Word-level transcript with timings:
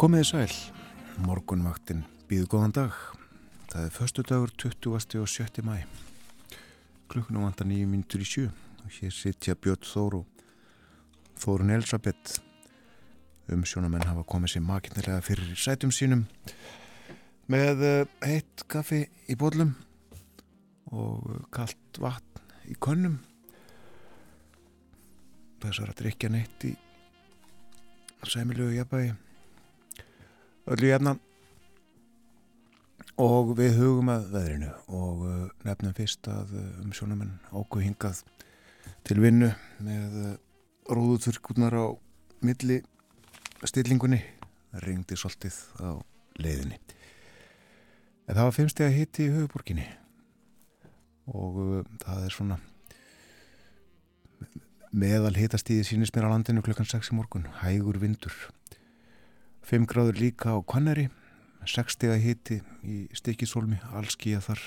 Komiði 0.00 0.24
sæl, 0.24 0.52
morgunvaktin 1.26 1.98
býðu 2.24 2.46
góðan 2.54 2.72
dag. 2.72 2.94
Það 3.68 3.82
er 3.84 3.90
förstu 3.92 4.22
dagur 4.24 4.54
20. 4.56 5.18
og 5.20 5.28
7. 5.28 5.60
mæ. 5.60 5.82
Klukkunum 7.12 7.44
vantar 7.44 7.68
nýju 7.68 7.90
mínutur 7.90 8.24
í 8.24 8.30
sjö 8.30 8.46
og 8.48 8.96
hér 8.96 9.12
sittja 9.12 9.58
Björn 9.60 9.84
Þóru 9.84 10.22
Þórun 11.36 11.74
Elisabeth 11.76 12.40
um 13.52 13.68
sjónamenn 13.68 14.08
hafa 14.08 14.24
komið 14.24 14.54
sér 14.54 14.66
makinnilega 14.70 15.20
fyrir 15.20 15.52
sætum 15.52 15.92
sínum 15.92 16.24
með 17.52 17.84
eh, 17.84 18.08
heitt 18.24 18.64
kaffi 18.72 19.04
í 19.28 19.36
bólum 19.36 19.76
og 20.96 21.48
kallt 21.52 22.00
vatn 22.00 22.72
í 22.72 22.80
könnum 22.80 23.20
þessar 25.60 25.92
að 25.92 26.06
drikja 26.06 26.32
neitt 26.32 26.70
í 26.72 26.78
sæmilögu 28.24 28.80
jafnbægi 28.80 29.18
öllu 30.68 30.90
jafnan 30.90 31.20
og 33.20 33.54
við 33.58 33.76
hugum 33.80 34.10
að 34.12 34.28
veðrinu 34.34 34.70
og 34.88 35.24
uh, 35.28 35.40
nefnum 35.66 35.94
fyrst 35.96 36.28
að 36.30 36.54
uh, 36.56 36.68
um 36.84 36.92
sjónumenn 36.96 37.34
ákveð 37.52 37.86
hingað 37.86 38.22
til 39.08 39.18
vinnu 39.20 39.50
með 39.84 40.16
uh, 40.22 40.34
rúðuturkurnar 40.90 41.76
á 41.76 41.86
milli 42.44 42.80
stillingunni. 43.68 44.20
Ringdi 44.80 45.16
svolítið 45.18 45.56
á 45.82 45.98
leiðinni. 46.38 46.78
En 48.28 48.36
það 48.36 48.44
var 48.46 48.54
fimmsteg 48.54 48.86
að 48.86 48.98
hitti 49.00 49.26
í 49.26 49.32
höfuborginni 49.34 49.86
og 51.30 51.86
það 52.02 52.22
er 52.26 52.34
svona 52.34 52.58
meðal 54.90 55.34
hitastíði 55.34 55.84
sínist 55.86 56.14
mér 56.14 56.30
á 56.30 56.32
landinu 56.32 56.62
klukkan 56.66 56.88
6 56.88 57.10
í 57.12 57.18
morgun. 57.18 57.50
Hægur 57.60 57.98
vindur 58.02 58.34
5 59.66 59.86
gráður 59.90 60.20
líka 60.20 60.54
á 60.54 60.58
Kvanneri 60.64 61.08
6 61.68 61.92
steg 61.92 62.14
að 62.14 62.22
hitti 62.24 62.56
í 62.82 63.02
Stikisólmi 63.12 63.76
allskíja 63.92 64.40
þar. 64.40 64.60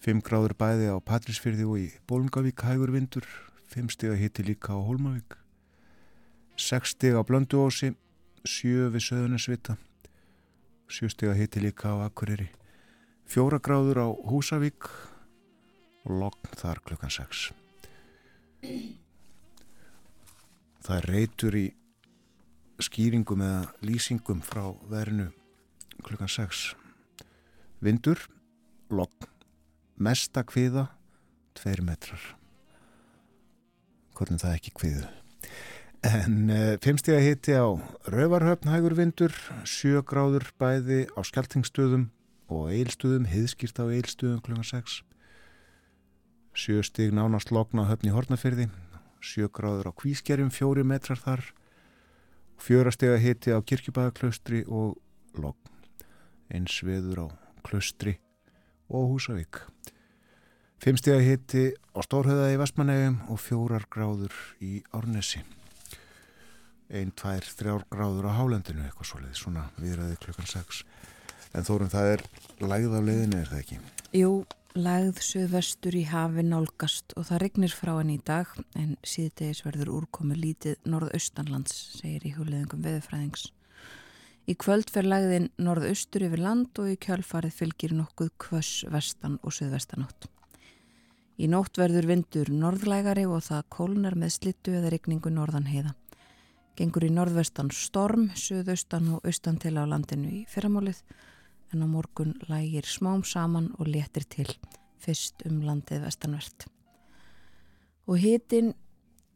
5 0.00 0.22
gráður 0.24 0.54
bæði 0.56 0.86
á 0.94 0.96
Patrísfyrði 1.02 1.66
og 1.66 1.80
í 1.82 1.88
Bólungavík 2.08 2.62
hægur 2.64 2.92
vindur 2.94 3.26
5 3.74 3.90
steg 3.96 4.14
að 4.14 4.22
hitti 4.22 4.46
líka 4.46 4.72
á 4.72 4.78
Hólmavík. 4.78 5.36
6 6.54 6.94
steg 6.94 7.18
á 7.18 7.26
Blönduósi 7.26 7.92
7 8.46 8.88
við 8.94 9.06
Söðunarsvita 9.08 9.76
7 10.86 11.10
steg 11.12 11.32
að 11.34 11.42
hitti 11.42 11.64
líka 11.66 11.92
á 11.92 12.06
Akureyri. 12.06 12.48
4 13.26 13.58
gráður 13.58 14.02
á 14.06 14.08
Húsavík 14.30 14.86
og 16.06 16.14
lokn 16.22 16.56
þar 16.56 16.80
klukkan 16.86 17.12
6 17.12 17.50
Það 20.80 21.04
reytur 21.10 21.58
í 21.58 21.66
skýringum 22.84 23.44
eða 23.44 23.62
lýsingum 23.84 24.42
frá 24.44 24.64
verinu 24.90 25.30
klukkan 26.04 26.30
6 26.30 26.70
vindur, 27.84 28.20
lokn 28.90 29.28
mesta 30.00 30.44
kviða 30.44 30.88
2 31.60 31.84
metrar. 31.84 32.20
Hvernig 34.16 34.40
það 34.40 34.56
ekki 34.56 34.76
kviðu 34.76 35.08
en 36.06 36.48
uh, 36.48 36.56
eh, 36.56 36.78
fimmstíða 36.80 37.20
hitti 37.20 37.52
á 37.52 37.76
Rauvarhöfn 38.08 38.70
hægur 38.72 38.96
vindur 38.96 39.34
7 39.68 40.00
gráður 40.08 40.48
bæði 40.56 41.04
á 41.12 41.20
Skeltingstöðum 41.20 42.08
og 42.48 42.70
Eilstöðum 42.72 43.28
hiðskýrt 43.28 43.76
á 43.76 43.84
Eilstöðum 43.84 44.40
klukkan 44.40 44.64
6 44.64 45.02
7 46.56 46.86
stíg 46.88 47.12
nánast 47.12 47.52
lokn 47.52 47.84
á 47.84 47.90
höfn 47.92 48.08
í 48.08 48.14
Hortnafyrði 48.16 48.70
7 49.20 49.52
gráður 49.52 49.92
á 49.92 49.98
Kvískerjum 50.00 50.48
4 50.48 50.86
metrar 50.88 51.20
þar 51.20 51.44
fjörastega 52.60 53.18
hitti 53.20 53.54
á 53.54 53.58
kirkjubæðaklaustri 53.60 54.64
og 54.68 54.96
logn. 55.40 55.58
Eins 56.50 56.80
veður 56.84 57.24
á 57.24 57.26
klaustri 57.66 58.16
og 58.90 59.14
Húsavík. 59.14 59.62
Fimmstega 60.80 61.20
hitti 61.20 61.70
á 61.92 62.00
Stórhauða 62.04 62.50
í 62.54 62.58
Vestmanegum 62.60 63.20
og 63.30 63.40
fjórar 63.42 63.84
gráður 63.92 64.34
í 64.64 64.80
Árnesi. 64.96 65.42
Einn, 66.90 67.12
tvær, 67.14 67.44
þrjár 67.44 67.84
gráður 67.92 68.30
á 68.32 68.38
Hálendinu 68.38 68.82
eitthvað 68.86 69.12
svolítið, 69.12 69.36
svona 69.38 69.68
viðræði 69.78 70.16
klukkan 70.24 70.48
6 70.50 70.84
en 71.54 71.66
þórum 71.66 71.90
það 71.90 72.14
er 72.14 72.24
lægð 72.62 72.96
af 72.96 73.04
leiðinu, 73.06 73.38
er 73.42 73.52
það 73.52 73.62
ekki? 73.64 73.78
Jú 74.18 74.32
Lægð 74.78 75.16
söðvestur 75.26 75.96
í 75.98 76.04
hafi 76.06 76.44
nálgast 76.46 77.10
og 77.18 77.24
það 77.26 77.40
regnir 77.42 77.72
frá 77.74 77.96
henni 77.96 78.20
í 78.20 78.22
dag 78.22 78.46
en 78.78 78.92
síðdegis 79.02 79.64
verður 79.64 79.88
úrkomi 79.96 80.36
lítið 80.38 80.76
norðaustanlands, 80.86 81.72
segir 81.98 82.22
í 82.28 82.30
húleðingum 82.36 82.84
veðufræðings. 82.84 83.48
Í 84.46 84.54
kvöld 84.54 84.92
fer 84.94 85.08
lægðin 85.10 85.48
norðaustur 85.58 86.22
yfir 86.28 86.42
land 86.44 86.78
og 86.78 86.92
í 86.92 86.94
kjálfarið 87.02 87.56
fylgir 87.56 87.96
nokkuð 87.98 88.30
kvöss 88.46 88.84
vestan 88.94 89.40
og 89.42 89.56
söðvestanátt. 89.58 90.28
Í 91.34 91.50
nótt 91.50 91.74
verður 91.82 92.06
vindur 92.12 92.52
norðlægari 92.54 93.26
og 93.26 93.42
það 93.48 93.66
kólnar 93.74 94.14
með 94.14 94.36
slittu 94.36 94.76
eða 94.78 94.94
regningu 94.94 95.34
norðan 95.34 95.66
heiða. 95.66 95.96
Gengur 96.78 97.08
í 97.08 97.10
norðvestan 97.10 97.74
storm, 97.74 98.30
söðaustan 98.38 99.16
og 99.16 99.26
austan 99.26 99.58
til 99.58 99.74
á 99.74 99.82
landinu 99.82 100.30
í 100.30 100.44
fyrramálið 100.46 101.02
en 101.72 101.82
á 101.84 101.88
morgun 101.88 102.34
lægir 102.48 102.86
smám 102.86 103.24
saman 103.24 103.70
og 103.78 103.86
letir 103.86 104.24
til 104.28 104.50
fyrst 105.00 105.42
um 105.46 105.62
landið 105.62 106.04
vestanvert. 106.04 106.66
Og 108.06 108.18
hitin 108.18 108.74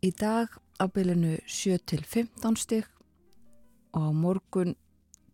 í 0.03 0.11
dag 0.11 0.49
á 0.81 0.85
bylinu 0.91 1.37
7-15 1.47 2.57
stygg 2.59 2.89
og 3.95 4.03
á 4.03 4.11
morgun 4.13 4.75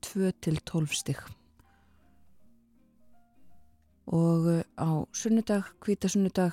2-12 0.05 0.95
stygg. 0.95 1.21
Og 4.11 4.47
uh, 4.47 4.63
á 4.77 4.91
sunnudag, 5.15 5.71
kvítasunnudag, 5.81 6.53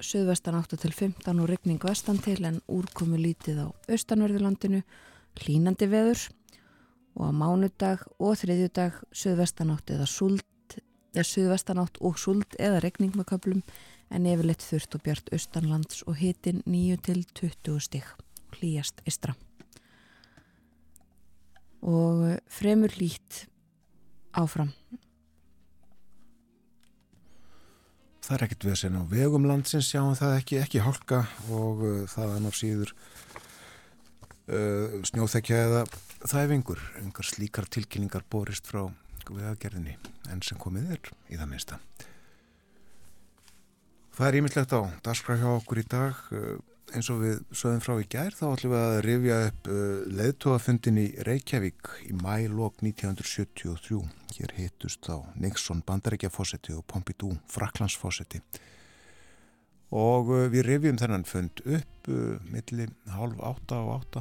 söðvestan 0.00 0.58
8-15 0.60 1.40
og 1.40 1.48
regning 1.48 1.80
vestan 1.82 2.18
til 2.20 2.44
en 2.44 2.60
úrkomu 2.68 3.16
lítið 3.16 3.64
á 3.64 3.66
austanverðurlandinu, 3.88 4.82
hlínandi 5.40 5.88
veður 5.88 6.26
og 7.16 7.32
á 7.32 7.32
mánudag 7.32 8.04
og 8.20 8.36
þriðjudag 8.42 9.00
söðvestanátt 9.16 9.90
eða 9.96 10.06
sult 10.10 10.78
eða 11.16 11.24
söðvestanátt 11.24 12.00
og 12.04 12.20
sult 12.20 12.56
eða 12.60 12.82
regning 12.84 13.16
með 13.16 13.30
köplum 13.32 13.64
en 14.12 14.28
yfirleitt 14.28 14.62
þurft 14.62 14.98
og 14.98 15.04
bjart 15.06 15.32
austanlands 15.34 16.04
og 16.06 16.20
hitin 16.20 16.62
9 16.68 17.00
til 17.08 17.24
20 17.32 17.82
stík 17.88 18.12
hlýjast 18.58 19.02
istra 19.08 19.34
og 21.86 22.40
fremur 22.50 22.92
lít 22.98 23.46
áfram. 24.36 24.72
Það 28.26 28.34
er 28.36 28.44
ekkert 28.46 28.64
við 28.66 28.72
að 28.72 28.80
segja 28.80 29.02
á 29.06 29.12
vegum 29.12 29.46
landsins 29.46 29.88
sjáum 29.92 30.16
það 30.18 30.38
ekki, 30.40 30.58
ekki 30.58 30.82
hálka 30.82 31.20
og 31.46 31.84
uh, 31.86 32.00
það 32.10 32.32
er 32.32 32.42
náttúrulega 32.42 32.58
síður 32.58 32.94
uh, 34.50 34.96
snjóþekja 35.06 35.60
eða 35.68 35.84
þæfingur, 36.24 36.80
einhver 37.02 37.26
slíkar 37.26 37.66
tilkynningar 37.68 38.24
borist 38.30 38.68
frá 38.70 38.86
viðagerðinni 39.26 39.96
enn 40.30 40.42
sem 40.44 40.58
komið 40.60 40.94
er 40.96 41.10
í 41.32 41.38
það 41.38 41.50
minnsta. 41.50 41.78
Það 44.16 44.28
er 44.28 44.38
ímyndlegt 44.38 44.72
á 44.72 44.80
dagskraf 45.04 45.42
hjá 45.42 45.50
okkur 45.50 45.82
í 45.82 45.86
dag 45.92 46.20
uh, 46.32 46.54
eins 46.96 47.10
og 47.12 47.18
við 47.20 47.40
sögum 47.50 47.82
frá 47.84 47.96
í 48.00 48.06
gær 48.08 48.36
þá 48.36 48.44
ætlum 48.48 48.72
við 48.72 48.84
að 48.84 49.00
rifja 49.04 49.40
upp 49.48 49.68
uh, 49.68 49.82
leðtóafundin 50.20 51.00
í 51.02 51.06
Reykjavík 51.26 51.90
í 52.06 52.14
mælokk 52.22 52.80
1973. 52.86 54.00
Hér 54.38 54.54
hittust 54.56 55.10
á 55.12 55.20
Nixon 55.36 55.84
bandarækjafósetti 55.84 56.76
og 56.78 56.86
Pompidou 56.88 57.34
Fraklandsfósetti 57.52 58.40
og 59.96 60.32
uh, 60.32 60.46
við 60.54 60.64
rifjum 60.70 60.96
þennan 61.02 61.28
fund 61.28 61.60
upp 61.66 62.08
millir 62.46 62.92
halv 63.10 63.40
átta 63.42 63.82
og 63.82 63.92
átta 63.98 64.20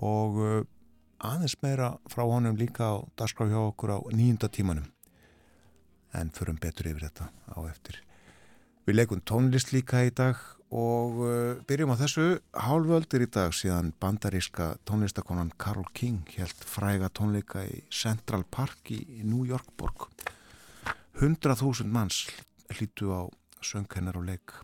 og 0.00 0.38
aðeins 1.20 1.56
meira 1.62 1.94
frá 2.08 2.24
honum 2.24 2.56
líka 2.56 2.88
á 2.88 2.96
dagskrá 3.18 3.48
hjá 3.50 3.60
okkur 3.60 3.92
á 3.92 3.98
nýjunda 4.12 4.48
tímanum 4.48 4.88
en 6.16 6.30
förum 6.34 6.58
betur 6.58 6.88
yfir 6.90 7.06
þetta 7.06 7.28
á 7.54 7.58
eftir. 7.68 8.00
Við 8.88 8.96
leikum 8.96 9.20
tónlist 9.22 9.70
líka 9.74 10.02
í 10.02 10.10
dag 10.10 10.38
og 10.70 11.20
uh, 11.22 11.60
byrjum 11.68 11.92
á 11.94 12.00
þessu 12.00 12.26
hálföldir 12.54 13.26
í 13.26 13.30
dag 13.30 13.54
síðan 13.54 13.92
bandaríska 14.02 14.72
tónlistakonan 14.88 15.52
Carole 15.60 15.90
King 15.94 16.24
held 16.36 16.64
fræga 16.66 17.10
tónleika 17.12 17.66
í 17.66 17.82
Central 17.90 18.46
Park 18.50 18.90
í, 18.94 19.22
New 19.22 19.44
York 19.46 19.68
borg. 19.78 20.08
100.000 21.20 21.90
manns 21.90 22.24
hlítu 22.72 23.12
á 23.12 23.26
söngkennar 23.60 24.16
og 24.16 24.26
leik 24.30 24.54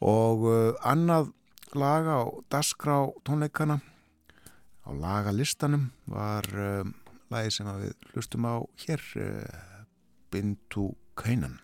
og 0.00 0.46
uh, 0.46 0.72
annað 0.86 1.32
laga 1.76 2.22
á 2.22 2.24
dagskrá 2.52 3.02
tónleikana 3.26 3.80
á 4.90 4.92
lagalistanum 4.98 5.90
var 6.10 6.46
um, 6.50 6.94
lagi 7.30 7.54
sem 7.54 7.70
við 7.78 7.94
hlustum 8.10 8.46
á 8.50 8.58
hér 8.82 9.02
uh, 9.22 9.86
Bintu 10.34 10.90
Kaunan 11.14 11.60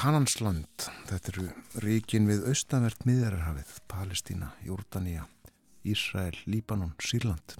Kanansland, 0.00 0.86
þetta 1.10 1.28
eru 1.34 1.42
ríkin 1.84 2.24
við 2.24 2.46
austanvert 2.48 3.02
miðjararhafið, 3.04 3.74
Palestína, 3.92 4.46
Jordania, 4.64 5.26
Ísrael, 5.84 6.38
Líbanon, 6.48 6.94
Sýrland. 7.04 7.58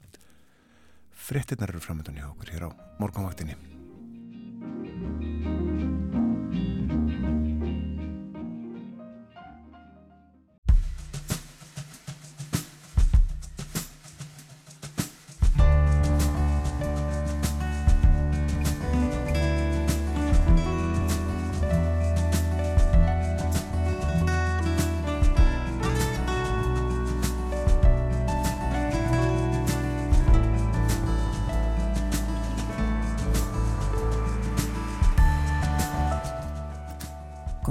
Frettinnar 1.13 1.75
eru 1.75 1.85
framöndan 1.85 2.17
hjá 2.17 2.31
okkur 2.31 2.55
hér 2.55 2.65
á 2.65 2.71
morgunvaktinni. 2.97 3.59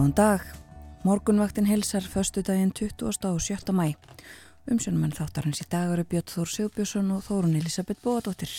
Góðan 0.10 0.16
dag. 0.16 0.42
Morgunvaktin 1.04 1.66
helsar 1.66 2.02
förstu 2.02 2.42
daginn 2.42 2.72
20. 2.72 3.06
og 3.30 3.42
7. 3.42 3.74
mæ. 3.74 3.94
Umsjónumenn 4.66 5.14
þáttarins 5.14 5.62
í 5.62 5.68
dag 5.70 5.92
eru 5.94 6.04
Björn 6.04 6.26
Þór 6.26 6.50
Sigbjörnsson 6.50 7.12
og 7.14 7.22
Þórun 7.28 7.60
Elisabeth 7.60 8.02
Bóadóttir. 8.02 8.50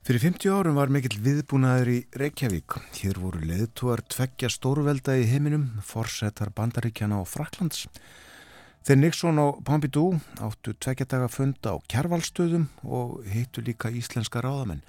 Fyrir 0.00 0.20
50 0.24 0.48
árum 0.48 0.78
var 0.80 0.88
mikill 0.88 1.20
viðbúnaður 1.20 1.92
í 1.92 1.98
Reykjavík. 2.16 2.78
Hér 3.02 3.20
voru 3.20 3.42
leðtúar 3.44 4.00
tveggja 4.00 4.48
stórvelda 4.48 5.18
í 5.20 5.28
heiminum, 5.28 5.82
forsetar 5.84 6.54
Bandaríkjana 6.56 7.20
og 7.20 7.28
Fraklands. 7.28 7.84
Þeir 8.80 8.96
Nixon 8.96 9.44
og 9.44 9.60
Pompidou 9.68 10.22
áttu 10.40 10.72
tveggja 10.72 11.04
daga 11.04 11.28
funda 11.28 11.76
á 11.76 11.84
kjærvalstöðum 11.84 12.70
og 12.88 13.26
hittu 13.28 13.60
líka 13.60 13.92
íslenska 13.92 14.40
ráðamenn. 14.40 14.80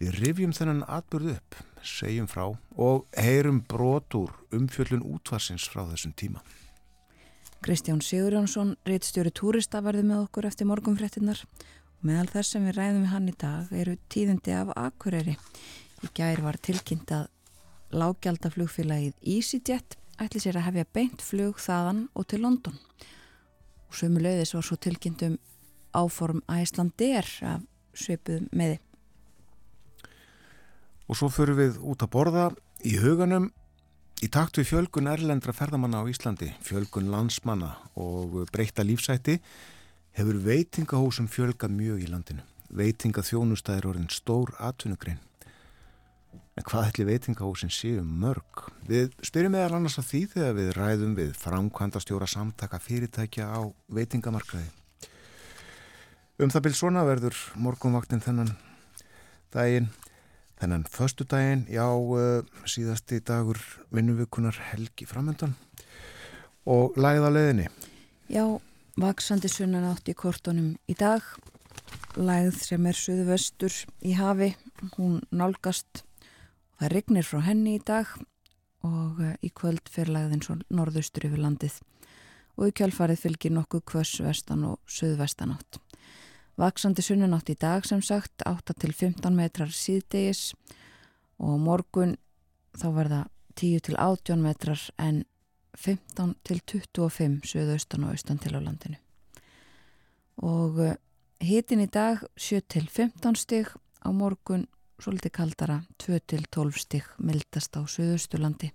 Við 0.00 0.22
rifjum 0.24 0.56
þennan 0.56 0.86
atbyrðu 0.88 1.36
upp, 1.36 1.60
segjum 1.86 2.28
frá 2.30 2.44
og 2.50 3.06
heyrum 3.16 3.62
brot 3.68 4.14
úr 4.18 4.32
umfjöllun 4.54 5.04
útvarsins 5.06 5.68
frá 5.70 5.84
þessum 5.88 6.14
tíma. 6.18 6.42
Kristján 7.64 8.02
Sigurjónsson, 8.04 8.76
reitstjóri 8.86 9.32
túrista 9.34 9.80
verði 9.82 10.04
með 10.06 10.26
okkur 10.26 10.46
eftir 10.46 10.68
morgunfréttinnar. 10.70 11.40
Meðal 12.04 12.28
þess 12.30 12.52
sem 12.54 12.66
við 12.68 12.76
ræðum 12.76 13.06
við 13.06 13.12
hann 13.14 13.30
í 13.30 13.34
dag 13.40 13.72
eru 13.74 13.96
tíðindi 14.12 14.52
af 14.54 14.74
Akureyri. 14.76 15.34
Í 16.04 16.10
gær 16.14 16.42
var 16.44 16.58
tilkynnt 16.62 17.10
að 17.16 17.30
lágjaldaflugfélagið 17.96 19.16
EasyJet 19.22 19.96
ætli 20.22 20.42
sér 20.42 20.60
að 20.60 20.68
hefja 20.68 20.86
beint 20.94 21.24
flug 21.24 21.60
þaðan 21.62 22.06
og 22.14 22.26
til 22.30 22.42
London. 22.44 22.76
Og 23.88 23.98
sömu 23.98 24.22
leiðis 24.22 24.54
var 24.56 24.66
svo 24.66 24.76
tilkynnt 24.76 25.24
um 25.26 25.38
áform 25.96 26.42
Æslandir 26.52 27.26
af 27.46 27.64
svipuðum 27.96 28.50
meði. 28.52 28.80
Og 31.06 31.18
svo 31.18 31.30
förum 31.30 31.60
við 31.60 31.78
út 31.86 32.02
að 32.02 32.12
borða 32.12 32.46
í 32.82 32.96
huganum 32.98 33.50
í 34.24 34.28
takt 34.32 34.58
við 34.58 34.70
fjölgun 34.72 35.10
erlendra 35.12 35.54
ferðamanna 35.54 36.02
á 36.02 36.08
Íslandi, 36.10 36.50
fjölgun 36.64 37.12
landsmanna 37.12 37.76
og 37.94 38.42
breyta 38.52 38.82
lífsætti 38.86 39.38
hefur 40.16 40.40
veitingahúsum 40.42 41.28
fjölgað 41.28 41.76
mjög 41.76 42.04
í 42.06 42.10
landinu. 42.10 42.44
Veitingaþjónustæðir 42.76 43.90
orðin 43.92 44.10
stór 44.10 44.54
atvinnugrein. 44.58 45.20
En 46.56 46.64
hvað 46.64 46.88
ætli 46.88 47.04
veitingahúsin 47.04 47.70
séu 47.72 48.00
mörg? 48.00 48.64
Við 48.88 49.12
spyrjum 49.28 49.52
meðal 49.52 49.76
annars 49.76 49.98
að 50.00 50.08
því 50.08 50.20
þegar 50.32 50.54
við 50.56 50.70
ræðum 50.78 51.12
við 51.18 51.34
framkvæmda 51.36 52.00
stjóra 52.00 52.28
samtaka 52.32 52.80
fyrirtækja 52.80 53.50
á 53.52 53.60
veitingamarkaði. 53.92 54.70
Um 56.40 56.52
það 56.52 56.64
byrj 56.66 56.78
svona 56.80 57.04
verður 57.04 57.36
morgunvaktin 57.60 58.24
þennan 58.24 58.54
daginn 59.52 59.90
Þennan 60.56 60.86
förstu 60.88 61.26
daginn, 61.28 61.66
já, 61.68 61.84
uh, 61.84 62.40
síðasti 62.64 63.20
dagur 63.20 63.58
vinnuvíkunar 63.92 64.56
helgi 64.70 65.04
framöndan 65.04 65.52
og 66.64 66.96
á 66.96 67.28
leðinni. 67.28 67.68
Já, 68.32 68.58
vaksandi 68.96 69.50
sunnan 69.52 69.84
átt 69.84 70.08
í 70.08 70.14
kortunum 70.16 70.78
í 70.88 70.96
dag. 70.96 71.20
Lagið 72.16 72.56
sem 72.64 72.88
er 72.88 72.96
suðvestur 72.96 73.76
í 74.00 74.16
hafi, 74.16 74.54
hún 74.96 75.20
nálgast. 75.30 76.06
Það 76.80 76.92
regnir 76.92 77.28
frá 77.28 77.44
henni 77.44 77.76
í 77.76 77.84
dag 77.84 78.08
og 78.80 79.20
uh, 79.20 79.36
í 79.44 79.52
kvöld 79.52 79.92
fyrir 79.92 80.14
lagðin 80.16 80.44
svo 80.44 80.56
norðaustur 80.72 81.28
yfir 81.28 81.44
landið. 81.44 81.82
Og 82.56 82.70
í 82.70 82.76
kjálfarið 82.80 83.26
fylgir 83.26 83.52
nokkuð 83.52 83.84
kvöss 83.92 84.24
vestan 84.24 84.64
og 84.64 84.80
suðvestan 84.88 85.52
átt. 85.52 85.82
Vaksandi 86.56 87.04
sunnanátt 87.04 87.50
í 87.52 87.56
dag 87.60 87.84
sem 87.84 88.00
sagt 88.00 88.44
8 88.48 88.74
til 88.80 88.92
15 88.94 89.34
metrar 89.36 89.72
síðdegis 89.72 90.54
og 91.36 91.58
morgun 91.60 92.14
þá 92.76 92.86
verða 92.96 93.18
10 93.60 93.82
til 93.84 93.96
18 94.00 94.40
metrar 94.40 94.80
en 94.96 95.24
15 95.76 96.32
til 96.48 96.62
25 96.64 97.42
söðaustan 97.44 98.06
og 98.06 98.14
austan 98.16 98.40
til 98.40 98.56
á 98.56 98.60
landinu. 98.64 98.96
Og 100.40 100.80
hitin 101.44 101.84
í 101.84 101.90
dag 101.92 102.24
7 102.36 102.64
til 102.72 102.88
15 102.88 103.36
stig 103.36 103.68
á 104.00 104.08
morgun 104.08 104.64
svolítið 104.96 105.36
kaldara 105.36 105.82
2 106.00 106.18
til 106.24 106.48
12 106.48 106.80
stig 106.80 107.04
mildast 107.20 107.76
á 107.76 107.84
söðausturlandi. 107.84 108.72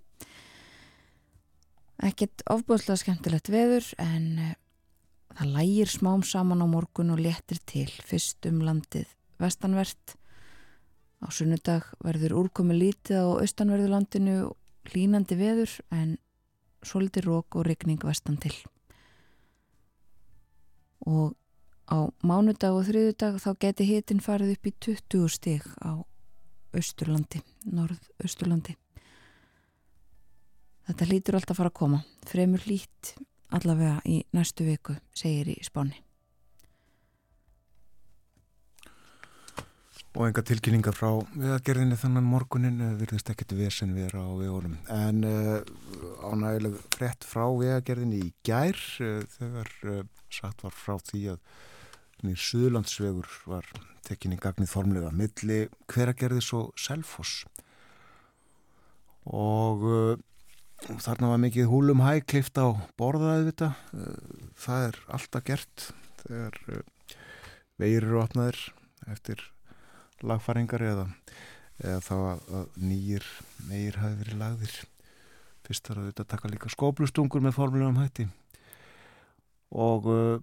Ekkert 2.01 2.41
ofbúðslega 2.49 2.97
skemmtilegt 2.97 3.49
veður 3.53 3.85
en 4.01 4.53
Það 5.37 5.53
lægir 5.55 5.89
smám 5.89 6.23
saman 6.27 6.63
á 6.63 6.67
morgun 6.67 7.13
og 7.13 7.21
léttir 7.23 7.59
til 7.65 7.89
fyrst 8.05 8.45
um 8.49 8.59
landið 8.65 9.07
vestanvert. 9.39 10.15
Á 11.21 11.27
sunnudag 11.31 11.85
verður 12.03 12.37
úrkomi 12.41 12.75
lítið 12.75 13.21
á 13.23 13.27
austanverðu 13.39 13.91
landinu 13.93 14.35
línandi 14.91 15.37
veður 15.37 15.73
en 15.93 16.17
svolítið 16.83 17.29
rók 17.29 17.55
og 17.55 17.67
regning 17.69 18.01
vestan 18.03 18.37
til. 18.41 18.53
Og 21.05 21.37
á 21.87 22.09
mánudag 22.25 22.75
og 22.75 22.87
þriðudag 22.89 23.39
þá 23.41 23.51
geti 23.61 23.87
hitin 23.87 24.23
farið 24.23 24.55
upp 24.55 24.67
í 24.67 24.73
20 24.87 25.29
stig 25.29 25.65
á 25.81 26.01
austurlandi, 26.71 27.41
norð-austurlandi. 27.67 28.77
Þetta 30.87 31.07
lítur 31.07 31.37
alltaf 31.37 31.55
að 31.55 31.59
fara 31.61 31.71
að 31.71 31.79
koma, 31.79 31.99
fremur 32.27 32.63
lít 32.65 33.15
allavega 33.51 33.99
í 34.07 34.21
næstu 34.35 34.65
viku, 34.67 34.95
segir 35.15 35.51
í 35.51 35.59
spáni. 35.65 35.99
Og 40.11 40.25
enga 40.27 40.43
tilkynningar 40.43 40.95
frá 40.95 41.21
viðagerðinni 41.39 41.95
þannan 41.95 42.25
morgunin 42.27 42.81
virðist 42.99 43.29
ekkert 43.31 43.53
vesen 43.55 43.93
vera 43.95 44.19
á 44.27 44.31
vegunum. 44.35 44.73
En 44.91 45.23
uh, 45.23 45.61
ánægileg 46.27 46.75
frett 46.91 47.23
frá 47.23 47.45
viðagerðinni 47.47 48.19
í 48.25 48.33
gær 48.43 48.75
uh, 48.75 49.21
þegar 49.37 49.71
uh, 49.87 50.01
satt 50.27 50.65
var 50.65 50.75
frá 50.75 50.97
því 51.11 51.27
að 51.35 51.45
Suðlandsvegur 52.21 53.25
var 53.49 53.65
tekinni 54.05 54.35
gagnið 54.37 54.69
formlega 54.69 55.09
milli 55.15 55.63
hveragerðis 55.89 56.51
og 56.53 56.67
selfoss 56.77 57.47
og 59.25 59.87
þarna 60.89 61.31
var 61.33 61.41
mikið 61.43 61.69
húlum 61.71 62.03
hæ 62.03 62.21
klift 62.25 62.57
á 62.57 62.73
borðaði 62.99 63.51
þetta 63.51 63.71
uh, 63.95 64.45
það 64.59 64.87
er 64.89 65.01
alltaf 65.17 65.47
gert 65.47 65.87
þegar 66.23 66.61
uh, 66.67 66.83
vegir 67.81 68.05
eru 68.05 68.21
opnaðir 68.21 68.61
eftir 69.09 69.41
lagfæringar 70.25 70.83
eða, 70.85 71.05
eða 71.81 71.99
þá 72.05 72.15
að, 72.19 72.67
nýjir 72.77 73.27
meir 73.67 73.97
hafi 74.01 74.19
verið 74.21 74.41
lagðir. 74.41 74.75
Fyrst 75.65 75.87
þarf 75.87 76.03
auðvitað 76.03 76.25
að 76.25 76.31
taka 76.33 76.51
líka 76.51 76.71
skóplustungur 76.73 77.43
með 77.45 77.57
formulegum 77.57 77.99
hætti. 78.01 78.27
Og 79.71 80.09
uh, 80.11 80.37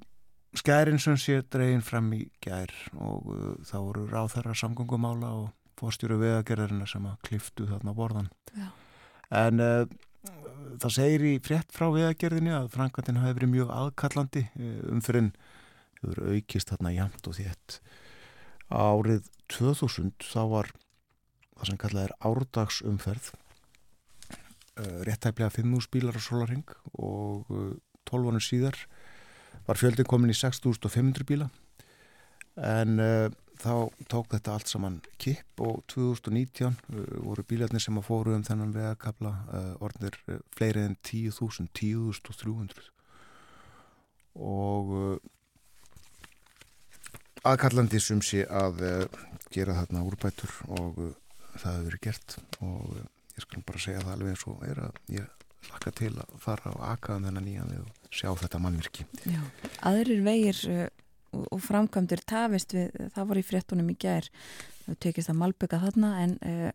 skærin 0.59 1.01
sem 1.03 1.19
sé 1.21 1.41
dregin 1.53 1.85
fram 1.85 2.11
í 2.17 2.25
gær 2.45 2.73
og 2.97 3.31
uh, 3.35 3.55
þá 3.69 3.77
voru 3.77 4.07
ráð 4.09 4.35
þeirra 4.37 4.59
samgöngumála 4.63 5.33
og 5.43 5.49
fórstjóru 5.79 6.19
vegagerðarina 6.23 6.89
sem 6.91 7.05
að 7.07 7.19
kliftu 7.29 7.69
þarna 7.69 7.95
borðan 7.95 8.31
Já. 8.57 8.71
en 9.45 9.63
uh, 9.63 9.85
það 10.83 10.95
segir 10.95 11.25
í 11.29 11.33
frétt 11.45 11.73
frá 11.75 11.89
vegagerðinni 11.95 12.53
að 12.55 12.71
framkvæmdinn 12.75 13.21
hafi 13.23 13.37
verið 13.39 13.53
mjög 13.55 13.73
aðkallandi 13.75 14.45
uh, 14.49 14.79
umfyrin 14.95 15.33
hefur 16.01 16.21
aukist 16.35 16.73
þarna 16.73 16.95
jæmt 16.95 17.29
og 17.31 17.37
þétt. 17.39 17.79
Árið 18.69 19.29
2000 19.55 20.13
þá 20.29 20.41
var 20.53 20.73
það 21.59 21.71
sem 21.71 21.81
kallað 21.83 22.07
er 22.07 22.17
árdagsumferð 22.31 23.31
uh, 23.33 25.01
réttæflega 25.09 25.51
5.000 25.57 25.93
bílar 25.95 26.19
á 26.19 26.23
solaring 26.23 26.77
og 26.95 27.51
uh, 27.51 27.75
12 28.11 28.33
ánum 28.33 28.45
síðar 28.45 28.79
var 29.69 29.81
fjöldin 29.81 30.09
komin 30.09 30.33
í 30.33 30.37
6.500 30.39 31.27
bíla. 31.29 31.49
En 32.59 32.97
þá 33.63 33.73
tók 34.11 34.31
þetta 34.35 34.55
allt 34.55 34.71
saman 34.71 34.99
kipp 35.21 35.63
og 35.65 35.81
2019 35.93 36.69
uh, 36.69 37.01
voru 37.25 37.45
bílarnir 37.49 37.83
sem 37.83 37.99
að 37.99 38.07
fóru 38.09 38.37
um 38.37 38.45
þennan 38.47 38.75
vegakabla 38.77 39.33
uh, 39.49 39.73
orðnir 39.85 40.19
uh, 40.29 40.39
fleiri 40.57 40.85
en 40.87 40.97
10.000, 41.03 41.69
10.300 41.75 42.93
og 44.39 44.93
aðkallandi 47.49 47.99
sem 48.03 48.21
sé 48.23 48.45
að 48.47 48.85
gera 49.51 49.75
þarna 49.81 50.05
úrbætur 50.07 50.53
og 50.69 51.01
það 51.59 51.73
hefur 51.73 51.89
verið 51.89 52.05
gert 52.05 52.37
og 52.63 53.01
ég 53.01 53.43
skal 53.43 53.65
bara 53.67 53.83
segja 53.83 54.05
það 54.05 54.15
alveg 54.15 54.31
eins 54.35 54.47
og 54.53 54.63
er 54.69 54.81
að 54.85 55.01
ég 55.17 55.35
laka 55.73 55.93
til 55.99 56.13
að 56.15 56.37
fara 56.43 56.71
á 56.71 56.95
akaðan 56.95 57.27
þennan 57.29 57.49
nýjan 57.49 57.75
og 57.81 58.15
sjá 58.15 58.31
þetta 58.39 58.63
mannvirki 58.63 59.09
Já. 59.27 59.43
Aðrir 59.91 60.23
vegir 60.27 60.63
og, 61.37 61.61
framkvæmdur 61.63 62.23
tafist 62.29 62.75
við, 62.77 62.93
það 63.15 63.31
var 63.31 63.41
í 63.41 63.47
fréttunum 63.47 63.91
í 63.93 63.97
gær, 64.01 64.29
það 64.87 65.01
tekist 65.05 65.33
að 65.33 65.41
malbygga 65.43 65.81
þarna 65.83 66.13
en 66.25 66.37
uh, 66.41 66.71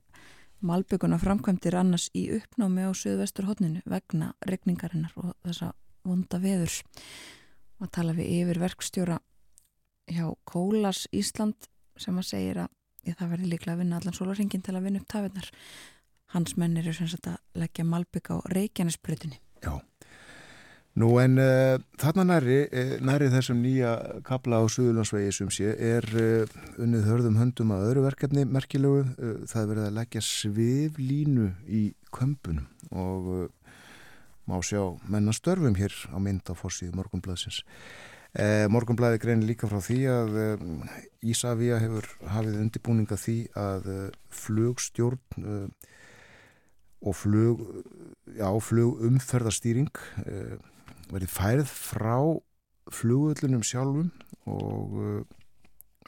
malbygguna 0.63 1.19
framkvæmdir 1.19 1.77
annars 1.79 2.09
í 2.15 2.27
uppnámi 2.37 2.85
á 2.87 2.91
söðvestur 2.95 3.49
hodninu 3.49 3.83
vegna 3.89 4.31
regningarinnar 4.47 5.15
og 5.19 5.33
þessa 5.43 5.73
vonda 6.07 6.39
veðurs. 6.43 6.81
Og 7.81 7.91
tala 7.91 8.15
við 8.15 8.31
yfir 8.37 8.61
verkstjóra 8.63 9.17
hjá 10.11 10.27
Kólas 10.47 11.05
Ísland 11.11 11.67
sem 11.99 12.15
að 12.19 12.29
segir 12.29 12.61
að 12.63 12.69
ég, 13.07 13.17
það 13.17 13.33
verði 13.35 13.49
líklega 13.51 13.75
að 13.75 13.81
vinna 13.83 13.99
allan 13.99 14.15
sólarringin 14.17 14.63
til 14.63 14.75
að 14.77 14.87
vinna 14.87 15.01
upp 15.01 15.09
tafinnar. 15.11 15.49
Hans 16.33 16.55
menn 16.57 16.77
eru 16.79 16.93
sem 16.95 17.09
sagt 17.11 17.29
að 17.29 17.41
leggja 17.59 17.85
malbygga 17.85 18.39
á 18.39 18.45
Reykjanesbrutinni. 18.55 19.39
Já. 19.63 19.77
Nú 20.93 21.07
en 21.17 21.39
uh, 21.41 21.79
þarna 21.97 22.23
næri, 22.35 22.59
uh, 22.69 22.91
næri 23.01 23.31
þessum 23.33 23.63
nýja 23.63 23.95
kabla 24.27 24.59
á 24.61 24.69
Suðurlandsvegi 24.69 25.31
sem 25.33 25.49
sé 25.49 25.71
er 25.73 26.05
uh, 26.13 26.51
unnið 26.77 27.07
hörðum 27.09 27.39
höndum 27.39 27.71
að 27.73 27.85
öðru 27.87 28.03
verkefni 28.05 28.43
merkilegu. 28.45 28.99
Uh, 29.17 29.39
það 29.49 29.61
er 29.63 29.71
verið 29.71 29.87
að 29.87 29.95
leggja 29.97 30.21
sviflínu 30.27 31.47
í 31.65 31.81
kömpunum 32.13 32.67
og 32.93 33.49
má 34.45 34.59
sjá 34.61 34.83
menna 35.09 35.33
störfum 35.33 35.73
hér 35.79 35.95
á 36.13 36.17
mynd 36.21 36.45
á 36.45 36.53
fórsíðu 36.53 36.93
Morgunblæðsins. 36.99 37.63
Morgunblæði 38.73 39.19
greinir 39.21 39.47
líka 39.47 39.69
frá 39.69 39.77
því 39.81 39.97
að 40.09 40.37
Ísafía 41.21 41.77
hefur 41.81 42.07
hafið 42.33 42.59
undirbúninga 42.63 43.17
því 43.21 43.35
að 43.57 43.89
flugstjórn 44.33 45.71
og 47.03 47.17
flug, 47.17 47.61
já, 48.33 48.49
flugumferðarstýring 48.67 49.93
verið 51.11 51.31
færið 51.33 51.71
frá 51.71 52.17
flugullunum 52.93 53.63
sjálfum 53.65 54.11
og 54.49 54.95
uh, 54.99 55.23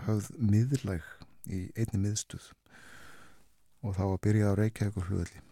höfð 0.06 0.32
miðlæg 0.40 1.06
í 1.46 1.66
einni 1.78 2.02
miðstuð 2.04 2.52
og 3.86 3.96
þá 3.98 4.06
að 4.08 4.22
byrja 4.26 4.52
á 4.52 4.60
Reykjavík 4.60 5.00
og 5.00 5.08
flugulli 5.08 5.44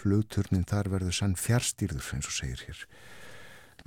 flugturnin 0.00 0.68
þar 0.70 0.88
verður 0.92 1.16
sann 1.16 1.34
fjárstýrður 1.36 2.12
eins 2.14 2.28
og 2.30 2.36
segir 2.36 2.60
hér. 2.68 2.84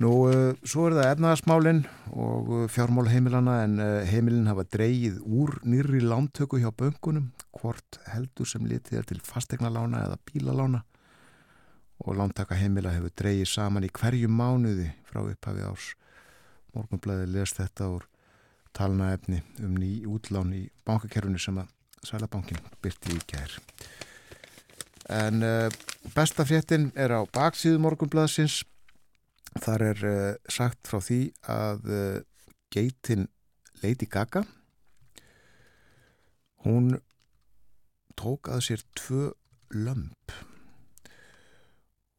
Nú, 0.02 0.10
uh, 0.28 0.52
svo 0.66 0.88
er 0.88 0.98
það 0.98 1.10
efnaðasmálinn 1.14 1.84
og 2.12 2.50
uh, 2.52 2.64
fjármál 2.70 3.08
heimilana 3.10 3.60
en 3.64 3.78
heimilin 4.10 4.50
hafa 4.50 4.66
dreigið 4.76 5.20
úr 5.24 5.58
nýri 5.66 6.02
lántöku 6.04 6.60
hjá 6.62 6.70
böngunum 6.74 7.30
hvort 7.56 8.00
heldur 8.10 8.48
sem 8.48 8.66
litið 8.68 9.00
er 9.00 9.08
til 9.10 9.22
fastegnalána 9.24 10.04
eða 10.06 10.20
bílalána 10.28 10.84
og 12.02 12.16
lántaka 12.18 12.56
heimila 12.58 12.92
hefur 12.94 13.12
dreigið 13.18 13.50
saman 13.50 13.86
í 13.86 13.92
hverju 13.94 14.30
mánuði 14.30 14.90
frá 15.08 15.22
upphafi 15.22 15.64
árs. 15.66 15.92
Morgunblæði 16.74 17.30
les 17.30 17.54
þetta 17.54 17.88
úr 17.94 18.08
talnaefni 18.74 19.40
um 19.62 19.76
ný 19.78 19.92
útlán 20.10 20.50
í 20.56 20.64
bankakerfinu 20.86 21.38
sem 21.38 21.60
að 21.62 21.70
Sælabankin 22.04 22.60
byrti 22.84 23.14
í 23.14 23.20
gær. 23.30 23.52
En 25.08 25.44
uh, 25.44 25.68
besta 26.16 26.44
fréttin 26.44 26.90
er 26.96 27.14
á 27.16 27.24
baksíðu 27.24 27.80
Morgunblæðsins. 27.80 28.62
Þar 29.62 29.86
er 29.92 30.04
uh, 30.08 30.18
sagt 30.50 30.90
frá 30.90 31.00
því 31.00 31.20
að 31.48 31.88
uh, 31.88 32.18
geitin 32.74 33.28
Lady 33.84 34.08
Gaga 34.10 34.42
hún 36.64 36.96
tók 38.18 38.48
að 38.48 38.64
sér 38.68 38.82
tvö 38.96 39.30
lömp 39.74 40.34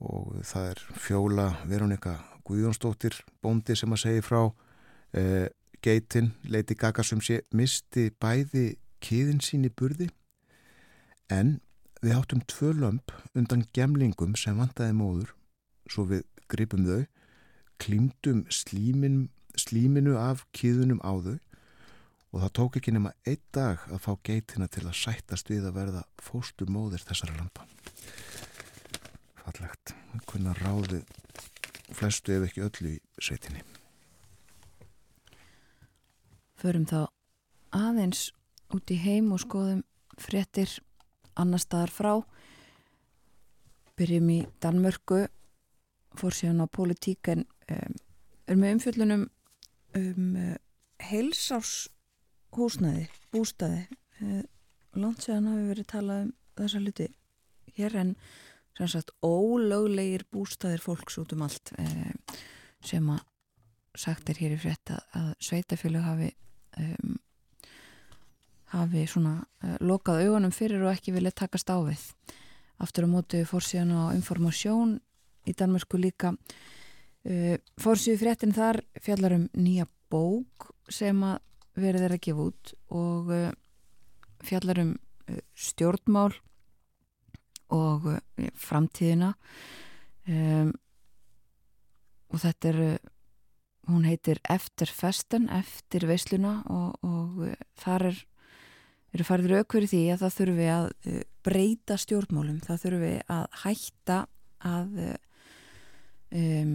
og 0.04 0.40
það 0.44 0.72
er 0.72 0.82
fjóla 1.00 1.46
Veronika 1.70 2.16
Guðjónsdóttir 2.46 3.18
bóndi 3.44 3.76
sem 3.78 3.94
að 3.96 4.02
segja 4.04 4.26
frá 4.26 4.42
uh, 4.46 5.48
geitin 5.86 6.34
Lady 6.50 6.76
Gaga 6.78 7.04
sem 7.06 7.22
sé 7.24 7.42
misti 7.56 8.10
bæði 8.22 8.76
kiðin 9.04 9.42
sín 9.44 9.68
í 9.68 9.72
burði. 9.72 10.10
En 11.30 11.60
við 12.02 12.18
áttum 12.18 12.44
tvö 12.50 12.74
lömp 12.78 13.14
undan 13.38 13.66
gemlingum 13.74 14.36
sem 14.38 14.58
vantaði 14.58 14.98
móður 14.98 15.34
svo 15.90 16.06
við 16.10 16.26
gripum 16.52 16.86
þau 16.86 17.06
klímdum 17.82 18.46
slímin, 18.54 19.30
slíminu 19.58 20.16
af 20.20 20.46
kiðunum 20.56 21.02
á 21.04 21.12
þau. 21.12 21.40
Og 22.36 22.42
það 22.44 22.54
tók 22.60 22.78
ekki 22.80 22.92
nema 22.92 23.14
einn 23.24 23.42
dag 23.56 23.84
að 23.88 24.02
fá 24.04 24.12
geitina 24.28 24.68
til 24.68 24.84
að 24.84 24.98
sættast 25.00 25.50
við 25.52 25.70
að 25.70 25.78
verða 25.80 26.06
fóstur 26.20 26.72
móðir 26.72 27.04
þessara 27.08 27.38
lampa 27.40 27.64
fallegt 29.46 29.96
hvernig 30.26 30.62
ráði 30.62 31.02
flestu 31.94 32.36
ef 32.36 32.50
ekki 32.50 32.66
öllu 32.66 32.96
í 32.98 33.02
sveitinni 33.22 33.62
Förum 36.56 36.86
þá 36.90 37.02
aðeins 37.76 38.32
út 38.74 38.90
í 38.90 38.98
heim 38.98 39.28
og 39.36 39.42
skoðum 39.44 39.84
fréttir 40.18 40.72
annar 41.36 41.60
staðar 41.60 41.92
frá. 41.92 42.14
Byrjum 44.00 44.30
í 44.32 44.40
Danmörku, 44.64 45.28
fór 46.16 46.34
síðan 46.36 46.64
á 46.64 46.68
politík 46.72 47.28
en 47.32 47.46
um, 47.72 47.94
er 48.48 48.56
með 48.60 48.74
umfjöllunum 48.78 49.24
um 50.00 50.36
uh, 50.40 50.56
heilsárshúsnæði, 51.10 53.06
bústæði. 53.36 53.82
Uh, 54.22 54.44
Lánt 54.96 55.22
séðan 55.26 55.52
hafi 55.52 55.70
verið 55.74 55.88
talað 55.92 56.20
um 56.24 56.32
þessa 56.56 56.80
hluti 56.80 57.08
hér 57.76 57.92
en 58.00 58.12
sem 58.76 58.90
sagt 58.92 59.14
ólöglegir 59.24 60.26
bústæðir 60.32 60.84
fólks 60.84 61.18
út 61.22 61.34
um 61.36 61.46
allt 61.46 61.72
uh, 61.80 62.40
sem 62.84 63.08
að 63.12 63.24
sagt 63.96 64.30
er 64.30 64.42
hér 64.42 64.56
í 64.56 64.60
frétt 64.60 64.92
að, 64.92 65.04
að 65.16 65.30
sveitafjölu 65.48 66.02
hafi 66.04 66.32
um, 66.82 67.16
hafi 68.74 69.06
svona 69.08 69.38
uh, 69.64 69.78
lokað 69.80 70.26
augunum 70.26 70.54
fyrir 70.56 70.84
og 70.84 70.92
ekki 70.92 71.16
vilja 71.16 71.34
takast 71.36 71.72
á 71.72 71.80
við. 71.86 72.04
Aftur 72.84 73.08
á 73.08 73.10
móti 73.10 73.44
fórsíðan 73.48 73.96
á 73.96 74.04
informasjón 74.18 74.98
í 75.48 75.56
Danmörku 75.56 76.00
líka 76.02 76.34
uh, 76.36 77.56
fórsíðu 77.80 78.20
fréttin 78.26 78.56
þar 78.56 78.82
fjallar 79.00 79.38
um 79.40 79.48
nýja 79.56 79.88
bók 80.12 80.74
sem 80.92 81.24
að 81.24 81.40
verið 81.80 82.08
er 82.08 82.16
að 82.16 82.24
gefa 82.28 82.50
út 82.50 82.76
og 82.96 83.32
uh, 83.32 83.48
fjallar 84.46 84.84
um 84.84 84.96
stjórnmál 85.58 86.36
og 87.74 88.08
uh, 88.14 88.48
framtíðina. 88.60 89.34
Um, 90.30 90.72
og 92.34 92.42
þetta 92.42 92.72
er 92.72 92.80
uh, 92.86 93.12
hún 93.92 94.08
heitir 94.10 94.42
Eftir 94.50 94.90
festen, 94.90 95.50
eftir 95.54 96.08
veisluna 96.10 96.58
og, 96.74 96.96
og 97.06 97.44
uh, 97.50 97.60
þar 97.82 98.10
er 98.12 98.24
eru 99.16 99.24
farið 99.24 99.54
rauk 99.54 99.72
fyrir 99.72 99.88
því 99.88 100.00
að 100.12 100.24
það 100.26 100.34
þurfi 100.36 100.66
að 100.74 100.86
breyta 101.46 101.96
stjórnmálum, 102.02 102.58
það 102.66 102.82
þurfi 102.82 103.12
að 103.32 103.46
hætta 103.62 104.18
að 104.68 104.98
um, 106.36 106.74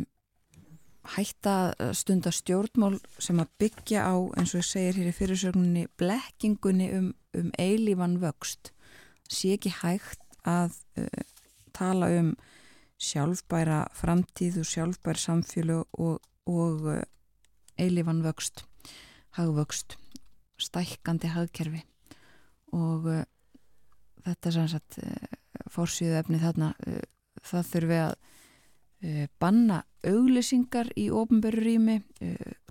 hætta 1.16 1.54
að 1.72 1.92
stunda 1.98 2.32
stjórnmál 2.34 2.98
sem 3.22 3.40
að 3.40 3.52
byggja 3.62 4.04
á, 4.04 4.14
eins 4.38 4.52
og 4.54 4.60
ég 4.60 4.68
segir 4.68 4.98
hér 5.00 5.10
í 5.10 5.16
fyrirsögninni, 5.16 5.86
blekkingunni 6.00 6.90
um, 6.96 7.12
um 7.36 7.52
eilífan 7.58 8.18
vöxt. 8.22 8.72
Sé 9.30 9.54
ekki 9.56 9.72
hægt 9.80 10.20
að 10.48 10.76
uh, 11.00 11.22
tala 11.76 12.10
um 12.20 12.32
sjálfbæra 13.00 13.86
framtíð 13.96 14.60
og 14.60 14.68
sjálfbæra 14.68 15.20
samfélag 15.20 15.86
og, 15.98 16.20
og 16.46 16.86
uh, 16.88 17.02
eilífan 17.80 18.22
vöxt 18.24 18.64
hagvöxt 19.38 19.96
stækkandi 20.60 21.30
hagkerfi. 21.32 21.84
Og 22.76 23.06
uh, 23.08 23.22
þetta 24.26 24.52
sem 24.56 24.68
sagt 24.68 25.00
uh, 25.00 25.38
fórsýðu 25.70 26.18
efni 26.20 26.40
þarna 26.42 26.74
það 27.46 27.66
þurfi 27.72 27.98
að 28.00 28.14
banna 29.40 29.78
auglýsingar 30.04 30.90
í 30.98 31.06
ofnböru 31.14 31.62
rými 31.62 31.94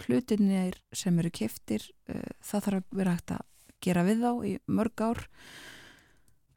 hlutinir 0.03 0.75
sem 0.93 1.17
eru 1.21 1.31
keftir 1.33 1.85
það 2.05 2.65
þarf 2.65 2.77
að 2.77 2.99
vera 2.99 3.15
hægt 3.15 3.33
að 3.33 3.45
gera 3.81 4.03
við 4.05 4.21
þá 4.25 4.31
í 4.45 4.53
mörg 4.69 5.03
ár 5.05 5.23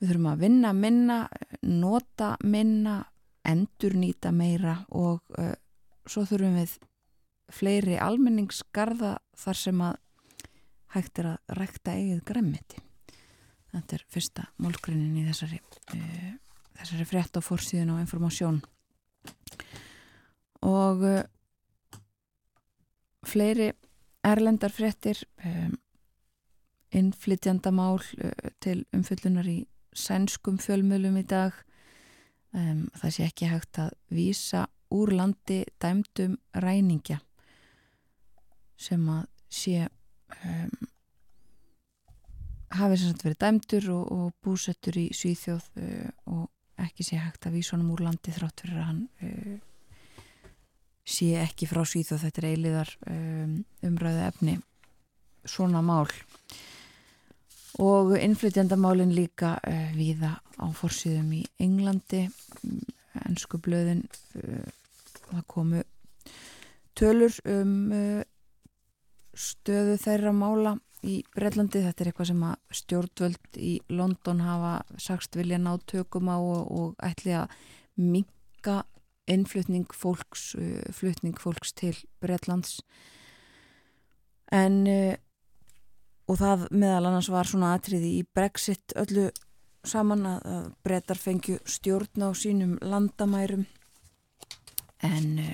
við 0.02 0.10
þurfum 0.10 0.30
að 0.32 0.40
vinna 0.42 0.72
minna 0.74 1.16
nota 1.62 2.32
minna 2.42 2.96
endur 3.46 3.94
nýta 3.94 4.32
meira 4.34 4.80
og 4.90 5.22
uh, 5.38 5.54
svo 6.06 6.24
þurfum 6.26 6.56
við 6.58 6.74
fleiri 7.52 7.98
almenningsgarða 8.02 9.16
þar 9.38 9.58
sem 9.58 9.82
að 9.84 10.00
hægt 10.96 11.20
er 11.22 11.28
að 11.32 11.54
rækta 11.58 11.94
eigið 11.94 12.24
græmmiti 12.28 12.82
þetta 13.72 13.96
er 13.96 14.04
fyrsta 14.12 14.48
málgrunin 14.62 15.20
í 15.22 15.26
þessari 15.28 15.60
uh, 15.94 16.32
þessari 16.80 17.06
frétt 17.06 17.38
á 17.38 17.40
fórsíðun 17.46 17.94
og 17.94 18.02
informasjón 18.02 18.58
og 20.66 21.06
uh, 21.06 21.22
fleiri 23.22 23.70
erlendar 24.26 24.74
fréttir 24.74 25.22
um, 25.46 25.78
innflytjandamál 26.92 28.02
til 28.60 28.82
umfyllunar 28.92 29.46
í 29.48 29.62
sænskum 29.92 30.58
fjölmjölum 30.62 31.18
í 31.20 31.24
dag. 31.28 31.56
Um, 32.52 32.88
það 33.00 33.14
sé 33.14 33.26
ekki 33.26 33.48
hægt 33.48 33.78
að 33.80 33.92
vísa 34.12 34.66
úr 34.92 35.14
landi 35.16 35.62
dæmdum 35.80 36.36
ræningja 36.60 37.22
sem 38.76 39.04
að 39.08 39.22
sé 39.52 39.86
um, 39.86 40.74
hafi 42.76 42.98
sem 42.98 43.12
sagt 43.12 43.24
verið 43.24 43.40
dæmdur 43.40 43.88
og, 43.94 44.10
og 44.12 44.34
búsettur 44.44 44.98
í 45.00 45.06
Svíþjóð 45.16 45.68
uh, 45.80 46.10
og 46.34 46.82
ekki 46.82 47.06
sé 47.06 47.20
hægt 47.20 47.46
að 47.48 47.56
vísa 47.56 47.76
honum 47.76 47.94
úr 47.94 48.04
landi 48.04 48.34
þrátt 48.34 48.64
fyrir 48.64 48.82
að 48.82 48.88
hann 48.90 49.02
uh, 49.24 49.56
sé 51.08 51.32
ekki 51.40 51.68
frá 51.70 51.82
Svíþjóð. 51.88 52.26
Þetta 52.26 52.42
er 52.42 52.50
eiliðar 52.50 52.94
um, 53.08 53.56
umræðu 53.88 54.26
efni 54.28 54.58
svona 55.48 55.80
mál 55.84 56.06
og 57.80 58.12
innflytjandamálin 58.18 59.14
líka 59.14 59.56
uh, 59.64 59.90
víða 59.96 60.36
á 60.60 60.66
forsýðum 60.76 61.32
í 61.38 61.42
Englandi. 61.62 62.26
Ennsku 63.24 63.60
blöðin 63.62 64.04
uh, 64.36 64.68
það 65.30 65.44
komu 65.48 65.82
tölur 66.98 67.36
um 67.48 67.76
uh, 67.96 68.22
stöðu 69.32 69.96
þeirra 70.02 70.32
mála 70.36 70.76
í 71.02 71.22
Breitlandi, 71.34 71.80
þetta 71.82 72.04
er 72.04 72.10
eitthvað 72.10 72.28
sem 72.28 72.42
að 72.46 72.76
stjórnvöld 72.78 73.56
í 73.58 73.72
London 73.90 74.42
hafa 74.44 74.74
sagst 75.00 75.34
vilja 75.34 75.58
ná 75.58 75.72
tökum 75.90 76.28
á 76.30 76.36
og, 76.36 76.68
og 76.70 77.02
ætli 77.02 77.34
að 77.34 77.56
minka 77.96 78.82
innflutning 79.30 79.88
fólks 79.94 80.52
flutning 80.94 81.34
fólks 81.40 81.72
til 81.78 81.96
Breitlands 82.22 82.82
en 84.52 84.86
uh, 84.86 85.14
og 86.32 86.38
það 86.40 86.62
meðal 86.72 87.10
annars 87.10 87.28
var 87.28 87.48
svona 87.48 87.74
atriði 87.76 88.14
í 88.16 88.20
Brexit 88.24 88.94
öllu 88.96 89.26
saman 89.84 90.24
að, 90.30 90.70
brettar 90.86 91.18
fengju 91.20 91.58
stjórn 91.68 92.24
á 92.24 92.30
sínum 92.38 92.78
landamærum. 92.80 93.66
En 95.04 95.28
uh, 95.42 95.50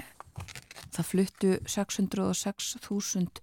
það 0.94 1.08
fluttu 1.08 1.50
606.000 1.66 3.42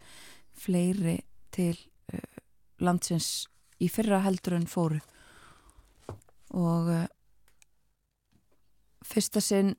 fleiri 0.55 1.17
til 1.51 1.75
uh, 2.13 2.39
landsins 2.79 3.49
í 3.83 3.89
fyrra 3.91 4.21
heldur 4.23 4.55
en 4.55 4.69
fóru. 4.71 5.01
Og 6.55 6.91
uh, 6.93 7.05
fyrsta 9.03 9.43
sinn 9.43 9.75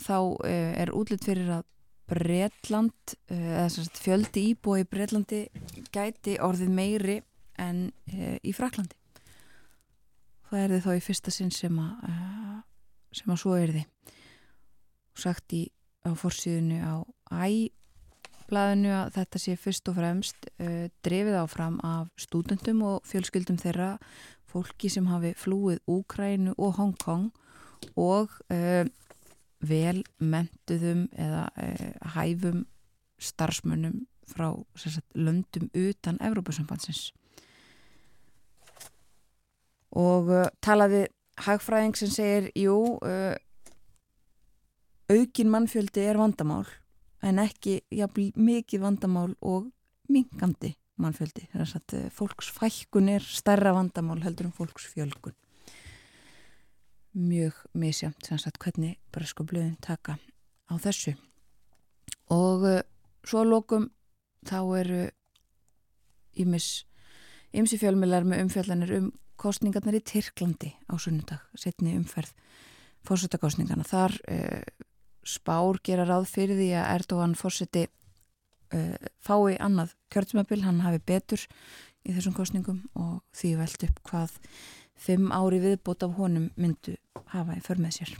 þá 0.00 0.16
er 0.44 0.90
útlitt 0.92 1.24
fyrir 1.24 1.50
að 1.58 1.68
Bretland 2.06 3.16
eða 3.32 3.66
sagt, 3.72 3.98
fjöldi 3.98 4.50
íbúi 4.52 4.84
í 4.84 4.88
Bretlandi 4.90 5.46
gæti 5.94 6.36
orðið 6.42 6.70
meiri 6.76 7.16
en 7.58 7.88
í 8.06 8.52
Fraklandi 8.54 8.94
það 10.50 10.60
er 10.60 10.74
þið 10.74 10.84
þá 10.84 10.92
í 10.94 11.04
fyrsta 11.06 11.34
sinn 11.34 11.52
sem 11.54 11.78
að 11.82 12.62
sem 13.16 13.32
að 13.32 13.40
svo 13.40 13.56
er 13.58 13.72
þið 13.74 14.14
sagt 15.16 15.56
í 15.56 15.62
á 16.06 16.12
fórsíðinu 16.14 16.78
á 16.84 16.94
æblaðinu 17.46 18.92
að 18.94 19.12
þetta 19.16 19.42
sé 19.42 19.56
fyrst 19.58 19.90
og 19.90 19.98
fremst 19.98 20.48
uh, 20.60 20.86
drefið 21.06 21.38
áfram 21.40 21.80
af 21.86 22.12
stúdendum 22.20 22.84
og 22.86 23.08
fjölskyldum 23.08 23.58
þeirra 23.60 23.96
fólki 24.46 24.90
sem 24.92 25.08
hafi 25.10 25.32
flúið 25.38 25.82
Úkrænu 25.90 26.54
og 26.56 26.76
Hongkong 26.78 27.32
og 27.98 28.36
uh, 28.52 28.84
vel 29.68 30.02
mentuðum 30.18 31.06
eða 31.12 31.46
uh, 31.56 31.90
hæfum 32.16 32.64
starfsmönnum 33.22 34.04
frá 34.26 34.50
sagt, 34.76 35.06
löndum 35.14 35.70
utan 35.74 36.18
Evrópusambansins 36.24 37.12
og 39.96 40.32
talaði 40.60 41.06
hagfræðing 41.46 41.94
sem 41.96 42.10
segir, 42.10 42.48
jú 42.58 42.98
aukin 45.06 45.52
mannfjöldi 45.52 46.02
er 46.04 46.18
vandamál 46.18 46.66
en 47.26 47.40
ekki 47.42 47.78
ja, 47.94 48.08
mikið 48.10 48.82
vandamál 48.82 49.32
og 49.40 49.70
mingandi 50.12 50.74
mannfjöldi. 51.02 51.46
Að, 51.56 52.08
fólksfækkun 52.14 53.10
er 53.16 53.24
stærra 53.24 53.74
vandamál 53.76 54.22
heldur 54.24 54.48
en 54.48 54.56
fólksfjölgun. 54.56 55.36
Mjög 57.16 57.56
misjamt 57.72 58.28
sagt, 58.28 58.58
hvernig 58.60 58.98
bresku 59.14 59.46
blöðin 59.48 59.78
taka 59.80 60.18
á 60.68 60.74
þessu. 60.76 61.14
Og 62.28 62.66
uh, 62.68 62.82
svo 63.24 63.44
lókum 63.46 63.88
þá 64.44 64.58
eru 64.82 64.98
ímis 66.36 66.84
ymsi 67.56 67.78
fjölmilar 67.80 68.26
með 68.28 68.44
umfjallanir 68.44 68.92
um 68.98 69.08
kostningarnar 69.40 69.96
í 69.96 70.04
Tyrklandi 70.04 70.74
á 70.92 70.94
sunnudag, 71.00 71.40
setni 71.56 71.96
umferð 71.96 72.34
fórsetakostningarna. 73.08 73.86
Þar 73.86 74.16
uh, 74.28 74.86
spár 75.26 75.80
gera 75.84 76.06
ráð 76.08 76.28
fyrir 76.30 76.58
því 76.60 76.70
að 76.76 76.88
Erdogan 76.98 77.36
fórseti 77.38 77.86
uh, 78.76 78.96
fái 79.24 79.56
annað 79.56 79.96
kjörðsmabil, 80.12 80.62
hann 80.66 80.84
hafi 80.84 81.00
betur 81.00 81.46
í 82.06 82.14
þessum 82.14 82.36
kostningum 82.36 82.84
og 82.94 83.22
því 83.34 83.56
veld 83.62 83.88
upp 83.88 84.02
hvað 84.10 84.36
fimm 84.96 85.32
ári 85.34 85.60
viðbót 85.62 86.04
af 86.06 86.16
honum 86.18 86.50
myndu 86.56 86.96
hafa 87.32 87.56
í 87.56 87.62
för 87.64 87.80
með 87.82 88.00
sér. 88.00 88.14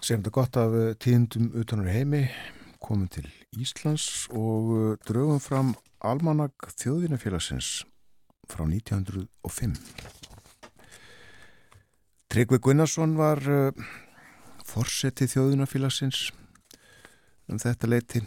Segjum 0.00 0.22
þetta 0.22 0.32
gott 0.32 0.56
af 0.56 0.76
tíðendum 1.04 1.50
utanur 1.60 1.92
heimi, 1.92 2.24
komum 2.80 3.08
til 3.12 3.26
Íslands 3.60 4.26
og 4.32 4.96
draugum 5.04 5.40
fram 5.42 5.74
almanak 6.00 6.70
þjóðvinafélagsins 6.80 7.82
frá 8.48 8.64
1905. 8.64 9.76
Tryggvi 12.30 12.60
Gunnarsson 12.62 13.16
var 13.18 13.42
uh, 13.44 13.72
forseti 14.64 15.26
þjóðunafélagsins 15.30 16.30
um 17.50 17.58
þetta 17.58 17.90
leiti 17.90 18.22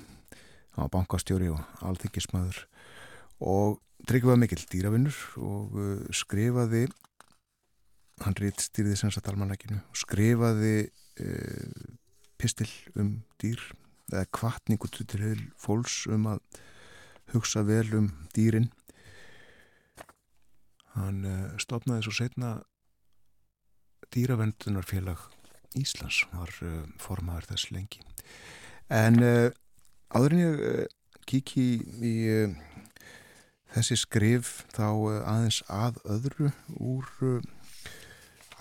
á 0.76 0.84
bankastjóri 0.92 1.48
og 1.54 1.62
alþykismæður 1.88 2.66
og 3.44 3.80
Tryggvi 4.04 4.28
var 4.28 4.40
mikill 4.42 4.66
dýravinnur 4.68 5.16
og 5.40 5.76
uh, 5.80 6.00
skrifaði 6.12 6.90
hann 8.24 8.36
rít 8.36 8.60
stýrði 8.60 8.98
sem 9.00 9.12
sagt 9.16 9.30
almanakinu 9.32 9.78
og 9.80 10.00
skrifaði 10.00 10.90
uh, 11.24 11.86
pistil 12.36 12.68
um 13.00 13.14
dýr 13.40 13.62
eða 14.12 14.26
kvartningu 14.36 14.90
til 14.92 15.46
fólks 15.56 16.04
um 16.12 16.28
að 16.34 16.42
hugsa 17.32 17.64
vel 17.64 17.88
um 17.96 18.10
dýrin. 18.36 18.68
Hann 20.98 21.24
uh, 21.24 21.56
stopnaði 21.64 22.04
svo 22.04 22.18
setna 22.20 22.58
dýravendunarfélag 24.12 25.30
Íslands 25.80 26.26
var 26.36 26.52
uh, 26.60 26.84
formaður 27.00 27.54
þess 27.54 27.72
lengi. 27.72 28.04
En 28.92 29.24
áður 29.24 30.34
en 30.36 30.42
ég 30.44 30.92
kíki 31.26 31.64
í 32.04 32.12
Þessi 33.74 33.96
skrif 33.98 34.50
þá 34.70 34.86
uh, 34.86 35.20
aðeins 35.26 35.64
að 35.66 35.96
öðru 36.14 36.52
úr 36.78 37.08
uh, 37.26 37.46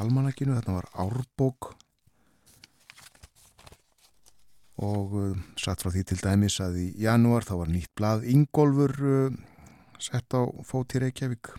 almanakinu, 0.00 0.54
þetta 0.56 0.76
var 0.78 0.86
árbók. 1.04 1.74
Og 4.80 5.16
uh, 5.20 5.34
satt 5.60 5.84
frá 5.84 5.92
því 5.92 6.04
til 6.08 6.20
dæmis 6.22 6.56
að 6.64 6.78
í 6.80 6.86
janúar 7.04 7.44
þá 7.44 7.58
var 7.60 7.72
nýtt 7.74 7.92
blað 7.98 8.24
Ingólfur 8.32 8.96
sett 10.00 10.32
á 10.32 10.48
fót 10.64 10.96
í 10.96 11.02
Reykjavík. 11.04 11.52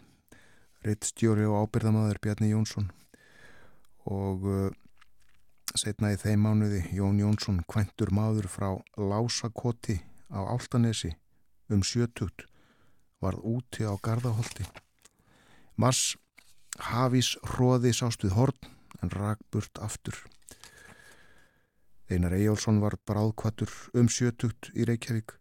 Reittstjóri 0.84 1.46
og 1.48 1.68
ábyrðamaður 1.68 2.20
Bjarni 2.26 2.50
Jónsson. 2.50 2.90
Og 4.10 4.42
setna 5.80 6.12
í 6.12 6.18
þeim 6.20 6.42
mánuði 6.44 6.82
Jón 6.98 7.22
Jónsson 7.22 7.62
kventur 7.70 8.12
maður 8.12 8.50
frá 8.52 8.74
Lásakoti 9.00 10.02
á 10.28 10.44
Áltanesi 10.44 11.14
um 11.72 11.86
sjötugt 11.88 12.50
varð 13.24 13.48
úti 13.56 13.88
á 13.88 13.94
Garðaholti 14.04 14.68
Mars 15.80 16.14
hafís 16.92 17.34
hróði 17.56 17.96
sást 17.96 18.26
við 18.26 18.38
horn 18.38 18.72
en 19.02 19.14
rak 19.14 19.42
burt 19.52 19.82
aftur 19.82 20.20
Einar 22.14 22.36
Eyjálsson 22.36 22.82
var 22.84 22.98
bráðkvatur 23.08 23.72
um 23.98 24.10
sjötugt 24.12 24.70
í 24.78 24.86
Reykjavík. 24.86 25.34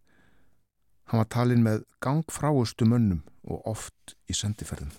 Hann 1.10 1.20
var 1.20 1.28
talinn 1.28 1.64
með 1.64 1.82
gangfráustu 2.00 2.86
mönnum 2.88 3.24
og 3.42 3.66
oft 3.68 4.14
í 4.30 4.36
sendiferðum. 4.36 4.92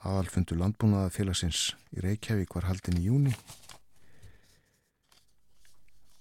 Aðalfundu 0.00 0.56
landbúnaða 0.56 1.10
félagsins 1.12 1.74
í 1.92 2.00
Reykjavík 2.04 2.54
var 2.56 2.70
haldin 2.70 3.00
í 3.02 3.08
júni 3.10 3.34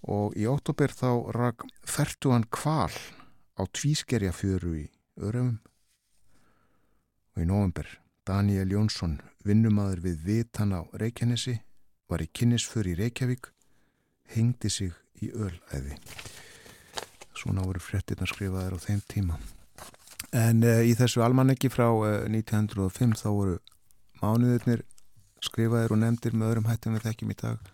og 0.10 0.36
í 0.40 0.48
óttobér 0.50 0.92
þá 0.96 1.10
rak 1.36 1.64
fertu 1.88 2.34
hann 2.34 2.48
kval 2.52 2.92
á 3.60 3.64
tvískerja 3.68 4.32
fjöru 4.32 4.76
í 4.80 4.86
Öröfum 5.20 5.58
og 7.36 7.44
í 7.44 7.48
november 7.50 7.88
Daniel 8.30 8.70
Jónsson, 8.72 9.18
vinnumadur 9.44 10.04
við 10.04 10.24
Vitan 10.28 10.76
á 10.76 10.86
Reykjanesi 10.94 11.60
var 12.10 12.22
í 12.22 12.28
kynnisför 12.34 12.88
í 12.90 12.96
Reykjavík, 12.98 13.48
hengdi 14.34 14.70
sig 14.70 14.94
í 15.22 15.32
ölæði. 15.34 15.98
Svona 17.38 17.64
voru 17.66 17.82
frettirna 17.82 18.28
skrifaðir 18.30 18.76
á 18.78 18.80
þeim 18.84 19.02
tíma. 19.10 19.40
En 20.36 20.62
uh, 20.62 20.82
í 20.86 20.94
þessu 20.98 21.24
almaneggi 21.26 21.72
frá 21.74 21.88
uh, 21.90 22.28
1905 22.30 23.18
þá 23.22 23.28
voru 23.34 23.58
mánuðurnir 24.22 24.86
skrifaðir 25.42 25.96
og 25.96 26.02
nefndir 26.04 26.36
með 26.38 26.52
öðrum 26.52 26.70
hættum 26.70 26.98
við 26.98 27.08
þekkjum 27.08 27.34
í 27.34 27.40
dag. 27.40 27.74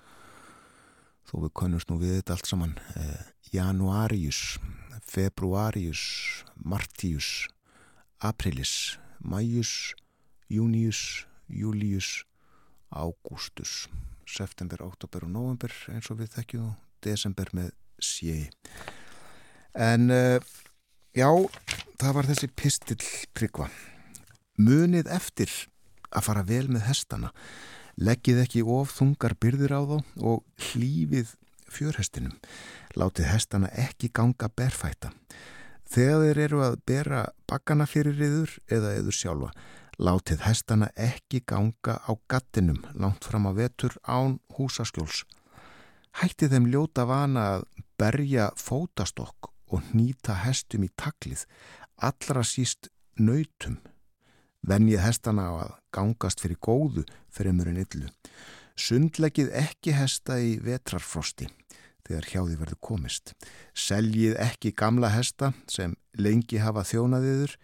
Þó 1.26 1.36
við 1.41 1.54
konumst 1.58 1.91
nú 1.91 2.00
við 2.00 2.19
þetta 2.19 2.38
allt 2.38 2.52
saman. 2.52 2.76
Uh, 2.95 3.24
Januarius, 3.52 4.43
Februarius, 5.03 6.43
Martius, 6.55 7.47
Aprilis, 8.23 8.97
Mæjus, 9.19 9.93
Június, 10.49 11.25
Július, 11.49 12.23
Ágústus. 12.89 13.88
September, 14.25 14.81
oktober 14.81 15.27
og 15.27 15.29
november 15.29 15.73
eins 15.93 16.10
og 16.10 16.17
við 16.17 16.31
þekkjum 16.34 16.71
desember 17.05 17.51
með 17.53 17.67
sé 18.01 18.47
en 19.77 20.10
uh, 20.10 20.39
já 21.13 21.29
það 22.01 22.15
var 22.17 22.29
þessi 22.31 22.49
pistill 22.58 23.03
prikva 23.38 23.69
munið 24.58 25.12
eftir 25.13 25.51
að 26.15 26.27
fara 26.29 26.43
vel 26.47 26.67
með 26.71 26.86
hestana. 26.89 27.31
Leggið 27.95 28.41
ekki 28.43 28.63
of 28.67 28.93
þungar 28.95 29.36
byrðir 29.39 29.75
á 29.75 29.81
þá 29.88 29.97
og 30.31 30.43
hlýfið 30.71 31.36
fjörhestinum 31.76 32.36
látið 32.96 33.32
hestana 33.34 33.72
ekki 33.86 34.12
ganga 34.16 34.50
berfætta 34.50 35.12
þegar 35.92 36.26
þeir 36.26 36.44
eru 36.48 36.62
að 36.66 36.78
bera 36.88 37.26
bakkana 37.48 37.88
fyrir 37.90 38.22
yður 38.30 38.60
eða 38.72 38.96
yður 39.00 39.20
sjálfa 39.20 39.52
Látið 39.96 40.42
hestana 40.44 40.90
ekki 41.00 41.40
ganga 41.48 41.96
á 42.04 42.12
gattinum 42.28 42.82
langt 43.00 43.24
fram 43.24 43.48
á 43.48 43.56
vetur 43.56 43.96
án 44.04 44.42
húsaskjóls. 44.58 45.24
Hætti 46.20 46.50
þeim 46.52 46.68
ljóta 46.68 47.06
vana 47.08 47.46
að 47.56 47.64
berja 48.00 48.50
fótastokk 48.60 49.54
og 49.72 49.88
nýta 49.96 50.36
hestum 50.44 50.84
í 50.84 50.92
taklið, 51.00 51.46
allra 51.96 52.44
síst 52.44 52.92
nautum. 53.16 53.80
Venjið 54.68 55.00
hestana 55.00 55.48
á 55.48 55.54
að 55.64 55.74
gangast 55.96 56.44
fyrir 56.44 56.60
góðu 56.60 57.06
fremur 57.32 57.72
en 57.72 57.80
illu. 57.80 58.12
Sundlegið 58.76 59.54
ekki 59.56 59.96
hesta 59.96 60.42
í 60.44 60.58
vetrarfrosti 60.60 61.48
þegar 62.06 62.30
hjá 62.32 62.41
því 62.41 62.60
verður 62.62 62.82
komist. 62.82 63.34
Seljið 63.74 64.38
ekki 64.46 64.74
gamla 64.78 65.10
hesta 65.13 65.54
sem 65.72 65.96
lengi 66.18 66.62
hafa 66.62 66.86
þjónaðiður 66.88 67.58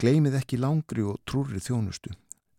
Gleimið 0.00 0.38
ekki 0.38 0.56
langri 0.56 1.02
og 1.04 1.18
trúri 1.28 1.60
þjónustu. 1.60 2.14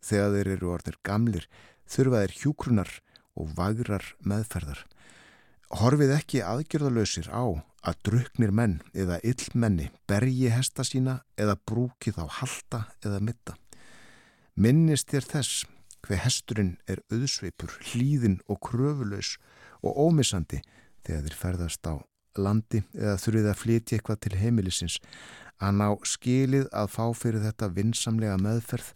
Þegar 0.06 0.36
þeir 0.36 0.50
eru 0.56 0.68
orðir 0.76 0.98
gamlir 1.02 1.48
þurfa 1.90 2.20
þeir 2.22 2.36
hjúkrunar 2.38 2.92
og 3.34 3.56
vagrar 3.58 4.06
meðferðar. 4.22 4.84
Horfið 5.82 6.14
ekki 6.20 6.44
aðgjörðalösir 6.46 7.32
á 7.34 7.42
að 7.82 7.98
druknir 8.06 8.54
menn 8.54 8.78
eða 8.94 9.18
illmenni 9.26 9.90
bergi 10.06 10.52
hesta 10.54 10.86
sína 10.86 11.22
eða 11.34 11.58
brúki 11.66 12.14
þá 12.14 12.28
halda 12.38 12.84
eða 13.02 13.24
mitta. 13.26 13.58
Minnist 14.54 15.10
þér 15.10 15.30
þess 15.34 15.66
hver 16.06 16.22
hesturinn 16.22 16.76
er 16.86 17.02
auðsveipur, 17.10 17.74
hlýðin 17.90 18.38
og 18.46 18.62
kröfuleus 18.68 19.40
og 19.82 19.98
ómissandi 19.98 20.62
þegar 21.06 21.28
þeir 21.28 21.38
ferðast 21.42 21.88
á 21.88 21.94
landi 22.40 22.82
eða 22.96 23.18
þurfið 23.20 23.50
að 23.52 23.60
flytja 23.62 23.98
eitthvað 23.98 24.22
til 24.24 24.38
heimilisins 24.40 24.98
að 25.62 25.78
ná 25.82 25.88
skilið 26.08 26.70
að 26.74 26.92
fá 26.96 27.06
fyrir 27.18 27.44
þetta 27.46 27.72
vinsamlega 27.76 28.38
meðferð 28.42 28.94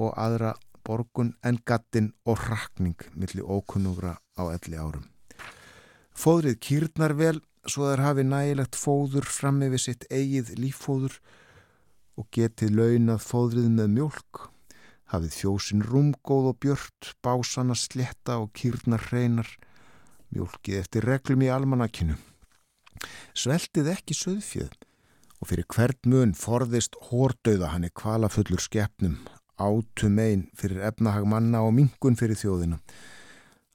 og 0.00 0.14
aðra 0.18 0.54
borgun 0.86 1.34
en 1.44 1.60
gattin 1.68 2.10
og 2.24 2.40
rakning 2.48 2.98
millir 3.14 3.44
ókunnugra 3.44 4.16
á 4.40 4.42
elli 4.50 4.80
árum. 4.80 5.06
Fóðrið 6.16 6.58
kýrnar 6.64 7.14
vel 7.16 7.38
svo 7.68 7.90
þær 7.90 8.04
hafi 8.06 8.24
nægilegt 8.26 8.78
fóður 8.78 9.28
fram 9.28 9.60
með 9.60 9.76
sitt 9.84 10.06
eigið 10.10 10.54
líffóður 10.58 11.20
og 12.18 12.28
getið 12.34 12.74
launað 12.76 13.22
fóðrið 13.24 13.68
með 13.76 13.92
mjölk, 13.94 14.40
hafið 15.12 15.36
fjósin 15.36 15.84
rúmgóð 15.84 16.50
og 16.52 16.58
björt, 16.64 17.12
básana 17.24 17.76
sletta 17.78 18.40
og 18.42 18.50
kýrnar 18.56 19.06
hreinar, 19.08 19.48
mjölkið 20.34 20.78
eftir 20.80 21.06
reglum 21.08 21.42
í 21.44 21.50
almanakinu. 21.52 22.16
Sveltið 23.34 23.92
ekki 23.94 24.16
söðfjöð 24.16 24.72
og 25.40 25.48
fyrir 25.48 25.68
hvert 25.72 26.08
mun 26.10 26.34
forðist 26.36 26.98
hórdauða 27.08 27.72
hann 27.72 27.86
er 27.88 27.94
kvalafullur 27.96 28.60
skeppnum, 28.60 29.16
átum 29.56 30.18
einn 30.20 30.48
fyrir 30.56 30.82
efnahag 30.90 31.28
manna 31.28 31.62
og 31.64 31.72
mingun 31.78 32.18
fyrir 32.20 32.38
þjóðina. 32.40 32.80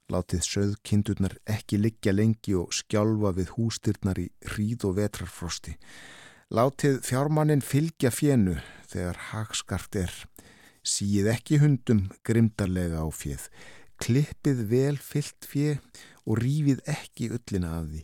Látið 0.06 0.44
söðkindurnar 0.46 1.34
ekki 1.50 1.80
liggja 1.80 2.12
lengi 2.14 2.54
og 2.54 2.70
skjálfa 2.74 3.32
við 3.34 3.50
hústyrnar 3.56 4.20
í 4.22 4.28
hríð 4.52 4.86
og 4.86 5.00
vetrarfrosti. 5.00 5.74
Látið 6.54 7.00
fjármannin 7.02 7.64
fylgja 7.66 8.12
fjennu 8.14 8.60
þegar 8.86 9.18
hagskart 9.32 9.98
er. 9.98 10.12
Síð 10.86 11.26
ekki 11.32 11.58
hundum 11.58 12.04
grimdarlega 12.22 13.02
á 13.02 13.10
fjeð. 13.10 13.48
Klippið 14.02 14.62
vel 14.70 14.96
fyllt 15.00 15.48
fjö 15.48 15.76
og 16.26 16.40
rífið 16.42 16.82
ekki 16.90 17.30
öllina 17.36 17.72
af 17.80 17.90
því. 17.90 18.02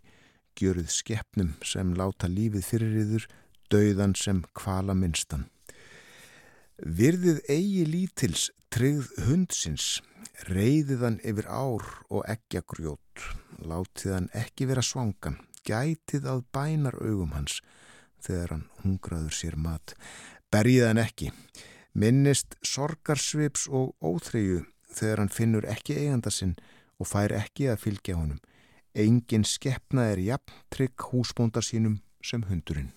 Gjöruð 0.59 0.91
skeppnum 0.93 1.55
sem 1.65 1.95
láta 1.97 2.29
lífið 2.29 2.67
fyrir 2.69 2.99
yður 3.03 3.29
dauðan 3.73 4.15
sem 4.19 4.43
kvala 4.57 4.95
minnstan. 4.97 5.47
Virðið 6.83 7.41
eigi 7.53 7.85
lítils 7.87 8.49
tryggð 8.73 9.11
hundsins, 9.27 10.01
reyðið 10.49 11.05
hann 11.07 11.21
yfir 11.29 11.49
ár 11.49 11.85
og 12.09 12.25
ekki 12.31 12.61
að 12.63 12.69
grjót, 12.73 13.25
látið 13.61 14.15
hann 14.17 14.29
ekki 14.37 14.69
vera 14.71 14.85
svangan, 14.85 15.39
gætið 15.69 16.29
að 16.33 16.45
bænar 16.57 16.97
augum 16.99 17.37
hans 17.37 17.61
þegar 18.25 18.57
hann 18.57 18.67
hungraður 18.83 19.37
sér 19.37 19.59
mat, 19.61 19.95
berjið 20.53 20.89
hann 20.89 21.03
ekki, 21.05 21.31
minnist 21.93 22.57
sorgarsvips 22.65 23.69
og 23.69 23.93
óþreyju 24.01 24.63
þegar 24.95 25.23
hann 25.23 25.33
finnur 25.33 25.67
ekki 25.69 25.97
eiganda 25.99 26.33
sinn 26.33 26.57
og 27.01 27.09
fær 27.11 27.35
ekki 27.37 27.69
að 27.73 27.83
fylgja 27.87 28.17
honum. 28.19 28.41
Engin 28.93 29.47
skeppna 29.49 30.11
er 30.13 30.21
jafn 30.21 30.59
trygg 30.73 31.09
húsbóndar 31.11 31.65
sínum 31.65 32.01
sem 32.23 32.45
hundurinn. 32.49 32.93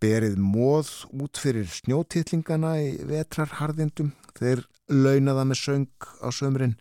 Berið 0.00 0.36
móð 0.38 0.90
út 1.16 1.40
fyrir 1.40 1.68
snjótillingana 1.72 2.76
í 2.84 2.90
vetrarharðindum. 3.08 4.12
Þeir 4.36 4.66
launaða 4.92 5.46
með 5.48 5.62
söng 5.62 6.08
á 6.22 6.28
sömrin 6.30 6.76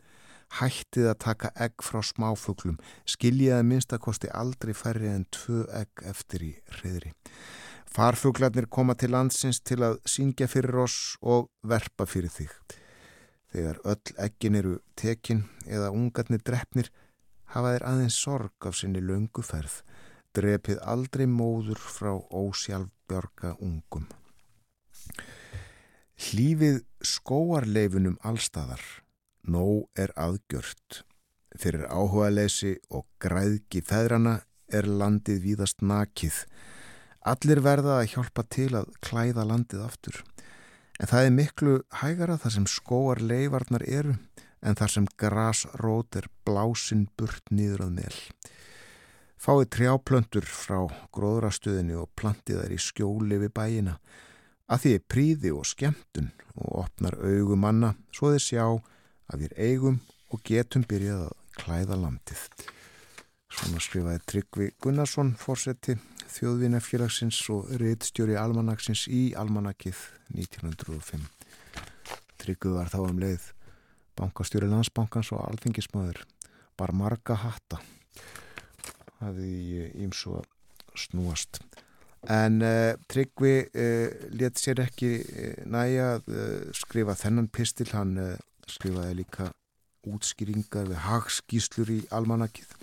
hættið 0.60 1.10
að 1.10 1.22
taka 1.24 1.52
egg 1.66 1.82
frá 1.84 2.04
smáfuglum. 2.06 2.78
Skiljiði 3.08 3.64
minnstakosti 3.66 4.30
aldrei 4.30 4.76
færri 4.78 5.10
en 5.10 5.26
tvö 5.34 5.64
egg 5.74 6.06
eftir 6.12 6.52
í 6.52 6.52
hriðri 6.78 7.16
farfuglarnir 7.96 8.68
koma 8.68 8.96
til 9.00 9.14
landsins 9.16 9.62
til 9.64 9.80
að 9.88 10.02
syngja 10.10 10.50
fyrir 10.52 10.82
oss 10.84 11.16
og 11.24 11.48
verpa 11.64 12.08
fyrir 12.10 12.34
þig 12.34 12.52
þegar 13.56 13.80
öll 13.88 14.16
eggin 14.28 14.60
eru 14.60 14.78
tekin 15.00 15.46
eða 15.64 15.94
ungarnir 15.96 16.44
drefnir 16.44 16.92
hafa 17.56 17.72
þeir 17.72 17.88
aðeins 17.88 18.20
sorg 18.20 18.68
af 18.68 18.76
sinni 18.76 19.00
lönguferð 19.00 19.80
drepið 20.36 20.82
aldrei 20.84 21.26
móður 21.32 21.80
frá 21.80 22.12
ósjálfbjörga 22.14 23.56
ungum. 23.64 24.08
Hlífið 26.16 26.82
skóarleifunum 27.04 28.18
allstaðar, 28.24 28.84
nóg 29.48 29.88
er 30.00 30.12
aðgjört. 30.20 31.04
Fyrir 31.56 31.86
áhugalesi 31.88 32.76
og 32.92 33.06
græðki 33.24 33.84
feðrana 33.86 34.42
er 34.68 34.88
landið 34.88 35.44
víðast 35.44 35.84
nakið. 35.84 36.44
Allir 37.26 37.62
verða 37.64 38.02
að 38.02 38.10
hjálpa 38.16 38.44
til 38.52 38.72
að 38.76 38.92
klæða 39.06 39.46
landið 39.48 39.86
aftur. 39.86 40.24
En 41.00 41.10
það 41.12 41.26
er 41.28 41.34
miklu 41.36 41.74
hægara 42.02 42.38
þar 42.40 42.54
sem 42.56 42.68
skóar 42.72 43.20
leifarnar 43.20 43.84
eru 43.84 44.16
en 44.66 44.78
þar 44.80 44.94
sem 44.94 45.08
grasrót 45.20 46.18
er 46.20 46.30
blásinn 46.48 47.08
burt 47.20 47.52
niður 47.52 47.86
að 47.88 47.98
mel. 48.00 48.20
Fáið 49.36 49.68
trjáplöntur 49.76 50.48
frá 50.50 50.80
gróðrastöðinu 51.14 52.00
og 52.02 52.14
plantið 52.18 52.64
þær 52.64 52.74
í 52.74 52.80
skjóli 52.82 53.42
við 53.44 53.52
bæina 53.54 53.98
að 54.72 54.82
því 54.82 54.94
er 54.98 55.04
príði 55.14 55.52
og 55.54 55.68
skemmtun 55.70 56.32
og 56.56 56.72
opnar 56.86 57.20
augum 57.22 57.62
manna 57.62 57.92
svo 58.16 58.32
þeir 58.34 58.46
sjá 58.48 58.64
að 58.66 59.44
við 59.44 59.60
eigum 59.68 60.00
og 60.34 60.42
getum 60.48 60.88
byrjað 60.90 61.28
að 61.28 61.36
klæða 61.60 62.00
landið. 62.02 62.42
Svona 63.56 63.84
skrifaði 63.84 64.24
Tryggvi 64.32 64.72
Gunnarsson 64.82 65.36
fórseti 65.40 66.00
þjóðvinafélagsins 66.32 67.40
og 67.54 67.70
riðstjóri 67.80 68.38
almanaksins 68.40 69.06
í 69.12 69.34
almanakið 69.38 70.00
1905. 70.34 71.26
Tryggvi 72.42 72.74
var 72.76 72.92
þá 72.92 73.00
um 73.04 73.22
leið 73.22 73.52
bankastjóri 74.16 74.70
landsbankans 74.72 75.32
og 75.36 75.44
alþingismöður 75.50 76.22
bar 76.80 76.94
marga 76.96 77.38
hatta 77.40 77.80
hafði 79.22 79.90
ímsu 80.06 80.38
að 80.40 80.48
snúast. 80.96 81.60
En 82.32 82.62
uh, 82.66 82.96
Tryggvi 83.12 83.56
uh, 83.66 84.30
let 84.34 84.58
sér 84.60 84.82
ekki 84.86 85.12
uh, 85.22 85.60
næja 85.70 86.16
að 86.18 86.32
skrifa 86.78 87.16
þennan 87.20 87.52
pistil. 87.54 87.92
Hann 87.94 88.18
skrifaði 88.66 89.20
líka 89.22 89.52
útskýringar 90.10 90.90
við 90.90 91.04
hagskíslur 91.06 91.92
í 91.94 92.00
almanakið 92.14 92.75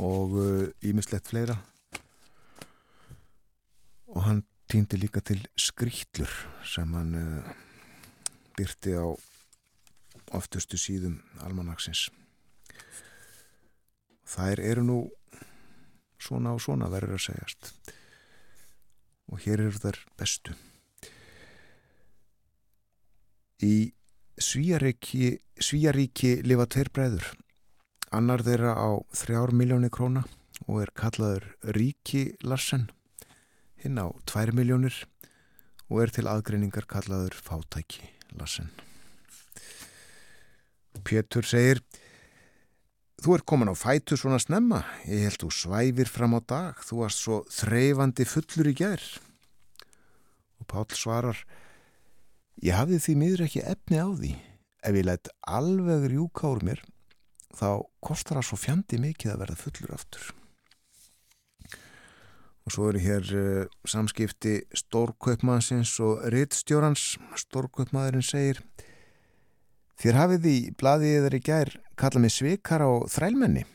og 0.00 0.36
ímislegt 0.82 1.28
fleira. 1.28 1.56
Og 4.10 4.24
hann 4.24 4.42
týndi 4.70 4.98
líka 4.98 5.20
til 5.20 5.42
skrýtlur 5.58 6.30
sem 6.66 6.94
hann 6.94 7.12
byrti 8.56 8.96
á 8.96 9.06
oftustu 10.36 10.78
síðum 10.80 11.20
almanaksins. 11.44 12.08
Þær 14.30 14.62
eru 14.62 14.84
nú 14.86 14.98
svona 16.22 16.54
og 16.54 16.62
svona 16.62 16.90
verður 16.92 17.18
að 17.18 17.24
segjast. 17.26 17.72
Og 19.30 19.42
hér 19.44 19.66
eru 19.66 19.78
þær 19.82 19.98
bestu. 20.18 20.56
Í 23.60 23.92
Svíjaríki 24.40 25.34
Svíjaríki 25.60 26.38
lifa 26.46 26.64
tveir 26.70 26.88
bræður 26.94 27.26
annar 28.10 28.42
þeirra 28.42 28.74
á 28.74 28.88
þrjár 29.14 29.52
miljónir 29.54 29.92
króna 29.94 30.24
og 30.66 30.82
er 30.82 30.90
kallaður 30.98 31.46
Ríki 31.76 32.34
Larsen. 32.42 32.88
Hinn 33.80 34.00
á 34.02 34.10
tvær 34.26 34.52
miljónir 34.56 34.96
og 35.88 36.02
er 36.04 36.12
til 36.14 36.26
aðgreiningar 36.30 36.88
kallaður 36.90 37.38
Fátæki 37.38 38.10
Larsen. 38.38 38.70
Pétur 41.06 41.46
segir 41.46 41.80
Þú 43.20 43.34
er 43.36 43.42
komin 43.44 43.68
á 43.68 43.76
fætu 43.76 44.16
svona 44.16 44.38
snemma, 44.40 44.78
ég 45.04 45.26
held 45.26 45.42
þú 45.42 45.50
svæfir 45.52 46.08
fram 46.08 46.38
á 46.38 46.40
dag, 46.40 46.78
þú 46.80 47.02
varst 47.02 47.20
svo 47.20 47.42
þreifandi 47.52 48.24
fullur 48.24 48.70
í 48.70 48.72
gerð. 48.78 49.10
Og 50.56 50.64
Pál 50.64 50.86
svarar, 50.96 51.36
ég 52.64 52.72
hafði 52.72 53.02
því 53.04 53.16
miður 53.20 53.42
ekki 53.44 53.60
efni 53.60 54.00
á 54.00 54.08
því, 54.08 54.32
ef 54.88 54.96
ég 54.96 55.04
lætt 55.04 55.28
alveg 55.44 56.08
rjúka 56.08 56.48
úr 56.48 56.64
mér, 56.64 56.80
þá 57.56 57.82
kostar 58.04 58.40
það 58.40 58.48
svo 58.48 58.60
fjandi 58.60 59.00
mikið 59.02 59.32
að 59.32 59.42
verða 59.44 59.58
fullur 59.60 59.96
aftur. 59.96 60.28
Og 62.68 62.74
svo 62.74 62.90
eru 62.90 63.00
hér 63.02 63.32
uh, 63.34 63.64
samskipti 63.88 64.60
stórkaupmannsins 64.76 65.94
og 66.04 66.22
rittstjórans, 66.34 67.16
stórkaupmaðurinn 67.46 68.26
segir, 68.26 68.62
Þér 70.00 70.16
hafið 70.16 70.44
því 70.46 70.52
bladið 70.80 71.24
þeir 71.26 71.34
í 71.36 71.38
gær 71.44 71.70
kalla 72.00 72.20
mig 72.22 72.32
svikar 72.32 72.80
á 72.80 72.90
þrælmenni 73.12 73.66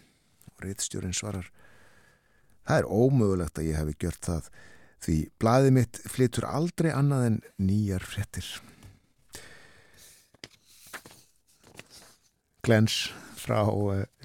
og 0.49 0.63
reittstjórin 0.65 1.13
svarar 1.13 1.51
Það 2.65 2.79
er 2.79 2.88
ómögulegt 2.89 3.59
að 3.61 3.67
ég 3.67 3.77
hefi 3.77 3.93
gjört 4.01 4.25
það 4.25 4.47
því 5.05 5.17
bladið 5.43 5.75
mitt 5.75 5.99
flytur 6.09 6.47
aldrei 6.49 6.89
annað 6.89 7.25
en 7.27 7.38
nýjar 7.61 8.05
frettir. 8.09 8.47
Glens 12.65 12.97
frá 13.45 13.62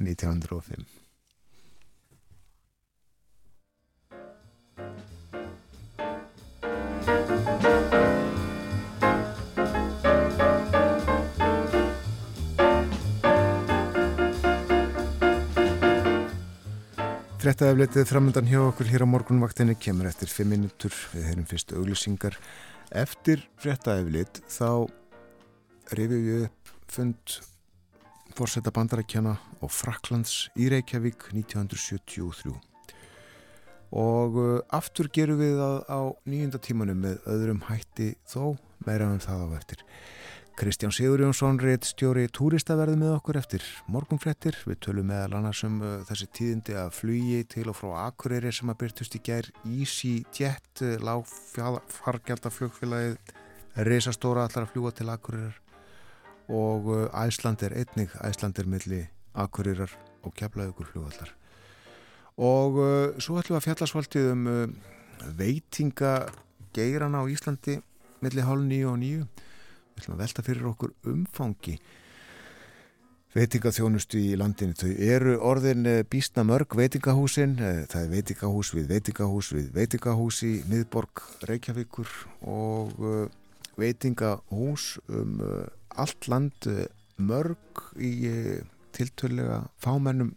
1905 0.00 1.00
Frettaefletið 17.40 18.04
framöndan 18.04 18.48
hjá 18.50 18.58
okkur 18.60 18.88
hér 18.90 19.02
á 19.04 19.08
morgunvaktinni 19.08 19.72
kemur 19.80 20.10
eftir 20.10 20.28
5 20.28 20.50
minútur 20.50 20.92
við 21.14 21.24
heyrum 21.24 21.46
fyrstu 21.48 21.78
auglýsingar. 21.80 22.34
Eftir 22.92 23.46
frettaeflit 23.62 24.42
þá 24.44 24.84
rifið 25.96 26.26
við 26.26 26.44
upp 26.50 26.72
fund 26.92 27.38
fórsetta 28.40 28.72
bandarækjana 28.72 29.34
og 29.60 29.68
Fraklands 29.68 30.48
í 30.56 30.70
Reykjavík 30.72 31.26
1973. 31.34 32.54
Og 34.00 34.38
uh, 34.40 34.62
aftur 34.72 35.10
gerum 35.12 35.36
við 35.42 35.58
það 35.58 35.76
á 35.92 36.00
nýjunda 36.30 36.60
tímanum 36.64 37.02
með 37.04 37.18
öðrum 37.28 37.60
hætti 37.68 38.14
þó 38.24 38.56
meira 38.86 39.10
um 39.12 39.20
það 39.20 39.44
á 39.44 39.48
eftir. 39.58 39.84
Kristján 40.56 40.92
Sigur 40.92 41.20
Jónsson 41.20 41.60
reitt 41.60 41.84
stjóri 41.88 42.28
túristaverði 42.32 42.96
með 43.02 43.16
okkur 43.18 43.36
eftir 43.42 43.62
morgunfrettir. 43.92 44.56
Við 44.64 44.78
tölum 44.86 45.06
meðal 45.12 45.36
annars 45.36 45.60
um 45.68 45.76
uh, 45.84 46.00
þessi 46.08 46.32
tíðindi 46.40 46.80
að 46.80 46.96
flugi 46.96 47.44
til 47.44 47.68
og 47.68 47.76
frá 47.76 47.90
Akureyri 48.06 48.52
sem 48.56 48.72
að 48.72 48.80
byrtust 48.86 49.20
í 49.20 49.24
gær 49.28 49.52
EasyJet, 49.68 50.86
uh, 50.86 50.96
lágfargjaldaflugfélagið, 51.10 53.20
reysastóra 53.84 54.48
allar 54.48 54.64
að 54.64 54.72
fljúa 54.72 54.96
til 54.96 55.12
Akureyrar 55.12 55.60
og 56.50 56.86
uh, 56.90 57.26
Æsland 57.26 57.62
er 57.62 57.76
einnig, 57.78 58.10
Æsland 58.24 58.58
er 58.58 58.66
milli 58.66 59.04
Akureyrar 59.34 59.92
og 60.22 60.34
keflaðugur 60.34 60.90
flugallar. 60.90 61.30
Og 62.36 62.80
uh, 62.80 63.20
svo 63.22 63.38
ætlum 63.38 63.56
við 63.56 63.60
að 63.60 63.66
fjallasvaldið 63.68 64.32
um 64.32 64.50
uh, 64.50 64.66
veitingageirana 65.38 67.22
á 67.22 67.30
Íslandi 67.30 67.78
milli 68.24 68.44
hálf 68.44 68.66
nýju 68.66 68.90
og 68.90 69.00
nýju 69.00 69.24
við 69.24 70.02
ætlum 70.02 70.16
að 70.16 70.22
velta 70.24 70.46
fyrir 70.46 70.70
okkur 70.72 70.94
umfangi 71.12 71.78
veitingaþjónustu 73.30 74.18
í 74.18 74.30
landinu. 74.34 74.74
Þau 74.74 74.90
eru 75.06 75.36
orðin 75.46 75.86
býstna 76.10 76.42
mörg 76.42 76.74
veitingahúsin. 76.74 77.52
Það 77.86 78.00
er 78.00 78.08
veitingahús 78.10 78.72
við 78.74 78.88
veitingahús 78.90 79.52
við 79.54 79.68
veitingahús 79.76 80.40
í 80.48 80.54
miðborg 80.66 81.22
Reykjavíkur 81.46 82.10
og 82.42 82.96
veitingahús 83.78 84.96
um 85.06 85.36
allt 85.96 86.28
land 86.30 86.68
mörg 87.16 87.84
í 87.96 88.12
tiltölulega 88.96 89.62
fámennum 89.82 90.34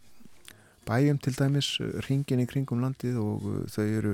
bæjum 0.87 1.19
til 1.23 1.35
dæmis 1.37 1.77
ringin 2.07 2.43
í 2.43 2.49
kringum 2.49 2.83
landið 2.83 3.19
og 3.21 3.47
þau 3.71 3.85
eru 3.85 4.13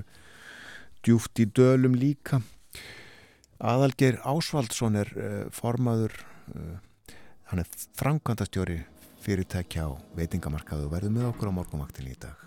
djúft 1.06 1.42
í 1.42 1.48
dölum 1.50 1.96
líka 1.98 2.42
Aðalgeir 3.60 4.22
Ásvaldsson 4.24 4.96
er 4.96 5.10
formaður, 5.52 6.14
hann 7.52 7.60
er 7.60 7.68
framkvæmdastjóri 8.00 8.78
fyrirtækja 9.20 9.84
á 9.84 10.00
veitingamarkaðu 10.16 10.88
og 10.88 10.94
verður 10.94 11.16
með 11.18 11.26
okkur 11.34 11.52
á 11.52 11.58
morgunvaktin 11.58 12.08
í 12.08 12.16
dag. 12.16 12.40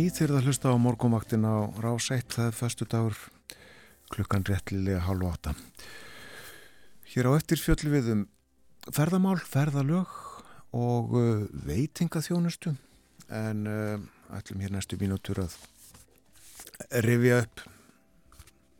Nýð 0.00 0.14
þegar 0.16 0.32
það 0.32 0.46
hlusta 0.48 0.70
á 0.72 0.76
morgumvaktin 0.80 1.42
á 1.44 1.56
rás 1.82 2.06
1 2.14 2.32
það 2.32 2.46
er 2.46 2.54
förstu 2.56 2.86
dagur 2.88 3.16
klukkan 4.08 4.46
réttlilega 4.48 5.02
hálf 5.04 5.26
átta. 5.28 5.52
Hér 7.10 7.28
á 7.28 7.32
eftir 7.36 7.60
fjöldlu 7.60 7.92
við 7.92 8.08
um 8.14 8.22
ferðamál, 8.96 9.36
ferðalög 9.44 10.14
og 10.72 11.12
uh, 11.18 11.42
veitingaþjónustu 11.66 12.72
en 13.28 13.66
uh, 13.68 14.00
ætlum 14.38 14.64
hér 14.64 14.72
næstu 14.72 14.96
mínútur 15.00 15.42
að 15.44 15.58
rifja 17.04 17.42
upp 17.44 17.66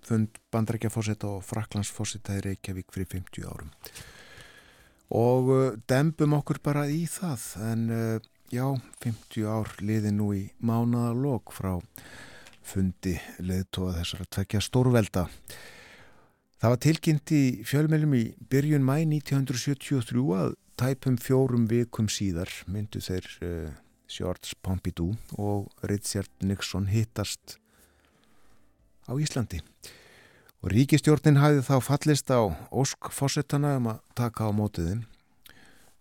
fund 0.07 0.41
bandrækjafósita 0.55 1.29
og 1.29 1.45
fraklandsfósita 1.45 2.39
í 2.39 2.45
Reykjavík 2.49 2.95
fyrir 2.95 3.13
50 3.19 3.51
árum 3.51 3.75
og 5.21 5.53
uh, 5.53 5.63
dembum 5.91 6.39
okkur 6.41 6.63
bara 6.65 6.89
í 6.89 7.03
það 7.11 7.49
en 7.67 7.89
já, 8.51 8.67
50 9.05 9.47
ár 9.47 9.71
liði 9.83 10.11
nú 10.15 10.31
í 10.35 10.43
mánaðalók 10.59 11.53
frá 11.55 11.77
fundi 12.67 13.17
leðtóða 13.43 14.01
þessar 14.01 14.25
að 14.25 14.33
tvekja 14.37 14.63
stórvelda. 14.65 15.27
Það 16.61 16.73
var 16.75 16.81
tilkynnt 16.85 17.33
í 17.33 17.45
fjölmjölum 17.65 18.17
í 18.19 18.25
byrjun 18.53 18.85
mæ 18.85 18.97
1973 19.07 20.25
að 20.37 20.57
tæpum 20.81 21.17
fjórum 21.21 21.69
vikum 21.71 22.11
síðar 22.13 22.51
myndu 22.69 23.01
þeir 23.05 23.29
uh, 23.47 23.71
George 24.11 24.59
Pompidou 24.65 25.15
og 25.39 25.71
Richard 25.87 26.31
Nixon 26.45 26.91
hittast 26.91 27.57
á 29.09 29.13
Íslandi. 29.17 29.63
Og 30.61 30.75
ríkistjórnin 30.75 31.41
hafði 31.41 31.65
þá 31.65 31.77
fallist 31.81 32.29
á 32.29 32.45
Ósk 32.69 33.09
Fossettana 33.15 33.79
um 33.79 33.95
að 33.95 34.03
taka 34.19 34.51
á 34.51 34.53
mótiðin 34.53 35.07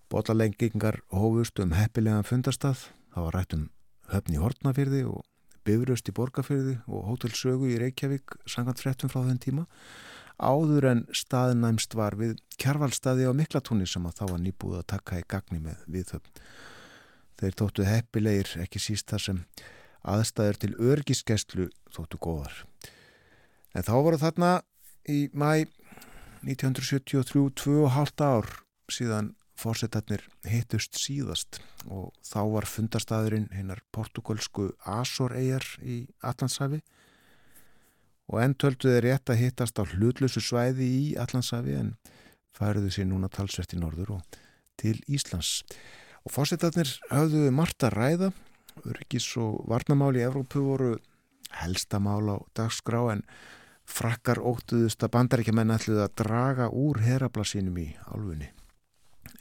Bólalengingar 0.10 1.04
hófust 1.14 1.60
um 1.62 1.76
heppilegan 1.78 2.26
fundastað 2.26 2.88
það 3.14 3.26
var 3.26 3.36
rætt 3.38 3.56
um 3.58 3.66
höfni 4.10 4.40
Hortnafyrði 4.42 5.04
og 5.06 5.26
Bifröst 5.68 6.10
í 6.10 6.16
Borgafyrði 6.18 6.80
og 6.88 7.04
Hótelsögu 7.12 7.70
í 7.70 7.78
Reykjavík 7.78 8.40
sangant 8.50 8.82
fréttum 8.82 9.12
frá 9.12 9.22
þenn 9.28 9.42
tíma 9.44 9.66
áður 10.40 10.88
en 10.90 11.02
staðnæmst 11.14 11.94
var 12.00 12.16
við 12.18 12.38
kjarvalstaði 12.58 13.28
á 13.28 13.36
Miklatúni 13.36 13.86
sem 13.90 14.06
að 14.08 14.22
þá 14.22 14.24
var 14.32 14.42
nýbúið 14.44 14.80
að 14.80 14.88
taka 14.96 15.20
í 15.20 15.26
gagni 15.28 15.60
með 15.62 15.84
viðhöfn. 15.92 16.32
Þeir 17.40 17.58
þóttu 17.60 17.88
heppilegir 17.88 18.54
ekki 18.64 18.82
síst 18.82 19.12
þar 19.12 19.26
sem 19.26 19.42
aðstæður 20.10 20.62
til 20.64 20.72
örgiskeslu 20.80 21.68
þóttu 21.94 22.22
góðar. 22.24 22.56
En 23.76 23.86
þá 23.86 23.94
voru 24.00 24.20
þarna 24.20 24.54
í 25.12 25.28
mæ 25.36 25.68
1973 26.48 27.52
2,5 27.60 28.24
ár 28.24 28.48
síðan 28.90 29.34
fórsetarnir 29.60 30.24
hittust 30.48 30.98
síðast 31.00 31.60
og 31.88 32.14
þá 32.26 32.40
var 32.54 32.68
fundastæðurinn 32.70 33.50
hinnar 33.54 33.82
portugalsku 33.96 34.70
Azor-eyjar 34.88 35.66
í 35.84 36.02
Allandshafi 36.24 36.82
og 38.30 38.42
enn 38.44 38.56
töldu 38.62 38.94
þeir 38.94 39.08
rétt 39.08 39.32
að 39.34 39.42
hittast 39.44 39.82
á 39.82 39.84
hlutlösu 39.84 40.42
svæði 40.44 40.88
í 40.88 41.06
Allandshafi 41.20 41.76
en 41.80 41.96
færuðu 42.56 42.94
sér 42.94 43.10
núna 43.10 43.30
talsvert 43.32 43.74
í 43.76 43.80
norður 43.82 44.18
og 44.20 44.40
til 44.80 44.98
Íslands. 45.12 45.64
Og 46.26 46.34
fórsetarnir 46.36 46.92
höfðu 47.12 47.50
margt 47.56 47.84
að 47.88 47.96
ræða, 47.96 48.32
öryggis 48.86 49.28
og 49.42 49.64
varnamáli 49.72 50.22
í 50.22 50.28
Evrópu 50.28 50.64
voru 50.64 50.94
helsta 51.60 52.00
mál 52.04 52.30
á 52.30 52.38
dagskrá 52.56 53.02
en 53.16 53.26
frakkar 53.90 54.42
óttuðust 54.46 55.04
að 55.04 55.14
bandaríkjaman 55.16 55.74
ætluði 55.74 56.06
að 56.06 56.16
draga 56.22 56.70
úr 56.70 57.02
herabla 57.04 57.46
sínum 57.48 57.80
í 57.82 57.90
álfunni. 58.14 58.52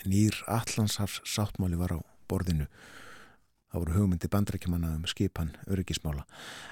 Nýr 0.09 0.33
Allandshafs 0.49 1.21
sáttmáli 1.29 1.77
var 1.77 1.93
á 1.93 1.99
borðinu. 2.31 2.67
Það 3.69 3.83
voru 3.83 3.95
hugmyndi 3.99 4.29
bandrækjumanna 4.33 4.95
um 4.97 5.05
skipan 5.11 5.51
öryggismála. 5.69 6.23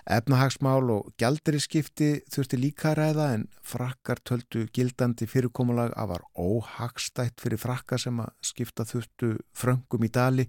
Efnahagsmál 0.09 0.89
og 0.95 1.11
gjaldriskipti 1.21 2.23
þurfti 2.33 2.57
líka 2.57 2.95
að 2.95 3.01
ræða 3.03 3.27
en 3.35 3.43
frakkar 3.61 4.23
töldu 4.25 4.63
gildandi 4.73 5.29
fyrirkomulag 5.29 5.93
að 5.93 6.15
var 6.15 6.25
óhagstætt 6.41 7.43
fyrir 7.43 7.61
frakka 7.61 7.99
sem 8.01 8.23
að 8.25 8.33
skipta 8.41 8.87
þurftu 8.89 9.35
fröngum 9.53 10.07
í 10.09 10.11
dali 10.15 10.47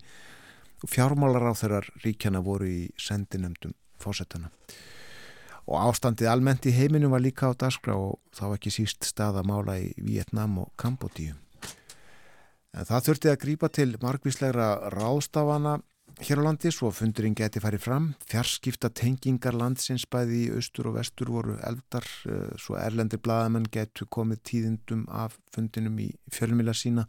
og 0.79 0.93
fjármálar 0.93 1.49
á 1.51 1.53
þeirrar 1.59 1.89
ríkjana 2.05 2.39
voru 2.45 2.69
í 2.69 2.85
sendinemdum 2.95 3.75
fósettana. 3.99 4.47
Og 5.67 5.81
ástandið 5.83 6.31
almennt 6.31 6.69
í 6.69 6.71
heiminu 6.71 7.11
var 7.11 7.25
líka 7.25 7.51
á 7.51 7.59
daskra 7.59 7.97
og 7.99 8.21
þá 8.31 8.53
ekki 8.53 8.71
síst 8.71 9.03
staðamála 9.03 9.75
í 9.83 9.91
Vietnam 9.99 10.61
og 10.63 10.71
Kambodíu. 10.79 11.35
En 12.75 12.87
það 12.87 13.05
þurfti 13.07 13.31
að 13.31 13.39
grípa 13.43 13.69
til 13.73 13.91
margvíslegra 14.01 14.91
ráðstafana 14.93 15.77
hér 16.17 16.41
á 16.41 16.47
landi 16.47 16.71
svo 16.73 16.89
fundurinn 16.93 17.35
geti 17.37 17.61
farið 17.61 17.83
fram. 17.83 18.07
Fjarskipta 18.29 18.89
tengingar 18.89 19.55
landsins 19.57 20.07
bæði 20.09 20.39
í 20.45 20.53
austur 20.57 20.89
og 20.91 20.97
vestur 20.97 21.31
voru 21.33 21.57
eldar 21.67 22.07
svo 22.57 22.77
erlendir 22.79 23.21
bladamenn 23.21 23.67
getu 23.71 24.07
komið 24.09 24.41
tíðindum 24.49 25.05
af 25.13 25.37
fundinum 25.53 25.99
í 26.01 26.09
fjölmila 26.33 26.73
sína. 26.73 27.05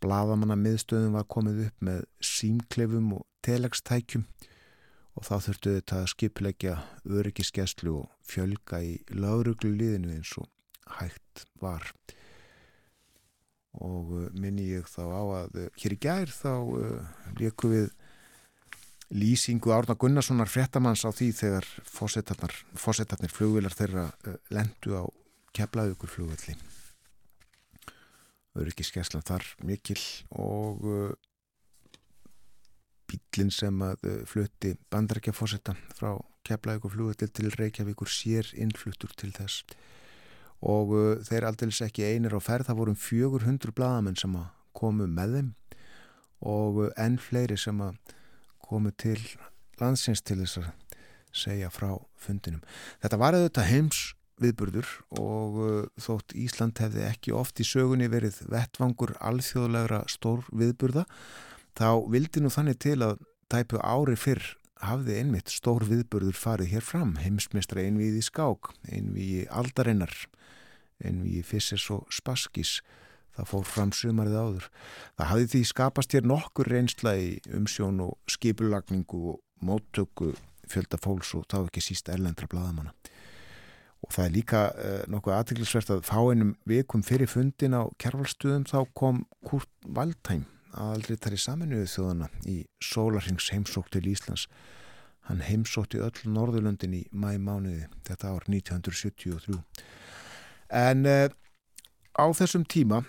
Bladamanna 0.00 0.56
miðstöðum 0.56 1.18
var 1.18 1.26
komið 1.28 1.66
upp 1.66 1.84
með 1.84 2.06
símklefum 2.24 3.10
og 3.18 3.26
telegstækjum 3.44 4.24
og 5.18 5.26
þá 5.26 5.34
þurftu 5.44 5.74
þetta 5.76 5.98
að 5.98 6.10
skipleggja 6.14 6.76
öryggiskeslu 7.10 7.96
og 8.04 8.08
fjölga 8.24 8.80
í 8.86 8.94
lauruglu 9.12 9.74
liðinu 9.74 10.14
eins 10.14 10.32
og 10.40 10.48
hægt 11.00 11.44
var 11.60 11.90
og 13.78 14.10
uh, 14.10 14.26
minni 14.34 14.66
ég 14.72 14.88
þá 14.90 15.02
á 15.06 15.22
að 15.44 15.58
uh, 15.62 15.68
hér 15.78 15.94
í 15.94 15.98
gær 16.02 16.32
þá 16.34 16.52
uh, 16.58 17.10
leikum 17.38 17.74
við 17.74 17.92
lýsingu 19.14 19.72
Árna 19.74 19.96
Gunnarssonar 19.98 20.50
fréttamanns 20.50 21.04
á 21.06 21.10
því 21.10 21.30
þegar 21.38 21.66
fósettarnir 21.86 23.32
flugvilar 23.34 23.74
þeirra 23.74 24.04
lendu 24.54 24.94
á 24.94 25.04
keflaðugur 25.54 26.10
flugvelli 26.10 26.54
öryggiskeslan 28.60 29.26
þar 29.26 29.46
mikil 29.66 29.98
og 30.30 30.86
bílinn 33.10 33.50
sem 33.54 33.82
að 33.82 34.06
flutti 34.30 34.76
bandarækja 34.94 35.34
fósetta 35.34 35.74
frá 35.90 36.14
keflaðugur 36.46 36.94
flugvelli 36.94 37.30
til 37.34 37.50
Reykjavíkur 37.58 38.10
sér 38.10 38.54
innfluttur 38.54 39.10
til 39.18 39.32
þess 39.34 39.66
og 40.60 40.92
uh, 40.92 41.22
þeir 41.24 41.48
aldrei 41.48 41.72
ekki 41.86 42.04
einir 42.04 42.36
á 42.36 42.40
ferð, 42.40 42.68
það 42.68 42.80
voru 42.82 42.94
um 42.94 43.00
400 43.00 43.74
bladamenn 43.76 44.18
sem 44.20 44.36
komu 44.76 45.08
með 45.08 45.36
þeim. 45.38 45.50
Og 46.40 46.84
uh, 46.84 46.92
enn 47.00 47.18
fleiri 47.20 47.56
sem 47.60 47.80
komu 48.64 48.92
til 48.96 49.18
landsins 49.80 50.22
til 50.22 50.40
þess 50.42 50.60
að 50.60 50.70
segja 51.32 51.70
frá 51.72 51.94
fundinum. 52.18 52.62
Þetta 53.02 53.20
var 53.20 53.36
auðvitað 53.38 53.70
heims 53.70 54.00
viðburður 54.40 54.88
og 55.20 55.58
uh, 55.60 55.72
þótt 56.00 56.34
Ísland 56.38 56.80
hefði 56.80 57.04
ekki 57.08 57.34
oft 57.36 57.60
í 57.60 57.66
sögunni 57.66 58.08
verið 58.12 58.40
vettvangur 58.50 59.14
alþjóðlegra 59.20 60.04
stór 60.10 60.46
viðburða 60.52 61.06
þá 61.78 62.00
vildi 62.10 62.42
nú 62.42 62.52
þannig 62.52 62.80
til 62.82 62.98
að 63.04 63.20
tæpu 63.52 63.80
ári 63.82 64.16
fyrr 64.18 64.56
hafði 64.80 65.18
einmitt 65.20 65.52
stór 65.52 65.84
viðburður 65.84 66.36
farið 66.40 66.74
hér 66.74 66.84
fram. 66.84 67.16
Heimsmeistra 67.20 67.84
einvið 67.84 68.20
í 68.20 68.24
skák 68.24 68.72
einvið 68.88 69.34
í 69.42 69.42
aldarinnar 69.52 70.14
einvið 71.04 71.40
í 71.40 71.44
Fissers 71.46 71.86
og 71.94 72.08
Spaskis 72.14 72.80
það 73.36 73.50
fór 73.52 73.66
fram 73.68 73.92
sumarið 73.94 74.36
áður. 74.36 74.68
Það 75.16 75.30
hafði 75.30 75.50
því 75.54 75.62
skapast 75.70 76.16
hér 76.16 76.28
nokkur 76.28 76.70
reynsla 76.70 77.14
í 77.16 77.30
umsjón 77.56 78.02
og 78.04 78.16
skipulagningu 78.30 79.22
og 79.34 79.40
móttöku 79.64 80.34
fjölda 80.70 81.00
fólks 81.00 81.34
og 81.38 81.46
þá 81.50 81.62
ekki 81.64 81.82
síst 81.84 82.10
erlendra 82.12 82.48
bladamanna 82.50 82.94
og 84.00 84.14
það 84.14 84.26
er 84.26 84.34
líka 84.34 84.60
uh, 84.70 85.02
nokkuð 85.12 85.36
aðtiklisvert 85.36 85.92
að 85.92 86.06
fá 86.08 86.18
einum 86.30 86.54
vikum 86.68 87.02
fyrir 87.04 87.28
fundin 87.28 87.76
á 87.76 87.84
kjærvalstuðum 88.00 88.64
þá 88.70 88.78
kom 88.96 89.24
Kurt 89.46 89.70
Waldheim 89.84 90.46
aðaldri 90.70 91.18
þar 91.20 91.36
í 91.36 91.40
saminuðu 91.44 91.88
þjóðana 91.90 92.28
í 92.48 92.56
Sólarhings 92.84 93.50
heimsók 93.52 93.90
til 93.90 94.06
Íslands. 94.08 94.46
Hann 95.26 95.42
heimsótti 95.44 96.00
öll 96.02 96.30
Norðurlöndin 96.30 96.94
í 96.96 97.02
mæmánuði 97.12 97.88
þetta 98.06 98.32
ár 98.32 98.46
1973 98.48 99.64
en 100.70 101.06
uh, 101.06 101.28
á 102.14 102.24
þessum 102.36 102.64
tíma 102.64 103.02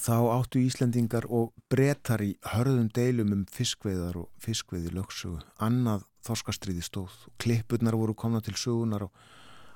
þá 0.00 0.14
áttu 0.36 0.62
Íslendingar 0.62 1.26
og 1.28 1.52
brettar 1.72 2.22
í 2.24 2.34
hörðum 2.54 2.88
deilum 2.94 3.32
um 3.34 3.44
fiskveiðar 3.52 4.22
og 4.22 4.30
fiskveiði 4.40 4.92
lögsögu 4.96 5.42
annað 5.60 6.06
þorskastriði 6.24 6.84
stóð. 6.86 7.12
Klippurnar 7.42 7.96
voru 7.98 8.14
komna 8.14 8.40
til 8.44 8.54
sögunar 8.56 9.08
og 9.08 9.12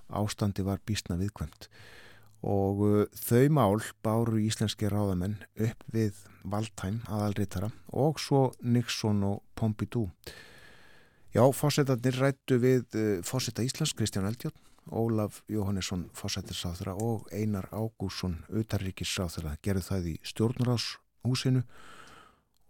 ástandi 0.08 0.64
var 0.64 0.80
býstna 0.86 1.18
viðkvæmt. 1.20 1.68
Og 2.46 2.82
uh, 2.84 2.98
þau 3.16 3.48
mál 3.56 3.80
báru 4.04 4.40
íslenski 4.44 4.88
ráðamenn 4.92 5.40
upp 5.56 5.86
við 5.92 6.20
Waldheim 6.44 7.00
aðalritara 7.08 7.72
og 7.92 8.20
svo 8.22 8.50
Nixon 8.62 9.24
og 9.26 9.42
Pompidou. 9.58 10.10
Já, 11.34 11.42
fórsetarnir 11.52 12.16
rættu 12.20 12.60
við 12.62 12.86
uh, 12.96 13.24
fórseta 13.26 13.64
Íslands, 13.66 13.96
Kristján 13.96 14.28
Eldjón 14.28 14.54
Ólaf 14.86 15.42
Jóhannesson 15.50 16.06
fórsættirsáþra 16.14 16.94
og 16.94 17.26
Einar 17.34 17.66
Ágússon 17.74 18.38
utarrikissáþra 18.48 19.56
gerðu 19.62 19.82
það 19.88 20.08
í 20.12 20.14
stjórnarháshúsinu 20.22 21.62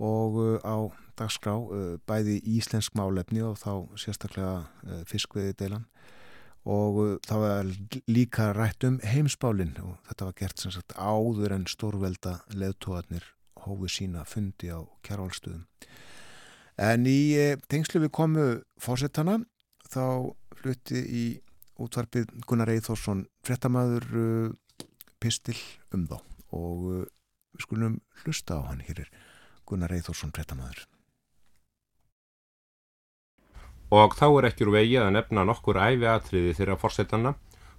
og 0.00 0.38
uh, 0.40 0.56
á 0.64 0.76
dagskrá 1.16 1.56
uh, 1.56 1.96
bæði 2.08 2.38
íslensk 2.56 2.96
málefni 2.96 3.44
og 3.44 3.58
þá 3.60 3.84
sérstaklega 4.00 4.64
uh, 4.64 5.02
fiskveði 5.08 5.56
deilan 5.60 5.86
og 6.66 7.20
það 7.28 7.42
var 7.44 7.72
líka 8.10 8.50
rætt 8.56 8.84
um 8.88 8.98
heimsbálinn 9.04 9.76
og 9.84 10.00
þetta 10.08 10.28
var 10.28 10.38
gert 10.40 10.58
sem 10.62 10.74
sagt 10.74 10.96
áður 10.98 11.54
en 11.54 11.68
stórvelda 11.70 12.40
leðtóðarnir 12.56 13.28
hófu 13.66 13.90
sína 13.92 14.24
fundi 14.26 14.72
á 14.74 14.82
kjærvalstuðum. 15.06 15.62
En 16.76 17.06
í 17.06 17.54
tengslu 17.70 18.02
við 18.02 18.12
komu 18.18 18.46
fórsetana 18.82 19.38
þá 19.86 20.34
flutti 20.58 20.98
í 21.06 21.24
útvarpið 21.82 22.32
Gunnar 22.48 22.70
Eithórsson 22.72 23.26
frettamæður 23.46 24.06
uh, 24.16 24.84
pistil 25.20 25.58
um 25.94 26.06
þá 26.08 26.18
og 26.56 26.84
uh, 26.90 27.06
við 27.56 27.64
skulum 27.66 27.98
hlusta 28.22 28.60
á 28.60 28.68
hann 28.68 28.84
hér 28.86 29.06
er 29.06 29.10
Gunnar 29.66 29.92
Eithórsson 29.96 30.34
frettamæður. 30.34 30.84
Og 33.94 34.16
þá 34.18 34.26
er 34.26 34.48
ekki 34.48 34.66
úr 34.66 34.74
vegi 34.74 34.96
að 34.98 35.12
nefna 35.14 35.44
nokkur 35.46 35.78
æfiatriði 35.78 36.56
þeirra 36.58 36.78
fórsetanna 36.80 37.36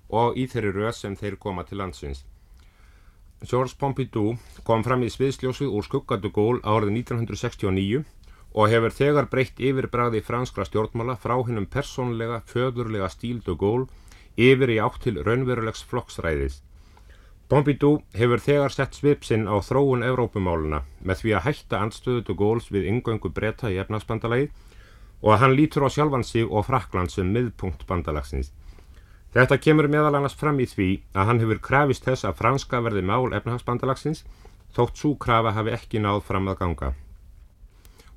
og 0.07 0.37
í 0.39 0.45
þeirri 0.47 0.71
röð 0.75 0.93
sem 0.95 1.15
þeir 1.19 1.35
koma 1.41 1.65
til 1.67 1.81
landsins. 1.81 2.23
Georges 3.43 3.75
Pompidou 3.77 4.37
kom 4.65 4.85
fram 4.85 5.03
í 5.05 5.11
sviðsljósið 5.13 5.69
úr 5.69 5.85
skuggadugól 5.85 6.61
árið 6.63 6.95
1969 7.03 8.05
og 8.57 8.71
hefur 8.73 8.93
þegar 8.99 9.27
breytt 9.29 9.59
yfirbræði 9.61 10.23
franskra 10.25 10.65
stjórnmála 10.65 11.13
frá 11.21 11.35
hennum 11.45 11.67
persónlega, 11.69 12.41
föðurlega 12.49 13.09
stíl 13.13 13.43
de 13.45 13.53
Gaulle 13.53 13.85
yfir 14.37 14.73
í 14.73 14.79
átt 14.81 15.03
til 15.03 15.19
raunverulegs 15.21 15.83
flokksræðis. 15.91 16.63
Pompidou 17.47 18.01
hefur 18.17 18.41
þegar 18.43 18.73
sett 18.73 18.97
svipsinn 18.97 19.45
á 19.45 19.55
þróun 19.63 20.03
Evrópumáluna 20.03 20.81
með 20.99 21.21
því 21.21 21.35
að 21.37 21.45
hætta 21.45 21.83
andstöðu 21.85 22.25
de 22.27 22.37
Gaulles 22.41 22.71
við 22.73 22.89
yngöngu 22.91 23.31
breyta 23.31 23.71
í 23.71 23.77
efnagsbandalagi 23.83 24.49
og 25.21 25.31
að 25.33 25.41
hann 25.45 25.55
lítur 25.55 25.85
á 25.85 25.89
sjálfan 25.93 26.25
sig 26.27 26.49
og 26.49 26.65
Frakland 26.67 27.13
sem 27.13 27.29
miðpunkt 27.31 27.87
bandalagsins. 27.87 28.51
Þetta 29.37 29.61
kemur 29.61 29.87
meðal 29.87 30.17
annars 30.17 30.35
fram 30.35 30.59
í 30.59 30.65
því 30.65 30.91
að 31.13 31.29
hann 31.29 31.43
hefur 31.45 31.63
krafist 31.69 32.09
þess 32.09 32.25
að 32.25 32.39
franska 32.41 32.81
verði 32.81 33.05
mál 33.05 33.29
efnahagsbandalagsins 33.37 34.25
þótt 34.75 34.97
svo 34.97 35.15
krafa 35.15 35.53
hafi 35.53 35.77
ekki 35.77 36.01
náð 36.01 36.25
fram 36.25 36.49
að 36.49 36.63
ganga. 36.63 36.95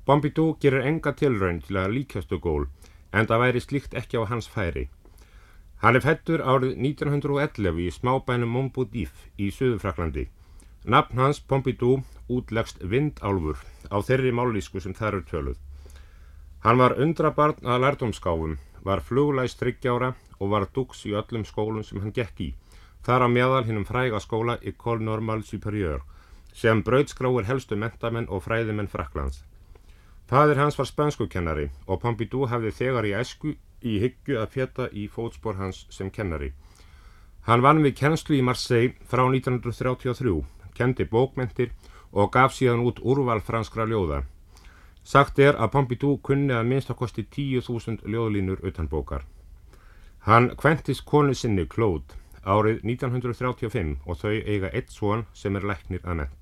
Pompidou 0.05 0.55
gerir 0.61 0.87
enga 0.89 1.13
tilraun 1.13 1.59
til 1.61 1.77
að 1.77 1.93
líkjastu 1.97 2.39
gól 2.41 2.67
en 3.11 3.27
það 3.29 3.41
væri 3.43 3.61
slíkt 3.61 3.97
ekki 4.01 4.17
á 4.17 4.25
hans 4.31 4.47
færi. 4.49 4.87
Hann 5.81 5.97
er 5.97 6.05
fættur 6.05 6.41
árið 6.41 6.77
1911 6.77 7.81
í 7.81 7.89
smábænum 7.93 8.51
Montboutif 8.55 9.27
í 9.37 9.49
Suðurfraklandi. 9.53 10.27
Nafn 10.85 11.21
hans 11.21 11.39
Pompidou 11.41 12.01
útlegst 12.29 12.81
vindálfur 12.81 13.61
á 13.93 13.97
þeirri 14.01 14.31
mállísku 14.33 14.81
sem 14.81 14.93
þar 14.97 15.19
eru 15.19 15.27
töluð. 15.31 15.59
Hann 16.61 16.77
var 16.77 16.97
undrabarn 17.01 17.65
að 17.65 17.81
lærdómskáfum, 17.85 18.57
var 18.85 19.01
fluglæst 19.05 19.61
þryggjára 19.61 20.13
og 20.39 20.51
var 20.53 20.67
dugs 20.73 21.05
í 21.05 21.13
öllum 21.17 21.45
skólum 21.45 21.85
sem 21.85 22.01
hann 22.01 22.13
gekk 22.13 22.41
í. 22.41 22.49
Þar 23.05 23.25
á 23.25 23.27
meðal 23.33 23.63
hinnum 23.65 23.85
fræga 23.85 24.21
skóla 24.21 24.57
École 24.61 25.01
Normale 25.05 25.45
Supérieure 25.45 26.05
sem 26.53 26.83
brauðskráir 26.85 27.47
helstu 27.49 27.77
mentamenn 27.77 28.29
og 28.29 28.43
fræðimenn 28.45 28.89
Fraklands. 28.91 29.41
Fadir 30.31 30.55
hans 30.55 30.77
var 30.79 30.87
spænskukennari 30.87 31.65
og 31.91 31.97
Pompidou 31.99 32.45
hafði 32.47 32.69
þegar 32.71 33.05
í 33.07 33.09
æsku 33.19 33.49
í 33.83 33.97
hyggju 33.99 34.37
að 34.39 34.53
fjeta 34.53 34.85
í 34.95 35.09
fótspor 35.11 35.57
hans 35.59 35.81
sem 35.91 36.07
kennari. 36.17 36.53
Hann 37.47 37.63
vann 37.65 37.81
við 37.83 37.97
kennslu 37.99 38.37
í 38.37 38.45
Marseille 38.47 38.93
frá 39.11 39.25
1933, 39.25 40.37
kendi 40.77 41.07
bókmentir 41.11 41.73
og 42.13 42.31
gaf 42.31 42.55
síðan 42.55 42.85
út 42.87 43.01
úrval 43.03 43.41
franskra 43.43 43.83
ljóða. 43.83 44.21
Sagt 45.03 45.39
er 45.39 45.59
að 45.59 45.73
Pompidou 45.75 46.15
kunni 46.23 46.55
að 46.55 46.69
minnst 46.69 46.93
að 46.95 47.01
kosti 47.03 47.27
10.000 47.27 48.07
ljóðlínur 48.07 48.63
utan 48.63 48.87
bókar. 48.87 49.27
Hann 50.29 50.53
kventist 50.55 51.03
konu 51.03 51.35
sinni 51.35 51.67
Claude 51.67 52.15
árið 52.45 52.79
1935 52.87 53.97
og 54.05 54.23
þau 54.23 54.31
eiga 54.31 54.71
eitt 54.71 54.95
svon 54.95 55.25
sem 55.33 55.59
er 55.59 55.67
læknir 55.67 56.07
að 56.07 56.23
ment. 56.23 56.39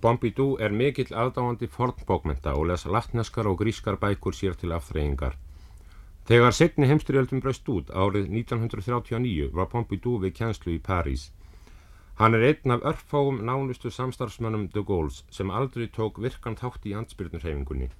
Pompidou 0.00 0.54
er 0.64 0.72
mikill 0.72 1.10
aðdáandi 1.12 1.66
fornbókmenta 1.68 2.54
og 2.56 2.70
les 2.70 2.86
latneskar 2.86 3.48
og 3.50 3.58
grískar 3.60 3.98
bækur 4.00 4.32
sér 4.32 4.54
til 4.56 4.72
afþreyingar. 4.72 5.34
Þegar 6.30 6.56
setni 6.56 6.88
heimstyrjöldum 6.88 7.42
braust 7.44 7.68
út 7.68 7.92
árið 7.92 8.30
1939 8.30 9.50
var 9.58 9.68
Pompidou 9.72 10.16
við 10.22 10.36
kjænslu 10.38 10.72
í 10.76 10.80
París. 10.90 11.28
Hann 12.20 12.36
er 12.36 12.46
einn 12.48 12.74
af 12.76 12.86
örfáum 12.90 13.42
nánustu 13.48 13.90
samstarfsmönnum 13.90 14.68
de 14.72 14.82
Gaulle's 14.84 15.22
sem 15.30 15.50
aldrei 15.50 15.86
tók 15.88 16.20
virkan 16.20 16.56
þátt 16.56 16.88
í 16.88 16.96
ansbyrnurhefingunni. 16.96 17.90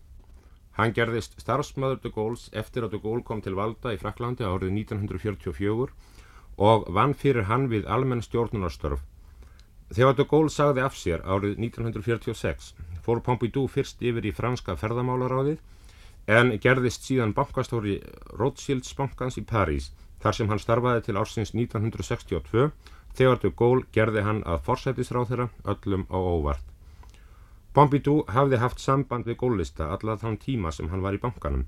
Hann 0.76 0.92
gerðist 0.96 1.36
starfsmöður 1.40 2.02
de 2.02 2.10
Gaulle's 2.16 2.48
eftir 2.52 2.84
að 2.84 2.96
de 2.96 3.00
Gaulle 3.04 3.24
kom 3.28 3.40
til 3.44 3.56
valda 3.60 3.92
í 3.92 4.00
Fraklandi 4.00 4.44
árið 4.44 4.72
1944 4.72 5.88
og 6.68 6.90
vann 6.96 7.14
fyrir 7.14 7.48
hann 7.48 7.68
við 7.72 7.88
almenn 7.88 8.24
stjórnunarstörf. 8.24 9.00
Þegar 9.90 10.14
de 10.16 10.24
Gaulle 10.30 10.52
sagði 10.54 10.82
af 10.86 10.94
sér 10.94 11.22
árið 11.26 11.58
1946 11.58 12.72
fór 13.02 13.20
Pompidou 13.26 13.66
fyrst 13.66 14.02
yfir 14.06 14.28
í 14.28 14.32
franska 14.36 14.76
ferðamálaráðið 14.78 15.58
en 16.30 16.52
gerðist 16.62 17.08
síðan 17.08 17.34
bankastóri 17.34 17.96
Rothschilds 18.38 18.94
bankans 18.94 19.40
í 19.40 19.42
París 19.42 19.90
þar 20.22 20.36
sem 20.36 20.50
hann 20.52 20.62
starfaði 20.62 21.06
til 21.08 21.18
ársins 21.18 21.54
1962 21.56 22.68
þegar 23.18 23.40
de 23.42 23.50
Gaulle 23.62 23.88
gerði 23.96 24.22
hann 24.26 24.42
að 24.46 24.62
forsætisráð 24.68 25.32
þeirra 25.32 25.48
öllum 25.74 26.04
á 26.06 26.18
óvart. 26.18 26.66
Pompidou 27.74 28.20
hafði 28.30 28.60
haft 28.62 28.82
samband 28.82 29.26
við 29.26 29.40
Gaullista 29.42 29.90
alla 29.94 30.16
þann 30.20 30.38
tíma 30.44 30.70
sem 30.74 30.90
hann 30.92 31.02
var 31.02 31.18
í 31.18 31.22
bankanum 31.22 31.66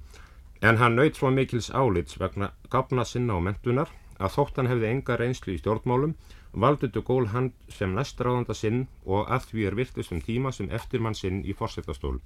en 0.62 0.78
hann 0.78 0.94
naut 0.94 1.18
svo 1.18 1.30
mikils 1.34 1.72
álits 1.74 2.20
vegna 2.22 2.52
gafna 2.70 3.04
sinna 3.04 3.34
og 3.38 3.46
mentunar 3.48 3.90
að 4.18 4.34
þótt 4.36 4.60
hann 4.60 4.70
hefði 4.70 4.90
enga 4.92 5.18
reynslu 5.18 5.56
í 5.56 5.58
stjórnmálum 5.58 6.14
valdi 6.52 6.88
de 6.92 7.00
Gaulle 7.00 7.32
hann 7.32 7.52
sem 7.68 7.94
næstráðanda 7.96 8.54
sinn 8.54 8.86
og 9.06 9.30
að 9.32 9.48
því 9.50 9.66
er 9.66 9.76
virtust 9.78 10.12
um 10.12 10.20
tíma 10.20 10.52
sem 10.52 10.70
eftirmann 10.70 11.16
sinn 11.16 11.42
í 11.44 11.54
forsætastól. 11.56 12.18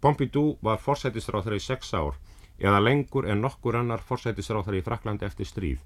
Pompidou 0.00 0.58
var 0.62 0.80
forsætisráþara 0.82 1.58
í 1.60 1.62
sex 1.62 1.92
ár 1.94 2.16
eða 2.58 2.80
lengur 2.82 3.28
en 3.28 3.42
nokkur 3.44 3.76
annar 3.76 4.02
forsætisráþara 4.08 4.80
í 4.80 4.84
Fraklandi 4.86 5.26
eftir 5.26 5.46
stríð. 5.46 5.80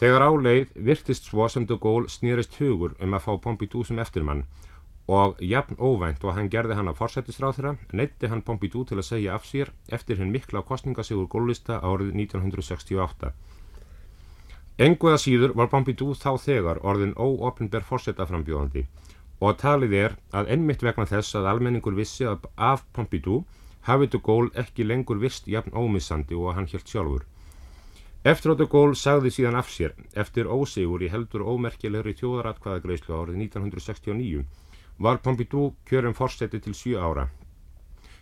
Þegar 0.00 0.24
áleið 0.28 0.70
virtist 0.88 1.26
svo 1.28 1.48
sem 1.48 1.66
de 1.66 1.76
Gaulle 1.76 2.08
snýrist 2.08 2.56
hugur 2.60 2.94
um 3.00 3.16
að 3.16 3.24
fá 3.26 3.32
Pompidou 3.46 3.84
sem 3.84 3.98
eftirmann 3.98 4.44
og 5.10 5.40
jafn 5.42 5.74
óvænt 5.76 6.24
og 6.24 6.36
hann 6.36 6.48
gerði 6.52 6.76
hann 6.78 6.88
að 6.88 7.00
forsætisráþara 7.00 7.74
neytti 7.92 8.30
hann 8.30 8.44
Pompidou 8.46 8.84
til 8.86 9.00
að 9.00 9.08
segja 9.08 9.34
af 9.34 9.48
sér 9.48 9.72
eftir 9.88 10.20
hinn 10.20 10.30
mikla 10.30 10.62
kostningasigur 10.62 11.26
Gaullista 11.32 11.80
árið 11.80 12.14
1968. 12.14 13.32
Enguða 14.80 15.18
síður 15.20 15.52
var 15.60 15.68
Pompidou 15.68 16.14
þá 16.16 16.30
þegar 16.40 16.78
orðin 16.90 17.10
óopinber 17.20 17.82
fórsetaframbjóðandi 17.84 18.86
og 19.44 19.58
talið 19.60 19.96
er 19.98 20.14
að 20.36 20.52
ennmitt 20.54 20.84
vegna 20.86 21.04
þess 21.10 21.36
að 21.36 21.48
almenningur 21.50 21.98
vissi 21.98 22.24
að 22.30 22.46
af 22.70 22.86
Pompidou 22.96 23.42
hafið 23.88 24.14
de 24.14 24.20
Gaulle 24.28 24.62
ekki 24.62 24.86
lengur 24.86 25.20
vist 25.20 25.50
jafn 25.54 25.76
ómissandi 25.76 26.38
og 26.38 26.56
hann 26.56 26.68
helt 26.72 26.88
sjálfur. 26.88 27.26
Eftir 28.32 28.54
að 28.54 28.62
de 28.62 28.68
Gaulle 28.76 28.96
sagði 29.02 29.34
síðan 29.36 29.60
af 29.60 29.68
sér 29.74 29.92
eftir 30.24 30.48
ósigur 30.48 31.04
í 31.04 31.12
heldur 31.12 31.44
ómerkilegri 31.44 32.16
tjóðaratkvæðagreislu 32.22 33.16
árið 33.20 33.44
1969 33.44 34.46
var 34.96 35.20
Pompidou 35.24 35.74
kjörum 35.88 36.16
fórseti 36.16 36.60
til 36.60 36.76
7 36.76 36.96
ára 37.00 37.28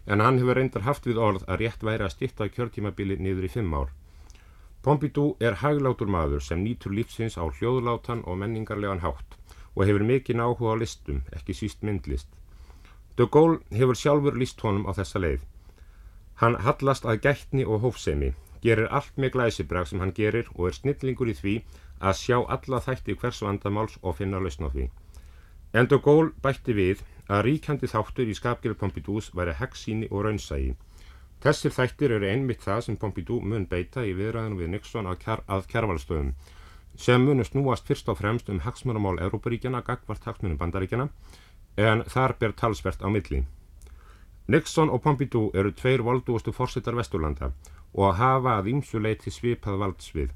en 0.09 0.21
hann 0.25 0.39
hefur 0.41 0.57
reyndar 0.57 0.87
haft 0.89 1.07
við 1.07 1.19
orð 1.21 1.47
að 1.47 1.63
rétt 1.63 1.83
væri 1.85 2.07
að 2.07 2.15
stitta 2.15 2.49
kjörtímabili 2.49 3.19
niður 3.21 3.47
í 3.47 3.51
5 3.55 3.75
ár. 3.77 3.91
Pompidou 4.89 5.35
er 5.45 5.59
haglátur 5.61 6.09
maður 6.09 6.41
sem 6.41 6.63
nýtur 6.65 6.95
lífsins 6.97 7.35
á 7.37 7.45
hljóðlátan 7.45 8.23
og 8.25 8.39
menningarlegan 8.41 9.03
hátt 9.03 9.35
og 9.75 9.83
hefur 9.85 10.05
mikinn 10.11 10.41
áhuga 10.41 10.71
á 10.73 10.81
listum, 10.81 11.19
ekki 11.37 11.57
síst 11.59 11.85
myndlist. 11.85 12.31
De 13.21 13.27
Gaulle 13.35 13.59
hefur 13.81 13.99
sjálfur 14.01 14.39
list 14.41 14.65
honum 14.65 14.89
á 14.89 14.97
þessa 14.97 15.21
leið. 15.21 15.45
Hann 16.41 16.57
hallast 16.65 17.05
að 17.05 17.21
gætni 17.27 17.69
og 17.69 17.85
hófsemi, 17.85 18.33
gerir 18.65 18.89
allt 18.89 19.21
með 19.21 19.35
glæsibrag 19.37 19.93
sem 19.93 20.01
hann 20.01 20.17
gerir 20.17 20.49
og 20.57 20.71
er 20.71 20.79
snillingur 20.81 21.35
í 21.35 21.37
því 21.37 21.55
að 22.01 22.19
sjá 22.23 22.39
alla 22.57 22.81
þætti 22.89 23.21
hvers 23.21 23.45
vandamáls 23.45 24.01
og 24.01 24.17
finna 24.23 24.41
lausn 24.41 24.65
á 24.65 24.73
því. 24.73 24.89
En 25.77 25.93
de 25.93 26.01
Gaulle 26.01 26.33
bætti 26.41 26.73
við 26.81 27.05
að 27.29 27.45
ríkjandi 27.51 27.93
þáttur 27.93 28.33
í 28.33 28.41
skapgjörð 28.41 28.81
Pompidous 28.81 29.35
væri 29.37 29.61
heggsíni 29.61 30.09
og 30.09 30.25
raunsægi. 30.25 30.79
Þessir 31.39 31.71
þættir 31.71 32.13
eru 32.17 32.27
einmitt 32.27 32.65
það 32.65 32.81
sem 32.85 32.97
Pompidou 32.99 33.37
mun 33.41 33.67
beita 33.71 34.03
í 34.03 34.15
viðræðinu 34.19 34.57
við 34.59 34.71
Nixon 34.73 35.07
að, 35.07 35.21
kjar, 35.23 35.43
að 35.47 35.69
kjærvalstöðum 35.71 36.33
sem 36.99 37.23
munu 37.23 37.45
snúast 37.47 37.87
fyrst 37.87 38.09
og 38.11 38.19
fremst 38.19 38.49
um 38.51 38.59
hagsmunamál 38.65 39.21
Európaríkjana 39.23 39.85
gagvart 39.87 40.27
hagsmunum 40.27 40.59
bandaríkjana 40.59 41.07
en 41.79 42.03
þar 42.11 42.35
ber 42.41 42.57
talsvert 42.59 43.07
á 43.07 43.09
milli. 43.15 43.45
Nixon 44.51 44.91
og 44.91 45.05
Pompidou 45.05 45.53
eru 45.55 45.71
tveir 45.79 46.03
voldúastu 46.03 46.51
fórsetar 46.57 46.99
Vesturlanda 46.99 47.53
og 47.95 48.19
hafa 48.19 48.59
að 48.59 48.73
ýmsu 48.75 48.99
leiti 48.99 49.31
svipað 49.31 49.79
valdsvið. 49.85 50.33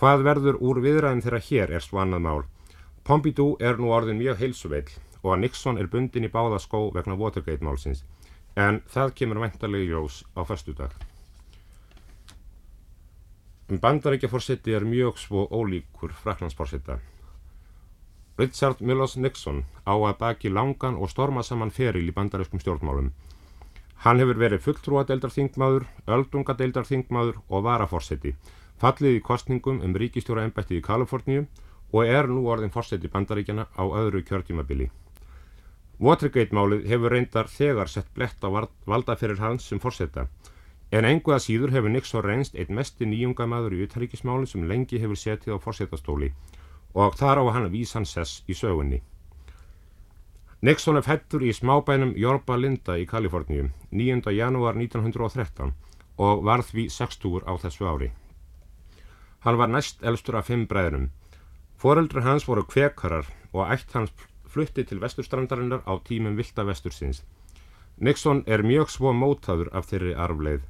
Hvað 0.00 0.26
verður 0.26 0.58
úr 0.58 0.82
viðræðin 0.82 1.22
þeirra 1.22 1.44
hér 1.50 1.76
er 1.78 1.86
svo 1.86 2.02
annað 2.02 2.26
mál. 2.26 2.42
Pompidou 3.06 3.52
er 3.60 3.78
nú 3.78 3.94
orðin 3.94 4.18
mjög 4.18 4.42
heilsuveill 4.42 4.90
og 5.22 5.36
að 5.36 5.42
Nixon 5.44 5.78
er 5.78 5.86
bundin 5.92 6.26
í 6.26 6.32
báða 6.34 6.58
skó 6.58 6.88
vegna 6.96 7.14
Watergate 7.14 7.62
málsins 7.62 8.02
en 8.56 8.82
það 8.90 9.14
kemur 9.14 9.40
væntalegi 9.44 9.90
ljós 9.90 10.24
á 10.34 10.42
förstudag. 10.44 10.90
Bandaríkjaforseti 13.70 14.74
er 14.74 14.84
mjög 14.84 15.18
svo 15.18 15.46
ólíkur 15.46 16.10
fraklandsforseta. 16.10 16.98
Richard 18.38 18.80
Mills 18.80 19.16
Nixon 19.16 19.64
á 19.86 19.94
að 19.94 20.18
baki 20.18 20.50
langan 20.50 20.96
og 20.96 21.10
storma 21.10 21.42
saman 21.42 21.70
feril 21.70 22.08
í 22.08 22.14
bandarískum 22.16 22.58
stjórnmálum. 22.58 23.12
Hann 24.00 24.18
hefur 24.18 24.38
verið 24.40 24.64
fulltrúadeildarþingmaður, 24.64 25.84
öldungadeildarþingmaður 26.08 27.42
og 27.48 27.64
varaforseti, 27.66 28.34
fallið 28.80 29.18
í 29.18 29.20
kostningum 29.20 29.82
um 29.84 29.94
ríkistjóra 29.94 30.46
embættið 30.48 30.80
í 30.80 30.86
Kaliforníu 30.86 31.44
og 31.92 32.06
er 32.06 32.26
nú 32.32 32.46
orðin 32.48 32.72
forseti 32.72 33.12
bandaríkjana 33.12 33.68
á 33.76 33.84
öðru 33.84 34.24
kjörtímabili. 34.24 34.88
Watergate-málið 36.00 36.86
hefur 36.88 37.12
reyndar 37.12 37.48
þegar 37.52 37.90
sett 37.92 38.08
blett 38.16 38.40
á 38.40 38.48
valdaferir 38.88 39.40
hans 39.42 39.66
sem 39.68 39.80
forseta, 39.82 40.26
en 40.90 41.04
engu 41.04 41.34
að 41.34 41.44
síður 41.44 41.74
hefur 41.74 41.92
Nixon 41.92 42.24
reynst 42.24 42.56
einn 42.56 42.72
mesti 42.74 43.04
nýjungamaður 43.04 43.76
í 43.76 43.82
uthæríkismáli 43.84 44.48
sem 44.48 44.64
lengi 44.64 45.00
hefur 45.02 45.20
setið 45.20 45.60
á 45.60 45.64
forsetastóli 45.64 46.32
og 46.94 47.18
þar 47.20 47.42
á 47.44 47.52
hann 47.52 47.68
að 47.68 47.76
vísa 47.76 47.98
hans 48.00 48.14
sess 48.16 48.40
í 48.48 48.56
sögunni. 48.56 49.02
Nixon 50.64 50.96
er 50.96 51.04
fættur 51.04 51.44
í 51.44 51.52
smábænum 51.56 52.16
Yorba 52.16 52.56
Linda 52.56 52.96
í 52.96 53.06
Kaliforníu 53.08 53.68
9. 53.92 54.32
janúar 54.34 54.80
1913 54.80 55.70
og 56.16 56.42
var 56.44 56.64
því 56.64 56.88
60 56.96 57.44
á 57.44 57.52
þessu 57.60 57.86
ári. 57.88 58.10
Hann 59.44 59.56
var 59.56 59.68
næst 59.72 60.02
elstur 60.04 60.36
af 60.36 60.48
fimm 60.48 60.66
bræðnum. 60.68 61.08
Foreldrar 61.80 62.26
hans 62.26 62.48
voru 62.48 62.66
kvekarar 62.68 63.28
og 63.52 63.72
ætt 63.72 63.94
hans 63.96 64.12
flutti 64.50 64.84
til 64.84 65.00
vesturstrandarinnar 65.02 65.86
á 65.86 65.92
tímum 66.08 66.36
vilda 66.36 66.66
vestursins. 66.66 67.22
Nixon 67.98 68.42
er 68.46 68.62
mjög 68.66 68.90
svo 68.90 69.12
mótaður 69.12 69.70
af 69.76 69.88
þeirri 69.90 70.14
arfleið. 70.14 70.62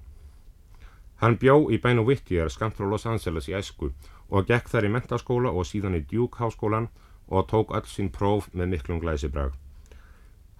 Hann 1.20 1.36
bjó 1.36 1.56
í 1.68 1.78
bænu 1.78 2.02
Whittier 2.08 2.48
skamt 2.48 2.76
frá 2.76 2.86
Los 2.88 3.06
Angeles 3.06 3.48
í 3.48 3.56
æsku 3.56 3.90
og 4.30 4.46
gekk 4.48 4.70
þær 4.72 4.86
í 4.88 4.92
mentaskóla 4.94 5.52
og 5.52 5.68
síðan 5.68 5.98
í 5.98 6.04
Duke 6.12 6.40
háskólan 6.40 6.88
og 7.28 7.48
tók 7.50 7.74
öll 7.76 7.86
sín 7.86 8.08
próf 8.10 8.48
með 8.52 8.72
miklum 8.74 9.02
glæsibrag. 9.02 9.52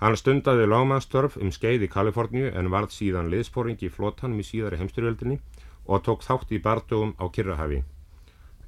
Hann 0.00 0.16
stundaði 0.16 0.68
lágmannstörf 0.68 1.36
um 1.36 1.50
skeið 1.52 1.86
í 1.86 1.92
Kaliforníu 1.92 2.52
en 2.56 2.70
varð 2.72 2.94
síðan 2.96 3.32
liðspóringi 3.32 3.88
í 3.88 3.94
flótanum 3.94 4.40
í 4.40 4.46
síðari 4.50 4.78
heimstyrjöldinni 4.80 5.40
og 5.86 6.04
tók 6.06 6.22
þátt 6.24 6.54
í 6.56 6.60
bardugum 6.62 7.16
á 7.20 7.24
Kirrahafi. 7.28 7.82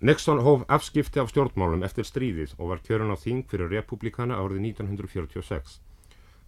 Nixon 0.03 0.41
hóf 0.43 0.65
afskipti 0.67 1.21
af 1.23 1.29
stjórnmálum 1.31 1.85
eftir 1.87 2.03
stríðið 2.03 2.57
og 2.57 2.73
var 2.73 2.81
kjörun 2.83 3.13
á 3.15 3.17
þing 3.23 3.45
fyrir 3.47 3.69
republikana 3.71 4.35
árið 4.35 4.65
1946. 4.73 5.77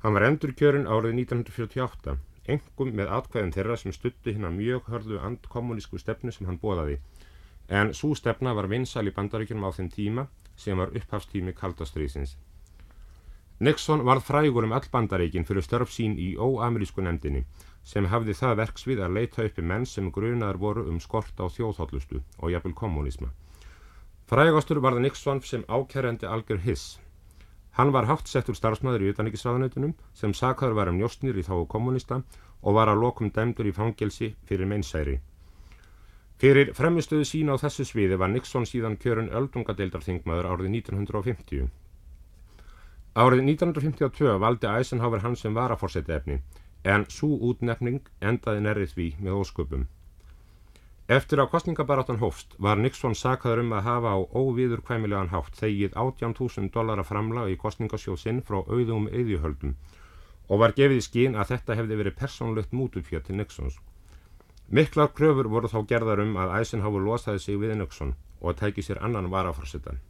Hann 0.02 0.16
var 0.16 0.24
endur 0.26 0.50
kjörun 0.59 0.88
árið 0.90 1.14
1948, 1.20 2.16
engum 2.50 2.90
með 2.98 3.12
atkvæðum 3.14 3.52
þeirra 3.55 3.76
sem 3.78 3.94
stuttu 3.94 4.34
hinn 4.34 4.48
að 4.48 4.57
mjög 4.57 4.88
hörðu 4.90 5.20
andkommunísku 5.28 6.00
stefnu 6.02 6.34
sem 6.34 6.48
hann 6.50 6.59
bóðaði, 6.59 6.96
en 7.70 7.94
svo 7.94 8.11
stefna 8.18 8.57
var 8.59 8.66
vinsal 8.74 9.07
í 9.07 9.14
bandaríkjum 9.14 9.62
á 9.62 9.70
þeim 9.78 9.92
tíma 9.94 10.26
sem 10.59 10.82
var 10.82 10.90
upphafstími 10.90 11.55
kaldastriðsins. 11.55 12.34
Nixon 13.62 14.02
varð 14.02 14.26
frægur 14.26 14.66
um 14.66 14.74
all 14.74 14.90
bandaríkin 14.90 15.46
fyrir 15.46 15.62
störf 15.62 15.94
sín 15.94 16.18
í 16.18 16.32
óamerísku 16.34 17.07
nefndinni 17.07 17.46
sem 17.86 18.11
hafði 18.11 18.34
það 18.34 18.59
verksvið 18.64 19.07
að 19.07 19.16
leita 19.20 19.46
uppi 19.46 19.62
menn 19.62 19.86
sem 19.86 20.11
grunaðar 20.11 20.59
voru 20.59 20.88
um 20.90 20.98
skort 20.98 21.38
á 21.38 21.46
þjóðhóllustu 21.46 22.18
og 22.42 22.50
jafnvel 22.50 22.74
kommunisma. 22.74 23.30
Frægastur 24.25 24.81
var 24.81 24.97
það 24.97 25.05
Nixon 25.05 25.41
sem 25.45 25.64
ákjærandi 25.68 26.25
algjör 26.25 26.62
hiss. 26.64 26.99
Hann 27.77 27.93
var 27.93 28.07
hátt 28.09 28.31
settur 28.31 28.57
starfsmæður 28.57 29.03
í 29.05 29.11
utanriksraðanautunum 29.12 29.93
sem 30.16 30.33
sakaður 30.33 30.77
var 30.79 30.91
um 30.93 30.97
njóstnir 30.97 31.37
í 31.37 31.45
þáu 31.45 31.66
kommunista 31.68 32.22
og 32.62 32.77
var 32.79 32.89
að 32.89 33.03
lokum 33.03 33.33
dæmdur 33.35 33.68
í 33.68 33.75
fangelsi 33.77 34.31
fyrir 34.49 34.70
meinsæri. 34.70 35.18
Fyrir 36.41 36.72
fremistuðu 36.79 37.27
sína 37.29 37.59
á 37.59 37.62
þessu 37.62 37.85
sviði 37.89 38.16
var 38.22 38.33
Nixon 38.33 38.64
síðan 38.70 38.97
kjörun 39.03 39.29
öldungadeildarþingmaður 39.41 40.49
árið 40.55 40.70
1950. 40.79 41.68
Árið 43.14 43.45
1952 43.45 44.39
valdi 44.41 44.70
Eisenhower 44.70 45.20
hann 45.27 45.37
sem 45.37 45.55
varaforseti 45.55 46.16
efni 46.16 46.41
en 46.85 47.05
svo 47.12 47.37
útnefning 47.51 48.01
endaði 48.20 48.64
nærrið 48.64 48.97
því 48.97 49.11
með 49.20 49.39
ósköpum. 49.43 49.85
Eftir 51.05 51.36
að 51.36 51.50
kostningabaráttan 51.52 52.16
hófst 52.16 52.55
var 52.64 52.78
Nixon 52.80 53.12
sakaður 53.12 53.61
um 53.61 53.72
að 53.76 53.82
hafa 53.84 54.12
á 54.16 54.18
óviðurkvæmilegan 54.40 55.28
hátt 55.34 55.59
þegið 55.59 55.98
18.000 56.00 56.70
dollara 56.72 57.05
framlag 57.05 57.50
í 57.52 57.59
kostningasjóð 57.61 58.16
sinn 58.22 58.40
frá 58.40 58.62
auðum 58.64 59.11
auðjuhöldum 59.11 59.74
og 60.48 60.62
var 60.62 60.72
gefið 60.72 61.02
í 61.02 61.05
skín 61.05 61.36
að 61.36 61.50
þetta 61.52 61.76
hefði 61.76 61.98
verið 62.00 62.16
persónlegt 62.22 62.72
mútufjöð 62.72 63.26
til 63.26 63.36
Nixons. 63.36 63.76
Miklar 64.72 65.12
kröfur 65.12 65.50
voru 65.52 65.68
þá 65.68 65.84
gerðar 65.92 66.24
um 66.24 66.38
að 66.40 66.57
Eisenhower 66.62 67.05
losaði 67.05 67.44
sig 67.44 67.61
við 67.61 67.76
Nixon 67.82 68.16
og 68.40 68.57
tæki 68.57 68.80
sér 68.80 69.02
annan 69.05 69.28
varaforsetan. 69.28 70.00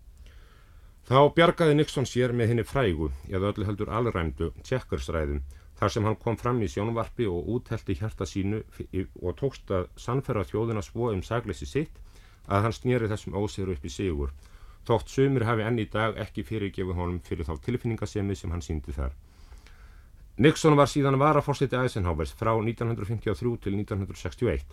Þá 1.11 1.19
bjargaði 1.35 1.75
Nixon 1.75 2.07
sér 2.07 2.31
með 2.31 2.53
henni 2.53 2.63
frægu, 2.65 3.11
eða 3.27 3.51
öllu 3.51 3.67
heldur 3.67 3.91
alræmdu, 3.91 4.53
tjekkursræðum 4.63 5.43
þar 5.79 5.93
sem 5.93 6.07
hann 6.07 6.19
kom 6.23 6.37
fram 6.39 6.63
í 6.63 6.71
sjónvarpi 6.71 7.27
og 7.31 7.49
úthelti 7.57 7.97
hjarta 7.99 8.27
sínu 8.29 8.63
og 9.23 9.37
tókst 9.41 9.71
að 9.75 9.89
sannferða 9.99 10.47
þjóðina 10.51 10.83
svo 10.87 11.11
um 11.13 11.23
sagleysi 11.23 11.67
sitt 11.67 12.01
að 12.47 12.67
hann 12.67 12.77
snýri 12.77 13.11
þessum 13.11 13.37
ósigur 13.41 13.75
upp 13.75 13.85
í 13.85 13.93
sigur, 13.93 14.33
þótt 14.87 15.11
sumir 15.11 15.47
hafi 15.49 15.65
enn 15.65 15.81
í 15.81 15.87
dag 15.91 16.19
ekki 16.21 16.45
fyrirgefið 16.45 16.99
honum 16.99 17.21
fyrir 17.25 17.49
þá 17.49 17.57
tilfinningasemi 17.67 18.37
sem 18.37 18.53
hann 18.53 18.65
síndi 18.65 18.93
þar. 18.93 19.15
Nixon 20.37 20.77
var 20.77 20.91
síðan 20.91 21.19
varaforsiti 21.19 21.79
Eisenhowers 21.79 22.35
frá 22.35 22.51
1953 22.59 23.55
til 23.65 23.77
1961, 23.79 24.65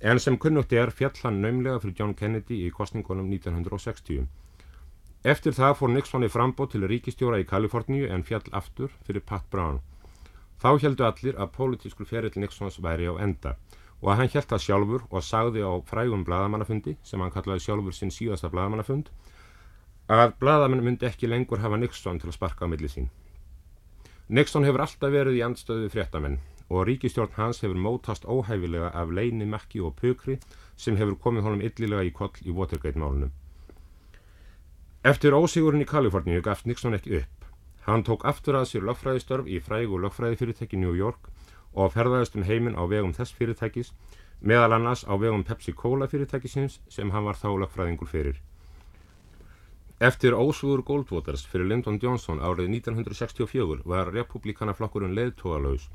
en 0.00 0.20
sem 0.20 0.38
kunnugt 0.40 0.72
er 0.72 0.90
fjall 0.90 1.14
hann 1.22 1.42
naumlega 1.44 1.82
fyrir 1.82 1.98
John 2.00 2.14
Kennedy 2.16 2.62
í 2.66 2.72
kostningunum 2.72 3.28
1960. 3.28 4.24
Eftir 5.26 5.52
það 5.52 5.76
fór 5.78 5.92
Nixon 5.92 6.24
í 6.24 6.30
frambót 6.32 6.72
til 6.72 6.86
ríkistjóra 6.88 7.42
í 7.42 7.46
Kaliforníu 7.48 8.08
en 8.14 8.24
fjall 8.24 8.46
aftur 8.52 8.92
fyrir 9.06 9.24
Pat 9.26 9.46
Brown. 9.50 9.80
Þá 10.62 10.70
heldu 10.82 11.04
allir 11.04 11.36
að 11.36 11.52
pólitískur 11.56 12.08
ferill 12.08 12.40
Nixons 12.40 12.80
væri 12.80 13.10
á 13.10 13.14
enda 13.20 13.56
og 14.02 14.10
að 14.12 14.18
hann 14.20 14.32
held 14.32 14.48
það 14.50 14.64
sjálfur 14.64 15.04
og 15.10 15.24
sagði 15.24 15.64
á 15.64 15.72
frægum 15.88 16.24
bladamannafundi 16.24 16.96
sem 17.04 17.20
hann 17.20 17.32
kallaði 17.32 17.64
sjálfur 17.64 17.96
sinn 17.96 18.12
síðasta 18.12 18.50
bladamannafund 18.52 19.10
að 20.12 20.34
bladamenn 20.40 20.84
myndi 20.84 21.08
ekki 21.08 21.28
lengur 21.28 21.62
hafa 21.62 21.78
Nixon 21.80 22.20
til 22.20 22.30
að 22.30 22.36
sparka 22.36 22.68
á 22.68 22.70
milli 22.70 22.88
sín. 22.88 23.08
Nixon 24.28 24.66
hefur 24.66 24.84
alltaf 24.84 25.12
verið 25.12 25.40
í 25.40 25.42
andstöðu 25.46 25.88
fréttamenn 25.90 26.38
og 26.68 26.86
ríkistjórn 26.88 27.34
hans 27.36 27.62
hefur 27.62 27.78
mótast 27.78 28.26
óhæfilega 28.26 28.90
af 28.94 29.10
leini, 29.10 29.46
makki 29.46 29.80
og 29.80 29.96
pukri 30.00 30.38
sem 30.76 30.96
hefur 30.98 31.18
komið 31.22 31.46
honum 31.46 31.64
illilega 31.66 32.06
í 32.06 32.12
koll 32.14 32.34
í 32.44 32.54
Watergate-málunum. 32.54 33.32
Eftir 35.06 35.34
ósigurinn 35.38 35.84
í 35.84 35.86
Kaliforníu 35.86 36.42
gafst 36.42 36.66
Nixon 36.66 36.94
ekki 36.98 37.20
upp 37.20 37.35
Hann 37.86 38.02
tók 38.02 38.24
aftur 38.26 38.58
að 38.58 38.68
sér 38.72 38.86
lögfræðistörf 38.88 39.46
í 39.46 39.60
frægu 39.62 40.00
lögfræðifyrirtæki 40.02 40.78
New 40.82 40.94
York 40.98 41.30
og 41.76 41.92
ferðaðist 41.94 42.34
um 42.34 42.46
heiminn 42.48 42.74
á 42.74 42.82
vegum 42.90 43.14
þess 43.14 43.36
fyrirtækis, 43.36 43.92
meðal 44.40 44.74
annars 44.74 45.04
á 45.06 45.14
vegum 45.14 45.44
Pepsi-Cola 45.46 46.08
fyrirtækisins 46.10 46.80
sem 46.90 47.12
hann 47.14 47.28
var 47.28 47.38
þá 47.38 47.48
lögfræðingur 47.62 48.10
fyrir. 48.10 48.42
Eftir 49.96 50.34
ósugur 50.36 50.82
Goldwaters 50.84 51.46
fyrir 51.48 51.70
Lyndon 51.70 52.00
Johnson 52.02 52.42
árið 52.42 52.68
1964 52.74 53.86
var 53.88 54.10
republikanaflokkurinn 54.12 55.14
leðtógalauðs 55.16 55.86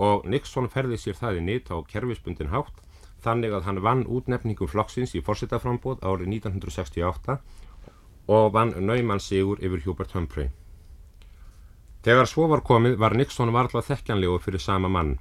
og 0.00 0.24
Nixon 0.24 0.70
ferði 0.72 0.96
sér 1.02 1.18
það 1.18 1.42
í 1.42 1.44
nýtt 1.50 1.68
á 1.68 1.76
kerfisbundin 1.90 2.54
hátt 2.54 2.80
þannig 3.26 3.52
að 3.52 3.68
hann 3.68 3.82
vann 3.84 4.06
útnefningum 4.06 4.70
flokksins 4.70 5.12
í 5.18 5.22
fórsetaframbóð 5.24 6.00
árið 6.00 6.32
1968 6.38 7.38
og 8.32 8.52
vann 8.56 8.72
naumann 8.80 9.20
sigur 9.20 9.60
yfir 9.60 9.84
Hubert 9.84 10.16
Humphrey. 10.16 10.48
Þegar 12.04 12.28
svo 12.28 12.44
var 12.50 12.60
komið 12.60 12.98
var 13.00 13.14
Nixon 13.16 13.48
varðla 13.54 13.80
þekkjanlegur 13.80 14.42
fyrir 14.44 14.60
sama 14.60 14.90
mann. 14.92 15.14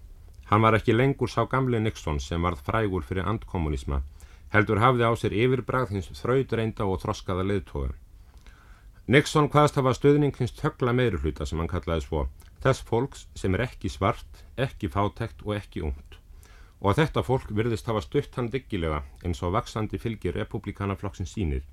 Hann 0.49 0.65
var 0.65 0.75
ekki 0.75 0.91
lengur 0.91 1.29
sá 1.31 1.45
gamle 1.47 1.79
Nixon 1.79 2.17
sem 2.19 2.43
varð 2.43 2.59
frægur 2.67 3.05
fyrir 3.07 3.29
andkommunisma, 3.31 4.01
heldur 4.51 4.81
hafði 4.84 5.07
á 5.07 5.11
sér 5.15 5.36
yfirbragð 5.45 5.93
hins 5.95 6.09
þraudreinda 6.19 6.84
og 6.84 6.99
þroskaða 7.05 7.45
leðtoga. 7.47 7.93
Nixon 9.07 9.47
hvaðst 9.53 9.79
hafa 9.79 9.93
stöðning 9.95 10.36
hins 10.36 10.51
tökla 10.59 10.91
meirulhuta 10.91 11.47
sem 11.47 11.63
hann 11.63 11.71
kallaði 11.71 12.03
svo, 12.03 12.25
þess 12.65 12.84
fólks 12.91 13.23
sem 13.39 13.55
er 13.55 13.63
ekki 13.69 13.88
svart, 13.88 14.43
ekki 14.59 14.91
fátækt 14.91 15.47
og 15.47 15.55
ekki 15.55 15.86
ungt. 15.88 16.19
Og 16.84 16.99
þetta 16.99 17.23
fólk 17.23 17.47
virðist 17.55 17.88
hafa 17.88 18.03
stutt 18.03 18.36
hann 18.36 18.51
diggilega 18.51 19.05
eins 19.23 19.39
og 19.39 19.55
vaksandi 19.55 20.03
fylgir 20.03 20.36
republikanaflokksinn 20.36 21.31
sínir. 21.31 21.63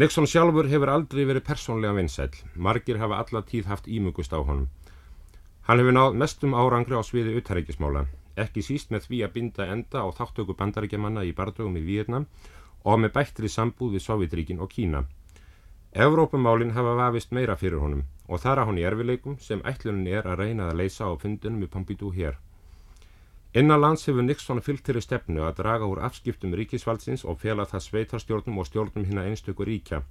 Nixon 0.00 0.24
sjálfur 0.24 0.64
hefur 0.70 0.88
aldrei 0.88 1.26
verið 1.28 1.42
persónlega 1.44 1.92
vinsæl, 1.92 2.30
margir 2.66 2.96
hafa 3.02 3.18
alla 3.20 3.42
tíð 3.44 3.66
haft 3.68 3.88
ímugust 3.96 4.32
á 4.32 4.40
honum. 4.40 4.70
Hann 5.66 5.82
hefur 5.82 5.92
náð 5.92 6.16
mestum 6.22 6.54
árangri 6.56 6.96
á 6.96 7.04
sviði 7.04 7.34
uthæríkismála, 7.36 8.06
ekki 8.44 8.64
síst 8.64 8.94
með 8.94 9.10
því 9.10 9.20
að 9.26 9.34
binda 9.34 9.66
enda 9.74 10.00
á 10.00 10.08
þáttöku 10.16 10.56
bandaríkjamanna 10.56 11.26
í 11.28 11.34
bardögum 11.36 11.76
í 11.76 11.84
Víetnam 11.84 12.24
og 12.88 13.02
með 13.02 13.12
bættri 13.18 13.52
sambúð 13.52 13.98
við 13.98 14.06
Sovjetríkin 14.06 14.64
og 14.64 14.72
Kína. 14.72 15.04
Evrópumálin 15.92 16.72
hafa 16.78 16.96
vafist 17.02 17.36
meira 17.36 17.60
fyrir 17.60 17.84
honum 17.84 18.06
og 18.24 18.40
þar 18.40 18.62
að 18.62 18.70
hún 18.70 18.80
í 18.80 18.86
erfileikum 18.88 19.36
sem 19.50 19.60
ætlunin 19.68 20.08
er 20.08 20.24
að 20.24 20.46
reyna 20.46 20.70
að 20.70 20.80
leysa 20.80 21.12
á 21.12 21.20
fundunum 21.20 21.68
í 21.68 21.68
Pompidou 21.68 22.14
hér. 22.16 22.40
Innan 23.52 23.80
lands 23.80 24.04
hefur 24.06 24.22
Nixon 24.22 24.60
fyllt 24.62 24.84
þeirri 24.86 25.00
stefnu 25.02 25.42
að 25.42 25.56
draga 25.58 25.86
úr 25.90 25.98
afskiptum 26.06 26.52
ríkisvaldsins 26.54 27.24
og 27.26 27.40
fela 27.42 27.64
það 27.66 27.82
sveitarstjórnum 27.86 28.60
og 28.62 28.68
stjórnum 28.68 29.06
hinn 29.08 29.18
að 29.18 29.32
einstöku 29.32 29.66
ríkja, 29.66 30.04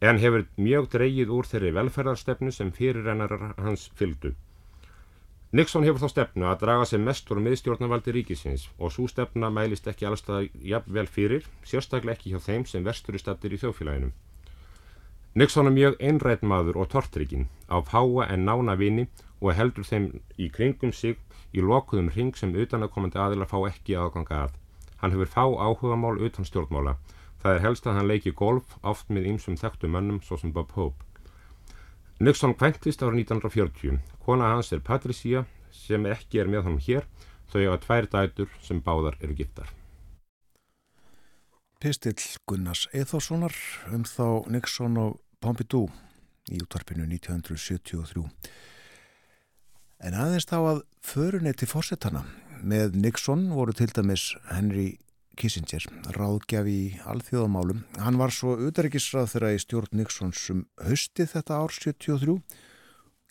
en 0.00 0.20
hefur 0.22 0.46
mjög 0.56 0.88
dreigið 0.94 1.34
úr 1.36 1.50
þeirri 1.50 1.74
velferðarstefnu 1.76 2.52
sem 2.56 2.70
fyrirrennarar 2.72 3.52
hans 3.60 3.90
fylgdu. 3.98 4.32
Nixon 5.52 5.84
hefur 5.84 6.00
þá 6.00 6.08
stefnu 6.14 6.46
að 6.48 6.62
draga 6.62 6.86
sig 6.88 7.00
mest 7.04 7.28
úr 7.28 7.42
miðstjórnavaldi 7.44 8.14
ríkisins 8.16 8.64
og 8.78 8.94
svo 8.94 9.04
stefna 9.04 9.50
mælist 9.52 9.90
ekki 9.92 10.08
allstað 10.08 10.48
jafnvel 10.64 11.04
fyrir, 11.12 11.44
sérstaklega 11.68 12.16
ekki 12.16 12.32
hjá 12.32 12.40
þeim 12.40 12.64
sem 12.70 12.86
verstur 12.86 13.18
í 13.18 13.20
stattir 13.20 13.52
í 13.52 13.58
þjófélaginu. 13.60 14.08
Nixon 15.36 15.68
er 15.68 15.76
mjög 15.76 16.00
einrætt 16.00 16.40
maður 16.40 16.80
og 16.80 16.88
tortryggin, 16.92 17.50
á 17.68 17.84
fáa 17.84 18.30
en 18.32 18.48
nána 18.48 18.78
vini 18.80 19.04
og 19.42 19.52
heldur 19.60 19.84
þeim 19.84 20.08
í 20.40 20.48
kringum 20.48 20.96
sig 20.96 21.20
í 21.52 21.62
lokuðum 21.64 22.10
ring 22.16 22.36
sem 22.36 22.54
utanakomandi 22.56 23.20
aðilar 23.20 23.50
fá 23.50 23.58
ekki 23.68 23.96
aðganga 23.98 24.44
að. 24.46 24.58
Hann 25.02 25.14
hefur 25.14 25.30
fá 25.30 25.44
áhugamál 25.44 26.18
utan 26.22 26.46
stjórnmála. 26.48 26.96
Það 27.42 27.56
er 27.56 27.64
helst 27.66 27.86
að 27.86 27.96
hann 27.98 28.08
leiki 28.08 28.32
golf 28.38 28.76
oft 28.86 29.08
með 29.10 29.32
ýmsum 29.32 29.58
þekktu 29.58 29.90
mönnum 29.90 30.20
svo 30.22 30.38
sem 30.38 30.52
Bob 30.54 30.70
Hope. 30.76 31.02
Nixon 32.22 32.54
kvæntist 32.54 33.02
ára 33.02 33.16
1940. 33.18 33.98
Kona 34.22 34.52
hans 34.52 34.70
er 34.72 34.80
Patricia 34.80 35.44
sem 35.74 36.06
ekki 36.06 36.38
er 36.38 36.50
með 36.50 36.68
honum 36.68 36.82
hér. 36.84 37.08
Þau 37.50 37.64
hafa 37.64 37.80
tvær 37.82 38.06
dætur 38.12 38.52
sem 38.62 38.78
báðar 38.80 39.18
eru 39.20 39.34
giftar. 39.34 39.66
Pistill 41.82 42.38
Gunnars 42.46 42.86
Eithórssonar 42.94 43.56
um 43.90 44.06
þá 44.06 44.46
Nixon 44.54 45.00
og 45.02 45.18
Pompidou 45.42 45.88
í 46.46 46.60
útvarpinu 46.62 47.08
1973. 47.10 48.22
En 50.06 50.14
aðeins 50.14 50.46
þá 50.46 50.58
að 50.60 50.84
förunni 51.02 51.52
til 51.58 51.68
fórsetana 51.68 52.22
með 52.62 52.96
Nixon 53.02 53.48
voru 53.52 53.74
til 53.74 53.90
dæmis 53.90 54.32
Henry 54.50 54.94
Kissinger, 55.38 55.86
ráðgjafi 56.12 56.72
í 56.72 56.88
alþjóðamálum. 57.08 57.86
Hann 58.04 58.18
var 58.20 58.34
svo 58.34 58.52
utaríkisrað 58.68 59.30
þeirra 59.32 59.52
í 59.56 59.60
stjórn 59.62 59.96
Nixons 59.96 60.42
um 60.52 60.66
hösti 60.84 61.24
þetta 61.28 61.56
ár 61.56 61.72
73, 61.72 62.36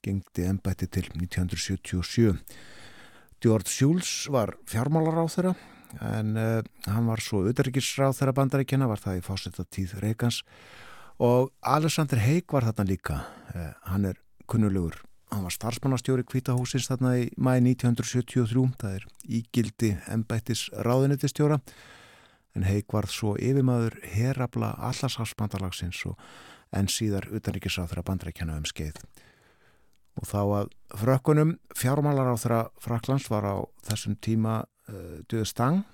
gengdi 0.01 0.47
ennbætti 0.49 0.89
til 0.89 1.11
1977. 1.13 2.33
George 3.41 3.69
Shultz 3.69 4.25
var 4.33 4.55
fjármálar 4.69 5.21
á 5.21 5.25
þeirra 5.29 5.53
en 6.01 6.33
uh, 6.39 6.63
hann 6.87 7.07
var 7.09 7.21
svo 7.21 7.43
utaríkisráð 7.51 8.17
þeirra 8.17 8.35
bandaríkjana, 8.39 8.89
var 8.89 9.01
það 9.01 9.21
í 9.21 9.23
fósetta 9.25 9.65
Reykjans 10.01 10.41
og 11.21 11.51
Alexander 11.61 12.21
Haig 12.23 12.49
var 12.49 12.65
þarna 12.69 12.87
líka 12.87 13.21
uh, 13.53 13.71
hann 13.91 14.09
er 14.09 14.21
kunnulegur 14.49 15.01
hann 15.31 15.47
var 15.47 15.55
starfsmannastjóri 15.55 16.25
kvítahúsins 16.27 16.89
þarna 16.91 17.15
í 17.21 17.25
mæ 17.37 17.55
1973 17.61 18.67
það 18.81 18.95
er 18.99 19.07
ígildi 19.39 19.91
embættis 20.11 20.67
ráðunitistjóra 20.75 21.61
en 22.55 22.67
Haig 22.67 22.87
var 22.91 23.07
svo 23.07 23.37
yfirmaður 23.39 23.95
herabla 24.11 24.73
allarsafsbandalagsins 24.89 26.03
og 26.09 26.19
en 26.75 26.87
síðar 26.91 27.27
utaríkisráð 27.31 27.91
þeirra 27.91 28.07
bandaríkjana 28.07 28.57
um 28.59 28.67
skeið. 28.67 28.99
Og 30.19 30.27
þá 30.27 30.39
að 30.41 30.71
frökkunum 30.99 31.55
fjármálar 31.77 32.31
á 32.31 32.35
þeirra 32.39 32.61
Fraklands 32.83 33.29
var 33.31 33.47
á 33.47 33.55
þessum 33.87 34.17
tíma 34.19 34.61
uh, 34.63 35.19
Döð 35.31 35.47
Stang. 35.47 35.85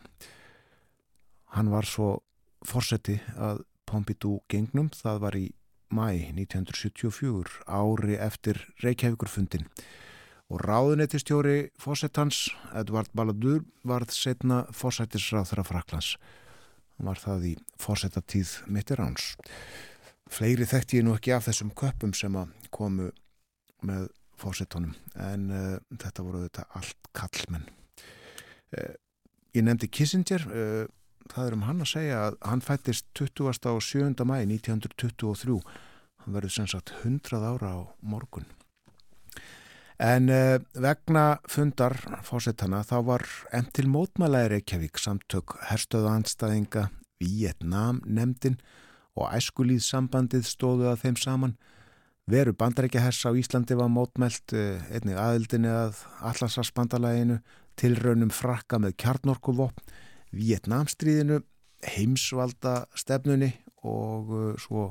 Hann 1.53 1.71
var 1.73 1.85
svo 1.85 2.17
fórseti 2.65 3.19
að 3.37 3.63
Pompidou 3.87 4.41
gengnum, 4.51 4.89
það 4.91 5.21
var 5.23 5.37
í 5.39 5.45
mæ 5.93 6.07
1974 6.33 7.61
ári 7.67 8.17
eftir 8.19 8.59
Reykjavíkurfundin 8.83 9.67
og 10.47 10.61
ráðunetistjóri 10.63 11.71
fórsetans 11.79 12.47
Edvard 12.75 13.11
Balladur 13.15 13.63
varð 13.87 14.13
setna 14.15 14.65
fórsetisráð 14.71 15.51
þeirra 15.51 15.67
Fraklands 15.67 16.11
hann 16.97 17.09
var 17.11 17.21
það 17.21 17.47
í 17.51 17.53
fórsetatíð 17.79 18.53
mittir 18.73 19.01
áns. 19.03 19.35
Fleiri 20.27 20.65
þekkti 20.67 20.99
ég 20.99 21.05
nú 21.07 21.15
ekki 21.15 21.33
af 21.35 21.47
þessum 21.47 21.71
köpum 21.77 22.13
sem 22.17 22.35
að 22.35 22.53
komu 22.73 23.11
með 23.85 24.07
fórsetunum 24.37 24.93
en 25.21 25.49
uh, 25.53 25.75
þetta 25.93 26.25
voru 26.25 26.43
þetta 26.45 26.65
allt 26.77 27.09
kallmenn 27.15 27.67
uh, 28.77 28.93
ég 29.55 29.65
nefndi 29.65 29.89
Kissinger 29.89 30.43
uh, 30.49 30.83
það 31.31 31.47
er 31.47 31.55
um 31.57 31.65
hann 31.67 31.83
að 31.83 31.91
segja 31.91 32.19
að 32.27 32.37
hann 32.49 32.63
fættist 32.65 33.07
20. 33.17 33.71
og 33.71 33.81
7. 33.83 34.13
mæ 34.27 34.37
1923 34.45 35.57
hann 36.23 36.35
verður 36.35 36.53
sem 36.53 36.69
sagt 36.69 36.93
100 37.03 37.41
ára 37.41 37.73
á 37.73 37.79
morgun 38.01 38.47
en 39.97 40.29
uh, 40.29 40.57
vegna 40.77 41.39
fundar 41.49 41.97
fórsetana 42.25 42.83
þá 42.85 42.97
var 43.07 43.25
enn 43.55 43.69
til 43.73 43.87
mótmælaði 43.89 44.51
Reykjavík 44.55 45.01
samtök 45.01 45.57
herstöðanstæðinga 45.71 46.89
Vietnam 47.21 48.03
nefndin 48.05 48.59
og 49.17 49.31
æskulíð 49.33 49.81
sambandið 49.87 50.45
stóðu 50.45 50.91
að 50.91 51.01
þeim 51.05 51.17
saman 51.17 51.55
veru 52.29 52.53
bandarækjahers 52.53 53.23
á 53.25 53.31
Íslandi 53.39 53.77
var 53.79 53.89
mótmælt 53.89 54.53
einnig 54.53 55.17
aðildinni 55.17 55.71
að 55.71 56.03
allarsafsbandalæginu 56.29 57.39
tilraunum 57.79 58.33
frakka 58.33 58.79
með 58.81 58.97
kjarnorkuvopn 59.01 59.95
Vietnamstríðinu 60.37 61.41
heimsvalda 61.85 62.83
stefnunni 62.97 63.51
og 63.87 64.29
uh, 64.33 64.51
svo 64.61 64.89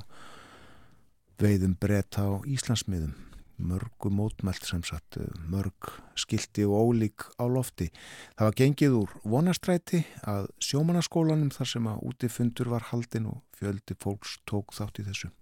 veiðum 1.40 1.76
breyta 1.80 2.24
á 2.26 2.32
Íslandsmiðum 2.49 3.14
mörgu 3.57 4.11
mótmælt 4.12 4.66
sem 4.68 4.82
sagt 4.84 5.16
uh, 5.20 5.28
mörg 5.49 5.94
skilti 6.18 6.66
og 6.68 6.92
ólík 6.92 7.24
á 7.40 7.44
lofti. 7.49 7.88
Það 8.36 8.51
var 8.51 8.59
gengið 8.61 8.99
úr 9.01 9.14
vonastræti 9.24 10.03
að 10.28 10.51
sjómanaskólanum 10.62 11.53
þar 11.55 11.72
sem 11.72 11.88
að 11.88 12.05
útifundur 12.11 12.72
var 12.74 12.90
haldin 12.90 13.30
og 13.32 13.40
fjöldi 13.57 13.97
fólks 14.03 14.38
tók 14.49 14.76
þátt 14.76 15.01
í 15.01 15.09
þessu 15.09 15.32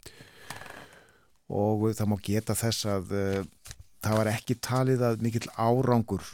og 1.55 1.91
það 1.93 2.09
má 2.09 2.17
geta 2.25 2.55
þess 2.57 2.87
að 2.89 3.11
uh, 3.13 3.41
það 4.05 4.19
var 4.21 4.31
ekki 4.35 4.57
talið 4.63 5.03
að 5.09 5.23
mikill 5.25 5.47
árangur, 5.57 6.25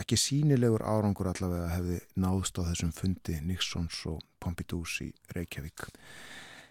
ekki 0.00 0.18
sínilegur 0.20 0.84
árangur 0.86 1.28
allavega 1.30 1.70
hefði 1.74 1.98
náðst 2.20 2.60
á 2.60 2.62
þessum 2.70 2.92
fundi 2.96 3.38
Nixons 3.44 4.00
og 4.08 4.22
Pompidous 4.40 4.98
í 5.04 5.10
Reykjavík. 5.36 5.88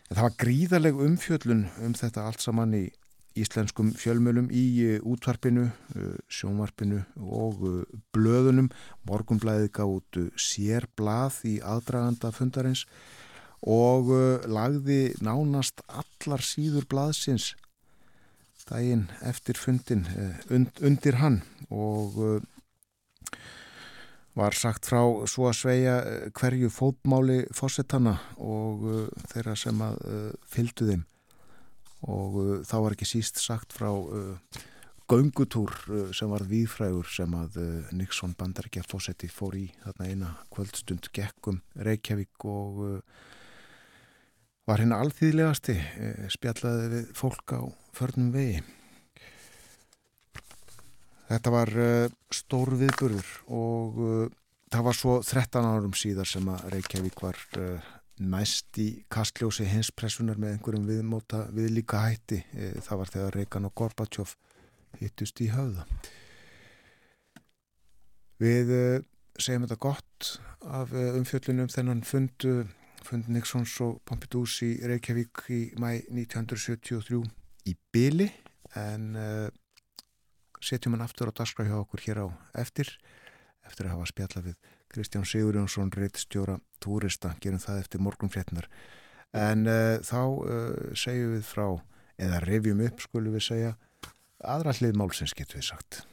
En 0.08 0.16
það 0.16 0.24
var 0.24 0.38
gríðaleg 0.44 1.04
umfjöllun 1.08 1.68
um 1.84 1.94
þetta 1.98 2.26
allt 2.30 2.46
saman 2.46 2.74
í 2.78 2.86
íslenskum 3.38 3.92
fjölmjölum 3.94 4.48
í 4.50 4.98
útvarpinu, 5.06 5.68
sjónvarpinu 6.32 7.04
og 7.22 7.62
blöðunum. 8.16 8.72
Morgumblæðið 9.06 9.70
gaf 9.78 9.94
út 10.00 10.20
sérblað 10.42 11.44
í 11.46 11.58
aðdraganda 11.62 12.34
fundarins 12.34 12.88
og 13.62 14.10
lagði 14.50 15.14
nánast 15.22 15.84
allar 15.90 16.42
síður 16.46 16.90
blaðsins 16.90 17.52
daginn 18.70 19.08
eftir 19.26 19.58
fundin 19.60 20.06
und, 20.50 20.82
undir 20.84 21.20
hann 21.22 21.42
og 21.70 22.18
uh, 22.20 22.38
var 24.38 24.54
sagt 24.54 24.86
frá 24.86 25.02
svo 25.26 25.48
að 25.50 25.58
sveia 25.58 25.98
hverju 26.38 26.70
fótmáli 26.70 27.40
fósettana 27.58 28.20
og 28.38 28.84
þeirra 29.32 29.56
sem 29.58 29.80
að 29.82 29.96
fylgdu 30.46 30.86
þeim. 30.92 31.06
Og 32.06 32.36
þá 32.70 32.76
var 32.84 32.94
ekki 32.94 33.08
síst 33.10 33.42
sagt 33.42 33.74
frá 33.74 33.90
göngutúr 35.10 35.74
sem 36.14 36.30
var 36.30 36.46
viðfrægur 36.46 37.10
sem 37.10 37.34
að 37.34 37.58
Nixon 37.98 38.36
bandarækja 38.38 38.86
fósetti 38.86 39.26
fór 39.32 39.58
í 39.58 39.66
þarna 39.82 40.12
eina 40.12 40.32
kvöldstund 40.54 41.10
gekkum 41.18 41.64
Reykjavík 41.74 42.46
og 42.46 42.84
var 44.68 44.82
hérna 44.82 45.00
alþýðlegasti 45.00 45.76
spjallaði 46.34 46.88
við 46.92 47.12
fólk 47.16 47.54
á 47.56 47.62
förnum 47.96 48.34
vegi. 48.34 48.60
Þetta 51.28 51.52
var 51.52 51.72
uh, 51.76 52.10
stór 52.32 52.74
viðburður 52.80 53.30
og 53.56 54.00
uh, 54.00 54.26
það 54.72 54.86
var 54.90 54.98
svo 55.00 55.16
13 55.24 55.68
árum 55.68 55.96
síðar 55.96 56.28
sem 56.28 56.48
að 56.52 56.68
Reykjavík 56.76 57.24
var 57.24 57.40
næst 58.18 58.80
í 58.82 58.88
kastljósi 59.14 59.68
hinspressunar 59.70 60.40
með 60.42 60.56
einhverjum 60.56 60.88
viðmóta 60.90 61.44
við 61.54 61.70
líka 61.76 62.02
hætti. 62.02 62.40
Það 62.84 63.00
var 63.00 63.12
þegar 63.14 63.38
Reykján 63.38 63.68
og 63.70 63.76
Gorbachev 63.78 64.34
hittust 65.00 65.40
í 65.46 65.52
höfða. 65.54 65.86
Við 68.42 68.74
segjum 69.38 69.68
þetta 69.68 69.80
gott 69.86 70.32
af 70.66 70.92
umfjöllunum 70.98 71.70
þennan 71.72 72.04
fundu 72.10 72.56
fund 73.06 73.30
Nixons 73.32 73.76
og 73.86 74.02
Pompidous 74.08 74.60
í 74.66 74.74
Reykjavík 74.88 75.46
í 75.54 75.62
mæ 75.82 75.90
1973 76.10 77.22
í 77.70 77.76
byli 77.94 78.28
en 78.80 79.08
uh, 79.16 79.48
setjum 80.64 80.96
hann 80.96 81.06
aftur 81.06 81.32
á 81.32 81.38
daskra 81.38 81.68
hjá 81.68 81.78
okkur 81.80 82.04
hér 82.08 82.24
á 82.26 82.28
eftir 82.64 82.90
eftir 83.68 83.88
að 83.88 83.98
hafa 83.98 84.12
spjalla 84.12 84.44
við 84.48 84.58
Kristján 84.88 85.28
Sigurjónsson 85.28 85.92
reittstjóra 85.92 86.58
túrista, 86.80 87.34
gerum 87.44 87.60
það 87.60 87.82
eftir 87.84 88.04
morgunflétnar 88.04 88.70
en 89.36 89.68
uh, 89.68 89.98
þá 90.02 90.22
uh, 90.24 90.94
segjum 90.96 91.36
við 91.36 91.48
frá 91.48 91.68
eða 92.18 92.44
revjum 92.46 92.86
upp 92.88 93.04
skulum 93.04 93.36
við 93.36 93.50
segja 93.52 93.74
aðra 94.42 94.74
hlið 94.78 94.98
málsins 94.98 95.36
getur 95.38 95.60
við 95.60 95.70
sagt. 95.72 96.04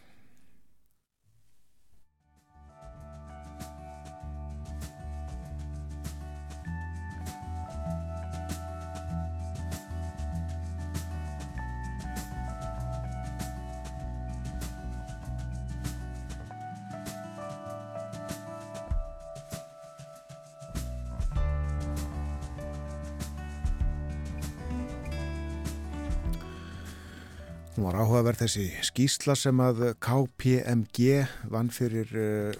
Áhugaverð 28.14 28.44
þessi 28.44 28.64
skýsla 28.86 29.34
sem 29.34 29.58
að 29.58 29.80
KPMG 30.04 31.24
vann 31.50 31.66
fyrir 31.74 32.12
uh, 32.14 32.52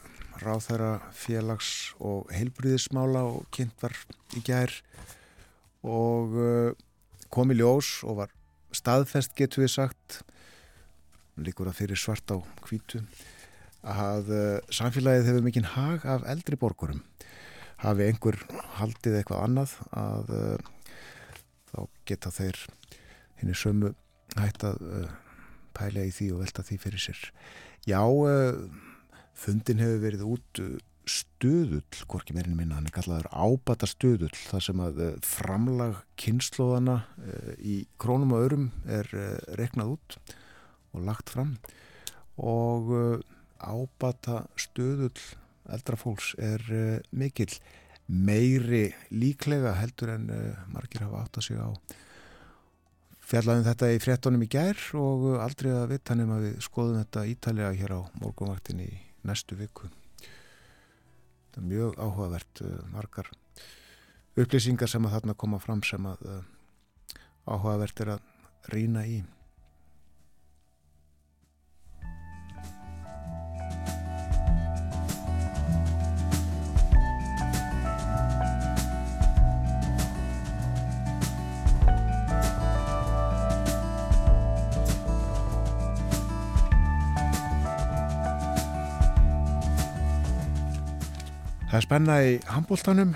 ráþæra 0.43 0.97
félags 1.15 1.69
og 2.03 2.27
heilbriðismála 2.35 3.23
og 3.29 3.45
kynnt 3.55 3.79
var 3.79 3.95
í 4.35 4.43
gær 4.43 4.75
og 5.87 6.35
uh, 6.35 6.75
kom 7.31 7.55
í 7.55 7.59
ljós 7.61 8.01
og 8.03 8.19
var 8.25 8.35
staðfest 8.75 9.37
getur 9.39 9.63
við 9.63 9.73
sagt. 9.77 10.19
Líkur 11.39 11.71
að 11.71 11.79
fyrir 11.85 12.03
svart 12.03 12.35
á 12.35 12.43
hvítu 12.67 13.05
að 13.87 14.35
uh, 14.35 14.59
samfélagið 14.75 15.31
hefur 15.31 15.47
mikinn 15.47 15.73
hag 15.79 16.03
af 16.03 16.27
eldri 16.35 16.59
borgurum. 16.59 17.05
Hafi 17.85 18.09
einhver 18.11 18.43
haldið 18.81 19.21
eitthvað 19.21 19.47
annað 19.47 19.79
að 19.95 20.39
þá 21.71 21.79
geta 22.11 22.35
þeir 22.43 22.65
henni 23.39 23.55
sömu 23.55 23.95
hægt 24.35 24.67
að 24.67 24.83
pæla 25.77 26.07
í 26.07 26.13
því 26.15 26.31
og 26.35 26.43
velta 26.45 26.65
því 26.67 26.81
fyrir 26.83 27.03
sér. 27.03 27.21
Já, 27.89 28.01
uh, 28.01 28.65
fundin 29.37 29.83
hefur 29.83 30.03
verið 30.05 30.27
út 30.29 30.61
uh, 30.63 30.77
stöðull, 31.05 32.01
hvorki 32.09 32.33
meirinn 32.33 32.57
minna, 32.57 32.79
hann 32.79 32.89
er 32.89 32.95
kallaður 32.95 33.29
ábata 33.29 33.89
stöðull, 33.91 34.33
þar 34.33 34.65
sem 34.65 34.81
að 34.81 35.03
uh, 35.05 35.11
framlag 35.27 35.99
kynnslóðana 36.21 37.03
í 37.61 37.83
krónum 38.01 38.33
og 38.37 38.47
örum 38.47 38.67
er 38.89 39.11
reknað 39.59 39.97
út 39.99 40.19
og 40.95 41.05
lagt 41.05 41.33
fram. 41.35 41.57
Og 42.41 42.89
ábata 43.59 44.45
stöðull 44.59 45.13
eldra 45.75 45.99
fólks 45.99 46.33
er 46.39 46.65
mikill. 47.13 47.53
Meiri 48.05 48.91
líklega 49.13 49.75
heldur 49.79 50.15
en 50.15 50.27
margir 50.73 51.05
hafa 51.07 51.25
átt 51.25 51.39
að 51.41 51.47
sig 51.47 51.61
á 51.61 51.73
fjallaðum 53.25 53.67
þetta 53.67 53.91
í 53.95 54.01
fréttonum 54.03 54.45
í 54.45 54.51
gær 54.53 54.81
og 55.01 55.27
aldrei 55.43 55.71
að 55.73 55.95
vita 55.95 56.17
nefn 56.17 56.35
að 56.37 56.47
við 56.47 56.57
skoðum 56.67 57.01
þetta 57.01 57.27
ítalega 57.31 57.73
hér 57.81 57.97
á 57.97 58.01
morgunvaktinni 58.21 58.89
í 58.89 58.99
næstu 59.25 59.57
viku. 59.59 59.89
Þetta 60.21 61.63
er 61.63 61.69
mjög 61.71 61.99
áhugavert 62.01 62.65
uh, 62.65 62.75
margar 62.93 63.31
upplýsingar 64.35 64.91
sem 64.91 65.05
að 65.07 65.17
þarna 65.17 65.37
koma 65.39 65.61
fram 65.63 65.83
sem 65.87 66.07
að 66.11 66.27
uh, 66.27 66.43
áhugavert 67.47 68.05
er 68.05 68.17
að 68.17 68.73
rýna 68.75 69.05
í. 69.07 69.23
Það 91.75 91.81
er 91.81 91.87
spenna 91.89 92.17
í 92.23 92.35
handbóltanum. 92.47 93.15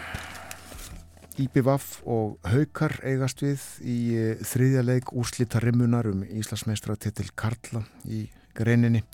IBVF 1.38 1.84
og 2.10 2.48
Haukar 2.50 2.96
eigast 3.06 3.44
við 3.44 3.66
í 3.86 3.98
eh, 4.18 4.40
þriðja 4.42 4.80
leik 4.82 5.12
úrslita 5.14 5.60
rimmunar 5.62 6.08
um 6.10 6.24
Íslandsmeistra-titil 6.26 7.28
Karla 7.38 7.84
í 8.10 8.24
greininni. 8.58 9.04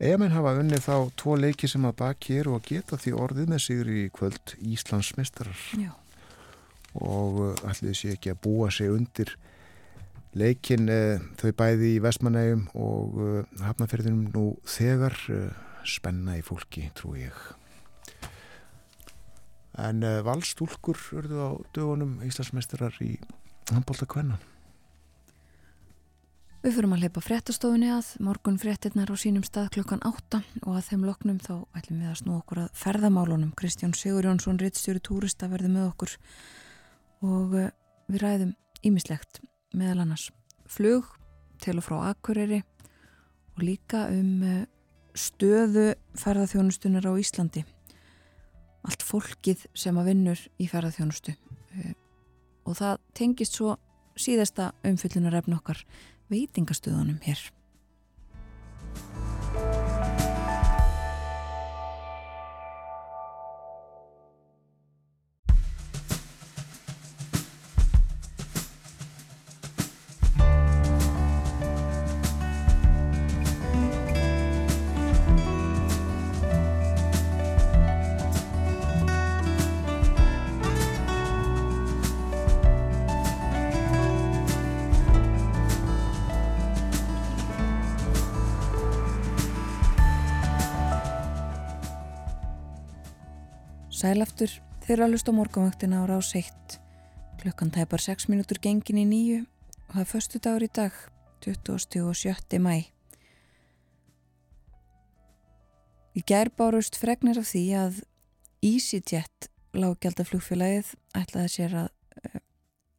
Egamenn 0.00 0.32
hafa 0.32 0.54
unnið 0.62 0.86
þá 0.86 0.96
tvo 1.20 1.36
leiki 1.42 1.68
sem 1.68 1.84
að 1.84 1.98
baki 1.98 2.38
eru 2.40 2.54
og 2.56 2.64
geta 2.64 2.96
því 2.96 3.12
orðið 3.26 3.52
með 3.52 3.62
sigur 3.66 3.92
í 3.92 4.06
kvöld 4.16 4.56
Íslandsmeistarar 4.64 5.68
Já, 5.82 5.92
og 6.96 7.60
allir 7.60 8.00
sé 8.00 8.14
ekki 8.16 8.32
að 8.32 8.40
búa 8.48 8.70
sig 8.72 8.88
undir 8.88 9.34
leikin 10.32 10.88
uh, 10.88 11.20
þau 11.44 11.52
bæði 11.60 11.92
í 11.98 12.02
Vestmanægum 12.08 12.66
og 12.72 13.22
hafnaferðinum 13.60 14.32
nú 14.32 14.48
þegar 14.64 15.20
spenna 15.88 16.38
í 16.38 16.42
fólki, 16.44 16.88
trú 16.96 17.14
ég. 17.18 17.36
En 19.80 20.04
uh, 20.06 20.22
valstúlkur 20.26 20.98
urðu 21.18 21.38
á 21.42 21.50
dögunum 21.74 22.18
Íslandsmeistarar 22.26 22.94
í 23.02 23.16
handbólta 23.72 24.06
kvenna. 24.10 24.38
Við 26.64 26.78
fyrum 26.78 26.94
að 26.96 27.02
hleypa 27.04 27.20
fréttastofunni 27.20 27.90
að 27.92 28.06
morgun 28.24 28.54
fréttirnar 28.56 29.10
á 29.12 29.16
sínum 29.20 29.42
stað 29.44 29.66
klukkan 29.74 30.00
8 30.00 30.38
og 30.62 30.70
að 30.78 30.86
þeim 30.86 31.02
loknum 31.04 31.40
þá 31.44 31.52
ætlum 31.76 31.98
við 32.00 32.08
að 32.08 32.20
snú 32.22 32.36
okkur 32.38 32.60
að 32.62 32.78
ferðamálunum. 32.80 33.50
Kristján 33.52 33.92
Sigur 33.92 34.24
Jónsson, 34.24 34.56
rittstjóri 34.56 35.02
túrista 35.04 35.50
verði 35.52 35.74
með 35.74 35.90
okkur 35.90 36.14
og 37.28 37.52
eh, 37.60 37.68
við 38.08 38.24
ræðum 38.24 38.54
ímislegt 38.80 39.42
meðal 39.76 40.06
annars 40.06 40.30
flug 40.64 41.10
til 41.60 41.76
og 41.82 41.84
frá 41.84 41.98
Akureyri 42.14 42.62
og 43.58 43.60
líka 43.60 44.06
um 44.16 44.40
eh, 44.48 44.64
stöðu 45.14 45.94
ferðarþjónustunar 46.18 47.06
á 47.06 47.12
Íslandi. 47.16 47.64
Allt 48.84 49.02
fólkið 49.06 49.64
sem 49.74 49.96
að 49.96 50.10
vinnur 50.10 50.40
í 50.60 50.66
ferðarþjónustu 50.68 51.36
Eh, 51.74 51.94
og 52.64 52.78
það 52.78 53.00
tengist 53.18 53.58
svo 53.58 53.74
síðasta 54.18 54.70
umfyllunarefn 54.86 55.56
okkar 55.56 55.82
veitingastöðunum 56.32 57.20
hér. 57.24 57.40
Sælaftur 94.04 94.50
þeirra 94.84 95.06
hlust 95.08 95.24
á 95.24 95.32
morgunvaktina 95.32 96.02
á 96.02 96.04
rás 96.04 96.34
1. 96.36 96.74
Klukkan 97.40 97.70
tæpar 97.72 98.02
6 98.04 98.26
mínútur 98.28 98.60
gengin 98.60 99.00
í 99.00 99.04
nýju 99.08 99.38
og 99.46 99.94
það 99.94 100.02
er 100.02 100.10
förstu 100.10 100.40
dagur 100.44 100.66
í 100.66 100.68
dag, 100.68 100.92
27. 101.40 102.60
mæ. 102.60 102.84
Í 106.12 106.20
gær 106.20 106.52
bárust 106.52 107.00
fregnir 107.00 107.40
af 107.40 107.48
því 107.48 107.64
að 107.80 108.04
EasyJet 108.60 109.48
lágjaldaflugfélagið 109.72 110.92
ætlaði 111.16 111.56
sér 111.56 111.80
að 111.86 111.90
eh, 112.20 112.38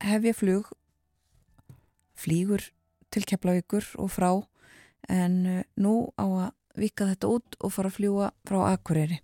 hefja 0.10 0.38
flug 0.42 0.76
flýgur 2.18 2.72
til 3.14 3.28
Keflavíkur 3.30 3.94
og 4.02 4.10
frá 4.10 4.32
en 5.06 5.42
eh, 5.46 5.66
nú 5.78 6.16
á 6.18 6.26
að 6.50 6.54
vika 6.82 7.14
þetta 7.14 7.36
út 7.38 7.62
og 7.62 7.78
fara 7.78 7.94
að 7.94 8.00
fljúa 8.02 8.38
frá 8.42 8.64
Akureyri 8.74 9.22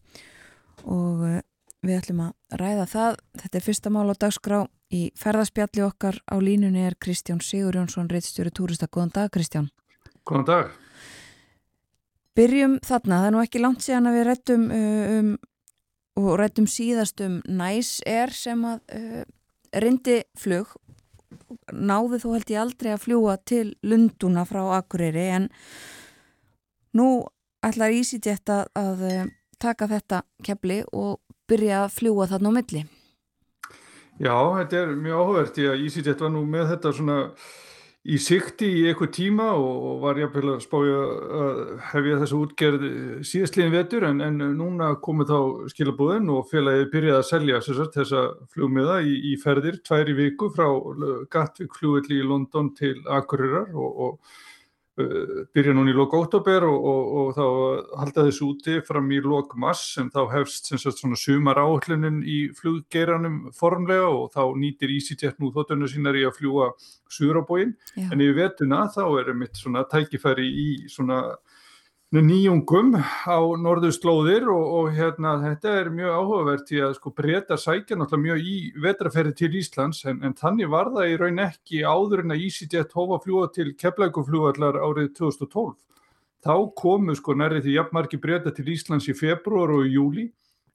og 0.85 1.25
eh, 1.25 1.47
við 1.85 1.97
ætlum 1.97 2.21
að 2.27 2.61
ræða 2.61 2.85
það. 2.91 3.19
Þetta 3.41 3.59
er 3.59 3.65
fyrsta 3.65 3.91
mál 3.93 4.07
á 4.13 4.15
dagskrá 4.21 4.59
í 4.93 5.01
ferðarspjalli 5.19 5.83
okkar 5.85 6.19
á 6.29 6.35
línunni 6.43 6.85
er 6.85 6.97
Kristján 7.01 7.41
Sigur 7.43 7.77
Jónsson, 7.79 8.09
reittstjóri 8.11 8.51
túrista. 8.53 8.89
Góðan 8.91 9.13
dag 9.15 9.31
Kristján. 9.33 9.71
Góðan 10.27 10.47
dag. 10.49 10.75
Byrjum 12.37 12.77
þarna, 12.85 13.21
það 13.21 13.27
er 13.27 13.35
nú 13.35 13.41
ekki 13.43 13.63
langt 13.63 13.83
síðan 13.83 14.07
að 14.07 14.17
við 14.17 14.27
rættum 14.29 14.67
uh, 14.71 15.15
um, 15.17 15.31
og 16.21 16.31
rættum 16.39 16.67
síðast 16.69 17.23
um 17.25 17.41
næs 17.49 17.97
er 18.07 18.31
sem 18.35 18.61
að 18.67 18.79
uh, 18.95 19.25
rindi 19.81 20.21
flug 20.39 20.71
náðu 21.71 22.19
þó 22.21 22.29
held 22.35 22.51
ég 22.51 22.61
aldrei 22.61 22.91
að 22.93 23.03
fljúa 23.05 23.35
til 23.47 23.65
Lunduna 23.87 24.43
frá 24.47 24.61
Akureyri 24.77 25.27
en 25.35 25.47
nú 26.97 27.07
ætlar 27.63 27.93
EasyJet 27.95 28.51
að, 28.51 28.71
að 28.79 29.05
uh, 29.07 29.29
taka 29.61 29.87
þetta 29.91 30.23
kefli 30.45 30.81
og 30.91 31.20
byrja 31.51 31.83
að 31.85 31.93
fljúa 31.99 32.29
þarna 32.31 32.53
á 32.53 32.57
milli. 32.57 32.83
Já, 34.21 34.35
þetta 34.59 34.79
er 34.83 34.95
mjög 34.99 35.19
áhugavert 35.19 35.57
því 35.57 35.67
að 35.71 35.83
EasyJet 35.87 36.23
var 36.23 36.31
nú 36.33 36.45
með 36.45 36.71
þetta 36.75 36.93
svona 36.93 37.19
í 38.01 38.17
sikti 38.17 38.65
í 38.65 38.85
eitthvað 38.89 39.11
tíma 39.13 39.47
og, 39.53 39.99
var 40.01 40.17
jafnvel 40.17 40.55
að 40.55 40.63
spája 40.63 41.01
að 41.41 41.59
hefja 41.91 42.19
þessu 42.23 42.39
útgerð 42.41 42.85
síðastliðin 43.29 43.75
vetur 43.75 44.05
en, 44.07 44.23
en 44.25 44.39
núna 44.57 44.91
komið 45.05 45.33
þá 45.33 45.69
skilabúðin 45.73 46.31
og 46.33 46.47
félagið 46.49 46.87
byrjaði 46.95 47.19
að 47.19 47.27
selja 47.29 47.59
sagt, 47.67 47.97
þessa 47.99 48.23
flugmiða 48.53 48.99
í, 49.05 49.13
í 49.31 49.35
ferðir 49.41 49.77
tværi 49.85 50.17
viku 50.17 50.49
frá 50.55 50.65
Gatvík 51.33 51.77
flugulli 51.77 52.17
í 52.23 52.25
London 52.25 52.71
til 52.77 52.95
Akureyrar 53.05 53.69
og, 53.77 54.01
og 54.07 54.41
byrja 54.97 55.71
núna 55.71 55.93
í 55.93 55.95
lok 55.95 56.13
óttobér 56.17 56.65
og, 56.67 56.87
og 57.21 57.29
þá 57.37 57.45
halda 58.01 58.25
þessu 58.27 58.49
úti 58.51 58.73
fram 58.83 59.07
í 59.15 59.21
lok 59.23 59.53
mass 59.59 59.93
sem 59.95 60.09
þá 60.11 60.25
hefst 60.33 60.67
sem 60.67 60.81
sagt 60.81 60.99
svona 60.99 61.19
sumar 61.19 61.61
áhullunin 61.61 62.19
í 62.27 62.39
fluggeiranum 62.57 63.37
formlega 63.55 64.09
og 64.11 64.33
þá 64.35 64.43
nýtir 64.59 64.91
EasyJet 64.97 65.39
nú 65.39 65.53
þóttunum 65.55 65.87
sínar 65.91 66.19
í 66.19 66.25
að 66.27 66.35
fljúa 66.41 66.73
suðrabóin 67.11 67.71
Já. 67.95 68.09
en 68.09 68.19
yfir 68.19 68.37
vetuna 68.41 68.83
þá 68.91 69.03
er 69.21 69.33
mitt 69.37 69.55
svona 69.59 69.85
tækifæri 69.87 70.49
í 70.51 70.67
svona 70.91 71.23
nýjungum 72.19 72.89
á 72.99 73.39
norðurslóðir 73.55 74.49
og, 74.51 74.63
og 74.75 74.87
hérna 74.97 75.37
þetta 75.39 75.75
er 75.79 75.89
mjög 75.95 76.17
áhugavert 76.17 76.65
því 76.67 76.81
að 76.83 76.95
sko 76.97 77.11
breyta 77.15 77.55
sækja 77.55 77.95
náttúrulega 77.95 78.25
mjög 78.25 78.49
í 78.51 78.55
vetraferði 78.83 79.31
til 79.39 79.49
Íslands 79.61 80.01
en, 80.11 80.19
en 80.19 80.35
þannig 80.35 80.67
var 80.73 80.91
það 80.91 81.07
í 81.07 81.15
raun 81.21 81.39
ekki 81.39 81.85
áður 81.87 82.25
en 82.25 82.35
að 82.35 82.43
EasyJet 82.49 82.91
hófa 82.97 83.15
að 83.15 83.23
fljúa 83.29 83.47
til 83.55 83.71
Keflækufljúallar 83.79 84.81
árið 84.83 85.07
2012. 85.21 85.71
Þá 86.43 86.55
komu 86.83 87.15
sko 87.15 87.37
nærri 87.39 87.63
því 87.63 87.77
jafnmarki 87.77 88.19
breyta 88.19 88.51
til 88.51 88.67
Íslands 88.75 89.07
í 89.07 89.15
februar 89.15 89.71
og 89.77 89.87
í 89.87 89.95
júli 89.95 90.27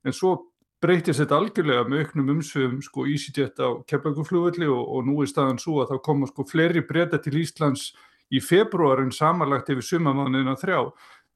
en 0.08 0.16
svo 0.16 0.38
breytist 0.80 1.20
þetta 1.20 1.36
algjörlega 1.36 1.84
með 1.84 2.06
auknum 2.06 2.32
umsöfum 2.38 2.80
sko 2.80 3.04
EasyJet 3.12 3.60
á 3.60 3.76
Keflækufljúalli 3.84 4.72
og, 4.72 4.80
og 4.88 5.04
nú 5.04 5.20
er 5.20 5.28
staðan 5.28 5.60
svo 5.60 5.82
að 5.84 5.92
þá 5.92 6.04
koma 6.08 6.32
sko 6.32 6.48
fleiri 6.48 6.80
breyta 6.80 7.20
til 7.20 7.36
Íslands 7.44 7.90
í 8.32 8.40
februar 8.42 9.04
en 9.04 9.12
samanlagt 9.14 9.68
yfir 9.70 9.84
sumamánuðina 9.86 10.56
þrjá. 10.58 10.80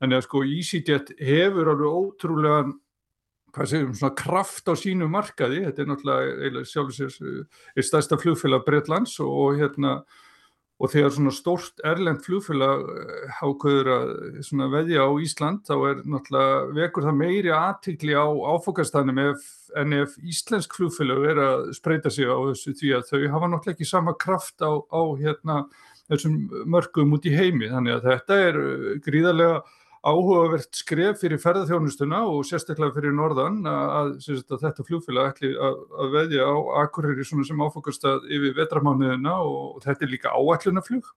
Þannig 0.01 0.17
að 0.17 0.25
sko 0.27 0.45
EasyJet 0.49 1.13
hefur 1.21 1.75
alveg 1.75 1.99
ótrúlega 2.01 2.63
hvað 3.51 3.71
segjum, 3.73 3.93
svona 3.99 4.17
kraft 4.17 4.71
á 4.71 4.75
sínu 4.79 5.11
markaði, 5.11 5.65
þetta 5.67 5.83
er 5.83 5.89
náttúrulega 5.91 6.65
sér 6.97 7.15
er 7.75 7.87
stærsta 7.87 8.19
flugfélag 8.21 8.67
Breitlands 8.67 9.17
og, 9.25 9.59
hérna 9.59 9.99
og 10.81 10.89
þegar 10.89 11.13
svona 11.13 11.33
stórt 11.35 11.83
erlend 11.85 12.23
flugfélag 12.25 12.87
hákvöður 13.41 13.91
að 13.97 14.13
svona 14.47 14.71
veðja 14.73 15.05
á 15.05 15.11
Ísland 15.21 15.67
þá 15.69 15.75
er 15.91 16.01
náttúrulega 16.07 16.63
vekur 16.79 17.09
það 17.09 17.19
meiri 17.21 17.53
aðtikli 17.53 18.17
á 18.17 18.25
áfokastannum 18.25 19.21
ef, 19.27 19.45
en 19.77 19.99
ef 19.99 20.17
íslensk 20.25 20.79
flugfélag 20.79 21.27
er 21.35 21.43
að 21.45 21.67
spreita 21.77 22.13
sig 22.15 22.31
á 22.31 22.39
þessu 22.39 22.77
því 22.79 22.95
að 22.97 23.11
þau 23.11 23.21
hafa 23.35 23.51
náttúrulega 23.53 23.77
ekki 23.77 23.91
sama 23.91 24.17
kraft 24.17 24.65
á, 24.65 24.73
á 24.79 25.03
hérna 25.21 25.61
þessum 26.11 26.39
mörgum 26.71 27.13
út 27.15 27.29
í 27.29 27.35
heimi. 27.35 27.69
Þannig 27.71 27.99
að 27.99 28.09
þetta 28.09 28.41
er 28.49 28.59
gríðarlega 29.05 29.61
áhugavert 30.01 30.79
skref 30.79 31.21
fyrir 31.21 31.41
ferðarþjónustuna 31.43 32.23
og 32.31 32.45
sérstaklega 32.49 32.95
fyrir 32.97 33.13
norðan 33.13 33.59
að, 33.69 33.91
að, 33.99 34.13
að 34.41 34.63
þetta 34.65 34.85
fljófélag 34.89 35.33
ætli 35.35 35.51
að, 35.53 35.81
að 36.01 36.15
veðja 36.15 36.47
á 36.49 36.57
Akureyri 36.85 37.27
sem 37.29 37.61
áfokast 37.61 38.07
að 38.09 38.25
yfir 38.33 38.55
vetramánuðina 38.57 39.35
og, 39.45 39.83
þetta 39.85 40.07
er 40.07 40.13
líka 40.15 40.33
áætlunaflug. 40.33 41.11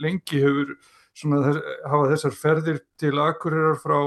Lengi 0.00 0.42
hefur 0.44 0.74
þess, 1.16 1.62
hafa 1.88 2.10
þessar 2.12 2.36
ferðir 2.36 2.82
til 3.00 3.14
Akureyrar 3.24 3.80
frá 3.80 3.98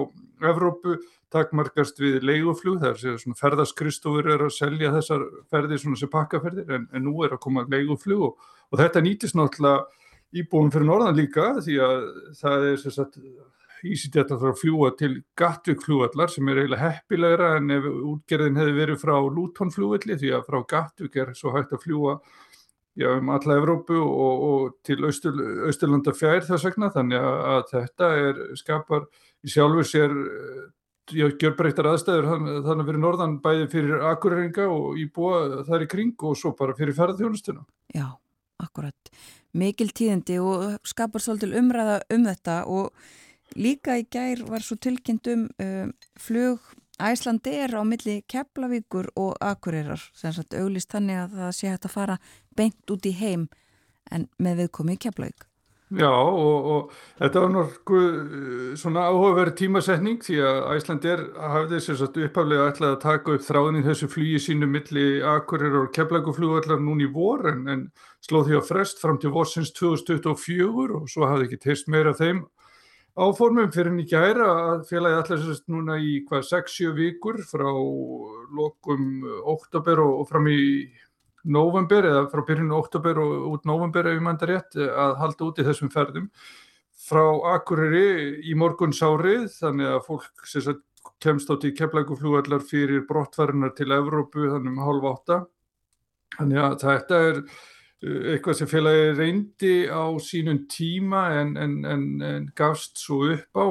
Evrópu 0.43 0.99
takmarkast 1.33 1.97
við 1.97 2.21
leiguflug, 2.21 2.77
það 2.83 2.91
er 2.91 3.17
svona 3.23 3.39
ferðaskristofur 3.39 4.29
er 4.35 4.45
að 4.45 4.53
selja 4.53 4.91
þessar 4.93 5.25
ferðir 5.49 5.81
svona 5.81 5.97
sem 5.97 6.11
pakkaferðir 6.11 6.75
en, 6.77 6.85
en 6.93 7.05
nú 7.07 7.23
er 7.25 7.33
að 7.33 7.41
koma 7.47 7.65
leiguflug 7.65 8.27
og, 8.27 8.51
og 8.69 8.81
þetta 8.81 9.01
nýtist 9.01 9.37
náttúrulega 9.39 9.87
íbúin 10.37 10.69
fyrir 10.73 10.89
norðan 10.89 11.17
líka 11.17 11.49
því 11.63 11.79
að 11.87 12.05
það 12.37 12.67
er 12.69 12.79
sérstaklega 12.83 13.33
EasyJet 13.33 13.62
að 13.83 14.39
fara 14.39 14.53
að 14.53 14.61
fljúa 14.61 14.93
til 14.99 15.11
Gatvík 15.39 15.83
flúvallar 15.83 16.31
sem 16.31 16.47
er 16.47 16.61
eiginlega 16.61 16.89
heppilegra 16.89 17.57
en 17.57 17.71
ef 17.75 17.87
útgerðin 17.89 18.59
hefði 18.61 18.77
verið 18.77 19.01
frá 19.01 19.15
Luton 19.19 19.73
flúvalli 19.73 20.17
því 20.19 20.33
að 20.37 20.47
frá 20.47 20.59
Gatvík 20.73 21.17
er 21.19 21.33
svo 21.35 21.51
hægt 21.55 21.73
að 21.75 21.83
fljúa 21.83 22.17
já, 22.95 23.09
um 23.17 23.29
alla 23.29 23.57
Evrópu 23.57 23.97
og, 23.99 24.45
og 24.47 24.77
til 24.85 25.03
Austur, 25.05 25.35
Austurlanda 25.67 26.13
fjær 26.15 26.45
þess 26.47 26.67
vegna 26.69 26.91
þannig 26.93 27.19
að, 27.19 27.65
þetta 27.71 28.09
er 28.21 28.41
skapar 28.59 29.07
í 29.43 29.51
sjálfur 29.51 29.87
sér 29.87 30.13
já, 31.11 31.27
gjörbreyttar 31.27 31.89
aðstæður 31.91 32.29
þannig 32.31 32.83
að 32.83 32.85
fyrir 32.91 33.01
norðan 33.03 33.39
bæði 33.43 33.69
fyrir 33.73 34.05
akureyringa 34.13 34.67
og 34.71 34.99
íbúa 35.01 35.63
þar 35.67 35.85
í 35.87 35.89
kring 35.91 36.27
og 36.29 36.37
svo 36.39 36.53
bara 36.57 36.75
fyrir 36.77 36.95
ferðarþjónustuna. 36.97 37.65
Já, 37.95 38.07
akkurat. 38.63 39.11
Mikil 39.53 39.91
tíðindi 39.93 40.39
og 40.41 40.79
skapar 40.87 41.21
svolítil 41.21 41.53
umræða 41.59 41.99
um 42.13 42.23
þetta 42.29 42.61
og 42.71 43.11
Líka 43.55 43.99
í 43.99 44.07
gær 44.11 44.45
var 44.49 44.63
svo 44.65 44.79
tilkynnt 44.81 45.27
um 45.29 45.47
flug 46.19 46.73
Æslandir 47.01 47.73
á 47.73 47.81
milli 47.81 48.21
Keflavíkur 48.29 49.09
og 49.17 49.33
Akureyrar, 49.41 50.01
sem 50.13 50.33
sagt 50.33 50.53
auglist 50.53 50.93
þannig 50.93 51.23
að 51.23 51.39
það 51.39 51.55
sé 51.57 51.71
hægt 51.71 51.87
að 51.89 51.95
fara 51.95 52.19
beint 52.55 52.93
út 52.93 53.07
í 53.09 53.15
heim 53.17 53.47
en 54.13 54.27
með 54.37 54.63
viðkomi 54.63 54.93
í 54.93 55.01
Keflavík. 55.01 55.47
Já 55.93 56.09
og, 56.09 56.67
og 56.73 56.93
þetta 57.19 57.41
var 57.43 57.51
nokkuð 57.53 58.05
svona 58.81 59.03
áhugaverð 59.11 59.57
tímasetning 59.59 60.23
því 60.25 60.39
að 60.41 60.61
Æslandir 60.77 61.21
hafði 61.37 61.81
sér 61.85 61.99
satt 61.99 62.17
upphaflega 62.17 62.69
ætlaði 62.71 62.95
að 62.95 63.03
taka 63.03 63.35
upp 63.35 63.45
þráðin 63.45 63.85
þessu 63.85 64.09
flugi 64.09 64.39
sínu 64.41 64.69
milli 64.69 65.05
Akureyrar 65.33 65.83
og 65.83 65.93
Keflavíkuflugvallar 65.97 66.81
núni 66.81 67.09
í 67.09 67.13
vor 67.13 67.45
en, 67.51 67.67
en 67.69 67.85
slóð 68.25 68.49
því 68.49 68.57
að 68.61 68.67
frest 68.71 69.03
fram 69.03 69.19
til 69.21 69.33
vorsins 69.35 69.73
2024 69.77 70.97
og 70.97 71.09
svo 71.11 71.29
hafði 71.29 71.49
ekki 71.49 71.61
teist 71.67 71.91
meira 71.91 72.15
þeim 72.17 72.45
áformum 73.13 73.69
fyrir 73.73 73.91
henni 73.91 74.05
gæra 74.09 74.49
að 74.73 74.85
félagi 74.89 75.19
allar 75.19 75.41
sérst 75.43 75.67
núna 75.69 75.97
í 76.01 76.19
hvað 76.27 76.45
6-7 76.49 76.93
vikur 76.97 77.41
frá 77.45 77.69
lokum 78.57 79.25
oktober 79.53 80.01
og, 80.01 80.23
fram 80.29 80.49
í 80.49 80.61
november 81.43 82.07
eða 82.09 82.23
frá 82.31 82.41
byrjunu 82.47 82.77
oktober 82.79 83.19
og 83.21 83.49
út 83.51 83.67
november 83.69 84.07
ef 84.07 84.17
ég 84.17 84.23
mænda 84.25 84.49
rétt 84.49 84.77
að 84.79 85.17
halda 85.21 85.49
út 85.49 85.59
í 85.61 85.67
þessum 85.67 85.91
ferðum. 85.93 86.29
Frá 87.03 87.23
Akureyri 87.53 88.39
í 88.47 88.55
morgun 88.57 88.95
sárið 88.95 89.49
þannig 89.59 89.91
að 89.91 90.05
fólk 90.07 90.47
sérst 90.47 90.81
kemst 91.23 91.51
átt 91.51 91.67
í 91.67 91.73
keflækuflúallar 91.75 92.63
fyrir 92.65 93.03
brottfærinar 93.07 93.75
til 93.77 93.91
Evrópu 93.95 94.47
þannig 94.47 94.73
um 94.73 94.83
hálf 94.87 95.09
átta. 95.11 95.39
Þannig 96.37 96.63
að 96.63 96.77
þetta 96.81 97.21
er 97.29 97.41
eitthvað 98.03 98.57
sem 98.59 98.69
félagi 98.69 99.05
reyndi 99.17 99.75
á 99.87 100.03
sínum 100.19 100.65
tíma 100.71 101.27
en, 101.39 101.55
en, 101.57 101.77
en, 101.87 102.03
en 102.27 102.51
gafst 102.57 102.99
svo 102.99 103.23
upp 103.31 103.59
á 103.59 103.65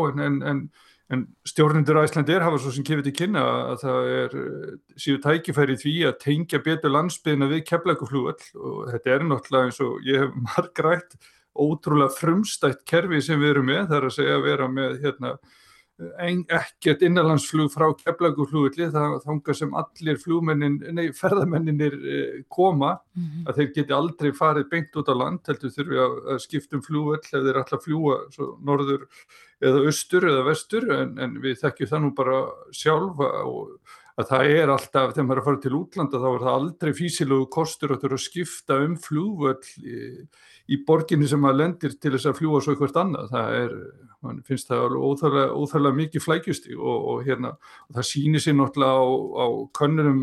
en 1.13 1.27
stjórnundur 1.45 2.01
Æslandir 2.01 2.41
hafa 2.41 2.59
svo 2.61 2.73
sem 2.73 2.85
kefið 2.87 3.11
til 3.11 3.17
kynna 3.19 3.43
að 3.45 3.83
það 3.83 4.11
er 4.17 4.37
síðu 4.97 5.21
tækifæri 5.27 5.77
því 5.81 5.95
að 6.09 6.19
tengja 6.23 6.61
betur 6.65 6.95
landsbyðina 6.95 7.49
við 7.51 7.65
keflækuflúall 7.69 8.39
og 8.57 8.79
þetta 8.95 9.13
er 9.13 9.27
náttúrulega 9.29 9.69
eins 9.69 9.81
og 9.85 10.09
ég 10.09 10.25
hef 10.25 10.39
margrætt 10.49 11.19
ótrúlega 11.53 12.17
frumstætt 12.17 12.87
kerfi 12.89 13.21
sem 13.25 13.41
við 13.43 13.57
erum 13.57 13.69
með, 13.69 13.83
það 13.91 13.99
er 13.99 14.09
að 14.09 14.17
segja 14.17 14.39
að 14.39 14.47
vera 14.47 14.71
með 14.73 14.95
hérna 15.03 15.35
ekkert 16.57 17.05
innanlandsflug 17.07 17.71
frá 17.73 17.87
keflaguflugulli 17.99 18.89
þangar 18.93 19.57
sem 19.57 19.73
allir 19.79 20.19
flugmennin, 20.23 20.81
nei, 20.95 21.13
ferðamenninir 21.17 21.97
koma, 22.49 22.97
mm 23.15 23.23
-hmm. 23.23 23.47
að 23.49 23.61
þeir 23.61 23.73
geti 23.79 23.97
aldrei 23.97 24.33
farið 24.37 24.69
beint 24.71 24.97
út 24.97 25.09
á 25.09 25.15
land, 25.15 25.41
heldur 25.47 25.75
þurfi 25.77 26.03
að, 26.07 26.19
að 26.35 26.45
skipta 26.47 26.77
um 26.77 26.85
flugvöll 26.87 27.23
ef 27.23 27.33
þeir 27.33 27.63
ætla 27.63 27.79
að 27.79 27.87
fljúa 27.89 28.21
norður 28.63 29.09
eða 29.63 29.83
austur 29.87 30.29
eða 30.29 30.47
vestur, 30.51 30.89
en, 30.93 31.19
en 31.19 31.41
við 31.43 31.61
þekkjum 31.63 31.93
það 31.93 32.03
nú 32.03 32.15
bara 32.15 32.39
sjálf 32.75 33.21
og 33.23 33.79
að 34.21 34.29
það 34.29 34.51
er 34.53 34.73
alltaf, 34.73 35.13
þegar 35.15 35.27
maður 35.27 35.39
er 35.39 35.43
að 35.43 35.47
fara 35.49 35.61
til 35.63 35.77
útlanda 35.79 36.21
þá 36.21 36.29
er 36.29 36.43
það 36.43 36.57
aldrei 36.57 36.93
físilegu 36.97 37.47
kostur 37.53 37.95
að 37.95 38.03
þurfa 38.03 38.19
að 38.19 38.25
skipta 38.27 38.79
um 38.85 38.97
flugvöll 39.01 39.63
í, 40.69 40.79
borginni 40.87 41.29
sem 41.31 41.43
maður 41.43 41.61
lendir 41.63 41.99
til 41.99 42.15
þess 42.15 42.31
að 42.31 42.39
fljúa 42.41 42.63
svo 42.63 42.75
eitthvað 42.75 43.03
annað, 43.03 43.31
það 43.33 43.59
er 43.61 43.77
mann 44.23 44.43
finnst 44.47 44.69
það 44.71 44.85
alveg 44.87 45.07
óþarlega, 45.09 45.55
óþarlega 45.59 45.99
mikið 45.99 46.25
flækjusti 46.25 46.77
og, 46.79 47.07
og 47.13 47.23
hérna 47.27 47.55
og 47.57 47.97
það 47.97 48.09
sýnir 48.09 48.45
sér 48.45 48.57
náttúrulega 48.59 49.03
á, 49.03 49.07
á 49.43 49.47
könnunum 49.79 50.21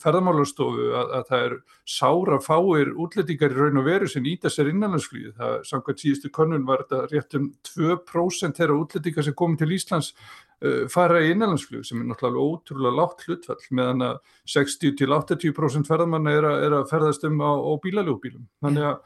ferðamálarstofu 0.00 0.86
að, 0.96 1.14
að 1.18 1.24
það 1.30 1.46
er 1.46 1.56
sára 1.94 2.38
fáir 2.42 2.92
útlendingar 2.94 3.54
í 3.54 3.58
raun 3.58 3.80
og 3.82 3.88
veru 3.88 4.10
sem 4.10 4.24
nýta 4.24 4.52
sér 4.52 4.70
innanlandsflýði, 4.72 5.34
það 5.38 5.56
samkvæmt 5.70 6.04
síðustu 6.04 6.30
könnun 6.36 6.66
var 6.68 6.84
þetta 6.84 7.02
rétt 7.10 7.36
um 7.40 7.50
2% 7.72 8.60
þeirra 8.60 8.78
útlendingar 8.78 9.26
sem 9.26 9.36
komið 9.42 9.64
til 9.64 9.76
Íslands 9.76 10.10
uh, 10.14 10.82
fara 10.92 11.22
í 11.24 11.32
innanlandsflýð 11.34 11.86
sem 11.90 12.00
er 12.00 12.10
náttúrulega 12.10 12.46
ótrúlega 12.46 12.98
látt 13.00 13.26
hlutfall 13.26 13.60
meðan 13.76 14.06
að 14.08 14.20
60-80% 14.54 15.90
ferðamanna 15.90 16.36
er, 16.38 16.50
er 16.68 16.78
að 16.80 16.90
ferðast 16.94 17.26
um 17.28 17.42
á, 17.42 17.52
á 17.52 17.72
bílaljóðbílum, 17.84 18.46
þannig 18.64 18.92
að 18.92 19.00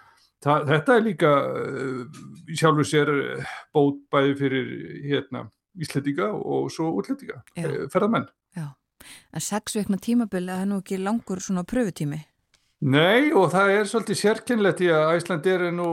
Það, 0.44 0.64
þetta 0.70 0.94
er 0.94 1.04
líka 1.08 1.34
uh, 1.48 2.22
sjálfur 2.52 2.88
sér 2.88 3.12
bót 3.74 4.02
bæði 4.12 4.38
fyrir 4.42 4.72
hérna, 5.08 5.46
íslendinga 5.80 6.30
og 6.36 6.68
svo 6.72 6.90
útlendinga, 7.00 7.40
ferðamenn. 7.92 8.28
Já, 8.54 8.68
En 9.34 9.42
sex 9.42 9.76
vekna 9.76 9.98
tímabili, 10.00 10.52
það 10.52 10.62
er 10.62 10.70
nú 10.70 10.78
ekki 10.82 11.00
langur 11.02 11.42
svona 11.42 11.64
pröfutími. 11.68 12.20
Nei 12.84 13.30
og 13.32 13.48
það 13.54 13.70
er 13.72 13.86
svolítið 13.88 14.18
sérkennlegt 14.20 14.80
í 14.84 14.90
að 14.92 15.10
Æsland 15.16 15.46
er 15.48 15.62
nú 15.72 15.88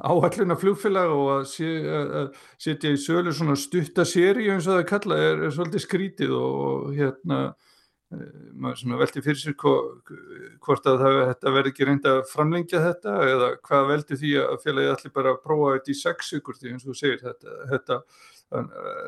áhallina 0.00 0.56
flugfélag 0.56 1.12
og 1.12 1.26
að, 1.34 1.42
sé, 1.50 1.72
að 1.84 2.30
setja 2.62 2.92
í 2.94 3.00
sölu 3.00 3.34
svona 3.36 3.56
stutta 3.60 4.06
séri 4.08 4.46
eins 4.48 4.68
og 4.68 4.78
það 4.78 4.86
kalla 4.92 5.18
er, 5.20 5.42
er 5.48 5.52
svolítið 5.52 5.84
skrítið 5.84 6.32
og 6.38 6.94
hérna 6.96 7.40
eh, 7.50 7.74
maður 8.10 8.78
sem 8.78 8.92
veldi 9.00 9.22
fyrir 9.24 9.40
sér 9.40 9.54
hvort 9.58 10.86
að 10.86 11.00
það, 11.00 11.16
þetta 11.32 11.52
verði 11.56 11.72
ekki 11.72 11.88
reynd 11.88 12.06
að 12.06 12.20
framlengja 12.30 12.82
þetta 12.84 13.14
eða 13.26 13.48
hvað 13.66 13.90
veldi 13.90 14.18
því 14.20 14.32
að 14.44 14.56
félagi 14.62 14.92
allir 14.92 15.14
bara 15.16 15.32
að 15.34 15.42
prófa 15.42 15.72
þetta 15.74 15.90
í 15.90 15.98
sex 15.98 16.32
ykkur 16.38 16.58
því 16.60 16.72
eins 16.72 16.86
og 16.86 16.92
þú 16.92 16.96
segir 17.00 17.22
þetta, 17.24 17.56
þetta 17.72 17.98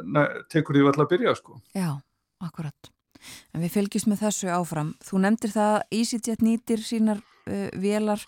ne, 0.03 0.27
tekur 0.51 0.79
því 0.79 0.85
alltaf 0.89 1.07
að 1.07 1.13
byrja 1.15 1.37
sko. 1.39 1.61
Já, 1.79 1.91
akkurat. 2.43 2.91
En 3.55 3.63
við 3.63 3.75
fylgjumst 3.77 4.11
með 4.11 4.23
þessu 4.27 4.51
áfram. 4.55 4.93
Þú 5.07 5.23
nefndir 5.25 5.55
það 5.55 5.73
að 5.77 5.97
EasyJet 6.01 6.45
nýtir 6.47 6.85
sínar 6.87 7.23
uh, 7.23 7.69
vélar 7.79 8.23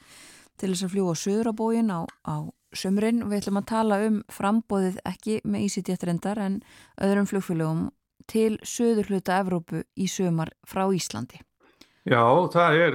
til 0.61 0.75
þess 0.75 0.87
að 0.87 1.12
söður 1.18 1.51
á 1.51 1.53
bógin 1.57 1.91
á, 1.91 2.07
á 2.07 2.47
sömurinn 2.77 3.25
og 3.25 3.33
við 3.33 3.41
ætlum 3.43 3.59
að 3.59 3.71
tala 3.73 3.99
um 4.07 4.21
frambóðið 4.31 5.01
ekki 5.09 5.41
með 5.43 5.66
EasyJet 5.66 6.05
reyndar 6.07 6.39
en 6.39 6.61
öðrum 7.03 7.27
flugfélögum 7.27 7.89
til 8.31 8.57
söður 8.62 9.11
hluta 9.11 9.41
Evrópu 9.43 9.85
í 9.99 10.09
sömar 10.11 10.55
frá 10.68 10.87
Íslandi. 10.95 11.43
Já, 12.09 12.22
það 12.49 12.76
er 12.81 12.95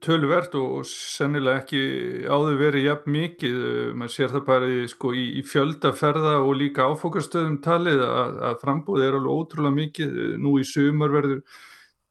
töluvert 0.00 0.54
og 0.56 0.86
sennilega 0.88 1.60
ekki 1.60 1.80
áður 2.24 2.54
verið 2.56 2.86
jafn 2.86 3.12
mikið, 3.12 3.58
maður 4.00 4.14
sér 4.14 4.32
það 4.32 4.44
bara 4.46 4.70
sko, 4.88 5.12
í, 5.12 5.24
í 5.36 5.42
fjöldaferða 5.44 6.38
og 6.40 6.56
líka 6.56 6.86
áfókastöðum 6.88 7.58
talið 7.64 8.00
að, 8.06 8.38
að 8.48 8.56
frambúð 8.62 9.04
er 9.04 9.18
alveg 9.18 9.42
ótrúlega 9.42 9.76
mikið, 9.76 10.16
nú 10.40 10.54
í 10.56 10.64
sumar 10.64 11.12
verður 11.12 11.42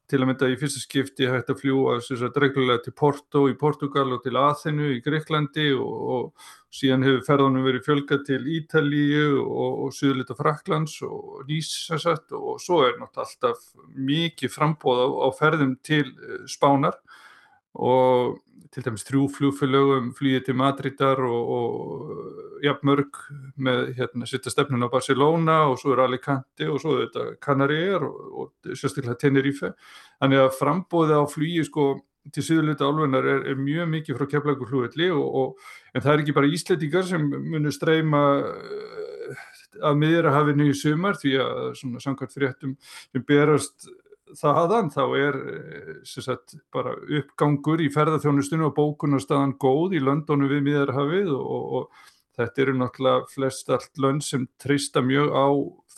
til 0.06 0.20
að 0.22 0.30
mynda 0.30 0.52
í 0.54 0.60
fyrsta 0.62 0.84
skipti 0.84 1.32
hægt 1.32 1.50
að 1.50 1.64
fljúa 1.64 1.98
reglulega 2.38 2.84
til 2.86 2.94
Porto 2.94 3.48
í 3.50 3.58
Portugal 3.58 4.12
og 4.14 4.22
til 4.22 4.38
Aþenu 4.38 4.92
í 4.94 5.02
Greiklandi 5.02 5.72
og, 5.74 5.96
og 6.16 6.52
síðan 6.76 7.06
hefur 7.08 7.26
ferðunum 7.28 7.66
verið 7.66 7.86
fjölga 7.88 8.20
til 8.28 8.42
Ítalíu 8.58 9.28
og, 9.42 9.86
og 9.86 9.94
Suðlita 9.96 10.36
Fraklands 10.38 10.98
og 11.08 11.46
Nýs 11.50 11.72
og 11.96 12.58
svo 12.62 12.82
er 12.86 12.98
náttúrulega 13.00 13.26
alltaf 13.26 13.68
mikið 13.96 14.52
frambóð 14.52 15.04
á, 15.04 15.08
á 15.26 15.30
ferðum 15.38 15.78
til 15.86 16.10
Spánar. 16.52 17.00
Og 17.76 18.42
til 18.76 18.84
dæmis 18.84 19.06
þrjú 19.08 19.26
flugfélögum 19.32 20.10
flýði 20.18 20.42
til 20.50 20.58
Madridar 20.60 21.20
og, 21.24 21.52
og 21.56 22.64
jafnmörg 22.64 23.20
með 23.56 23.94
hérna 23.96 24.28
sitta 24.28 24.52
stefnun 24.52 24.84
á 24.84 24.92
Barcelona 24.92 25.62
og 25.70 25.78
svo 25.80 25.94
er 25.96 26.04
Alicante 26.04 26.68
og 26.68 26.82
svo 26.84 26.98
er 26.98 27.06
þetta 27.06 27.38
Canarier 27.44 28.04
og, 28.04 28.18
og 28.42 28.74
sérstaklega 28.76 29.16
Tenerife. 29.22 29.72
Þannig 30.20 30.44
að 30.44 30.58
frambóði 30.60 31.20
á 31.20 31.24
flýji 31.32 31.64
sko 31.70 31.88
til 32.34 32.46
síðuleita 32.46 32.88
álfunar 32.88 33.28
er, 33.30 33.44
er 33.52 33.60
mjög 33.60 33.92
mikið 33.92 34.18
frá 34.18 34.30
keflagur 34.32 34.70
flugvelli 34.70 35.12
en 35.12 36.02
það 36.02 36.14
er 36.14 36.24
ekki 36.24 36.38
bara 36.38 36.50
íslettingar 36.50 37.06
sem 37.06 37.28
munir 37.28 37.76
streyma 37.76 38.24
að 39.86 40.00
miðrahafinu 40.02 40.70
í 40.70 40.74
sumar 40.78 41.20
því 41.20 41.36
að 41.44 41.62
svona 41.82 42.02
samkvæmt 42.04 42.36
fréttum 42.36 42.74
sem 43.12 43.26
berast 43.28 43.90
þaðan 44.36 44.90
þá 44.94 45.04
er 45.20 45.38
sagt, 46.08 46.58
bara 46.74 46.96
uppgangur 47.20 47.84
í 47.84 47.92
ferðarþjónustunum 47.94 48.72
og 48.72 48.76
bókunarstaðan 48.78 49.56
góð 49.62 49.98
í 50.00 50.04
löndónu 50.04 50.50
við 50.50 50.66
miðarhafið 50.66 51.32
og, 51.36 51.46
og, 51.46 51.66
og 51.80 52.14
þetta 52.36 52.64
eru 52.64 52.78
náttúrulega 52.80 53.28
flest 53.32 53.70
allt 53.72 54.02
lönd 54.02 54.26
sem 54.26 54.48
trista 54.62 55.04
mjög 55.06 55.30
á 55.32 55.48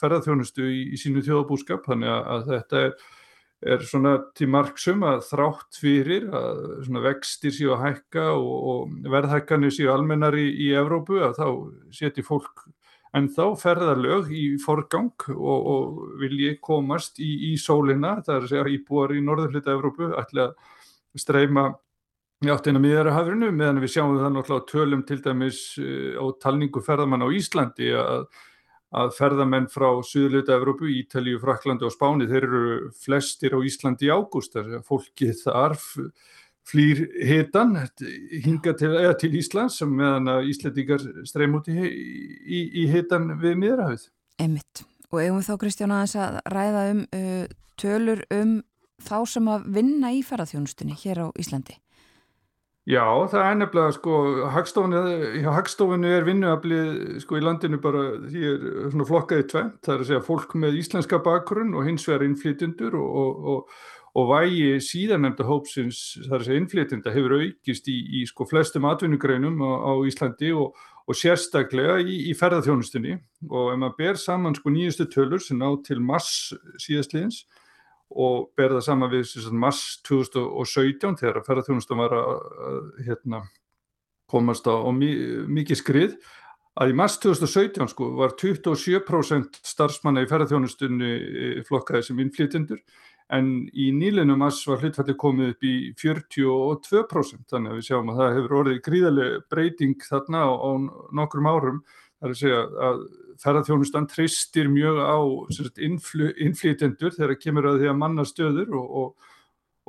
ferðarþjónustu 0.01 0.67
í, 0.67 0.81
í 0.93 0.99
sínu 1.01 1.23
þjóðabúskap 1.25 1.87
þannig 1.87 2.13
að 2.13 2.51
þetta 2.51 2.83
er, 2.89 2.97
er 3.65 3.81
svona 3.81 4.17
til 4.37 4.49
marksum 4.53 5.01
að 5.07 5.23
þrátt 5.31 5.79
fyrir 5.81 6.27
að 6.35 6.99
vextir 7.07 7.53
séu 7.55 7.71
að 7.73 7.83
hækka 7.87 8.25
og, 8.35 8.57
og 8.71 9.07
verðhækkanir 9.09 9.73
séu 9.73 9.89
almennar 9.93 10.37
í, 10.37 10.45
í 10.67 10.73
Evrópu 10.77 11.21
að 11.25 11.39
þá 11.39 11.47
seti 11.97 12.25
fólk 12.25 12.67
en 13.17 13.29
þá 13.33 13.55
ferðarlög 13.57 14.29
í 14.35 14.45
forgang 14.61 15.13
og, 15.33 15.69
og 15.73 15.97
vilji 16.21 16.57
komast 16.61 17.17
í, 17.23 17.31
í 17.49 17.57
sólina, 17.57 18.19
það 18.21 18.35
er 18.35 18.45
að 18.45 18.51
segja 18.53 18.75
íbúar 18.75 19.15
í 19.15 19.23
norðurhluta 19.25 19.73
Evrópu 19.73 20.11
ætla 20.19 20.51
að 20.51 20.73
streyma 21.17 21.71
áttina 22.45 22.77
miðarahafrinu 22.81 23.49
meðan 23.55 23.81
við 23.81 23.95
sjáum 23.95 24.19
það 24.19 24.35
náttúrulega 24.35 24.69
tölum 24.69 25.01
til 25.07 25.17
dæmis 25.25 25.61
á 25.81 26.25
talningu 26.43 26.83
ferðamann 26.85 27.25
á 27.25 27.33
Íslandi 27.33 27.89
að, 27.97 28.27
að 28.95 29.13
ferðamenn 29.17 29.67
frá 29.71 29.89
Suðurluta 30.05 30.55
Evrópu, 30.55 30.87
Ítalíu, 30.87 31.39
Fraklandi 31.41 31.87
og 31.87 31.93
Spáni 31.93 32.27
þeir 32.29 32.47
eru 32.47 32.91
flestir 32.95 33.55
á 33.55 33.59
Íslandi 33.59 34.07
í 34.07 34.13
ágúst, 34.13 34.55
þar 34.55 34.83
fólkið 34.87 35.41
þar 35.43 35.75
flýr 36.67 37.03
hitan 37.23 37.75
hinga 38.43 38.73
til, 38.79 38.91
til 39.21 39.31
Íslands 39.39 39.79
meðan 39.87 40.31
að 40.31 40.51
Íslandíkar 40.51 41.03
streym 41.27 41.55
út 41.59 41.69
í, 41.71 41.77
í, 41.79 42.61
í 42.83 42.87
hitan 42.91 43.31
við 43.41 43.59
miðrahauð. 43.63 44.07
Emmitt. 44.43 44.83
Og 45.07 45.21
eigum 45.21 45.39
við 45.39 45.47
þá 45.47 45.59
Kristján 45.61 45.95
aðeins 45.95 46.17
að 46.19 46.39
ræða 46.51 46.81
um 46.91 47.03
uh, 47.15 47.45
tölur 47.79 48.23
um 48.35 48.57
þá 49.07 49.17
sem 49.29 49.51
að 49.51 49.67
vinna 49.77 50.11
í 50.15 50.23
ferðarþjónustunni 50.25 50.97
hér 50.99 51.23
á 51.23 51.27
Íslandi? 51.39 51.77
Já, 52.87 53.03
það 53.27 53.41
er 53.43 53.57
nefnilega 53.59 53.93
sko, 53.97 54.17
hagstofinu 54.53 56.07
er 56.07 56.23
vinnuaflið 56.23 57.17
sko 57.19 57.35
í 57.35 57.43
landinu 57.43 57.81
bara, 57.83 58.03
því 58.23 58.43
er 58.47 58.61
svona 58.93 59.07
flokkaði 59.09 59.47
tvent, 59.51 59.81
það 59.83 59.93
er 59.93 60.03
að 60.03 60.07
segja 60.07 60.23
fólk 60.23 60.55
með 60.55 60.77
íslenska 60.79 61.19
bakgrunn 61.25 61.75
og 61.75 61.83
hins 61.83 62.07
vegar 62.07 62.23
innflytjendur 62.23 62.95
og, 62.95 63.43
og, 63.51 63.75
og 64.15 64.31
vægi 64.31 64.77
síðanemnda 64.87 65.49
hópsins 65.49 65.99
þar 66.29 66.39
að 66.39 66.47
segja 66.47 66.61
innflytjenda 66.63 67.15
hefur 67.17 67.35
aukist 67.41 67.91
í, 67.91 67.97
í 68.21 68.23
sko 68.31 68.47
flestum 68.47 68.87
atvinnugreinum 68.87 69.59
á, 69.67 69.71
á 69.83 69.91
Íslandi 70.07 70.55
og, 70.55 70.79
og 71.03 71.19
sérstaklega 71.19 71.99
í, 71.99 72.21
í 72.31 72.39
ferðarþjónustunni 72.39 73.19
og 73.51 73.73
ef 73.73 73.83
maður 73.83 73.99
ber 73.99 74.23
saman 74.23 74.55
sko 74.55 74.71
nýjustu 74.71 75.11
tölur 75.11 75.43
sem 75.43 75.59
ná 75.59 75.73
til 75.83 75.99
mass 75.99 76.53
síðastliðins 76.87 77.43
og 78.15 78.49
ber 78.57 78.77
það 78.77 78.85
saman 78.85 79.11
við 79.11 79.47
mass 79.59 79.97
2017 80.07 81.17
þegar 81.19 81.43
ferðarþjónustan 81.45 81.99
var 81.99 82.15
að, 82.15 82.35
að 82.69 82.81
hérna, 83.07 83.41
komast 84.31 84.67
á, 84.67 84.75
á 84.75 84.89
mikið 84.91 85.81
skrið. 85.81 86.15
Að 86.77 86.93
í 86.93 86.95
mass 86.97 87.17
2017 87.23 87.89
sko 87.89 88.11
var 88.19 88.35
27% 88.37 89.61
starfsmanna 89.65 90.23
í 90.23 90.29
ferðarþjónustunni 90.29 91.11
eh, 91.11 91.61
flokkaði 91.67 92.09
sem 92.09 92.19
innflytjendur 92.21 92.83
en 93.33 93.47
í 93.75 93.89
nýlinum 93.91 94.39
mass 94.39 94.61
var 94.69 94.79
hlutfalli 94.79 95.15
komið 95.19 95.53
upp 95.55 95.65
í 95.67 95.75
42% 95.99 97.49
þannig 97.51 97.73
að 97.73 97.79
við 97.79 97.87
sjáum 97.89 98.11
að 98.13 98.21
það 98.21 98.35
hefur 98.37 98.57
orðið 98.61 98.83
gríðarlega 98.85 99.41
breyting 99.51 100.05
þarna 100.05 100.43
á, 100.47 100.51
á 100.53 100.71
nokkrum 101.19 101.49
árum. 101.49 101.81
Það 102.17 102.27
er 102.29 102.35
að 102.35 102.39
segja 102.41 102.61
að 102.87 103.01
ferðarþjónustan 103.43 104.07
tristir 104.11 104.69
mjög 104.71 105.01
á 105.03 105.17
innfl 105.87 106.29
innflytjendur 106.33 107.15
þegar 107.15 107.33
það 107.33 107.43
kemur 107.43 107.69
að 107.71 107.81
því 107.81 107.91
að 107.91 107.99
manna 108.03 108.25
stöður 108.27 108.77
og, 108.79 108.87
og, 109.01 109.33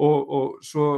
og, 0.09 0.35
og 0.39 0.59
svo 0.67 0.89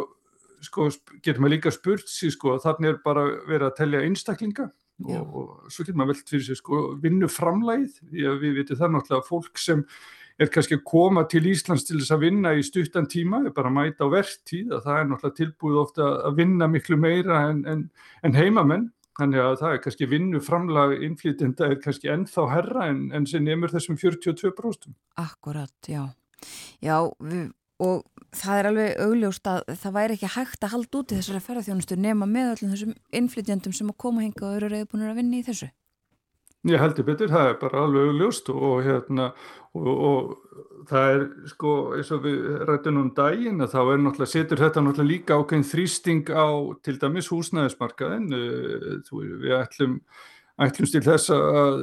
sko, 0.65 0.91
getur 1.23 1.41
maður 1.43 1.57
líka 1.57 1.75
spurt 1.75 2.09
sér 2.11 2.35
sko, 2.35 2.59
þannig 2.63 2.95
er 2.95 3.03
bara 3.05 3.27
verið 3.49 3.69
að 3.71 3.77
telja 3.81 4.05
einstaklinga 4.07 4.71
og 5.09 5.71
svo 5.73 5.85
getur 5.85 5.97
maður 5.97 6.15
velt 6.15 6.33
fyrir 6.33 6.47
sér 6.49 6.59
sko, 6.61 6.81
vinnu 7.01 7.29
framlægið 7.33 8.01
því 8.11 8.27
að 8.29 8.43
við 8.45 8.59
veitum 8.59 8.81
það 8.81 8.97
náttúrulega 8.97 9.29
fólk 9.29 9.61
sem 9.61 9.85
er 10.41 10.49
kannski 10.53 10.79
að 10.79 10.87
koma 10.89 11.27
til 11.29 11.43
Íslands 11.51 11.85
til 11.85 11.99
þess 11.99 12.15
að 12.15 12.23
vinna 12.25 12.55
í 12.57 12.63
stuttan 12.65 13.09
tíma, 13.11 13.43
er 13.45 13.53
bara 13.57 13.69
að 13.69 13.77
mæta 13.77 14.09
á 14.09 14.13
verktíð 14.13 14.73
að 14.77 14.87
það 14.87 15.01
er 15.01 15.11
náttúrulega 15.11 15.39
tilbúið 15.41 15.81
ofta 15.83 16.09
að 16.29 16.39
vinna 16.41 16.69
miklu 16.71 16.97
meira 17.01 17.43
en, 17.51 17.61
en, 17.69 17.83
en 18.25 18.37
heimamenn, 18.39 18.87
þannig 19.21 19.45
að 19.45 19.57
það 19.61 19.77
er 19.77 19.83
kannski 19.85 20.11
vinnu 20.11 20.41
framlag 20.45 20.97
innflytjenda 21.07 21.69
er 21.69 21.79
kannski 21.85 22.11
ennþá 22.13 22.47
herra 22.55 22.89
en, 22.91 23.07
en 23.17 23.29
sem 23.29 23.45
nefnur 23.45 23.73
þessum 23.75 23.99
42%. 24.01 24.93
Akkurat, 25.21 25.77
já. 25.89 26.07
Já, 26.81 26.97
við, 27.21 27.51
og 27.81 28.05
það 28.37 28.59
er 28.59 28.69
alveg 28.71 29.03
augljóst 29.05 29.51
að 29.51 29.61
það 29.83 29.97
væri 29.97 30.17
ekki 30.17 30.33
hægt 30.37 30.65
að 30.65 30.75
halda 30.75 31.01
út 31.01 31.13
í 31.13 31.19
þessari 31.21 31.45
ferðarþjónustu 31.47 31.99
nema 32.01 32.29
með 32.29 32.55
öllum 32.55 32.75
þessum 32.75 32.97
innflytjendum 33.21 33.77
sem 33.77 33.93
að 33.93 34.01
koma 34.05 34.25
hinga 34.25 34.47
og 34.49 34.57
eru 34.59 34.73
reyðbúinir 34.73 35.13
að 35.13 35.21
vinna 35.23 35.41
í 35.41 35.47
þessu. 35.47 35.71
Ég 36.69 36.77
heldur 36.77 37.07
betur, 37.09 37.31
það 37.33 37.47
er 37.49 37.55
bara 37.57 37.83
alveg 37.87 38.11
augljóst 38.11 38.51
og 38.53 38.83
hérna 38.85 39.31
og, 39.73 39.87
og 39.89 40.89
það 40.91 41.13
er 41.15 41.23
sko 41.49 41.77
eins 41.97 42.11
og 42.13 42.27
við 42.27 42.49
rættum 42.69 42.99
um 43.01 43.13
daginn 43.17 43.63
að 43.65 43.71
þá 43.73 43.79
er 43.81 44.03
náttúrulega, 44.03 44.33
setur 44.35 44.61
þetta 44.61 44.83
náttúrulega 44.85 45.09
líka 45.09 45.39
ákveðin 45.41 45.71
þrýsting 45.71 46.29
á 46.37 46.49
til 46.85 46.99
dæmis 47.01 47.31
húsnæðismarkaðin, 47.33 48.27
við 49.09 49.55
ætlum, 49.57 49.95
ætlum 50.61 50.91
til 50.93 51.03
þess 51.07 51.33
að 51.33 51.79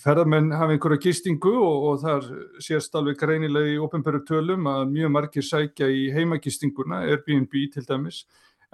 ferðarmenn 0.00 0.50
hafa 0.58 0.74
einhverja 0.74 1.04
gistingu 1.04 1.52
og, 1.54 1.86
og 1.92 2.00
þar 2.02 2.26
sést 2.66 2.98
alveg 2.98 3.20
greinilega 3.20 3.76
í 3.76 3.78
ofnbæru 3.84 4.24
tölum 4.26 4.66
að 4.72 4.82
mjög 4.96 5.12
margir 5.14 5.46
sækja 5.46 5.92
í 5.94 6.08
heimagistinguna, 6.16 7.04
Airbnb 7.06 7.54
til 7.76 7.86
dæmis, 7.86 8.24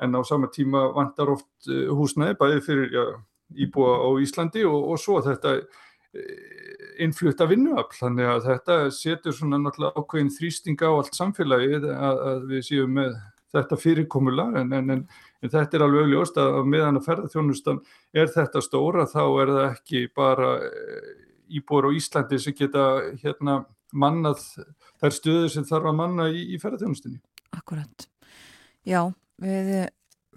en 0.01 0.17
á 0.17 0.25
sama 0.25 0.49
tíma 0.49 0.87
vantar 0.97 1.35
oft 1.35 1.69
húsnæði 1.69 2.39
bæði 2.41 2.65
fyrir, 2.65 2.89
já, 2.97 3.05
íbúa 3.57 3.99
á 4.03 4.09
Íslandi 4.23 4.65
og, 4.69 4.93
og 4.93 5.01
svo 5.01 5.21
þetta 5.25 5.59
innflutta 7.01 7.47
vinnuafl 7.49 7.97
þannig 7.97 8.29
að 8.29 8.47
þetta 8.51 8.79
setur 8.93 9.37
svona 9.37 9.61
náttúrulega 9.63 9.97
ákveðin 9.97 10.33
þrýsting 10.35 10.83
á 10.85 10.91
allt 10.93 11.17
samfélagið 11.17 11.87
að, 11.89 12.21
að 12.33 12.43
við 12.51 12.67
séum 12.69 12.99
með 12.99 13.15
þetta 13.53 13.79
fyrirkomulag 13.81 14.59
en, 14.61 14.73
en, 14.77 14.91
en, 14.95 15.03
en 15.43 15.53
þetta 15.53 15.79
er 15.79 15.85
alveg 15.87 16.07
auðljóst 16.07 16.41
að 16.41 16.59
meðan 16.69 17.01
að 17.01 17.09
ferðarþjónustan 17.09 17.81
er 18.17 18.33
þetta 18.33 18.63
stóra 18.65 19.07
þá 19.09 19.23
er 19.25 19.53
það 19.53 19.65
ekki 19.67 20.05
bara 20.17 20.53
eh, 20.69 21.11
íbúar 21.59 21.89
á 21.89 21.97
Íslandi 21.97 22.41
sem 22.41 22.57
geta 22.57 22.87
hérna 23.23 23.63
mannað 23.93 24.45
þær 25.03 25.17
stöður 25.17 25.51
sem 25.53 25.67
þarf 25.69 25.91
að 25.91 25.99
manna 25.99 26.29
í, 26.33 26.47
í 26.55 26.61
ferðarþjónustinni. 26.61 27.21
Akkurat. 27.53 28.09
Já, 28.89 29.05
við 29.43 29.75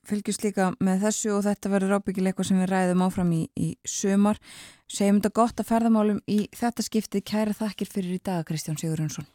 eh, 0.05 0.09
fylgjumst 0.11 0.45
líka 0.45 0.69
með 0.83 1.07
þessu 1.07 1.33
og 1.35 1.43
þetta 1.47 1.71
verður 1.73 1.95
ábyggilega 1.97 2.33
eitthvað 2.33 2.49
sem 2.51 2.61
við 2.61 2.71
ræðum 2.71 3.03
áfram 3.05 3.33
í, 3.33 3.41
í 3.57 3.67
sömar. 3.81 4.39
Segjum 4.85 5.19
þetta 5.19 5.33
gott 5.41 5.59
að 5.59 5.69
ferðamálum 5.71 6.21
í 6.29 6.39
þetta 6.55 6.85
skiptið. 6.85 7.25
Kæra 7.25 7.57
þakkir 7.57 7.91
fyrir 7.91 8.15
í 8.19 8.21
dag, 8.23 8.45
Kristján 8.47 8.79
Sigurjónsson. 8.79 9.27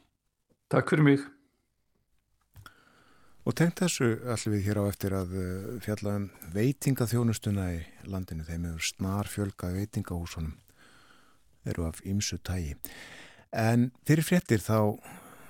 Takk 0.71 0.95
fyrir 0.95 1.07
mig. 1.07 1.27
Og 3.49 3.57
tengt 3.57 3.81
þessu 3.81 4.12
allir 4.31 4.53
við 4.55 4.66
hér 4.68 4.79
á 4.79 4.85
eftir 4.87 5.14
að 5.16 5.31
uh, 5.35 5.71
fjalla 5.83 6.18
um 6.21 6.27
veitingaþjónustuna 6.55 7.71
í 7.75 7.81
landinu. 8.07 8.45
Þeim 8.47 8.68
hefur 8.68 8.91
snar 8.93 9.31
fjölgað 9.31 9.79
veitingahúsunum 9.81 10.53
eru 11.69 11.89
af 11.89 12.01
ymsu 12.07 12.39
tægi. 12.44 12.77
En 13.51 13.90
fyrir 14.07 14.24
fréttir 14.24 14.62
þá 14.62 15.01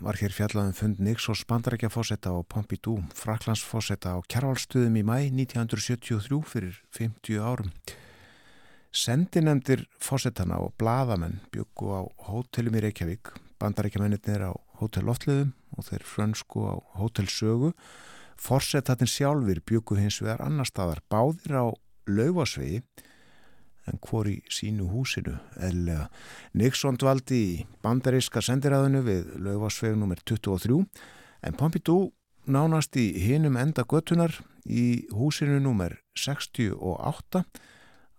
var 0.01 0.17
hér 0.17 0.33
fjallaðum 0.33 0.73
fund 0.77 1.01
Nixos 1.05 1.43
bandarækjafósetta 1.49 2.33
og 2.33 2.47
Pompidou 2.49 3.03
Fraklandsfósetta 3.17 4.15
á 4.17 4.19
Kjærvalstuðum 4.33 4.97
í 4.97 5.03
mæ 5.05 5.17
1973 5.29 6.39
fyrir 6.49 6.79
50 6.97 7.41
árum. 7.45 7.69
Sendinemdir 8.91 9.85
fósettana 10.01 10.59
og 10.65 10.73
bladamenn 10.81 11.43
byggu 11.53 11.93
á 11.93 12.01
hótelum 12.31 12.79
í 12.81 12.85
Reykjavík, 12.87 13.33
bandarækjamennir 13.61 14.47
á 14.49 14.53
hótel 14.81 15.05
Loftleðum 15.05 15.53
og 15.77 15.87
þeir 15.91 16.07
frönsku 16.09 16.65
á 16.65 16.75
hótel 16.97 17.29
Sögu. 17.29 17.75
Fórsettatin 18.41 19.11
sjálfur 19.11 19.61
byggu 19.69 20.01
hins 20.01 20.23
vegar 20.25 20.41
annar 20.47 20.69
staðar 20.69 21.05
báðir 21.13 21.61
á 21.61 21.67
laufasvegi 22.09 22.81
en 23.89 23.99
hvor 24.05 24.29
í 24.29 24.41
sínu 24.53 24.91
húsinu 24.93 25.37
eðlega. 25.57 26.09
Nixon 26.59 26.99
dvaldi 27.01 27.41
í 27.41 27.57
bandaríska 27.85 28.43
sendiræðinu 28.45 29.03
við 29.07 29.35
laufasveg 29.47 29.97
nr. 29.97 30.21
23 30.29 30.81
en 31.47 31.59
Pompidou 31.59 32.11
nánast 32.51 32.97
í 33.01 33.11
hinum 33.21 33.59
enda 33.61 33.85
göttunar 33.89 34.35
í 34.65 35.07
húsinu 35.15 35.61
nr. 35.61 35.99
68 36.19 37.45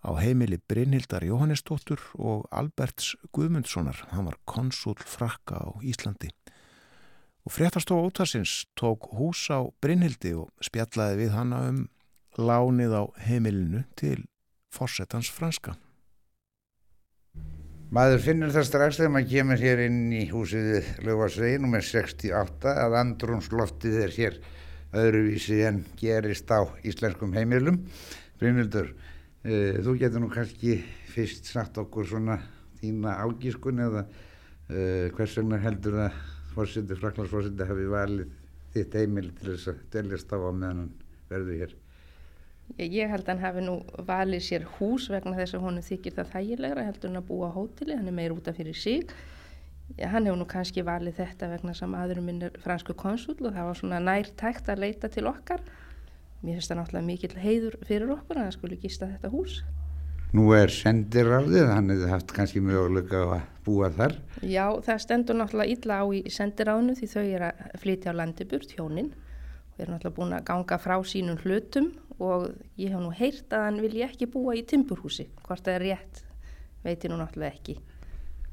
á 0.01 0.11
heimili 0.17 0.57
Brynhildar 0.57 1.23
Jóhannesdóttur 1.25 2.01
og 2.17 2.47
Alberts 2.49 3.13
Guðmundssonar. 3.33 4.07
Hann 4.09 4.25
var 4.25 4.39
konsul 4.45 4.97
frakka 4.97 5.61
á 5.61 5.69
Íslandi. 5.85 6.31
Og 7.45 7.53
fréttastofa 7.53 8.09
útvarsins 8.09 8.65
tók 8.77 9.09
hús 9.17 9.49
á 9.49 9.65
Brynhildi 9.81 10.33
og 10.37 10.49
spjallaði 10.61 11.23
við 11.23 11.33
hanna 11.37 11.61
um 11.69 11.85
lánið 12.37 12.93
á 12.97 13.03
heimilinu 13.27 13.83
til 13.97 14.25
fórsetans 14.71 15.29
franska. 15.33 15.75
Maður 17.91 18.21
finnur 18.23 18.53
það 18.55 18.67
strax 18.69 18.97
þegar 19.01 19.11
maður 19.11 19.31
kemur 19.33 19.61
hér 19.65 19.81
inn 19.83 20.03
í 20.15 20.21
húsið 20.31 20.67
Löfarsvegi 21.03 21.57
nr. 21.59 21.83
68 21.83 22.75
að 22.85 22.95
andrúnsloftið 23.01 23.97
er 24.05 24.13
hér 24.15 24.37
öðruvísi 25.01 25.57
en 25.67 25.81
gerist 25.99 26.51
á 26.55 26.63
íslenskum 26.87 27.35
heimilum. 27.35 27.81
Brynhildur, 28.39 28.93
uh, 29.43 29.75
þú 29.83 29.97
getur 29.99 30.23
nú 30.23 30.31
kannski 30.31 30.77
fyrst 31.11 31.51
sagt 31.51 31.79
okkur 31.83 32.07
svona 32.07 32.39
þína 32.79 33.17
ágískun 33.25 33.83
eða 33.83 34.05
uh, 34.07 35.11
hvers 35.11 35.35
vegna 35.41 35.59
heldur 35.59 35.99
það 35.99 36.23
fórseti, 36.55 36.99
fraklandsfórseti 37.03 37.67
hafi 37.67 37.91
valið 37.91 38.33
þitt 38.71 38.99
heimil 39.01 39.29
til 39.35 39.51
þess 39.51 39.73
að 39.73 39.85
deljast 39.97 40.31
á 40.31 40.39
á 40.39 40.51
meðan 40.51 40.85
hann 40.85 40.91
verður 41.27 41.63
hér. 41.65 41.80
Ég, 42.77 42.93
ég 42.93 43.11
held 43.11 43.25
að 43.25 43.33
hann 43.33 43.43
hafi 43.43 43.65
nú 43.65 43.75
valið 44.07 44.45
sér 44.45 44.65
hús 44.77 45.09
vegna 45.11 45.35
þess 45.37 45.57
að 45.57 45.65
honum 45.65 45.85
þykir 45.85 46.15
það 46.17 46.31
þægilegra 46.35 46.87
heldur 46.87 47.11
en 47.11 47.19
að 47.19 47.27
búa 47.27 47.51
á 47.51 47.55
hóteli, 47.57 47.97
hann 47.97 48.07
er 48.07 48.15
meir 48.15 48.35
útaf 48.35 48.57
fyrir 48.59 48.77
sig. 48.77 49.11
Hann 49.99 50.27
hefur 50.27 50.39
nú 50.39 50.47
kannski 50.47 50.85
valið 50.87 51.19
þetta 51.19 51.51
vegna 51.51 51.75
sem 51.75 51.93
aðurum 51.99 52.29
minn 52.29 52.45
er 52.47 52.55
fransku 52.63 52.95
konsul 52.95 53.35
og 53.41 53.51
það 53.51 53.67
var 53.67 53.79
svona 53.79 53.99
nærtækt 54.05 54.71
að 54.71 54.83
leita 54.85 55.11
til 55.11 55.27
okkar. 55.27 55.63
Mér 56.41 56.57
finnst 56.57 56.71
það 56.71 56.79
náttúrulega 56.79 57.07
mikill 57.09 57.37
heiður 57.37 57.77
fyrir 57.85 58.13
okkur 58.15 58.39
að 58.39 58.47
það 58.47 58.55
skulle 58.55 58.81
gista 58.81 59.09
þetta 59.11 59.31
hús. 59.33 59.61
Nú 60.31 60.45
er 60.55 60.71
sendiráðið, 60.71 61.67
hann 61.67 61.91
hefði 61.91 62.07
haft 62.07 62.31
kannski 62.31 62.61
möguleika 62.63 63.25
að 63.25 63.41
búa 63.65 63.89
þar. 63.91 64.15
Já, 64.39 64.63
það 64.85 65.01
stendur 65.03 65.37
náttúrulega 65.37 65.75
illa 65.75 65.97
á 65.99 66.05
í 66.07 66.21
sendiráðinu 66.31 66.95
því 66.95 67.09
þau 67.11 67.23
eru 67.25 67.49
að 67.49 67.75
flytja 67.83 68.13
á 68.15 68.19
landiburt, 68.21 68.71
hjónin. 68.77 69.11
Og 69.11 69.83
eru 69.83 69.91
náttúrulega 69.91 70.17
búin 70.21 70.37
að 70.37 70.47
ganga 70.47 70.79
frá 70.79 70.95
sínum 71.03 71.41
hlutum 71.43 71.91
og 72.21 72.49
ég 72.77 72.93
hef 72.93 73.01
nú 73.01 73.11
heyrt 73.17 73.53
að 73.53 73.65
hann 73.67 73.79
vilji 73.81 74.05
ekki 74.05 74.29
búa 74.29 74.55
í 74.57 74.65
timburhúsi. 74.67 75.27
Hvort 75.45 75.65
það 75.65 75.77
er 75.77 75.85
rétt, 75.87 76.25
veit 76.85 77.01
ég 77.01 77.11
nú 77.11 77.17
náttúrulega 77.21 77.55
ekki. 77.55 77.77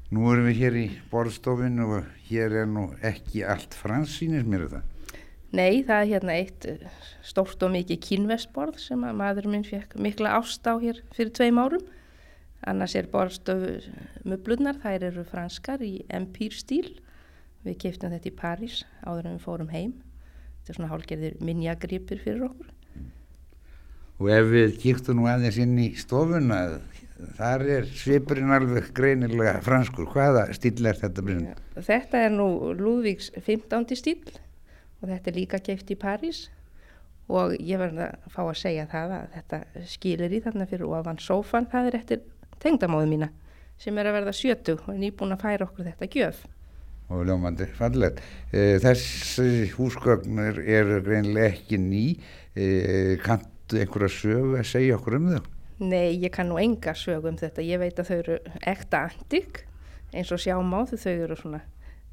Nú 0.09 0.25
erum 0.31 0.47
við 0.49 0.63
hér 0.63 0.77
í 0.79 0.85
borðstofinu 1.11 1.85
og 1.99 2.07
hér 2.31 2.55
er 2.63 2.69
nú 2.69 2.87
ekki 3.05 3.43
allt 3.45 3.75
fransýnir 3.77 4.47
mér 4.49 4.65
þetta. 4.65 4.81
Nei, 5.49 5.81
það 5.85 5.99
er 5.99 6.09
hérna 6.11 6.33
eitt 6.37 6.65
eh, 6.69 6.81
stórt 7.25 7.61
og 7.65 7.71
mikið 7.73 8.01
kínvestborð 8.05 8.79
sem 8.81 9.05
að 9.05 9.19
maður 9.21 9.49
minn 9.53 9.65
fekk 9.65 9.95
mikla 10.01 10.35
ást 10.37 10.65
á 10.69 10.77
hér 10.81 11.01
fyrir 11.13 11.33
tveim 11.37 11.61
árum. 11.61 11.85
Annars 12.69 12.93
er 12.97 13.07
borðstofu 13.09 13.77
möblurnar, 14.27 14.81
þær 14.81 15.07
eru 15.11 15.23
franskar 15.25 15.81
í 15.85 16.03
empire 16.09 16.57
stíl. 16.57 16.99
Við 17.65 17.79
keftum 17.85 18.13
þetta 18.13 18.29
í 18.29 18.35
París 18.37 18.81
áður 19.05 19.29
en 19.29 19.39
við 19.39 19.45
fórum 19.45 19.71
heim. 19.73 19.95
Þetta 20.59 20.73
er 20.73 20.79
svona 20.79 20.91
hálgerðir 20.93 21.39
minjagripir 21.45 22.21
fyrir 22.25 22.49
okkur. 22.49 22.73
Og 24.19 24.29
ef 24.35 24.49
við 24.51 24.77
kíktum 24.81 25.21
nú 25.21 25.29
aðeins 25.31 25.57
inn 25.63 25.77
í 25.79 25.89
stofuna, 25.95 26.79
þar 27.37 27.65
er 27.77 27.89
svipurinn 27.95 28.51
alveg 28.51 28.91
greinilega 28.95 29.59
franskur. 29.63 30.09
Hvaða 30.11 30.49
stíl 30.55 30.83
er 30.87 30.99
þetta 30.99 31.23
brinn? 31.23 31.49
Þetta 31.79 32.23
er 32.27 32.33
nú 32.35 32.49
Lúðvíks 32.75 33.31
15. 33.37 33.95
stíl 33.99 34.19
og 34.99 35.07
þetta 35.07 35.31
er 35.31 35.37
líka 35.37 35.59
keift 35.63 35.91
í 35.93 35.99
París 35.99 36.47
og 37.29 37.53
ég 37.55 37.79
verði 37.79 38.09
að 38.09 38.31
fá 38.33 38.41
að 38.43 38.57
segja 38.59 38.87
það 38.89 39.15
að 39.15 39.25
þetta 39.37 39.87
skilir 39.87 40.33
í 40.33 40.41
þarna 40.43 40.67
fyrir 40.67 40.95
ofan 40.97 41.21
sófan, 41.21 41.69
það 41.71 41.89
er 41.89 41.97
eftir 41.99 42.23
tengdamóðu 42.59 43.11
mína 43.11 43.29
sem 43.79 43.95
er 44.01 44.09
að 44.09 44.17
verða 44.19 44.35
sjötu 44.35 44.75
og 44.81 44.89
er 44.93 45.03
nýbúin 45.03 45.35
að 45.35 45.45
færa 45.45 45.67
okkur 45.69 45.87
þetta 45.87 46.09
gjöf. 46.11 46.41
Og 47.09 47.23
ljómandi 47.25 47.65
fallet. 47.73 48.19
Þessi 48.51 49.69
húsgögnur 49.73 50.59
eru 50.61 50.99
greinilega 51.05 51.55
ekki 51.55 51.79
ný. 51.81 52.03
E, 52.53 53.15
Kanntu 53.69 53.83
einhverja 53.83 54.09
sögu 54.09 54.55
að 54.57 54.63
segja 54.65 54.95
okkur 54.97 55.15
um 55.19 55.25
þau? 55.29 55.43
Nei, 55.91 56.15
ég 56.17 56.31
kann 56.33 56.47
nú 56.49 56.55
enga 56.57 56.95
sögu 56.97 57.29
um 57.29 57.35
þetta. 57.37 57.61
Ég 57.61 57.77
veit 57.77 57.99
að 58.01 58.07
þau 58.07 58.15
eru 58.15 58.37
ekta 58.65 59.01
antik 59.05 59.59
eins 60.09 60.31
og 60.33 60.39
sjá 60.41 60.55
má 60.65 60.79
þau 60.89 61.11
eru 61.11 61.35
svona 61.37 61.59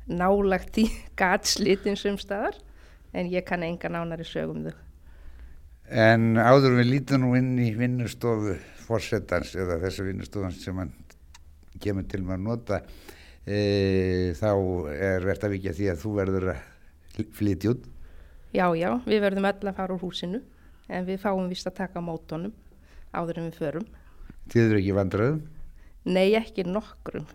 nálagt 0.05 0.77
í 0.77 0.85
gatslitin 1.17 1.97
sem 1.97 2.19
staðar 2.21 2.59
en 3.17 3.31
ég 3.33 3.47
kann 3.49 3.65
enga 3.65 3.89
nánari 3.89 4.27
sögum 4.29 4.67
þau. 4.67 4.75
En 5.89 6.37
áður 6.37 6.77
við 6.77 6.91
lítum 6.91 7.25
nú 7.25 7.31
inn 7.39 7.55
í 7.57 7.71
vinnustofu 7.73 8.59
fórsetans 8.85 9.55
eða 9.57 9.79
þessu 9.87 10.05
vinnustofan 10.11 10.53
sem 10.53 10.77
hann 10.77 10.93
kemur 11.81 12.05
til 12.05 12.21
að 12.27 12.43
nota 12.45 12.83
e, 13.49 14.35
þá 14.37 14.53
er 14.93 15.25
verðt 15.25 15.49
að 15.49 15.57
vikja 15.57 15.75
því 15.81 15.89
að 15.95 16.05
þú 16.05 16.13
verður 16.21 16.51
að 16.53 17.25
flytja 17.41 17.73
út. 17.73 17.89
Já, 18.53 18.69
já, 18.77 18.91
við 19.09 19.25
verðum 19.25 19.49
öll 19.49 19.73
að 19.73 19.81
fara 19.81 19.97
úr 19.97 20.05
húsinu 20.05 20.43
en 20.89 21.07
við 21.09 21.21
fáum 21.23 21.49
vist 21.51 21.67
að 21.69 21.79
taka 21.83 22.03
mótonum 22.05 22.55
áður 23.17 23.41
en 23.41 23.51
við 23.51 23.59
förum. 23.61 23.87
Þið 24.53 24.63
eru 24.69 24.81
ekki 24.81 24.97
vandraðum? 24.97 25.41
Nei, 26.07 26.29
ekki 26.39 26.67
nokkrum. 26.69 27.27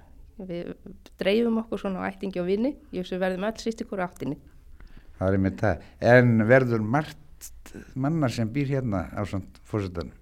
Við 0.41 0.71
dreifum 1.19 1.59
okkur 1.61 1.81
svona 1.83 2.05
á 2.05 2.09
ættingi 2.09 2.41
og 2.41 2.47
vinni, 2.47 2.73
ég 2.93 3.03
veist 3.03 3.13
við 3.13 3.23
verðum 3.25 3.47
öll 3.49 3.59
sýst 3.61 3.83
ykkur 3.83 4.03
áttinni. 4.05 4.37
Það 5.19 5.35
er 5.35 5.43
með 5.43 5.57
það. 5.59 5.85
En 6.11 6.31
verður 6.49 6.85
margt 6.95 7.73
mannar 7.99 8.33
sem 8.33 8.49
býr 8.49 8.71
hérna 8.77 9.05
á 9.11 9.21
svona 9.27 9.63
fórsetanum? 9.67 10.15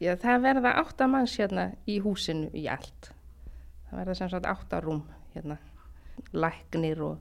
Já, 0.00 0.14
það 0.16 0.44
verða 0.46 0.76
átta 0.80 1.08
manns 1.12 1.36
hérna 1.36 1.66
í 1.84 1.98
húsinu 2.02 2.48
í 2.56 2.64
allt. 2.72 3.10
Það 3.90 4.00
verða 4.00 4.16
sem 4.16 4.30
sagt 4.32 4.48
átta 4.48 4.80
rúm 4.80 5.02
hérna, 5.34 5.58
læknir 6.32 7.02
og, 7.04 7.18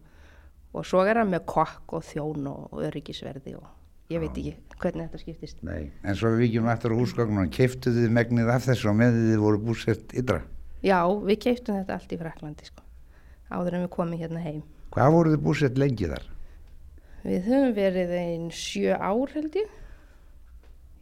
og 0.72 0.88
svo 0.88 1.04
er 1.04 1.20
það 1.20 1.34
með 1.34 1.46
kokk 1.50 1.98
og 1.98 2.08
þjón 2.08 2.48
og 2.54 2.80
öryggisverði 2.88 3.58
og 3.60 3.68
ég 4.10 4.22
veit 4.24 4.38
ekki 4.42 4.56
hvernig 4.80 5.10
þetta 5.10 5.22
skiptist. 5.22 5.60
Nei. 5.66 5.92
En 6.04 6.18
svo 6.18 6.32
við 6.34 6.46
vikjum 6.46 6.70
aftur 6.72 6.96
á 6.96 7.00
húsgögnum, 7.00 7.50
keiftu 7.54 7.94
þið 7.94 8.14
megnið 8.16 8.52
af 8.54 8.66
þessu 8.66 8.90
og 8.92 8.98
með 9.00 9.18
þið 9.20 9.42
voru 9.44 9.62
búsett 9.70 10.16
ytra? 10.18 10.42
Já, 10.86 11.00
við 11.28 11.42
keiptum 11.44 11.80
þetta 11.80 11.98
allt 11.98 12.14
í 12.16 12.20
Fraklandi 12.20 12.70
sko, 12.70 12.86
áður 13.52 13.78
en 13.78 13.84
við 13.86 13.92
komum 13.96 14.22
hérna 14.22 14.44
heim. 14.44 14.62
Hvað 14.96 15.12
voru 15.18 15.34
þið 15.34 15.44
búsett 15.46 15.82
lengi 15.82 16.08
þar? 16.10 16.30
Við 17.26 17.50
höfum 17.50 17.76
verið 17.76 18.16
einn 18.16 18.48
sjö 18.56 18.96
ár 18.96 19.36
held 19.36 19.60
ég, 19.60 19.76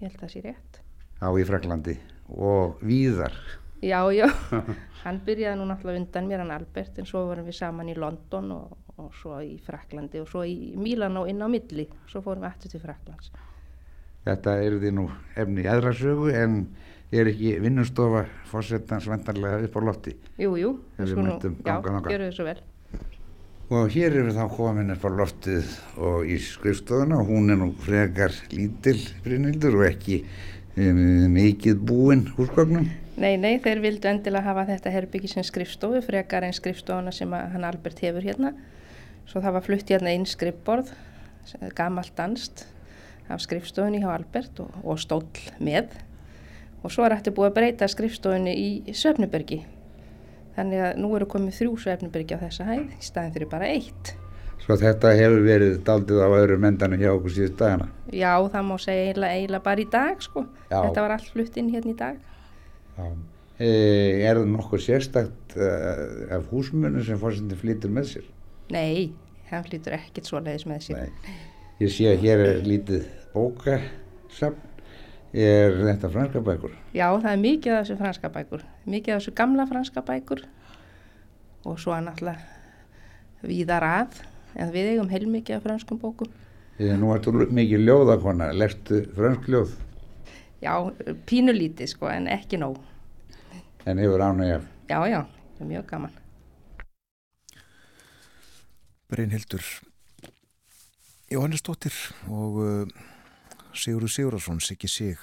ég 0.01 0.07
held 0.07 0.17
að 0.17 0.23
það 0.25 0.33
sé 0.33 0.43
rétt. 0.47 0.81
Á 1.21 1.29
í 1.29 1.45
Fraklandi 1.45 1.95
og 2.33 2.81
víðar. 2.81 3.37
Já, 3.85 4.01
já, 4.09 4.25
hann 5.03 5.21
byrjaði 5.23 5.59
nú 5.59 5.69
náttúrulega 5.69 6.01
undan 6.01 6.27
mér, 6.27 6.41
hann 6.41 6.55
Albert, 6.55 6.97
en 6.97 7.05
svo 7.05 7.27
vorum 7.29 7.45
við 7.45 7.59
saman 7.59 7.93
í 7.93 7.95
London 7.95 8.49
og, 8.55 8.73
og 8.97 9.13
svo 9.13 9.37
í 9.45 9.57
Fraklandi 9.61 10.21
og 10.23 10.29
svo 10.31 10.43
í 10.47 10.73
Mílan 10.77 11.17
og 11.19 11.29
inn 11.29 11.41
á 11.41 11.47
milli, 11.51 11.85
svo 12.09 12.23
fórum 12.25 12.45
við 12.45 12.49
aftur 12.49 12.73
til 12.73 12.81
Fraklands. 12.81 13.31
Þetta 14.27 14.55
eru 14.65 14.79
því 14.81 14.93
nú 14.97 15.05
efni 15.39 15.63
í 15.63 15.69
aðra 15.71 15.93
sögu 15.95 16.31
en 16.35 16.63
er 17.13 17.29
ekki 17.31 17.53
vinnustofa 17.63 18.25
fórsetans 18.49 19.07
vendarlega 19.07 19.61
upp 19.67 19.77
á 19.79 19.81
lofti. 19.87 20.15
Jú, 20.41 20.57
jú, 20.59 20.73
við 20.97 21.13
skulum 21.13 21.61
já, 21.63 21.77
gjöru 22.09 22.25
þessu 22.25 22.47
vel. 22.49 22.57
Og 23.67 23.89
hér 23.91 24.15
eru 24.15 24.31
þá 24.35 24.45
komin 24.51 24.93
upp 24.93 25.03
á 25.03 25.09
loftið 25.11 25.71
og 25.99 26.27
í 26.27 26.37
skrifstofuna 26.39 27.19
og 27.21 27.31
hún 27.31 27.51
er 27.51 27.59
nú 27.59 27.73
frekar 27.83 28.35
lítil 28.51 29.01
Brynhildur 29.25 29.75
og 29.81 29.89
ekki 29.89 30.21
um, 30.23 31.01
mikið 31.35 31.83
búinn 31.87 32.25
húsgögnum. 32.37 32.87
Nei, 33.17 33.33
nei, 33.41 33.57
þeir 33.63 33.81
vildu 33.83 34.09
endilega 34.09 34.45
hafa 34.45 34.67
þetta 34.69 34.93
herbyggi 34.93 35.31
sem 35.31 35.45
skrifstofu, 35.45 36.03
frekar 36.05 36.45
en 36.47 36.55
skrifstofuna 36.55 37.11
sem 37.15 37.31
hann 37.33 37.67
Albert 37.67 37.99
hefur 38.03 38.23
hérna. 38.23 38.53
Svo 39.27 39.43
það 39.43 39.57
var 39.57 39.65
flutt 39.65 39.89
hérna 39.91 40.13
inn 40.15 40.25
skrifborð, 40.27 40.91
gamalt 41.75 42.13
danst 42.15 42.63
af 43.27 43.41
skrifstofunni 43.43 43.99
hjá 43.99 44.13
Albert 44.13 44.61
og, 44.63 44.75
og 44.87 45.01
stóll 45.03 45.41
með. 45.59 45.89
Og 46.85 46.93
svo 46.93 47.03
er 47.03 47.17
eftir 47.17 47.35
búið 47.35 47.49
að 47.49 47.57
breyta 47.57 47.89
skrifstofunni 47.91 48.53
í 48.55 48.95
Söfnubergi. 48.95 49.59
Þannig 50.55 50.83
að 50.85 51.01
nú 51.03 51.11
eru 51.17 51.27
komið 51.29 51.59
þrjú 51.59 51.75
Söfnubergi 51.83 52.37
á 52.39 52.43
þessa 52.45 52.69
hæð 52.69 52.95
í 52.95 53.03
staðin 53.03 53.35
fyrir 53.35 53.51
bara 53.51 53.67
eitt. 53.73 54.13
Svo 54.63 54.77
þetta 54.79 55.11
hefur 55.15 55.43
verið 55.45 55.75
daldið 55.85 56.23
á 56.23 56.27
öðrum 56.39 56.69
endanum 56.69 57.01
hjá 57.01 57.11
okkur 57.11 57.35
síðust 57.35 57.59
dagana. 57.59 57.89
Já, 58.15 58.31
það 58.51 58.65
má 58.69 58.73
segja 58.81 59.03
eiginlega, 59.09 59.41
eiginlega 59.41 59.65
bara 59.67 59.83
í 59.83 59.89
dag, 59.91 60.23
sko. 60.23 60.45
Já. 60.71 60.79
Þetta 60.79 61.03
var 61.03 61.15
allt 61.17 61.29
flutt 61.35 61.59
inn 61.59 61.69
hérna 61.75 61.91
í 61.91 61.99
dag. 61.99 62.17
Já. 62.95 63.11
E, 63.57 63.69
er 64.23 64.39
það 64.39 64.49
nokkuð 64.55 64.83
sérstakt 64.87 65.55
uh, 65.59 66.33
af 66.35 66.49
húsmunum 66.51 67.05
sem 67.05 67.19
fórsetin 67.21 67.59
flytur 67.59 67.93
með 67.93 68.11
sér? 68.15 68.27
Nei, 68.73 69.11
hann 69.51 69.63
flytur 69.67 69.95
ekkert 69.97 70.27
svoleiðis 70.27 70.65
með 70.67 70.81
sér. 70.87 71.03
Nei. 71.05 71.35
Ég 71.79 71.93
sé 71.93 72.07
að 72.11 72.23
hér 72.25 72.43
er 72.45 72.63
lítið 72.65 73.05
bókasafn. 73.35 74.63
Er 75.37 75.75
þetta 75.83 76.09
franska 76.09 76.39
bækur? 76.41 76.71
Já, 76.95 77.05
það 77.19 77.31
er 77.33 77.41
mikið 77.43 77.73
af 77.75 77.81
þessu 77.83 77.97
franska 77.99 78.29
bækur, 78.33 78.61
mikið 78.89 79.13
af 79.13 79.19
þessu 79.21 79.33
gamla 79.37 79.65
franska 79.69 80.01
bækur 80.07 80.45
og 81.67 81.81
svo 81.83 81.97
náttúrulega 81.99 83.45
víðar 83.45 83.85
að, 83.85 84.21
en 84.55 84.71
við 84.73 84.93
eigum 84.93 85.11
heilmikið 85.11 85.59
af 85.59 85.65
franskum 85.67 85.99
bókum. 86.01 86.31
E, 86.79 86.87
nú 86.97 87.11
ertu 87.13 87.33
mikið 87.35 87.83
ljóðakona, 87.85 88.49
lestu 88.55 89.03
fransk 89.17 89.49
ljóð 89.51 89.75
Já, 90.63 90.73
pínulítið 91.29 91.91
sko, 91.91 92.07
en 92.09 92.25
ekki 92.33 92.57
nóg. 92.57 92.79
en 93.85 93.99
hefur 94.01 94.23
ánægja. 94.25 94.61
Já, 94.89 94.99
já, 95.11 95.19
það 95.59 95.67
mjög 95.67 95.85
gaman. 95.91 96.15
Brynhildur 99.07 99.63
Jóhannesdóttir 101.31 101.95
og 102.27 102.57
uh, 102.59 103.05
Sigurður 103.71 104.11
Sigurðarsson 104.11 104.59
Siggi 104.63 104.89
Sig. 104.91 105.21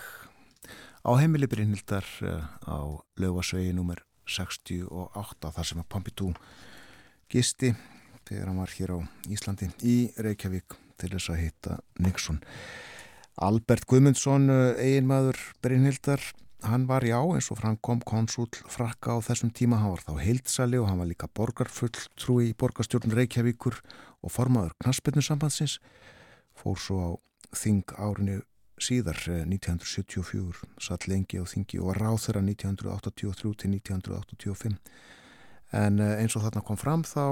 Á 1.05 1.12
heimili 1.20 1.48
Brynhildar 1.52 2.06
uh, 2.24 2.47
á 2.65 2.81
lögasvegi 3.20 3.74
nummer 3.77 4.01
68 4.24 5.52
þar 5.56 5.69
sem 5.69 5.82
að 5.82 5.90
Pompidou 5.93 6.31
gisti 7.28 7.74
þegar 8.24 8.48
hann 8.48 8.62
var 8.62 8.73
hér 8.73 8.94
á 8.97 8.98
Íslandi 9.28 9.69
í 9.85 9.97
Reykjavík 10.16 10.78
til 10.97 11.12
þess 11.12 11.35
að 11.35 11.43
hitta 11.43 11.78
Nixon. 12.01 12.40
Albert 13.36 13.85
Guðmundsson 13.90 14.48
eiginmaður 14.81 15.40
Brynhildar 15.61 16.24
hann 16.69 16.86
var 16.89 17.05
já 17.05 17.19
eins 17.20 17.51
og 17.53 17.61
framkom 17.61 18.01
konsúl 18.07 18.49
frakka 18.70 19.16
á 19.16 19.19
þessum 19.24 19.53
tíma, 19.53 19.78
hann 19.81 19.95
var 19.95 20.05
þá 20.05 20.20
heildsali 20.23 20.81
og 20.81 20.89
hann 20.89 21.01
var 21.03 21.11
líka 21.11 21.28
borgarfull 21.28 21.93
trúi 22.16 22.51
í 22.51 22.57
borgarstjórn 22.57 23.15
Reykjavíkur 23.15 23.78
og 24.24 24.32
formaður 24.32 24.74
knaspinnusambandsins 24.82 25.78
fór 26.57 26.81
svo 26.81 26.99
á 27.05 27.11
þing 27.55 27.95
árinu 27.97 28.41
síðar 28.81 29.20
1974 29.45 30.65
satt 30.82 31.07
lengi 31.07 31.39
á 31.39 31.45
þingi 31.47 31.78
og 31.81 31.93
var 31.93 32.01
ráð 32.03 32.23
þeirra 32.27 32.43
1983 32.49 33.55
til 33.62 33.74
1985 33.78 34.78
en 35.74 36.01
eins 36.03 36.35
og 36.36 36.45
þarna 36.45 36.62
kom 36.66 36.78
fram 36.78 37.03
þá 37.07 37.24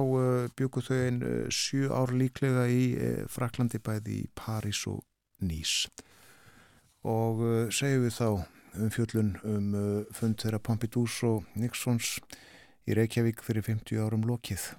byggu 0.59 0.83
þau 0.87 0.97
einn 0.99 1.21
sjö 1.55 1.91
ár 1.95 2.15
líklega 2.15 2.67
í 2.71 2.83
Fraklandi 3.31 3.79
bæði 3.83 4.23
í 4.25 4.31
París 4.39 4.83
og 4.91 5.03
Nýs. 5.43 5.87
Og 7.07 7.43
segjum 7.75 8.07
við 8.07 8.17
þá 8.19 8.29
um 8.79 8.93
fjöllun 8.93 9.35
um 9.45 9.75
fund 10.15 10.39
þeirra 10.41 10.61
Pompidous 10.63 11.19
og 11.29 11.49
Nixons 11.59 12.19
í 12.89 12.97
Reykjavík 12.97 13.43
fyrir 13.45 13.65
50 13.67 14.01
árum 14.03 14.25
lokið. 14.29 14.73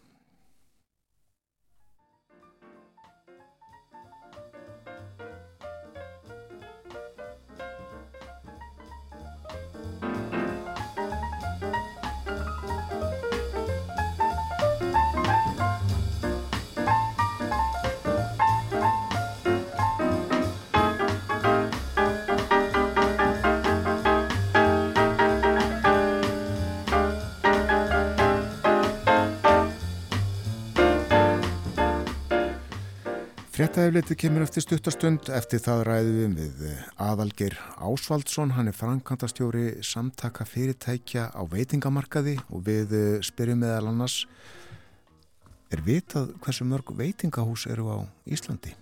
Fréttaefliti 33.53 34.15
kemur 34.17 34.41
eftir 34.41 34.63
stuttastund, 34.65 35.27
eftir 35.29 35.59
það 35.61 35.83
ræðum 35.85 36.31
við 36.39 36.61
Aðalgeir 37.05 37.53
Ásvaldsson, 37.77 38.55
hann 38.55 38.71
er 38.71 38.73
framkantastjóri 38.73 39.75
samtaka 39.85 40.47
fyrirtækja 40.49 41.27
á 41.29 41.41
veitingamarkaði 41.51 42.39
og 42.49 42.65
við 42.65 42.97
spyrjum 43.21 43.61
meðal 43.61 43.91
annars, 43.91 44.23
er 45.69 45.85
vitað 45.85 46.33
hversu 46.41 46.65
mörg 46.65 46.95
veitingahús 46.97 47.67
eru 47.69 47.93
á 47.93 47.97
Íslandi? 48.25 48.73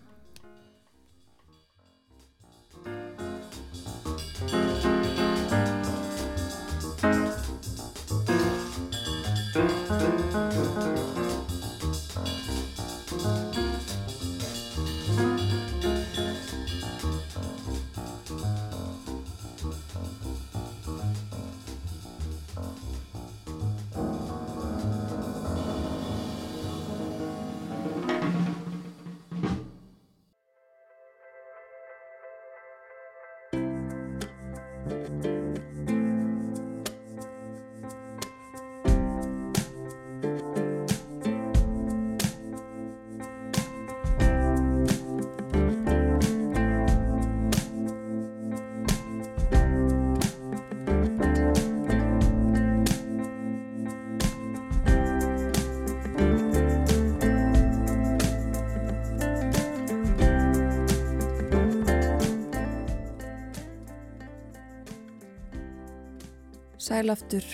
Sælaftur, 67.01 67.45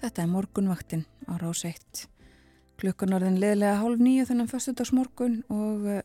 þetta 0.00 0.24
er 0.24 0.26
morgunvaktin 0.26 1.04
á 1.30 1.38
rás 1.38 1.60
1. 1.68 2.00
Klukkan 2.82 3.14
orðin 3.14 3.36
leðilega 3.38 3.76
hálf 3.78 4.00
nýju 4.02 4.24
þennan 4.26 4.48
föstudagsmorgun 4.50 5.36
og 5.54 5.84
uh, 5.86 6.00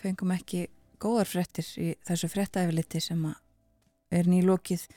fengum 0.00 0.32
ekki 0.34 0.64
góðar 0.98 1.28
frettir 1.30 1.68
í 1.78 1.92
þessu 2.08 2.32
frettæfiliti 2.32 2.98
sem 3.04 3.20
er 4.10 4.26
nýlokið, 4.26 4.88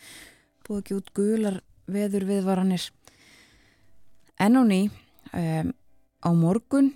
búið 0.65 0.79
ekki 0.81 0.97
út 0.97 1.11
gular 1.19 1.59
veður 1.85 2.25
viðvaranir. 2.31 2.87
En 4.41 4.57
á 4.57 4.61
ný, 4.65 4.79
um, 5.37 5.69
á 6.17 6.29
morgun, 6.33 6.95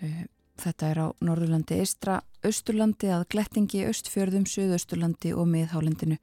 um, 0.00 0.24
þetta 0.64 0.90
er 0.90 1.02
á 1.06 1.08
Norðurlandi 1.22 1.78
Eistra, 1.84 2.18
Östurlandi 2.42 3.14
að 3.14 3.28
Glettingi, 3.36 3.84
Östfjörðum, 3.92 4.48
Suðausturlandi 4.50 5.36
og 5.38 5.46
miðhálendinu. 5.54 6.18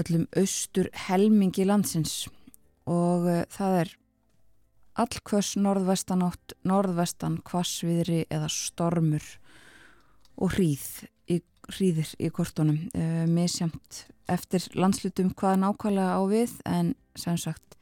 Öllum 0.00 0.26
austur 0.36 0.90
helmingi 1.06 1.66
landsins. 1.68 2.24
Og 2.90 3.28
uh, 3.28 3.42
það 3.52 3.78
er 3.82 3.94
allkvöss 5.04 5.56
norðvestanátt, 5.58 6.54
norðvestan 6.66 7.40
kvassviðri 7.46 8.24
eða 8.30 8.50
stormur 8.52 9.24
og 10.38 10.54
hríð 10.54 10.86
í, 11.30 11.40
hríðir 11.72 12.12
í 12.22 12.30
kortunum. 12.34 12.84
Uh, 12.94 13.24
misjamt 13.30 14.04
eftir 14.30 14.66
landslutum 14.78 15.32
hvað 15.36 15.60
nákvæmlega 15.64 16.16
á 16.16 16.22
við 16.30 16.54
en 16.68 16.94
sem 17.18 17.36
sagt 17.40 17.76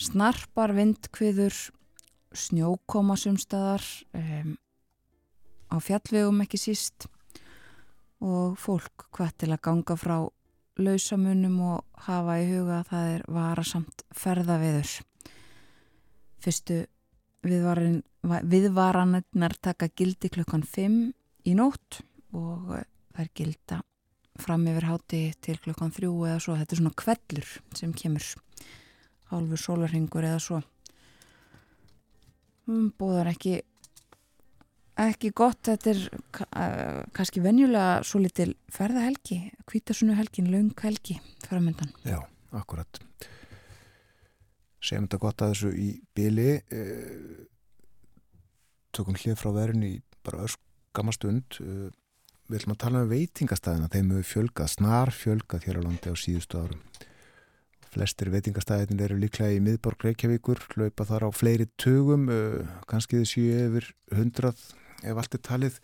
snarpar 0.00 0.74
vindkviður 0.76 1.56
snjókoma 2.32 3.16
sumstaðar 3.20 3.84
um, 4.16 4.54
á 5.72 5.76
fjallvegum 5.80 6.42
ekki 6.44 6.60
síst 6.60 7.08
og 8.22 8.56
fólk 8.60 9.08
hvað 9.12 9.34
til 9.42 9.50
að 9.52 9.62
ganga 9.66 9.96
frá 9.98 10.16
lausamunum 10.82 11.60
og 11.66 12.02
hafa 12.06 12.38
í 12.42 12.48
huga 12.50 12.80
að 12.80 12.88
það 12.90 13.06
er 13.14 13.22
varasamt 13.36 14.04
ferðaviður. 14.16 14.90
Fyrstu 16.42 16.76
viðvaranirnar 17.42 19.54
taka 19.62 19.88
gildi 19.88 20.28
klukkan 20.32 20.64
5 20.66 20.98
í 21.48 21.54
nótt 21.58 21.90
og 22.34 22.74
það 22.74 23.24
er 23.24 23.30
gilda 23.38 23.76
fram 24.42 24.62
yfir 24.70 24.86
háti 24.88 25.20
til 25.44 25.58
klukkan 25.62 25.94
3 25.94 26.08
eða 26.08 26.38
svo. 26.42 26.52
Þetta 26.58 26.72
er 26.74 26.80
svona 26.80 27.00
kvellur 27.02 27.48
sem 27.78 27.90
kemur 27.92 28.24
hálfur 29.32 29.60
sólarhingur 29.60 30.24
eða 30.28 30.40
svo. 30.42 30.58
Bóðar 32.98 33.32
ekki 33.32 33.60
ekki 35.00 35.32
gott, 35.36 35.62
þetta 35.66 35.92
er 35.92 36.02
uh, 36.12 37.02
kannski 37.16 37.42
venjulega 37.44 38.02
svo 38.06 38.20
litil 38.22 38.52
ferðahelgi, 38.72 39.38
kvítasunu 39.68 40.16
helgin 40.18 40.50
laung 40.52 40.74
helgi 40.84 41.18
framöndan. 41.46 41.92
Já, 42.04 42.20
akkurat. 42.52 43.00
Segjum 44.82 45.06
þetta 45.06 45.22
gott 45.22 45.42
að 45.44 45.52
þessu 45.52 45.72
í 45.78 45.88
byli 46.16 46.48
eh, 46.58 47.42
tökum 48.90 49.14
hlið 49.14 49.38
frá 49.38 49.52
verðin 49.54 49.86
í 49.86 49.92
bara 50.26 50.42
öskamma 50.48 51.14
stund. 51.14 51.58
Eh, 51.62 51.88
við 52.50 52.58
ætlum 52.58 52.74
að 52.74 52.80
tala 52.82 53.04
um 53.04 53.12
veitingastæðina 53.12 53.90
þeim 53.92 54.10
hefur 54.16 54.28
fjölgað, 54.32 54.72
snar 54.74 55.14
fjölgað 55.14 55.68
hér 55.68 55.78
á 55.78 55.82
landi 55.86 56.10
á 56.10 56.16
síðustu 56.18 56.64
árum. 56.64 56.82
Flestir 57.92 58.32
veitingastæðin 58.32 59.04
eru 59.04 59.20
líklega 59.20 59.54
í 59.54 59.62
miðborg 59.62 60.02
Reykjavíkur, 60.08 60.64
laupa 60.80 61.06
þar 61.06 61.28
á 61.28 61.30
fleiri 61.30 61.68
tugum, 61.78 62.26
eh, 62.32 62.66
kannski 62.90 63.22
þessu 63.22 63.46
yfir 63.54 63.92
hundrað 64.10 64.66
ef 65.02 65.18
allt 65.18 65.36
er 65.38 65.42
talið 65.46 65.78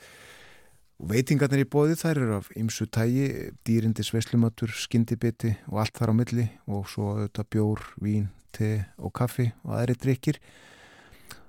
veitingarnir 0.99 1.62
í 1.62 1.69
bóði 1.70 1.99
þær 1.99 2.23
eru 2.23 2.39
af 2.40 2.49
ymsu 2.59 2.89
tægi 2.90 3.53
dýrindis 3.66 4.11
veslumatur, 4.15 4.73
skyndibiti 4.74 5.55
og 5.70 5.85
allt 5.85 5.99
þar 5.99 6.11
á 6.11 6.19
milli 6.19 6.49
og 6.66 6.89
svo 6.90 7.12
auðvitað 7.15 7.51
bjór, 7.55 7.85
vín, 8.03 8.27
te 8.55 8.73
og 8.99 9.15
kaffi 9.15 9.53
og 9.62 9.77
aðri 9.78 9.99
drikkir 10.03 10.40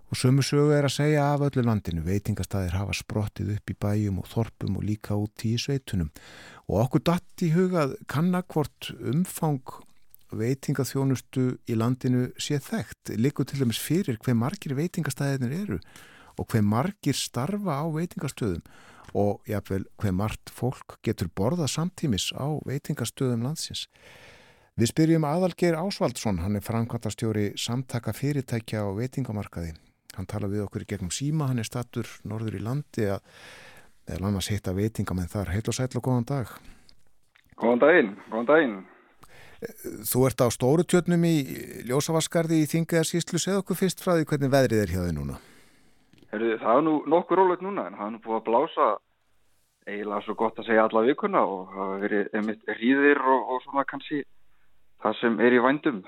og 0.09 0.17
sömu 0.17 0.41
sögu 0.45 0.73
er 0.73 0.87
að 0.87 0.95
segja 0.95 1.25
af 1.33 1.43
öllu 1.45 1.63
landinu. 1.65 2.01
Veitingastæðir 2.05 2.77
hafa 2.79 2.95
sprottið 2.97 3.53
upp 3.57 3.73
í 3.73 3.77
bæjum 3.77 4.21
og 4.21 4.29
þorpum 4.29 4.79
og 4.79 4.85
líka 4.85 5.17
út 5.17 5.45
í 5.45 5.53
sveitunum. 5.61 6.09
Og 6.65 6.81
okkur 6.85 7.03
datt 7.11 7.45
í 7.45 7.51
hugað 7.53 7.93
kannakvort 8.09 8.89
umfang 8.97 9.61
veitingaþjónustu 10.33 11.45
í 11.69 11.77
landinu 11.77 12.29
sé 12.41 12.59
þekkt, 12.61 13.15
likur 13.17 13.47
til 13.49 13.61
dæmis 13.61 13.81
fyrir 13.81 14.17
hver 14.21 14.37
margir 14.37 14.75
veitingastæðinir 14.77 15.55
eru 15.63 15.79
og 16.39 16.47
hver 16.49 16.63
margir 16.63 17.17
starfa 17.17 17.81
á 17.83 17.85
veitingastöðum 17.91 18.63
og 19.17 19.45
jáfnveil 19.49 19.85
hver 19.99 20.15
margt 20.15 20.51
fólk 20.53 20.99
getur 21.05 21.31
borðað 21.35 21.73
samtímis 21.73 22.29
á 22.31 22.47
veitingastöðum 22.67 23.45
landsins. 23.47 23.87
Við 24.79 24.93
spyrjum 24.93 25.25
aðalgeir 25.27 25.75
Ásvaldsson, 25.75 26.39
hann 26.39 26.55
er 26.55 26.63
framkvæmtastjóri 26.63 27.49
samtaka 27.59 28.13
fyrirtækja 28.15 28.85
á 28.85 28.89
veitingamarkaði. 28.95 29.73
Hann 30.15 30.29
tala 30.29 30.47
við 30.47 30.63
okkur 30.67 30.85
gegnum 30.87 31.11
síma, 31.11 31.49
hann 31.49 31.59
er 31.59 31.67
statur 31.67 32.07
norður 32.23 32.59
í 32.59 32.63
landi 32.63 33.09
að 33.11 33.19
eða 34.09 34.29
annars 34.29 34.49
heita 34.53 34.73
veitingamenn 34.77 35.29
þar. 35.29 35.51
Heil 35.53 35.65
og 35.67 35.75
sæl 35.75 35.89
og 35.91 36.05
góðan 36.05 36.29
dag. 36.29 36.55
Góðan 37.59 37.83
daginn, 37.83 38.15
góðan 38.31 38.49
daginn. 38.49 38.79
Þú 40.07 40.25
ert 40.29 40.39
á 40.39 40.47
stóru 40.55 40.85
tjötnum 40.87 41.25
í 41.27 41.35
Ljósavaskarði 41.89 42.61
í 42.63 42.67
Þingiðar 42.71 43.09
síslu. 43.09 43.41
Segð 43.41 43.65
okkur 43.65 43.81
fyrst 43.81 43.99
frá 43.99 44.15
því 44.15 44.29
hvernig 44.29 44.53
veðrið 44.53 44.83
er 44.85 44.93
hjá 44.93 45.01
þið 45.03 45.15
núna. 45.17 45.39
Heru, 46.29 46.49
það 46.61 46.75
er 46.77 46.83
nú 46.85 46.95
nokkur 47.09 47.41
rólegt 47.41 47.63
núna 47.65 47.87
en 47.89 47.95
það 47.97 48.05
er 48.05 48.11
nú 48.13 48.19
búið 48.25 48.37
að 48.39 48.47
blása 48.49 48.89
eiginlega 49.89 50.25
svo 50.25 50.35
gott 50.37 50.59
að 50.61 50.67
segja 50.69 50.85
alla 50.85 51.05
vikuna 51.07 51.41
og 51.41 51.71
það 51.73 51.87
hefur 51.89 52.03
verið 52.03 52.37
einmitt 52.37 52.73
hríðir 52.75 53.21
og, 53.23 53.53
og 53.55 53.63
svona 53.63 53.85
kannski 53.89 54.21
það 55.01 55.17
sem 55.21 55.39
er 55.41 55.55
í 55.55 55.63
vændum 55.63 56.03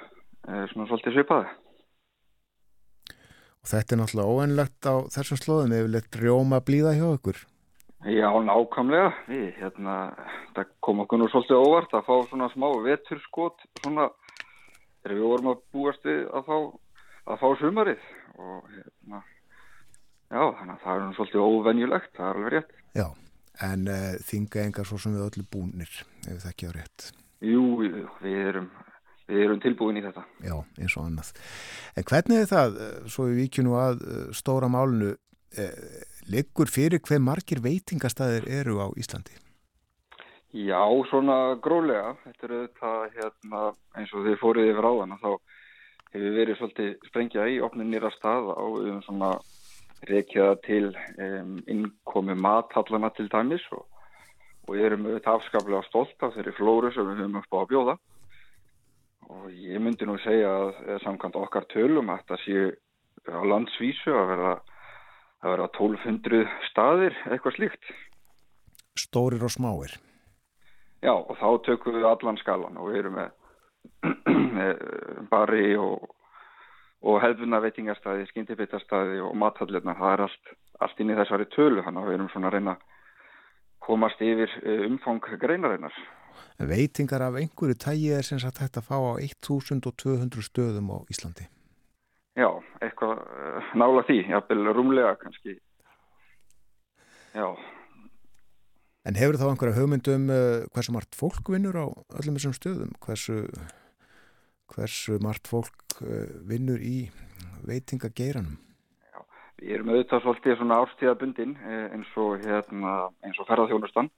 svona 0.45 0.87
svolítið 0.89 1.17
svipaði. 1.17 1.49
Og 3.61 3.69
þetta 3.69 3.95
er 3.95 4.01
náttúrulega 4.01 4.35
óennlegt 4.35 4.89
á 4.89 4.95
þessum 5.15 5.41
slóðum 5.41 5.75
eða 5.77 5.89
lett 5.95 6.19
rjóma 6.21 6.61
blíða 6.65 6.93
hjá 6.97 7.07
ykkur? 7.13 7.41
Já, 8.09 8.29
nákvæmlega. 8.45 9.09
Við, 9.29 9.43
hérna, 9.59 9.97
það 10.55 10.71
kom 10.81 11.03
okkur 11.03 11.21
nú 11.21 11.27
svolítið 11.29 11.65
óvart 11.65 11.93
að 11.93 12.07
fá 12.07 12.15
svona 12.29 12.47
smá 12.53 12.69
veturskot 12.85 13.67
svona 13.83 14.07
þegar 15.01 15.17
við 15.17 15.27
vorum 15.27 15.51
að 15.53 15.61
búast 15.73 16.09
við 16.09 16.23
að 16.29 16.49
fá, 16.49 16.57
að 17.29 17.43
fá 17.43 17.47
sumarið 17.61 18.09
og 18.41 18.65
hérna 18.73 19.21
Já, 20.31 20.43
þannig 20.57 20.75
að 20.77 20.83
það 20.85 21.01
er 21.01 21.15
svolítið 21.17 21.41
óvenjulegt, 21.45 22.13
það 22.15 22.29
er 22.29 22.37
alveg 22.39 22.53
rétt. 22.55 22.77
Já, 22.95 23.07
en 23.67 23.89
uh, 23.91 24.05
þinga 24.29 24.63
engar 24.63 24.87
svo 24.87 24.99
sem 25.03 25.17
við 25.17 25.25
öllu 25.25 25.43
búnir, 25.51 25.97
ef 26.23 26.37
það 26.45 26.53
ekki 26.53 26.69
á 26.69 26.75
rétt. 26.77 27.07
Jú, 27.43 27.65
við 28.21 28.39
erum, 28.39 28.69
við 29.27 29.43
erum 29.47 29.61
tilbúin 29.65 29.99
í 29.99 30.05
þetta. 30.05 30.23
Já, 30.45 30.55
eins 30.79 30.95
og 30.95 31.09
annað. 31.09 31.33
En 31.99 32.07
hvernig 32.07 32.45
er 32.45 32.49
það, 32.53 32.79
svo 33.11 33.27
við 33.27 33.43
vikjum 33.43 33.67
nú 33.67 33.77
að 33.81 34.05
stóra 34.37 34.71
málunu, 34.71 35.13
eh, 35.59 35.77
liggur 36.31 36.71
fyrir 36.71 37.03
hver 37.03 37.19
margir 37.19 37.59
veitingastæðir 37.65 38.47
eru 38.61 38.79
á 38.79 38.87
Íslandi? 38.95 39.35
Já, 40.51 40.83
svona 41.07 41.55
grólega. 41.63 42.15
Þetta 42.25 42.47
eru 42.47 42.61
þetta 42.67 42.91
hérna, 43.15 43.63
eins 43.95 44.13
og 44.13 44.25
þið 44.27 44.39
fóruð 44.41 44.71
yfir 44.71 44.87
áðan 44.87 45.19
þá 45.19 45.31
hefur 46.11 46.35
verið 46.35 46.57
svolítið 46.59 47.07
sprengja 47.07 47.47
í 47.47 47.59
opninir 47.63 48.03
að 48.03 48.15
staða 48.17 48.55
á 48.59 48.65
um 48.67 48.99
svona 49.05 49.29
reykjaða 50.09 50.57
til 50.65 50.91
um, 51.21 51.57
innkomi 51.69 52.35
mathallana 52.37 53.11
til 53.15 53.29
dæmis 53.31 53.65
og, 53.75 53.85
og 54.67 54.77
ég 54.77 54.87
er 54.87 54.95
um 54.97 55.07
auðvitað 55.09 55.37
afskaplega 55.37 55.83
stolt 55.87 56.25
af 56.25 56.33
þeirri 56.35 56.55
flóru 56.57 56.93
sem 56.93 57.07
við 57.07 57.21
höfum 57.21 57.41
upp 57.41 57.53
á 57.53 57.57
að 57.61 57.69
bjóða 57.73 57.97
og 59.31 59.49
ég 59.53 59.81
myndi 59.83 60.07
nú 60.07 60.17
segja 60.21 60.51
að 60.51 61.01
samkvæmt 61.05 61.37
okkar 61.39 61.67
tölum 61.71 62.09
að 62.11 62.23
þetta 62.23 62.39
séu 62.45 62.71
á 63.29 63.41
landsvísu 63.45 64.13
að 64.15 64.31
vera, 64.33 64.53
að 65.43 65.53
vera 65.53 65.67
1200 65.69 66.41
staðir 66.69 67.19
eitthvað 67.29 67.57
slíkt. 67.57 67.91
Stórir 68.99 69.45
og 69.45 69.53
smáir? 69.53 69.93
Já 71.01 71.13
og 71.13 71.37
þá 71.39 71.47
tökum 71.65 71.97
við 71.97 72.07
allan 72.09 72.39
skalan 72.41 72.79
og 72.81 72.91
við 72.91 72.99
erum 73.03 73.19
með, 73.19 73.29
með 74.57 74.83
bari 75.31 75.69
og 75.79 76.09
og 77.01 77.19
hefðuna 77.23 77.61
veitingarstaði, 77.63 78.27
skyndibittarstaði 78.29 79.21
og 79.25 79.35
mathallirna, 79.41 79.95
það 79.97 80.15
er 80.15 80.25
allt, 80.27 80.51
allt 80.85 81.01
inn 81.01 81.13
í 81.13 81.17
þessari 81.17 81.47
tölu, 81.55 81.81
þannig 81.85 82.03
að 82.03 82.09
við 82.09 82.17
erum 82.17 82.29
svona 82.33 82.51
að 82.51 82.57
reyna 82.57 82.75
komast 83.81 84.21
yfir 84.21 84.53
umfang 84.85 85.25
greinarinnar. 85.41 85.95
Veitingar 86.61 87.25
af 87.25 87.39
einhverju 87.41 87.79
tægi 87.81 88.11
er 88.13 88.25
sem 88.25 88.39
sagt 88.39 88.61
hægt 88.61 88.77
að 88.77 88.87
fá 88.91 88.97
á 89.01 89.17
1200 89.17 90.45
stöðum 90.45 90.93
á 90.93 90.97
Íslandi? 91.09 91.49
Já, 92.37 92.47
eitthvað 92.79 93.19
nála 93.75 94.05
því, 94.07 94.21
jafnvel 94.29 94.71
rúmlega 94.71 95.17
kannski, 95.19 95.57
já. 97.35 97.47
En 99.01 99.17
hefur 99.17 99.39
þá 99.41 99.47
einhverja 99.49 99.79
hugmyndum 99.79 100.29
uh, 100.29 100.63
hversu 100.75 100.93
margt 100.93 101.17
fólk 101.17 101.49
vinnur 101.49 101.73
á 101.73 101.85
öllum 102.21 102.37
þessum 102.37 102.53
stöðum? 102.53 102.91
Hversu, 103.01 103.47
hversu 104.75 105.19
margt 105.23 105.51
fólk 105.51 106.01
uh, 106.01 106.27
vinnur 106.47 106.81
í 106.81 107.09
veitingageiranum? 107.67 108.57
Já, 109.11 109.21
við 109.61 109.75
erum 109.77 109.93
auðvitað 109.93 110.25
svolítið 110.25 110.57
svona 110.59 110.81
árstíðabundin 110.85 111.53
eins 111.67 112.17
og, 112.17 112.41
hérna, 112.45 112.95
og 113.11 113.47
ferðarþjónustan. 113.47 114.09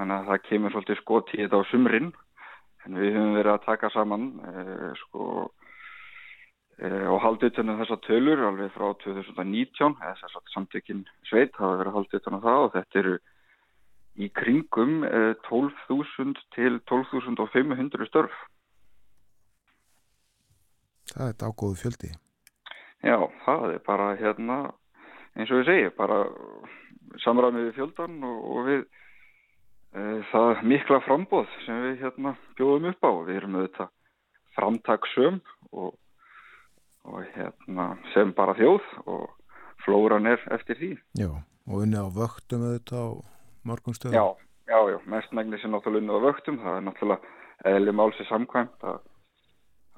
Þannig 0.00 0.16
að 0.16 0.28
það 0.30 0.44
kemur 0.48 0.72
svolítið 0.72 0.98
skot 1.02 1.32
í 1.36 1.42
þetta 1.42 1.58
á 1.60 1.68
sumrin. 1.68 2.12
En 2.88 2.96
við 2.96 3.16
höfum 3.16 3.34
verið 3.36 3.52
að 3.52 3.64
taka 3.66 3.90
saman 3.92 4.22
eh, 4.48 4.86
sko, 5.02 5.24
eh, 6.80 7.04
og 7.12 7.18
haldið 7.20 7.52
utan 7.52 7.72
um 7.74 7.82
þessa 7.82 7.98
tölur 8.06 8.44
alveg 8.48 8.72
frá 8.72 8.86
2019. 9.02 9.98
Þess 10.00 10.38
að 10.38 10.54
samtökinn 10.54 11.02
sveit 11.28 11.52
hafa 11.60 11.82
verið 11.82 11.98
haldið 11.98 12.22
utan 12.22 12.38
um 12.38 12.44
það 12.46 12.62
og 12.62 12.72
þetta 12.78 13.02
eru 13.02 13.18
í 14.16 14.30
kringum 14.40 14.96
eh, 15.10 15.34
12.000 15.50 16.40
til 16.56 16.80
12.500 16.88 18.08
störf. 18.08 18.40
Það 21.10 21.24
er 21.24 21.32
þetta 21.32 21.50
ágóðu 21.50 21.78
fjöldi. 21.80 22.10
Já, 23.00 23.16
það 23.46 23.66
er 23.74 23.84
bara 23.86 24.08
hérna, 24.20 24.58
eins 25.36 25.50
og 25.50 25.62
við 25.62 25.70
segjum, 25.70 25.94
bara 25.96 26.18
samræmið 27.24 27.68
við 27.68 27.78
fjöldan 27.78 28.18
og, 28.28 28.42
og 28.50 28.68
við 28.68 28.82
uh, 28.84 30.20
það 30.30 30.62
mikla 30.72 31.00
frambóð 31.06 31.56
sem 31.64 31.82
við 31.86 32.04
hérna 32.04 32.34
bjóðum 32.58 32.90
upp 32.92 33.08
á. 33.08 33.12
Við 33.28 33.40
erum 33.40 33.58
auðvitað 33.58 33.92
framtagsum 34.58 35.40
og, 35.72 35.92
og 37.08 37.20
hérna 37.34 37.90
sem 38.14 38.34
bara 38.36 38.56
þjóð 38.58 38.86
og 39.06 39.26
flóran 39.84 40.28
er 40.30 40.42
eftir 40.54 40.78
því. 40.78 40.92
Já, 41.18 41.30
og 41.66 41.82
unni 41.82 41.98
á 41.98 42.06
vöktum 42.12 42.66
auðvitað 42.68 43.00
á 43.00 43.10
morgum 43.70 43.96
stöðum. 43.96 44.16
Já, 44.16 44.26
já, 44.70 44.78
já, 44.92 44.98
mest 45.16 45.32
megnis 45.36 45.64
er 45.64 45.72
náttúrulega 45.72 46.04
unni 46.04 46.18
á 46.20 46.26
vöktum, 46.28 46.60
það 46.62 46.76
er 46.76 46.86
náttúrulega 46.88 47.38
eðli 47.70 47.94
málsið 47.96 48.28
samkvæmt 48.30 48.86
að, 48.88 49.00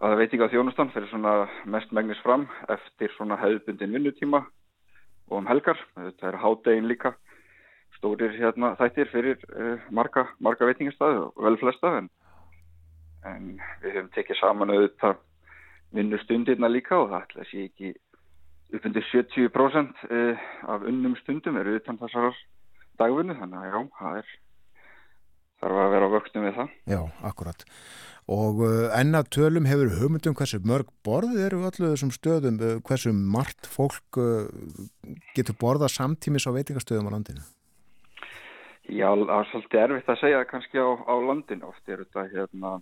að 0.03 0.16
veit 0.19 0.33
ekki 0.33 0.43
að 0.47 0.55
þjónustan 0.57 0.91
fyrir 0.91 1.11
svona 1.11 1.33
mest 1.70 1.93
megnis 1.95 2.20
fram 2.24 2.49
eftir 2.73 3.12
svona 3.16 3.39
hefðbundin 3.39 3.95
vinnutíma 3.95 4.41
og 5.31 5.37
um 5.39 5.47
helgar, 5.47 5.79
þetta 5.95 6.29
er 6.29 6.41
hádegin 6.43 6.89
líka 6.91 7.15
stórir 7.99 8.35
hérna 8.35 8.74
þættir 8.81 9.11
fyrir 9.12 9.45
uh, 9.55 9.79
marga, 9.95 10.27
marga 10.43 10.66
veitingastæðu 10.66 11.29
og 11.31 11.45
vel 11.47 11.59
flesta 11.61 11.93
en, 12.01 12.09
en 13.31 13.53
við 13.85 13.99
höfum 13.99 14.11
tekið 14.16 14.41
saman 14.41 14.74
auðvitað 14.74 15.20
vinnustundirna 15.95 16.73
líka 16.73 16.99
og 16.99 17.12
það 17.12 17.27
ætla 17.27 17.45
að 17.45 17.51
sé 17.53 17.66
ekki 17.69 17.93
uppundir 18.73 19.07
70% 19.12 20.05
uh, 20.09 20.47
af 20.74 20.87
unnum 20.89 21.15
stundum 21.20 21.61
eru 21.61 21.77
utan 21.79 22.01
þessar 22.01 22.35
dagvinnu. 22.99 23.37
Þannig 23.39 23.61
að 23.61 23.69
já, 23.69 23.81
það 23.99 24.19
er 24.23 24.33
þarf 25.62 25.82
að 25.82 25.93
vera 25.94 26.09
á 26.10 26.14
vöxtum 26.16 26.47
við 26.47 26.56
það. 26.59 26.72
Já, 26.93 27.01
akkurat. 27.30 27.66
Og 28.30 28.62
uh, 28.62 28.86
enna 28.94 29.24
tölum 29.34 29.66
hefur 29.66 29.90
hugmyndum 29.98 30.36
hversu 30.39 30.60
mörg 30.66 30.90
borðið 31.06 31.43
eru 31.48 31.64
allir 31.66 31.90
þessum 31.90 32.12
stöðum, 32.14 32.60
uh, 32.62 32.78
hversu 32.86 33.10
margt 33.14 33.66
fólk 33.70 34.18
uh, 34.20 34.47
getur 35.34 35.59
borðað 35.59 35.97
samtímis 35.97 36.47
á 36.47 36.55
veitingastöðum 36.55 37.10
á 37.10 37.14
landinu? 37.16 37.43
Já, 38.90 39.10
það 39.10 39.36
er 39.39 39.51
svolítið 39.51 39.84
erfitt 39.84 40.10
að 40.12 40.20
segja 40.22 40.47
kannski 40.51 40.82
á, 40.82 40.90
á 41.06 41.14
landinu 41.22 41.70
oft 41.70 41.90
er 41.90 42.02
þetta 42.02 42.26
hérna, 42.30 42.72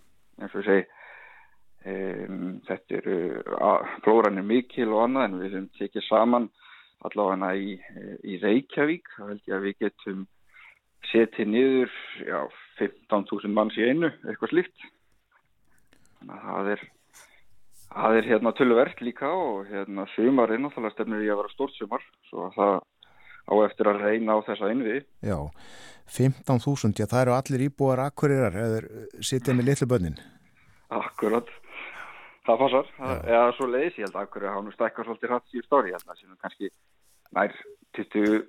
eins 0.41 0.57
og 0.57 0.65
segi 0.65 0.85
um, 1.85 2.47
þetta 2.67 2.97
eru 2.97 3.17
flóranir 4.05 4.45
mikil 4.45 4.89
og 4.91 5.05
annað 5.05 5.27
en 5.27 5.37
við 5.41 5.55
höfum 5.55 5.69
tekið 5.77 6.07
saman 6.07 6.49
allavega 7.05 7.51
í, 7.57 7.75
í 8.29 8.37
Reykjavík 8.41 9.09
þá 9.15 9.21
held 9.27 9.45
ég 9.49 9.55
að 9.57 9.67
við 9.67 9.77
getum 9.85 10.25
setið 11.09 11.49
niður 11.49 11.95
já, 12.27 12.41
15.000 12.79 13.53
manns 13.55 13.77
í 13.77 13.85
einu, 13.89 14.09
eitthvað 14.25 14.53
slíkt 14.53 14.89
þannig 16.21 16.35
að 16.37 16.47
það 16.47 16.73
er 16.75 16.83
það 17.91 18.17
er 18.17 18.29
hérna 18.29 18.53
tölverkt 18.55 19.03
líka 19.03 19.29
og 19.35 19.67
hérna 19.69 20.07
sumar 20.15 20.51
er 20.51 20.61
náttúrulega 20.63 20.95
stefnir 20.95 21.25
í 21.25 21.31
að 21.31 21.41
vera 21.41 21.53
stórt 21.53 21.75
sumar 21.77 22.05
svo 22.29 22.47
að 22.47 22.57
það 22.59 22.75
á 23.51 23.53
eftir 23.65 23.89
að 23.89 24.03
reyna 24.05 24.37
á 24.37 24.39
þessa 24.47 24.69
innviði. 24.71 25.01
Já, 25.25 25.37
15.000, 26.11 26.93
já 27.01 27.07
það 27.09 27.23
eru 27.25 27.35
allir 27.35 27.65
íbúar 27.67 28.03
akkurirar 28.05 28.55
eða 28.63 28.79
sitja 29.23 29.55
með 29.57 29.71
litlu 29.71 29.89
bönnin. 29.91 30.19
Akkurat, 30.91 31.49
það 32.47 32.63
passar, 32.63 32.91
eða 33.01 33.51
svo 33.57 33.67
leiðis 33.71 33.99
ég 33.99 34.07
held 34.07 34.17
að 34.17 34.25
akkurir 34.27 34.51
hafa 34.51 34.65
nú 34.65 34.75
stækkar 34.75 35.09
svolítið 35.09 35.65
stóri, 35.65 35.91
ég 35.91 35.97
held 35.97 36.05
að 36.05 36.13
það 36.13 36.21
sé 36.21 36.41
kannski 36.45 36.71
nær 37.35 37.57
20, 37.97 38.41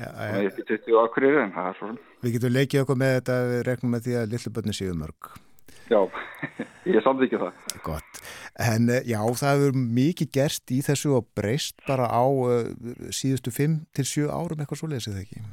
ja, 0.00 0.10
ja. 0.42 0.50
20 0.58 0.98
akkurir 1.02 1.38
er. 1.42 1.96
Við 2.22 2.36
getum 2.36 2.54
leikið 2.54 2.84
okkur 2.84 3.00
með 3.00 3.16
þetta, 3.18 3.38
við 3.50 3.64
reknum 3.68 3.96
með 3.96 4.06
því 4.06 4.20
að 4.20 4.30
litlu 4.34 4.52
bönni 4.56 4.76
séu 4.76 4.94
mörg. 4.96 5.32
Já, 5.90 6.00
ég 6.88 7.02
samt 7.04 7.24
ekki 7.26 7.40
það. 7.40 7.58
Gott, 7.84 8.22
en 8.60 8.88
já 9.04 9.18
það 9.20 9.64
hefur 9.64 9.82
mikið 9.98 10.30
gerst 10.36 10.72
í 10.72 10.80
þessu 10.86 11.16
og 11.18 11.28
breyst 11.36 11.82
bara 11.88 12.08
á 12.08 12.24
uh, 12.24 12.64
síðustu 13.12 13.52
5-7 13.52 14.30
árum 14.32 14.62
eitthvað 14.62 14.82
svo 14.82 14.90
lesið 14.92 15.20
ekki? 15.24 15.44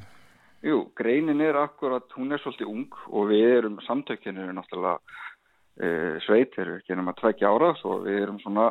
Jú, 0.65 0.83
greinin 0.95 1.39
er 1.43 1.55
akkurat, 1.59 2.07
hún 2.17 2.35
er 2.35 2.41
svolítið 2.43 2.71
ung 2.71 3.01
og 3.07 3.29
við 3.31 3.45
erum, 3.57 3.79
samtökinu 3.85 4.43
er 4.43 4.55
náttúrulega 4.57 4.99
uh, 4.99 6.15
sveit, 6.25 6.55
erum 6.59 6.77
við 6.77 6.83
ekki 6.83 6.99
að 6.99 7.19
tvekja 7.21 7.51
ára, 7.51 7.73
svo 7.79 7.99
við 8.03 8.23
erum 8.25 8.39
svona 8.43 8.69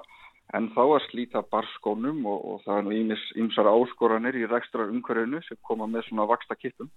en 0.57 0.71
þá 0.73 0.83
að 0.85 1.05
slíta 1.09 1.43
barskónum 1.53 2.23
og, 2.29 2.39
og 2.41 2.63
það 2.65 2.79
er 2.81 2.99
ímis, 3.03 3.25
ímsara 3.37 3.75
áskoranir 3.77 4.39
í 4.39 4.47
rekstra 4.49 4.89
umhverfinu 4.89 5.43
sem 5.45 5.61
koma 5.67 5.89
með 5.91 6.07
svona 6.09 6.29
vaksta 6.31 6.57
kippum 6.57 6.89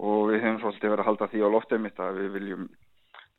og 0.00 0.30
við 0.30 0.40
hefum 0.42 0.60
svolítið 0.62 0.94
verið 0.94 1.04
að 1.04 1.08
halda 1.10 1.30
því 1.30 1.44
á 1.44 1.48
loftið 1.54 1.82
mitt 1.84 2.00
að 2.00 2.20
við 2.20 2.30
viljum 2.38 2.66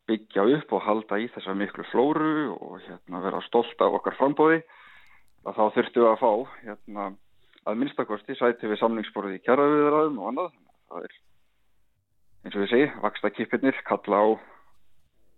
byggja 0.06 0.46
upp 0.60 0.74
og 0.78 0.84
halda 0.86 1.20
í 1.20 1.28
þessa 1.34 1.56
miklu 1.58 1.86
flóru 1.90 2.34
og 2.54 2.76
hérna, 2.86 3.22
vera 3.26 3.42
stolt 3.48 3.82
af 3.82 3.98
okkar 4.00 4.18
frambóði 4.20 4.62
að 5.46 5.58
þá 5.58 5.64
þurftu 5.78 6.04
við 6.04 6.12
að 6.12 6.22
fá 6.22 6.32
hérna, 6.62 7.08
að 7.66 7.80
minnstakosti 7.82 8.38
sæti 8.38 8.70
við 8.70 8.82
samlingsborði 8.82 9.40
í 9.40 9.44
kjæraviðraðum 9.46 10.20
og 10.22 10.30
annað. 10.30 10.52
Það 10.90 11.08
er 11.08 11.16
eins 12.46 12.56
og 12.56 12.62
við 12.62 12.72
segi, 12.72 12.92
vaksta 13.02 13.34
kipirnir 13.34 13.82
kalla 13.90 14.22
á 14.22 14.28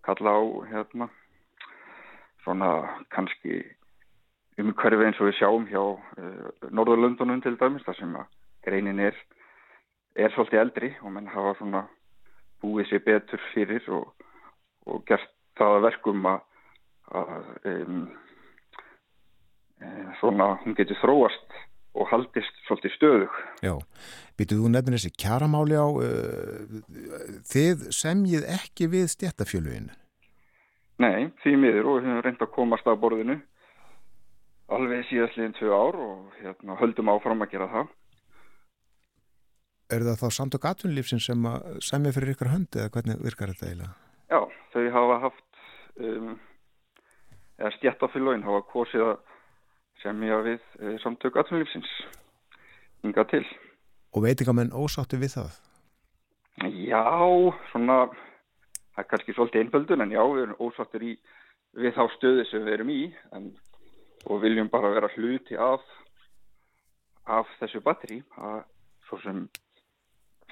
kalla 0.07 0.35
á 0.35 0.43
hérna 0.71 1.07
svona 2.47 2.71
kannski 3.11 3.59
umhverfi 4.57 5.05
eins 5.05 5.19
og 5.19 5.27
við 5.27 5.39
sjáum 5.41 5.67
hjá 5.69 5.83
uh, 5.83 6.69
Norðurlöndunum 6.71 7.43
til 7.43 7.57
dæmis 7.59 7.83
þar 7.85 7.99
sem 7.99 8.15
að 8.15 8.31
greinin 8.65 9.03
er 9.03 9.17
er 10.17 10.31
svolítið 10.33 10.63
eldri 10.63 10.93
og 11.03 11.11
menn 11.13 11.27
hafa 11.29 11.53
svona 11.59 11.83
búið 12.63 12.87
sér 12.89 13.03
betur 13.05 13.43
fyrir 13.51 13.83
og 13.93 14.15
og 14.87 15.03
gert 15.07 15.29
það 15.59 15.81
verkum 15.87 16.27
að, 16.29 16.41
að 17.19 17.49
um, 17.71 18.01
e, 19.81 19.89
svona 20.21 20.53
hún 20.63 20.77
getur 20.77 20.99
þróast 21.01 21.57
og 21.97 22.09
haldist 22.11 22.59
svolítið 22.67 22.93
stöðug. 22.93 23.37
Já, 23.65 23.73
býtuð 24.37 24.63
þú 24.63 24.71
nefnir 24.73 24.99
þessi 24.99 25.13
kjaramáli 25.17 25.79
á 25.81 25.87
uh, 25.89 26.81
þið 27.49 27.87
semjið 27.97 28.45
ekki 28.53 28.91
við 28.93 29.07
stjættafjöluðinu? 29.15 29.95
Nei, 30.97 31.29
því 31.43 31.53
miður 31.61 31.91
og 31.91 31.99
við 31.99 32.07
höfum 32.09 32.23
reynd 32.25 32.41
að 32.41 32.53
komast 32.55 32.87
að 32.89 32.99
borðinu 33.03 33.37
alveg 34.73 35.05
síðastliðin 35.07 35.55
tvö 35.55 35.71
ár 35.71 35.97
og 36.01 36.35
hérna, 36.41 36.75
höldum 36.81 37.11
áfram 37.13 37.45
að 37.45 37.53
gera 37.53 37.69
það. 37.71 37.93
Er 39.95 40.03
það 40.03 40.19
þá 40.19 40.27
samtök 40.35 40.67
atvinnlífsins 40.67 41.27
sem 41.29 41.45
að 41.47 41.77
semja 41.87 42.11
fyrir 42.15 42.33
ykkur 42.33 42.51
höndi 42.51 42.81
eða 42.81 42.91
hvernig 42.95 43.21
virkar 43.23 43.53
þetta 43.53 43.69
eiginlega? 43.69 43.93
Já, 44.27 44.39
þau 44.73 44.83
hafa 44.97 45.19
haft 45.23 45.61
um, 46.03 46.33
eða 47.61 47.71
stjættafélagin 47.77 48.43
hafa 48.47 48.65
kosið 48.73 49.05
að 49.05 49.15
semja 50.03 50.41
við 50.43 50.59
e, 50.59 50.97
samtök 51.05 51.39
atvinnlífsins 51.39 51.93
hinga 53.05 53.23
til. 53.31 53.45
Og 54.11 54.25
veitingamenn 54.27 54.75
ósáttu 54.75 55.21
við 55.21 55.37
það? 55.37 55.55
Já, 56.67 57.05
svona 57.71 58.01
það 58.97 59.03
er 59.03 59.09
kannski 59.11 59.37
svolítið 59.37 59.63
einföldun 59.63 60.03
en 60.03 60.11
já, 60.15 60.23
við 60.25 60.43
erum 60.47 60.61
ósáttur 60.67 61.05
í 61.05 61.13
við 61.77 61.93
þá 61.93 62.03
stöðu 62.17 62.45
sem 62.49 62.65
við 62.65 62.77
erum 62.79 62.91
í 62.91 63.01
en, 63.37 63.51
og 64.25 64.41
viljum 64.41 64.71
bara 64.73 64.91
vera 64.95 65.13
hluti 65.15 65.55
af 65.55 65.85
af 67.27 67.49
þessu 67.61 67.83
batteri 67.85 68.23
að 68.41 68.63
svo 69.07 69.19
sem 69.21 69.43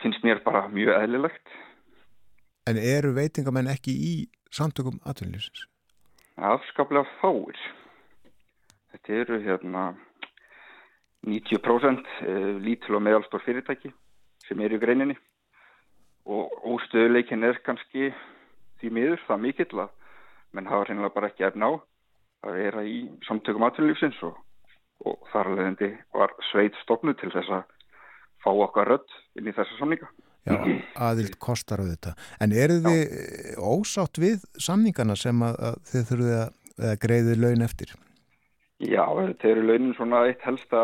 finnst 0.03 0.23
mér 0.27 0.43
bara 0.45 0.67
mjög 0.69 0.93
eðlilegt 1.01 1.55
En 2.65 2.80
eru 2.81 3.11
veitingamenn 3.13 3.67
ekki 3.69 3.93
í 3.93 4.13
samtökum 4.49 4.95
atvinnlýsins? 5.05 5.67
Afskaplega 6.35 7.05
fáir. 7.19 7.59
Þetta 8.89 9.19
eru 9.22 9.38
hérna 9.43 9.84
90% 11.30 12.09
eh, 12.26 12.47
lítil 12.65 12.97
og 12.97 13.03
meðalstór 13.05 13.43
fyrirtæki 13.45 13.91
sem 14.47 14.63
eru 14.65 14.80
í 14.80 14.81
greininni 14.81 15.17
og 16.26 16.57
óstöðuleikin 16.73 17.45
er 17.45 17.61
kannski 17.65 18.09
því 18.81 18.91
miður 18.97 19.23
það 19.27 19.43
mikill 19.45 19.84
að 19.85 19.93
menn 20.56 20.69
hafa 20.72 20.89
reynilega 20.89 21.15
bara 21.15 21.30
ekki 21.31 21.47
efna 21.47 21.69
á 21.69 21.72
að 22.45 22.60
vera 22.60 22.84
í 22.85 22.99
samtökum 23.27 23.65
atvinnlýfsins 23.68 24.19
og, 24.27 24.38
og 25.06 25.26
þar 25.31 25.52
leðandi 25.56 25.91
var 26.14 26.35
sveit 26.52 26.77
stofnu 26.84 27.15
til 27.19 27.31
þess 27.34 27.52
að 27.60 27.65
fá 28.45 28.52
okkar 28.53 28.93
rödd 28.93 29.18
inn 29.39 29.49
í 29.49 29.56
þessa 29.56 29.80
samninga. 29.80 30.07
Já, 30.45 30.60
aðild 31.02 31.39
kostar 31.41 31.81
á 31.81 31.85
þetta. 31.89 32.14
En 32.43 32.53
eru 32.53 32.77
þið 32.85 33.56
ósátt 33.57 34.19
við 34.22 34.43
samningana 34.61 35.15
sem 35.18 35.39
að, 35.41 35.56
að 35.57 35.80
þið 35.89 36.03
þurfið 36.11 36.35
að, 36.38 36.52
að 36.89 36.99
greiði 37.02 37.38
laun 37.39 37.65
eftir? 37.65 37.95
Já, 38.84 39.06
þetta 39.07 39.49
eru 39.49 39.64
launin 39.65 39.95
svona 39.97 40.22
eitt 40.30 40.45
helsta, 40.45 40.84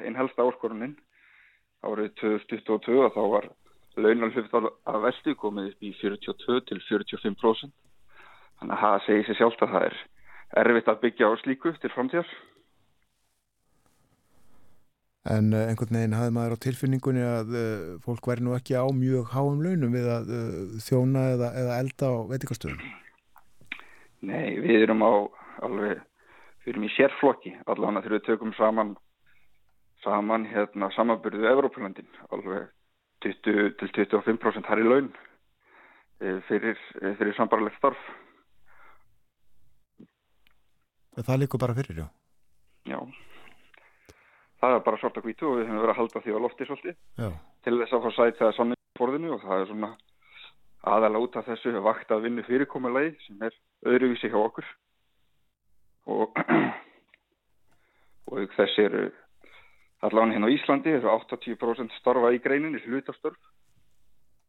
einn 0.00 0.16
helsta 0.16 0.46
áskorunin. 0.46 0.96
Árið 1.84 2.14
2022 2.22 2.96
og 3.04 3.12
þá 3.12 3.22
var 3.34 3.50
launalhufð 4.00 4.70
af 4.90 4.98
vestu 5.04 5.34
komið 5.38 5.70
upp 5.72 5.86
í 5.86 5.92
42 6.00 6.64
til 6.70 6.80
45%. 6.88 7.70
Þannig 8.60 8.74
að 8.74 8.82
það 8.82 9.04
segir 9.06 9.28
sér 9.28 9.38
sjálft 9.40 9.62
að 9.64 9.72
það 9.74 9.86
er 9.88 10.02
erfitt 10.64 10.90
að 10.90 11.00
byggja 11.04 11.30
á 11.30 11.32
slíku 11.42 11.72
til 11.82 11.92
framtíðar. 11.94 12.34
En 15.34 15.54
uh, 15.56 15.62
einhvern 15.70 15.96
veginn 15.96 16.16
hafði 16.18 16.34
maður 16.36 16.56
á 16.60 16.64
tilfinningunni 16.66 17.22
að 17.24 17.54
uh, 17.56 17.84
fólk 18.04 18.26
væri 18.28 18.44
nú 18.44 18.52
ekki 18.58 18.76
á 18.76 18.84
mjög 18.92 19.30
háum 19.32 19.62
launum 19.64 19.94
við 19.96 20.10
að 20.12 20.34
uh, 20.36 20.58
þjóna 20.84 21.22
eða, 21.36 21.48
eða 21.62 21.78
elda 21.80 22.10
á 22.12 22.16
veitikastöðum? 22.34 22.82
Nei, 24.28 24.60
við 24.60 24.84
erum 24.84 25.00
á 25.00 25.12
alveg, 25.64 26.04
við 26.64 26.74
erum 26.74 26.84
í 26.84 26.92
sérflokki 26.92 27.54
allan 27.64 27.96
að 27.96 28.06
þegar 28.06 28.16
við 28.18 28.26
tökum 28.28 28.52
saman 28.58 28.92
saman 30.04 30.44
hérna 30.50 30.90
samanbyrðu 30.92 31.48
Evrópulandin 31.48 32.08
alveg 32.28 32.68
20 33.24 33.74
til 33.80 33.90
25% 33.96 34.70
hær 34.70 34.82
í 34.82 34.86
laun 34.86 35.10
e, 36.20 36.38
fyrir, 36.48 36.78
e, 37.00 37.14
fyrir 37.18 37.34
sambarlegt 37.38 37.78
starf. 37.80 38.00
Það 41.14 41.40
líkur 41.44 41.62
bara 41.62 41.76
fyrir, 41.76 42.04
já. 42.04 42.08
Já, 42.84 42.98
það 44.60 44.74
er 44.76 44.82
bara 44.84 45.00
svart 45.00 45.18
að 45.20 45.28
hvítu 45.28 45.46
og 45.48 45.58
við 45.58 45.68
höfum 45.68 45.80
verið 45.80 45.92
að 45.94 46.00
halda 46.00 46.20
því 46.24 46.34
á 46.36 46.44
lofti 46.44 46.66
svolítið 46.68 46.96
já. 47.20 47.28
til 47.64 47.76
þess 47.80 47.96
að 47.96 48.04
fá 48.04 48.10
sæt 48.16 48.40
það 48.40 48.56
sannig 48.58 48.80
forðinu 48.98 49.32
og 49.34 49.44
það 49.44 49.62
er 49.62 49.70
svona 49.70 49.90
aðalega 50.94 51.24
út 51.24 51.38
af 51.40 51.48
þessu 51.48 51.72
vakt 51.84 52.12
að 52.12 52.26
vinna 52.26 52.44
fyrirkomulegi 52.44 53.14
sem 53.24 53.44
er 53.48 53.56
öðruvísi 53.88 54.30
hjá 54.32 54.38
okkur 54.40 54.68
og 56.14 56.40
og 58.34 58.56
þessi 58.58 58.86
eru 58.88 59.04
allan 60.04 60.34
hérna 60.34 60.50
á 60.50 60.54
Íslandi 60.54 60.92
eru 60.98 61.10
80% 61.12 61.96
starfa 62.00 62.32
í 62.34 62.42
greininni 62.44 62.82
hlutastörf 62.84 63.40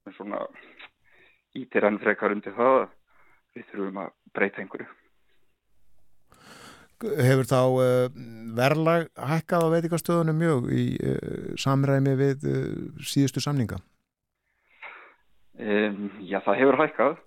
en 0.05 0.15
svona 0.17 0.43
ítir 1.55 1.87
enn 1.87 2.01
frekar 2.03 2.35
undir 2.35 2.55
það 2.57 2.81
að 2.81 2.93
við 3.55 3.67
þurfum 3.71 3.99
að 4.03 4.13
breyta 4.35 4.63
einhverju 4.63 4.91
Hefur 7.05 7.43
þá 7.43 7.59
uh, 7.59 8.05
verðlag 8.55 9.09
hækkað 9.19 9.65
á 9.67 9.73
veitikastöðunum 9.73 10.37
mjög 10.39 10.69
í 10.71 10.85
uh, 10.95 11.49
samræmi 11.59 12.13
við 12.17 12.45
uh, 12.47 12.61
síðustu 13.03 13.43
samninga? 13.43 13.81
Um, 15.59 16.07
já, 16.23 16.39
það 16.43 16.61
hefur 16.61 16.79
hækkað 16.79 17.17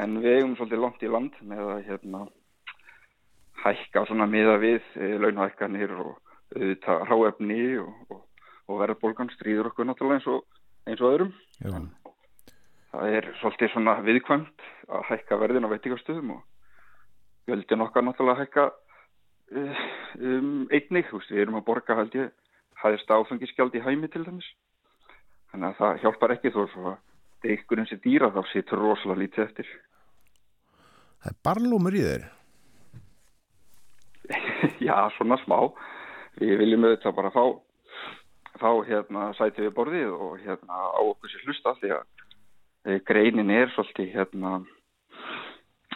en 0.00 0.20
við 0.20 0.36
eigum 0.36 0.52
svolítið 0.58 0.84
langt 0.84 1.02
í 1.02 1.10
land 1.10 1.40
með 1.48 1.72
að 1.74 1.80
hérna, 1.88 2.20
hækka 3.64 4.04
svona 4.08 4.28
miða 4.30 4.58
við 4.62 4.84
launahækkanir 5.24 5.96
og 5.96 6.12
auðvitað 6.56 7.04
ráefni 7.08 7.62
og, 7.82 7.90
og, 8.10 8.20
og 8.70 8.82
verðbólgan 8.82 9.32
stríður 9.36 9.70
okkur 9.70 9.88
náttúrulega 9.88 10.20
eins 10.20 10.28
og, 10.30 10.62
eins 10.88 11.02
og 11.02 11.14
öðrum. 11.14 11.32
Já. 11.62 11.74
Það 12.90 13.16
er 13.16 13.28
svolítið 13.38 13.72
svona 13.74 13.96
viðkvæmt 14.02 14.64
að 14.90 15.04
hækka 15.12 15.38
verðin 15.38 15.66
á 15.70 15.72
veitikastöðum 15.72 16.32
og 16.34 17.50
göldin 17.50 17.84
okkar 17.84 18.06
náttúrulega 18.06 18.38
að 18.38 18.42
hækka 18.44 18.64
um, 19.50 20.66
einnig, 20.70 21.12
veist, 21.12 21.30
við 21.30 21.44
erum 21.44 21.60
að 21.60 21.66
borga 21.68 21.98
held 21.98 22.16
ég, 22.18 22.32
hæðist 22.82 23.12
áfengiskjald 23.14 23.76
í 23.78 23.84
hæmi 23.84 24.10
til 24.10 24.24
dæmis, 24.26 24.48
þannig 25.52 25.70
að 25.70 25.78
það 25.78 26.02
hjálpar 26.04 26.34
ekki 26.34 26.52
þó 26.54 26.60
að 26.64 26.90
deikkurinn 27.44 27.88
sé 27.88 28.00
dýra 28.02 28.32
þá 28.34 28.42
situr 28.50 28.82
rosalega 28.82 29.22
lítið 29.22 29.46
eftir. 29.46 29.70
Það 31.20 31.32
er 31.32 31.40
barlúmur 31.46 31.96
í 31.96 32.04
þeir 32.04 32.28
Já, 34.86 35.10
svona 35.16 35.36
smá 35.44 35.56
við 36.38 36.56
viljum 36.62 36.86
auðvitað 36.86 37.16
bara 37.18 37.34
fá 37.34 37.44
fá 38.60 38.70
hérna 38.86 39.30
sæti 39.38 39.64
við 39.66 39.74
borðið 39.76 40.10
og 40.14 40.40
hérna 40.42 40.82
á 40.92 41.00
okkur 41.00 41.32
sér 41.32 41.46
hlusta 41.46 41.74
því 41.80 41.94
að 41.96 43.00
greinin 43.08 43.52
er 43.54 43.72
svolítið 43.74 44.12
hérna 44.14 44.52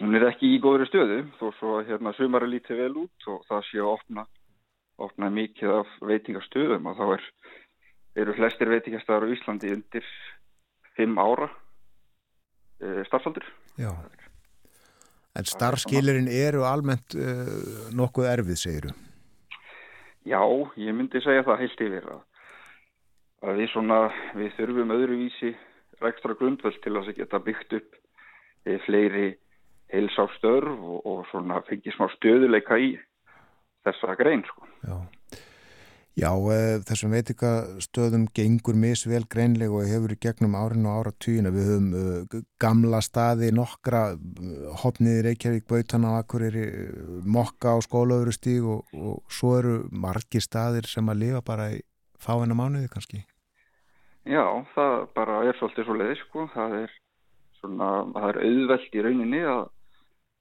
hún 0.01 0.17
er 0.19 0.29
ekki 0.31 0.55
í 0.55 0.61
góðri 0.63 0.89
stöðu 0.89 1.21
þó 1.39 1.47
svo 1.59 1.75
hérna 1.87 2.15
sumar 2.19 2.47
er 2.47 2.55
lítið 2.55 2.83
vel 2.83 2.95
út 3.05 3.29
og 3.31 3.45
það 3.49 3.67
sé 3.69 3.83
að 3.83 3.93
opna, 3.93 4.27
opna 5.07 5.31
mikið 5.31 5.77
af 5.81 5.93
veitingastöðum 6.11 6.91
og 6.91 6.99
þá 6.99 7.05
er, 7.17 7.29
eru 8.25 8.37
flestir 8.39 8.73
veitingastöðar 8.73 9.29
á 9.29 9.33
Íslandi 9.37 9.73
undir 9.77 10.11
fimm 10.95 11.19
ára 11.19 11.49
uh, 11.51 13.01
starfsaldur. 13.09 13.47
Já. 13.79 13.91
En 15.35 15.49
starfskilirinn 15.51 16.31
eru 16.31 16.63
almennt 16.67 17.17
uh, 17.19 17.91
nokkuð 17.95 18.31
erfið, 18.31 18.61
segiru? 18.61 18.95
Já, 20.25 20.41
ég 20.81 20.97
myndi 20.97 21.21
segja 21.21 21.45
það 21.45 21.61
heilt 21.61 21.81
yfir 21.85 22.11
að, 22.15 22.21
að 23.45 23.59
við, 23.61 23.71
svona, 23.75 23.99
við 24.39 24.55
þurfum 24.59 24.95
öðruvísi 24.97 25.55
ekstra 26.05 26.37
grundvöld 26.37 26.81
til 26.85 26.95
að 26.99 27.11
geta 27.17 27.41
byggt 27.41 27.77
upp 27.79 27.99
e, 28.65 28.79
fleiri 28.85 29.29
heilsástörf 29.93 30.73
og, 30.75 31.05
og 31.07 31.67
fengið 31.69 31.95
smá 31.95 32.09
stöðuleika 32.17 32.79
í 32.81 32.95
þessa 33.85 34.17
grein. 34.21 34.45
Sko. 34.49 34.69
Já. 34.85 34.97
Já, 36.15 36.31
þessum 36.87 37.11
veitikastöðum 37.11 38.29
gengur 38.39 38.77
misvel 38.79 39.25
greinleg 39.27 39.73
og 39.75 39.89
hefur 39.91 40.13
í 40.15 40.19
gegnum 40.23 40.53
árin 40.55 40.87
og 40.87 41.01
ára 41.01 41.13
týjina. 41.19 41.51
Við 41.51 41.71
höfum 41.73 41.89
uh, 41.99 42.37
gamla 42.63 43.01
staði, 43.03 43.49
nokkra 43.51 44.05
uh, 44.15 44.69
hopniði 44.85 45.25
Reykjavík, 45.27 45.67
Bautana, 45.67 46.13
Akureyri, 46.21 46.69
Mokka 47.27 47.75
á 47.75 47.79
skólaöfuru 47.83 48.35
stíg 48.37 48.63
og, 48.63 48.87
og 48.95 49.25
svo 49.27 49.57
eru 49.59 49.75
margi 49.91 50.39
staðir 50.39 50.87
sem 50.87 51.11
að 51.11 51.25
lifa 51.25 51.43
bara 51.51 51.73
í 51.75 51.81
fáina 52.23 52.55
mánuði 52.55 52.93
kannski. 52.95 53.25
Já, 54.23 54.47
það 54.77 54.97
bara 55.19 55.43
er 55.49 55.59
svolítið 55.59 55.91
svo 55.91 55.99
leiði 55.99 56.21
sko. 56.23 56.47
Það 56.55 56.79
er, 56.85 56.97
svona, 57.59 57.91
það 58.15 58.29
er 58.31 58.41
auðvelt 58.47 58.95
í 58.95 59.05
rauninni 59.09 59.43
að 59.57 59.67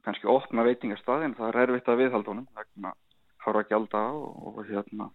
kannski 0.05 0.29
opna 0.29 0.69
veitingastaði 0.69 1.31
en 1.31 1.35
það 1.41 1.49
er 1.49 1.61
erfitt 1.65 1.89
að 1.89 1.99
viðhaldunum 2.05 2.47
vegna 2.61 2.93
hára 3.41 3.65
gælda 3.65 4.05
og, 4.13 4.53
og 4.53 4.65
hérna 4.69 5.09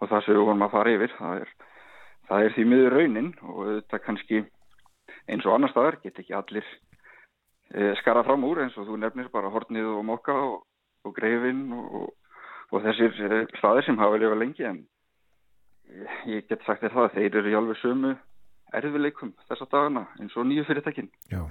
og 0.00 0.10
það 0.10 0.24
sem 0.24 0.36
við 0.36 0.44
vorum 0.44 0.66
að 0.66 0.74
fara 0.74 0.94
yfir 0.96 1.14
það 1.18 1.40
er, 1.42 1.54
það 2.28 2.44
er 2.44 2.54
því 2.56 2.66
miður 2.72 2.96
raunin 2.96 3.32
og 3.42 3.60
þetta 3.64 4.02
kannski 4.04 4.42
eins 5.26 5.46
og 5.46 5.56
annar 5.56 5.72
staðar 5.72 5.98
get 6.02 6.20
ekki 6.22 6.36
allir 6.36 6.66
e, 7.72 7.94
skara 8.02 8.24
fram 8.26 8.44
úr 8.46 8.62
eins 8.64 8.76
og 8.78 8.88
þú 8.88 9.00
nefnir 9.02 9.32
bara 9.32 9.50
hornið 9.52 9.90
og 9.94 10.04
mokka 10.06 10.36
og, 10.50 10.62
og 11.06 11.16
greifin 11.16 11.66
og, 11.74 12.12
og 12.70 12.86
þessir 12.86 13.16
e, 13.26 13.42
staðir 13.60 13.88
sem 13.88 14.00
hafa 14.00 14.20
lifað 14.20 14.42
lengi 14.42 14.68
en 14.68 14.80
e, 15.90 16.06
ég 16.36 16.48
get 16.50 16.64
sagt 16.66 16.84
þér 16.84 16.96
það 16.96 17.08
að 17.08 17.18
þeir 17.18 17.40
eru 17.42 17.52
í 17.52 17.60
alveg 17.60 17.82
sömu 17.82 18.16
erfileikum 18.76 19.32
þessa 19.48 19.68
dagana 19.70 20.06
eins 20.20 20.34
og 20.36 20.46
nýju 20.48 20.66
fyrirtækin. 20.66 21.08
Já. 21.30 21.46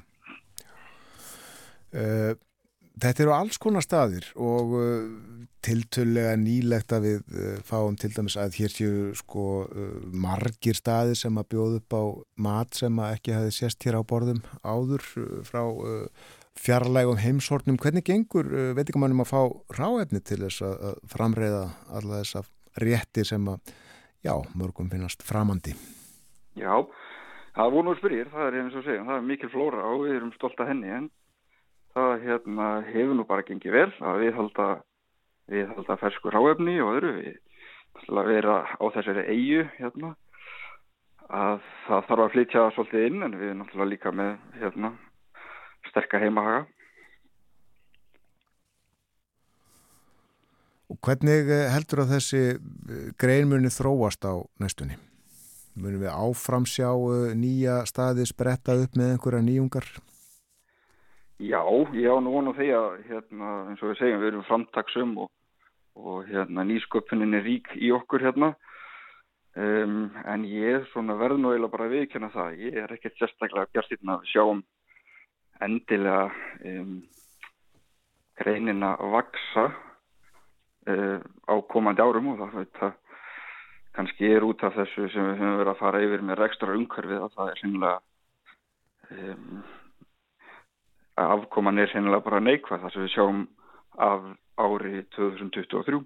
Uh, 1.96 2.36
Þetta 2.96 3.24
eru 3.26 3.34
alls 3.36 3.58
konar 3.60 3.84
staðir 3.84 4.30
og 4.40 4.74
uh, 4.80 5.08
tiltölulega 5.66 6.38
nýlegt 6.40 6.94
að 6.96 7.08
við 7.10 7.34
uh, 7.36 7.58
fáum 7.68 7.98
til 8.00 8.14
dæmis 8.16 8.38
að 8.40 8.56
hér 8.62 8.72
séu 8.72 9.10
sko 9.20 9.48
uh, 9.66 9.98
margir 10.16 10.80
staðir 10.80 11.20
sem 11.20 11.36
að 11.36 11.50
bjóða 11.52 11.82
upp 11.82 11.98
á 12.00 12.04
mat 12.48 12.80
sem 12.80 13.02
að 13.04 13.18
ekki 13.18 13.36
hafi 13.36 13.56
sérst 13.58 13.84
hér 13.84 14.00
á 14.00 14.02
borðum 14.08 14.40
áður 14.64 15.04
frá 15.44 15.64
fjarlægum 16.56 17.20
heimsortnum. 17.20 17.76
Hvernig 17.84 18.06
gengur 18.08 18.48
veitingamannum 18.78 19.26
að 19.26 19.34
fá 19.34 19.42
ráefni 19.76 20.22
til 20.24 20.40
þess 20.46 20.64
að 20.64 21.02
framreiða 21.12 21.66
alla 21.92 22.22
þessa 22.22 22.46
rétti 22.80 23.26
sem 23.28 23.44
að, 23.52 23.76
já, 24.24 24.34
mörgum 24.56 24.88
finnast 24.92 25.24
framandi? 25.28 25.76
Já, 26.56 26.80
það 27.58 27.66
er 27.66 27.76
vonu 27.76 27.92
að 27.92 28.00
spyrjir, 28.00 28.32
það 28.32 28.48
er 28.48 28.58
eins 28.62 28.80
og 28.80 28.88
segja, 28.88 29.04
það 29.04 29.20
er 29.20 29.30
mikil 29.34 29.52
flóra 29.52 29.84
og 29.92 30.06
við 30.06 30.16
erum 30.16 30.34
stolt 30.38 30.64
að 30.64 30.72
henni 30.72 30.96
en 30.96 31.12
það 31.96 32.14
hérna, 32.26 32.68
hefur 32.90 33.16
nú 33.16 33.26
bara 33.28 33.46
gengið 33.48 33.76
vel 33.76 33.90
að 34.04 34.22
við 34.26 34.38
halda, 34.40 34.68
við 35.52 35.72
halda 35.72 35.98
fersku 36.02 36.34
ráefni 36.34 36.78
og 36.84 36.98
öðru 36.98 37.16
við 37.22 37.34
ætla 37.96 38.22
að 38.22 38.32
vera 38.34 38.56
á 38.76 38.86
þessari 38.98 39.26
eigu 39.32 39.66
hérna, 39.78 40.14
að 41.32 41.62
það 41.88 42.08
þarf 42.10 42.26
að 42.26 42.32
flytja 42.36 42.70
svolítið 42.76 43.10
inn 43.10 43.26
en 43.26 43.38
við 43.40 43.50
erum 43.50 43.62
náttúrulega 43.64 43.92
líka 43.94 44.16
með 44.16 44.34
hérna, 44.62 44.96
sterkar 45.92 46.26
heimahaga 46.26 46.66
Og 50.86 51.00
hvernig 51.02 51.50
heldur 51.74 52.04
að 52.04 52.12
þessi 52.14 52.40
grein 53.18 53.50
muni 53.50 53.72
þróast 53.74 54.22
á 54.22 54.38
næstunni? 54.62 55.00
Munum 55.76 56.04
við 56.04 56.14
áframsjá 56.14 56.92
nýja 57.36 57.80
staði 57.90 58.28
spretta 58.30 58.76
upp 58.80 58.94
með 58.96 59.16
einhverja 59.16 59.42
nýjungar? 59.48 59.88
Já, 61.36 61.60
ég 61.92 62.08
á 62.08 62.16
nú 62.24 62.32
vonu 62.32 62.54
því 62.56 62.70
að 62.72 62.94
hérna, 63.10 63.50
eins 63.70 63.82
og 63.84 63.92
við 63.92 63.98
segjum, 64.00 64.22
við 64.22 64.30
erum 64.30 64.46
framtaksum 64.48 65.18
og, 65.26 65.32
og 66.00 66.30
hérna, 66.30 66.64
nýsköpunin 66.64 67.36
er 67.36 67.44
rík 67.44 67.68
í 67.76 67.92
okkur 67.92 68.24
hérna. 68.24 68.54
Um, 69.56 70.12
en 70.28 70.46
ég 70.48 70.88
verður 70.96 71.40
nú 71.40 71.52
eiginlega 71.52 71.72
bara 71.72 71.86
að 71.88 71.94
viðkjöna 71.96 72.30
það 72.34 72.58
ég 72.60 72.80
er 72.82 72.92
ekkert 72.92 73.20
sérstaklega 73.20 73.72
bjartinn 73.72 74.12
að 74.12 74.26
sjáum 74.28 74.64
endilega 75.64 76.26
um, 76.68 76.98
greinina 78.36 78.90
vaksa 79.00 79.70
uh, 80.92 81.20
á 81.24 81.56
komandi 81.72 82.04
árum 82.04 82.34
og 82.34 82.44
það, 82.44 82.68
það 82.80 82.98
kannski 83.96 84.28
er 84.36 84.44
út 84.44 84.68
af 84.68 84.76
þessu 84.76 85.08
sem 85.14 85.30
við 85.30 85.40
höfum 85.40 85.58
verið 85.62 85.72
að 85.72 85.82
fara 85.86 86.04
yfir 86.04 86.28
með 86.28 86.40
rekstra 86.42 86.76
umhverfið 86.76 87.24
að 87.24 87.40
það 87.40 87.54
er 87.54 87.62
sínlega 87.64 87.98
um, 89.16 89.64
að 91.20 91.34
afkoman 91.38 91.80
er 91.80 91.92
sennilega 91.92 92.26
bara 92.26 92.44
neikvað 92.44 92.84
þar 92.84 92.94
sem 92.94 93.06
við 93.06 93.14
sjáum 93.16 93.42
af 94.04 94.26
ári 94.60 95.02
2023 95.16 96.02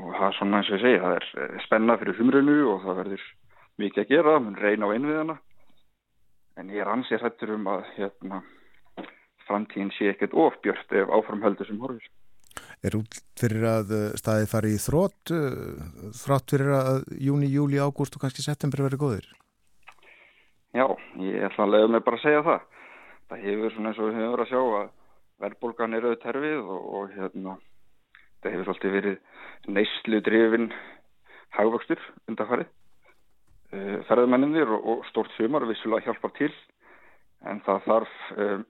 og 0.00 0.14
það 0.16 0.26
er 0.28 0.36
svona 0.38 0.60
eins 0.60 0.70
og 0.70 0.78
ég 0.78 0.84
segja 0.86 1.02
það 1.02 1.16
er 1.44 1.64
spenna 1.66 1.96
fyrir 2.00 2.18
humrunu 2.20 2.58
og 2.72 2.84
það 2.86 3.00
verður 3.02 3.26
mikið 3.82 4.02
að 4.02 4.12
gera, 4.12 4.38
mun 4.40 4.56
reyna 4.60 4.88
á 4.88 4.94
einviðana 4.94 5.36
en 6.60 6.72
ég 6.72 6.84
er 6.84 6.90
ansið 6.92 7.24
hættur 7.24 7.54
um 7.56 7.68
að 7.72 7.84
hérna, 7.96 8.40
framtíðin 9.48 9.92
sé 9.96 10.10
ekkert 10.12 10.34
ofbjörnt 10.36 10.96
ef 10.96 11.12
áframhöldur 11.16 11.68
sem 11.68 11.80
horfir. 11.80 12.08
Er 12.84 12.96
út 12.98 13.20
fyrir 13.38 13.64
að 13.68 13.94
uh, 13.94 14.02
staðið 14.18 14.50
fari 14.50 14.72
í 14.74 14.80
þrótt 14.82 15.32
uh, 15.32 16.10
þrátt 16.18 16.52
fyrir 16.52 16.72
að 16.76 16.98
júni, 17.16 17.48
júli, 17.52 17.78
ágúst 17.80 18.16
og 18.18 18.24
kannski 18.24 18.44
september 18.44 18.84
verið 18.84 19.00
góðir? 19.00 19.28
Já, 20.72 20.86
ég 21.20 21.46
ætla 21.48 21.66
að 21.66 21.74
leiða 21.74 21.92
mig 21.94 22.04
bara 22.04 22.18
að 22.18 22.24
segja 22.26 22.44
það 22.48 22.68
það 23.32 23.46
hefur 23.46 23.72
svona 23.72 23.92
eins 23.92 24.00
og 24.00 24.08
við 24.08 24.18
höfum 24.18 24.34
verið 24.34 24.44
að 24.44 24.50
sjá 24.50 24.60
að 24.78 24.90
verðbólgan 25.42 25.96
er 25.96 26.06
auðvitað 26.06 26.24
terfið 26.26 26.58
og, 26.74 26.82
og 26.98 27.14
hérna 27.16 27.54
það 28.42 28.54
hefur 28.54 28.68
svolítið 28.68 28.96
verið 28.98 29.72
neyslu 29.78 30.20
drifin 30.26 30.68
hagvöxtur 31.56 32.02
undanfarið. 32.28 32.70
Uh, 33.72 33.98
ferðmenninir 34.08 34.68
og, 34.68 34.88
og 34.92 35.06
stort 35.08 35.32
sumar 35.38 35.64
vissulega 35.68 36.10
hjálpar 36.10 36.34
til 36.36 36.52
en 37.48 37.62
það 37.64 37.86
þarf 37.86 38.18
um, 38.36 38.66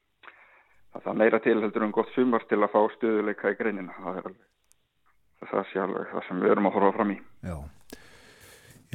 það 1.00 1.08
er 1.14 1.20
meira 1.22 1.40
til 1.44 1.56
heldur 1.56 1.86
um 1.86 1.94
gott 1.96 2.12
sumar 2.12 2.44
til 2.50 2.60
að 2.60 2.74
fá 2.74 2.82
stuðuleika 2.98 3.54
í 3.54 3.58
greinina 3.58 3.96
það 3.96 4.20
er 4.20 4.28
alveg 4.28 4.44
það 5.46 5.66
sé 5.70 5.80
alveg 5.80 6.12
það 6.12 6.28
sem 6.28 6.44
við 6.44 6.52
erum 6.52 6.68
að 6.68 6.76
horfa 6.76 6.94
fram 6.98 7.12
í. 7.12 7.16
Já, 7.44 7.56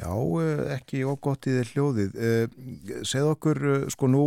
Já 0.00 0.12
eh, 0.40 0.72
ekki 0.78 1.04
ógótt 1.04 1.46
í 1.50 1.54
þeir 1.58 1.70
hljóðið. 1.74 2.16
Eh, 2.16 2.58
segð 3.06 3.32
okkur, 3.36 3.62
eh, 3.72 3.88
sko 3.92 4.08
nú 4.10 4.24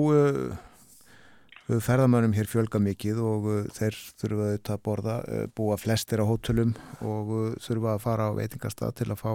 ferðamönnum 1.66 2.36
hér 2.38 2.46
fjölga 2.46 2.78
mikið 2.78 3.20
og 3.26 3.46
þeir 3.74 3.96
þurfa 4.22 4.50
auðvitað 4.52 4.76
að 4.76 4.84
borða, 4.86 5.16
búa 5.58 5.78
flestir 5.82 6.22
á 6.22 6.30
hótelum 6.30 6.76
og 7.02 7.56
þurfa 7.58 7.96
að 7.96 8.04
fara 8.04 8.28
á 8.30 8.38
veitingastað 8.38 8.94
til 9.00 9.08
að 9.10 9.18
fá, 9.18 9.32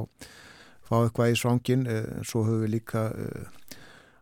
fá 0.87 0.95
eitthvað 1.01 1.33
í 1.33 1.41
svangin, 1.41 1.83
svo 2.23 2.45
höfum 2.47 2.63
við 2.63 2.75
líka 2.77 3.03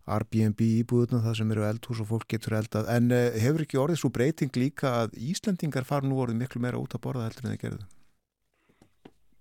Airbnb 0.08 0.56
íbúðuna 0.56 1.20
það 1.20 1.36
sem 1.42 1.52
eru 1.52 1.68
eldhús 1.68 2.00
og 2.00 2.08
fólk 2.14 2.32
getur 2.32 2.56
eldað. 2.62 2.88
En 2.96 3.12
hefur 3.12 3.66
ekki 3.66 3.82
orðið 3.84 4.00
svo 4.00 4.08
breyting 4.16 4.56
líka 4.56 4.94
að 5.04 5.20
Íslandingar 5.28 5.84
fara 5.84 6.08
nú 6.08 6.16
orðið 6.16 6.40
miklu 6.46 6.64
meira 6.64 6.80
út 6.80 6.96
að 6.96 7.04
borða 7.04 7.28
heldur 7.28 7.44
en 7.44 7.52
það 7.58 7.64
gerðu? 7.66 7.88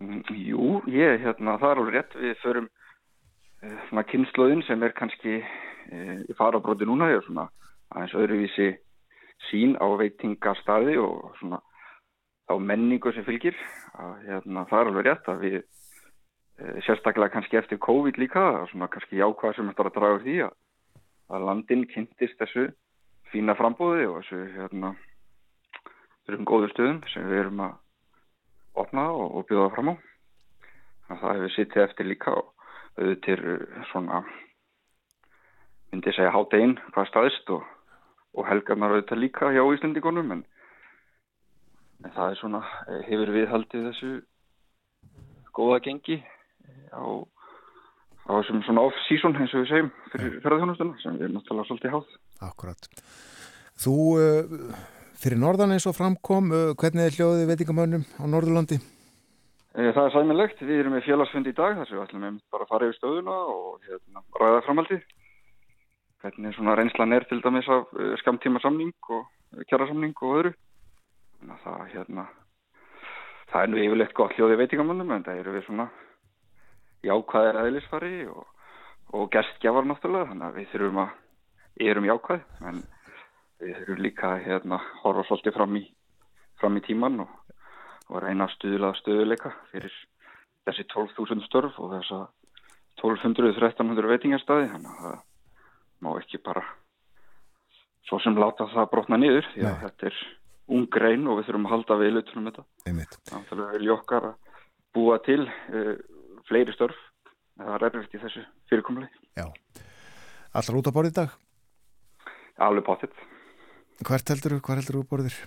Mm, 0.04 0.24
jú, 0.46 0.82
ég, 0.94 1.22
hérna, 1.24 1.58
það 1.62 1.70
er 1.70 1.82
alveg 1.82 1.96
rétt. 1.96 2.18
Við 2.22 2.36
förum 2.44 2.68
uh, 2.68 3.78
svona 3.90 4.06
kynnslóðin 4.12 4.66
sem 4.68 4.84
er 4.86 4.98
kannski 4.98 5.40
uh, 5.42 6.20
í 6.28 6.38
farabróti 6.38 6.88
núna 6.90 7.10
eða 7.14 7.24
svona 7.30 7.48
aðeins 7.96 8.18
öðruvísi 8.20 8.70
sín 9.50 9.78
á 9.80 9.86
veitingarstaði 9.98 10.98
og 11.02 11.34
svona 11.40 11.62
þá 12.48 12.58
menningu 12.64 13.14
sem 13.16 13.26
fylgir. 13.28 13.58
Að 13.98 14.30
hérna, 14.30 14.68
það 14.70 14.80
er 14.80 14.92
alveg 14.92 15.10
rétt 15.10 15.32
að 15.32 15.44
við 15.46 15.60
Eh, 16.58 16.80
sérstaklega 16.82 17.30
kannski 17.30 17.58
eftir 17.60 17.78
COVID 17.78 18.18
líka 18.18 18.66
svona 18.72 18.88
kannski 18.90 19.20
jákvæð 19.20 19.52
sem 19.56 19.68
þetta 19.70 19.84
er 19.84 19.90
að 19.90 19.98
draga 19.98 20.16
úr 20.16 20.24
því 20.24 20.38
að, 20.42 20.54
að 21.30 21.44
landin 21.46 21.84
kynntist 21.92 22.40
þessu 22.40 22.64
fína 23.30 23.54
frambóði 23.60 24.08
og 24.10 24.16
þessu 24.24 24.40
hérna 24.56 24.90
þessum 26.26 26.48
góðu 26.50 26.72
stöðum 26.72 27.04
sem 27.14 27.28
við 27.30 27.44
erum 27.44 27.62
að 27.62 27.76
opna 28.84 29.08
og, 29.12 29.40
og 29.40 29.48
bjóða 29.50 29.72
fram 29.76 29.94
á 29.94 29.96
að 31.08 31.22
það 31.22 31.34
hefur 31.38 31.56
sittið 31.56 31.84
eftir 31.86 32.10
líka 32.10 32.36
og 32.36 32.54
auðvitað 32.98 33.66
svona 33.92 34.22
myndi 35.92 36.14
segja 36.16 36.34
hátteginn 36.36 36.78
hvað 36.92 37.10
staðist 37.12 37.52
og, 37.56 37.64
og 38.36 38.48
helgarnar 38.50 38.96
auðvitað 38.96 39.22
líka 39.24 39.52
hjá 39.56 39.64
Íslandíkonum 39.64 40.34
en, 40.36 40.44
en 42.04 42.16
það 42.18 42.34
er 42.34 42.42
svona 42.42 42.64
eh, 42.88 43.04
hefur 43.08 43.34
við 43.36 43.48
haldið 43.54 43.88
þessu 43.92 44.12
góða 45.58 45.80
gengi 45.88 46.20
á, 46.94 47.06
á 48.28 48.32
þessum 48.42 48.62
svona 48.68 48.86
off-season 48.90 49.40
eins 49.40 49.56
og 49.56 49.64
við 49.64 49.72
segjum 49.72 49.94
fyrir 50.12 50.38
ferðarþjónustuna 50.44 51.02
sem 51.04 51.18
við 51.18 51.30
erum 51.30 51.40
náttúrulega 51.40 51.70
svolítið 51.72 51.96
háð. 51.96 52.14
Akkurat. 52.50 52.90
Þú 53.78 53.96
uh, 54.18 54.78
fyrir 55.22 55.40
norðan 55.42 55.74
eins 55.76 55.88
og 55.90 55.96
framkom, 55.98 56.52
uh, 56.54 56.72
hvernig 56.80 57.08
er 57.08 57.18
hljóðið 57.18 57.52
veitingamönnum 57.52 58.06
á 58.18 58.24
Norðurlandi? 58.30 58.80
Eh, 59.78 59.92
það 59.94 60.04
er 60.04 60.14
sæmilegt. 60.16 60.64
Við 60.64 60.82
erum 60.82 60.96
með 60.98 61.06
félagsfund 61.06 61.50
í 61.50 61.56
dag 61.58 61.78
þar 61.78 61.90
sem 61.90 61.98
við 61.98 62.06
ætlum 62.06 62.40
bara 62.54 62.66
að 62.66 62.72
fara 62.72 62.88
yfir 62.88 62.98
stöðuna 62.98 63.38
og 63.54 63.86
hérna, 63.86 64.24
ræða 64.42 64.64
framhaldi. 64.66 64.98
Hvernig 66.24 66.56
svona 66.58 66.76
reynslan 66.80 67.14
er 67.14 67.28
til 67.30 67.44
dæmis 67.44 67.70
af 67.70 67.94
skamtíma 68.24 68.62
samning 68.64 68.96
og 69.14 69.28
kjara 69.70 69.86
samning 69.88 70.16
og 70.18 70.40
öðru. 70.40 70.54
Það, 71.46 71.84
hérna, 71.94 72.26
það 73.52 73.62
er 73.62 73.72
nú 73.72 73.82
yfirlegt 73.84 74.18
gott 74.18 74.34
hljóðið 74.34 74.62
veitingamönnum 74.64 75.14
en 75.14 75.26
það 75.28 75.42
eru 75.44 75.54
við 75.54 75.66
svona 75.68 75.88
jákvæðir 77.06 77.60
aðeinsfari 77.62 78.16
og, 78.34 78.48
og 79.14 79.30
gerstgjafar 79.36 79.86
náttúrulega 79.86 80.32
þannig 80.32 80.48
að 80.48 80.58
við 80.58 80.70
þurfum 80.74 81.02
að 81.04 81.12
erum 81.88 82.08
jákvæð 82.10 82.66
en 82.72 82.82
við 83.62 83.76
þurfum 83.80 84.04
líka 84.06 84.34
hérna, 84.44 84.80
horfa 85.04 85.26
svolítið 85.28 85.56
fram 85.58 85.78
í, 85.80 85.84
fram 86.62 86.78
í 86.78 86.84
tíman 86.86 87.22
og, 87.24 87.32
og 88.12 88.22
reyna 88.24 88.48
að 88.48 88.56
stuðla 88.56 88.94
stöðuleika 89.02 89.54
fyrir 89.72 89.94
þessi 90.68 90.86
12.000 90.94 91.46
störf 91.48 91.80
og 91.82 91.94
þessa 91.96 92.26
1200-1300 93.02 94.12
veitingarstaði 94.12 94.70
þannig 94.74 94.92
að 94.92 95.06
það 95.06 95.24
má 96.06 96.10
ekki 96.20 96.42
bara 96.46 96.64
svo 98.08 98.20
sem 98.24 98.38
láta 98.38 98.68
það 98.74 98.92
brotna 98.94 99.20
niður 99.20 99.48
því 99.54 99.66
að 99.68 99.80
þetta 99.86 100.10
er 100.10 100.20
ung 100.78 100.88
grein 100.92 101.28
og 101.28 101.40
við 101.40 101.50
þurfum 101.50 101.68
að 101.68 101.74
halda 101.76 101.98
við 102.02 102.14
lutunum 102.16 102.50
þetta. 102.50 102.64
Þannig 102.86 103.52
að 103.52 103.62
við 103.62 103.76
viljum 103.78 103.98
okkar 103.98 104.30
að 104.32 104.56
búa 104.98 105.18
til 105.26 105.42
uh, 105.48 105.94
fleiri 106.50 106.76
störf. 106.76 107.00
Það 107.58 107.74
er 107.74 107.86
erfitt 107.88 108.14
í 108.14 108.20
þessu 108.22 108.42
fyrirkomli 108.70 109.08
Já, 109.38 109.48
allar 110.54 110.78
út 110.78 110.90
á 110.90 110.94
borðið 110.94 111.16
dag? 111.18 111.32
Alveg 112.68 112.86
bátitt 112.86 113.18
Hvert 114.06 114.30
heldur 114.30 114.56
þú, 114.56 114.60
hvað 114.66 114.82
heldur 114.82 114.98
þú 115.00 115.04
borðir? 115.10 115.38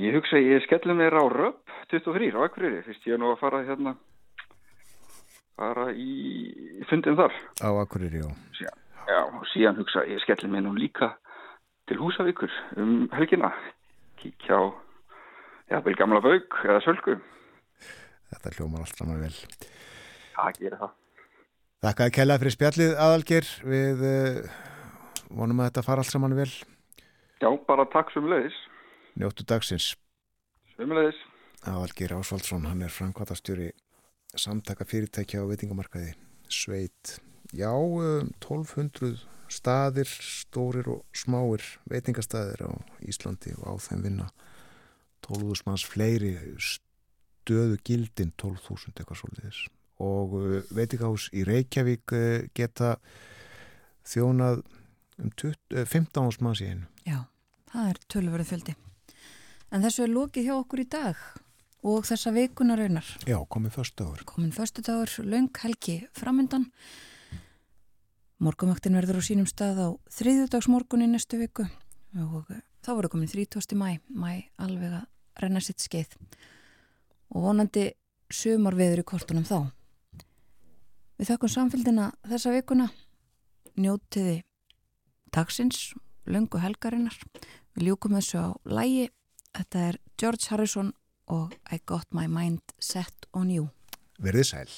Ég 0.00 0.16
hugsa 0.18 0.40
ég 0.42 0.64
skellum 0.66 0.98
mér 0.98 1.14
á 1.14 1.24
röp 1.30 1.74
23 1.92 2.32
á 2.34 2.40
Akureyri, 2.42 2.82
fyrst 2.86 3.06
ég 3.06 3.14
er 3.14 3.20
nú 3.22 3.30
að 3.30 3.42
fara 3.42 3.62
hérna 3.66 3.94
fara 5.54 5.90
í 5.94 6.82
fundin 6.90 7.18
þar 7.20 7.36
Á 7.62 7.70
Akureyri, 7.84 8.24
já 8.24 8.30
síðan, 8.58 8.80
Já, 9.06 9.20
og 9.28 9.46
síðan 9.52 9.78
hugsa 9.78 10.02
ég 10.10 10.24
skellum 10.24 10.56
mér 10.56 10.66
nú 10.66 10.74
líka 10.74 11.12
til 11.86 12.00
Húsavíkur 12.00 12.50
um 12.80 13.06
helgina 13.14 13.52
kíkja 14.18 14.58
á 14.58 14.62
jafnvel 15.70 15.94
gamla 16.00 16.24
baug 16.24 16.58
eða 16.64 16.82
sölgu 16.82 17.20
Þetta 18.34 18.52
hljómar 18.58 18.84
allt 18.84 18.98
saman 18.98 19.20
vel. 19.22 19.34
Það 20.34 20.56
gerir 20.58 20.78
það. 20.80 20.94
Þakka 21.84 22.06
að 22.06 22.14
kella 22.16 22.36
fyrir 22.40 22.54
spjallið 22.54 22.94
aðalger. 23.04 23.50
Við 23.70 24.04
uh, 24.08 24.54
vonum 25.30 25.60
að 25.62 25.68
þetta 25.70 25.84
fara 25.86 26.04
allt 26.04 26.14
saman 26.14 26.36
vel. 26.38 26.50
Já, 27.44 27.50
bara 27.68 27.84
takk 27.92 28.08
sumulegis. 28.14 28.56
Njóttu 29.20 29.44
dagsins. 29.44 29.92
Sumulegis. 30.76 31.18
Aðalger 31.68 32.14
Ásvaldsson, 32.16 32.64
hann 32.64 32.80
er 32.86 32.92
framkvæmtastjóri 32.92 33.66
samtaka 34.40 34.86
fyrirtækja 34.88 35.42
á 35.44 35.48
veitingamarkaði 35.50 36.14
Sveit. 36.48 37.18
Já, 37.52 37.68
um, 37.68 38.30
1200 38.40 39.20
staðir, 39.52 40.08
stórir 40.08 40.88
og 40.88 41.02
smáir 41.12 41.60
veitingastæðir 41.92 42.64
á 42.64 42.72
Íslandi 43.04 43.52
og 43.58 43.68
á 43.68 43.72
þeim 43.76 44.06
vinna 44.06 44.30
12.000 45.28 45.68
manns 45.68 45.84
fleiri 45.84 46.32
stöðu 46.56 47.76
gildin 47.84 48.32
12.000 48.40 48.96
eitthvað 48.96 49.20
svolítið 49.20 49.60
og 50.00 50.34
uh, 50.40 50.56
veitikahús 50.72 51.28
í 51.36 51.44
Reykjavík 51.44 52.16
uh, 52.16 52.48
geta 52.56 52.96
þjónað 54.08 54.64
um 55.20 55.30
20, 55.36 55.84
15 55.84 56.24
árs 56.24 56.40
manns 56.42 56.64
í 56.64 56.72
einu. 56.72 56.88
Já, 57.04 57.20
það 57.74 57.88
er 57.90 58.02
tölverið 58.12 58.50
fjöldi. 58.52 58.74
En 59.74 59.82
þessu 59.82 60.04
er 60.04 60.12
lókið 60.14 60.46
hjá 60.46 60.54
okkur 60.56 60.84
í 60.84 60.90
dag 60.90 61.24
og 61.84 62.06
þessa 62.08 62.32
vikuna 62.34 62.76
raunar. 62.78 63.06
Já, 63.26 63.36
komin 63.50 63.74
förstu 63.74 64.04
dagur. 64.04 64.22
Komin 64.24 64.52
förstu 64.54 64.84
dagur, 64.86 65.10
laung 65.26 65.50
helgi 65.62 66.06
framöndan. 66.16 66.70
Morgumöktin 68.38 68.96
verður 68.96 69.20
á 69.20 69.22
sínum 69.24 69.48
stað 69.48 69.80
á 69.82 69.88
þriðjudagsmorgun 70.14 71.04
í 71.04 71.10
næstu 71.10 71.38
viku 71.40 71.66
og 72.14 72.48
þá 72.84 72.90
verður 72.94 73.12
komin 73.14 73.30
30. 73.30 73.76
mæ, 73.78 73.98
mæ 74.08 74.50
alveg 74.60 75.00
að 75.00 75.06
renna 75.42 75.62
sitt 75.64 75.82
skeið 75.82 76.14
og 77.34 77.46
vonandi 77.48 77.88
sumar 78.30 78.76
viður 78.78 79.02
í 79.02 79.06
kortunum 79.08 79.46
þá. 79.46 79.70
Við 81.18 81.30
þakkum 81.30 81.52
samfélgina 81.52 82.08
þessa 82.26 82.52
vikuna, 82.54 82.88
njótiði 83.78 84.42
dagsins, 85.34 85.92
lungu 86.26 86.60
helgarinnar. 86.62 87.16
Við 87.74 87.88
ljúkum 87.88 88.14
þessu 88.14 88.38
á 88.38 88.48
lægi. 88.70 89.08
Þetta 89.54 89.84
er 89.88 90.00
George 90.18 90.50
Harrison 90.50 90.92
og 91.30 91.54
I 91.70 91.80
Got 91.86 92.10
My 92.14 92.26
Mind 92.30 92.74
Set 92.78 93.26
On 93.34 93.50
You. 93.50 93.70
Verðið 94.22 94.50
sæl. 94.50 94.74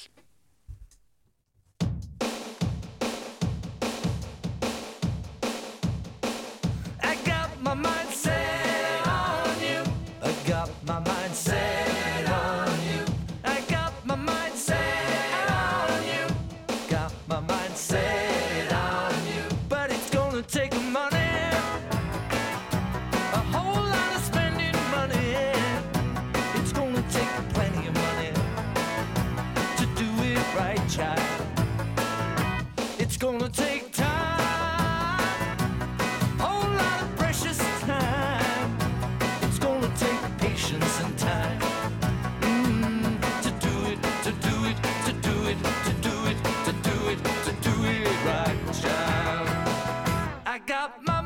my 51.05 51.16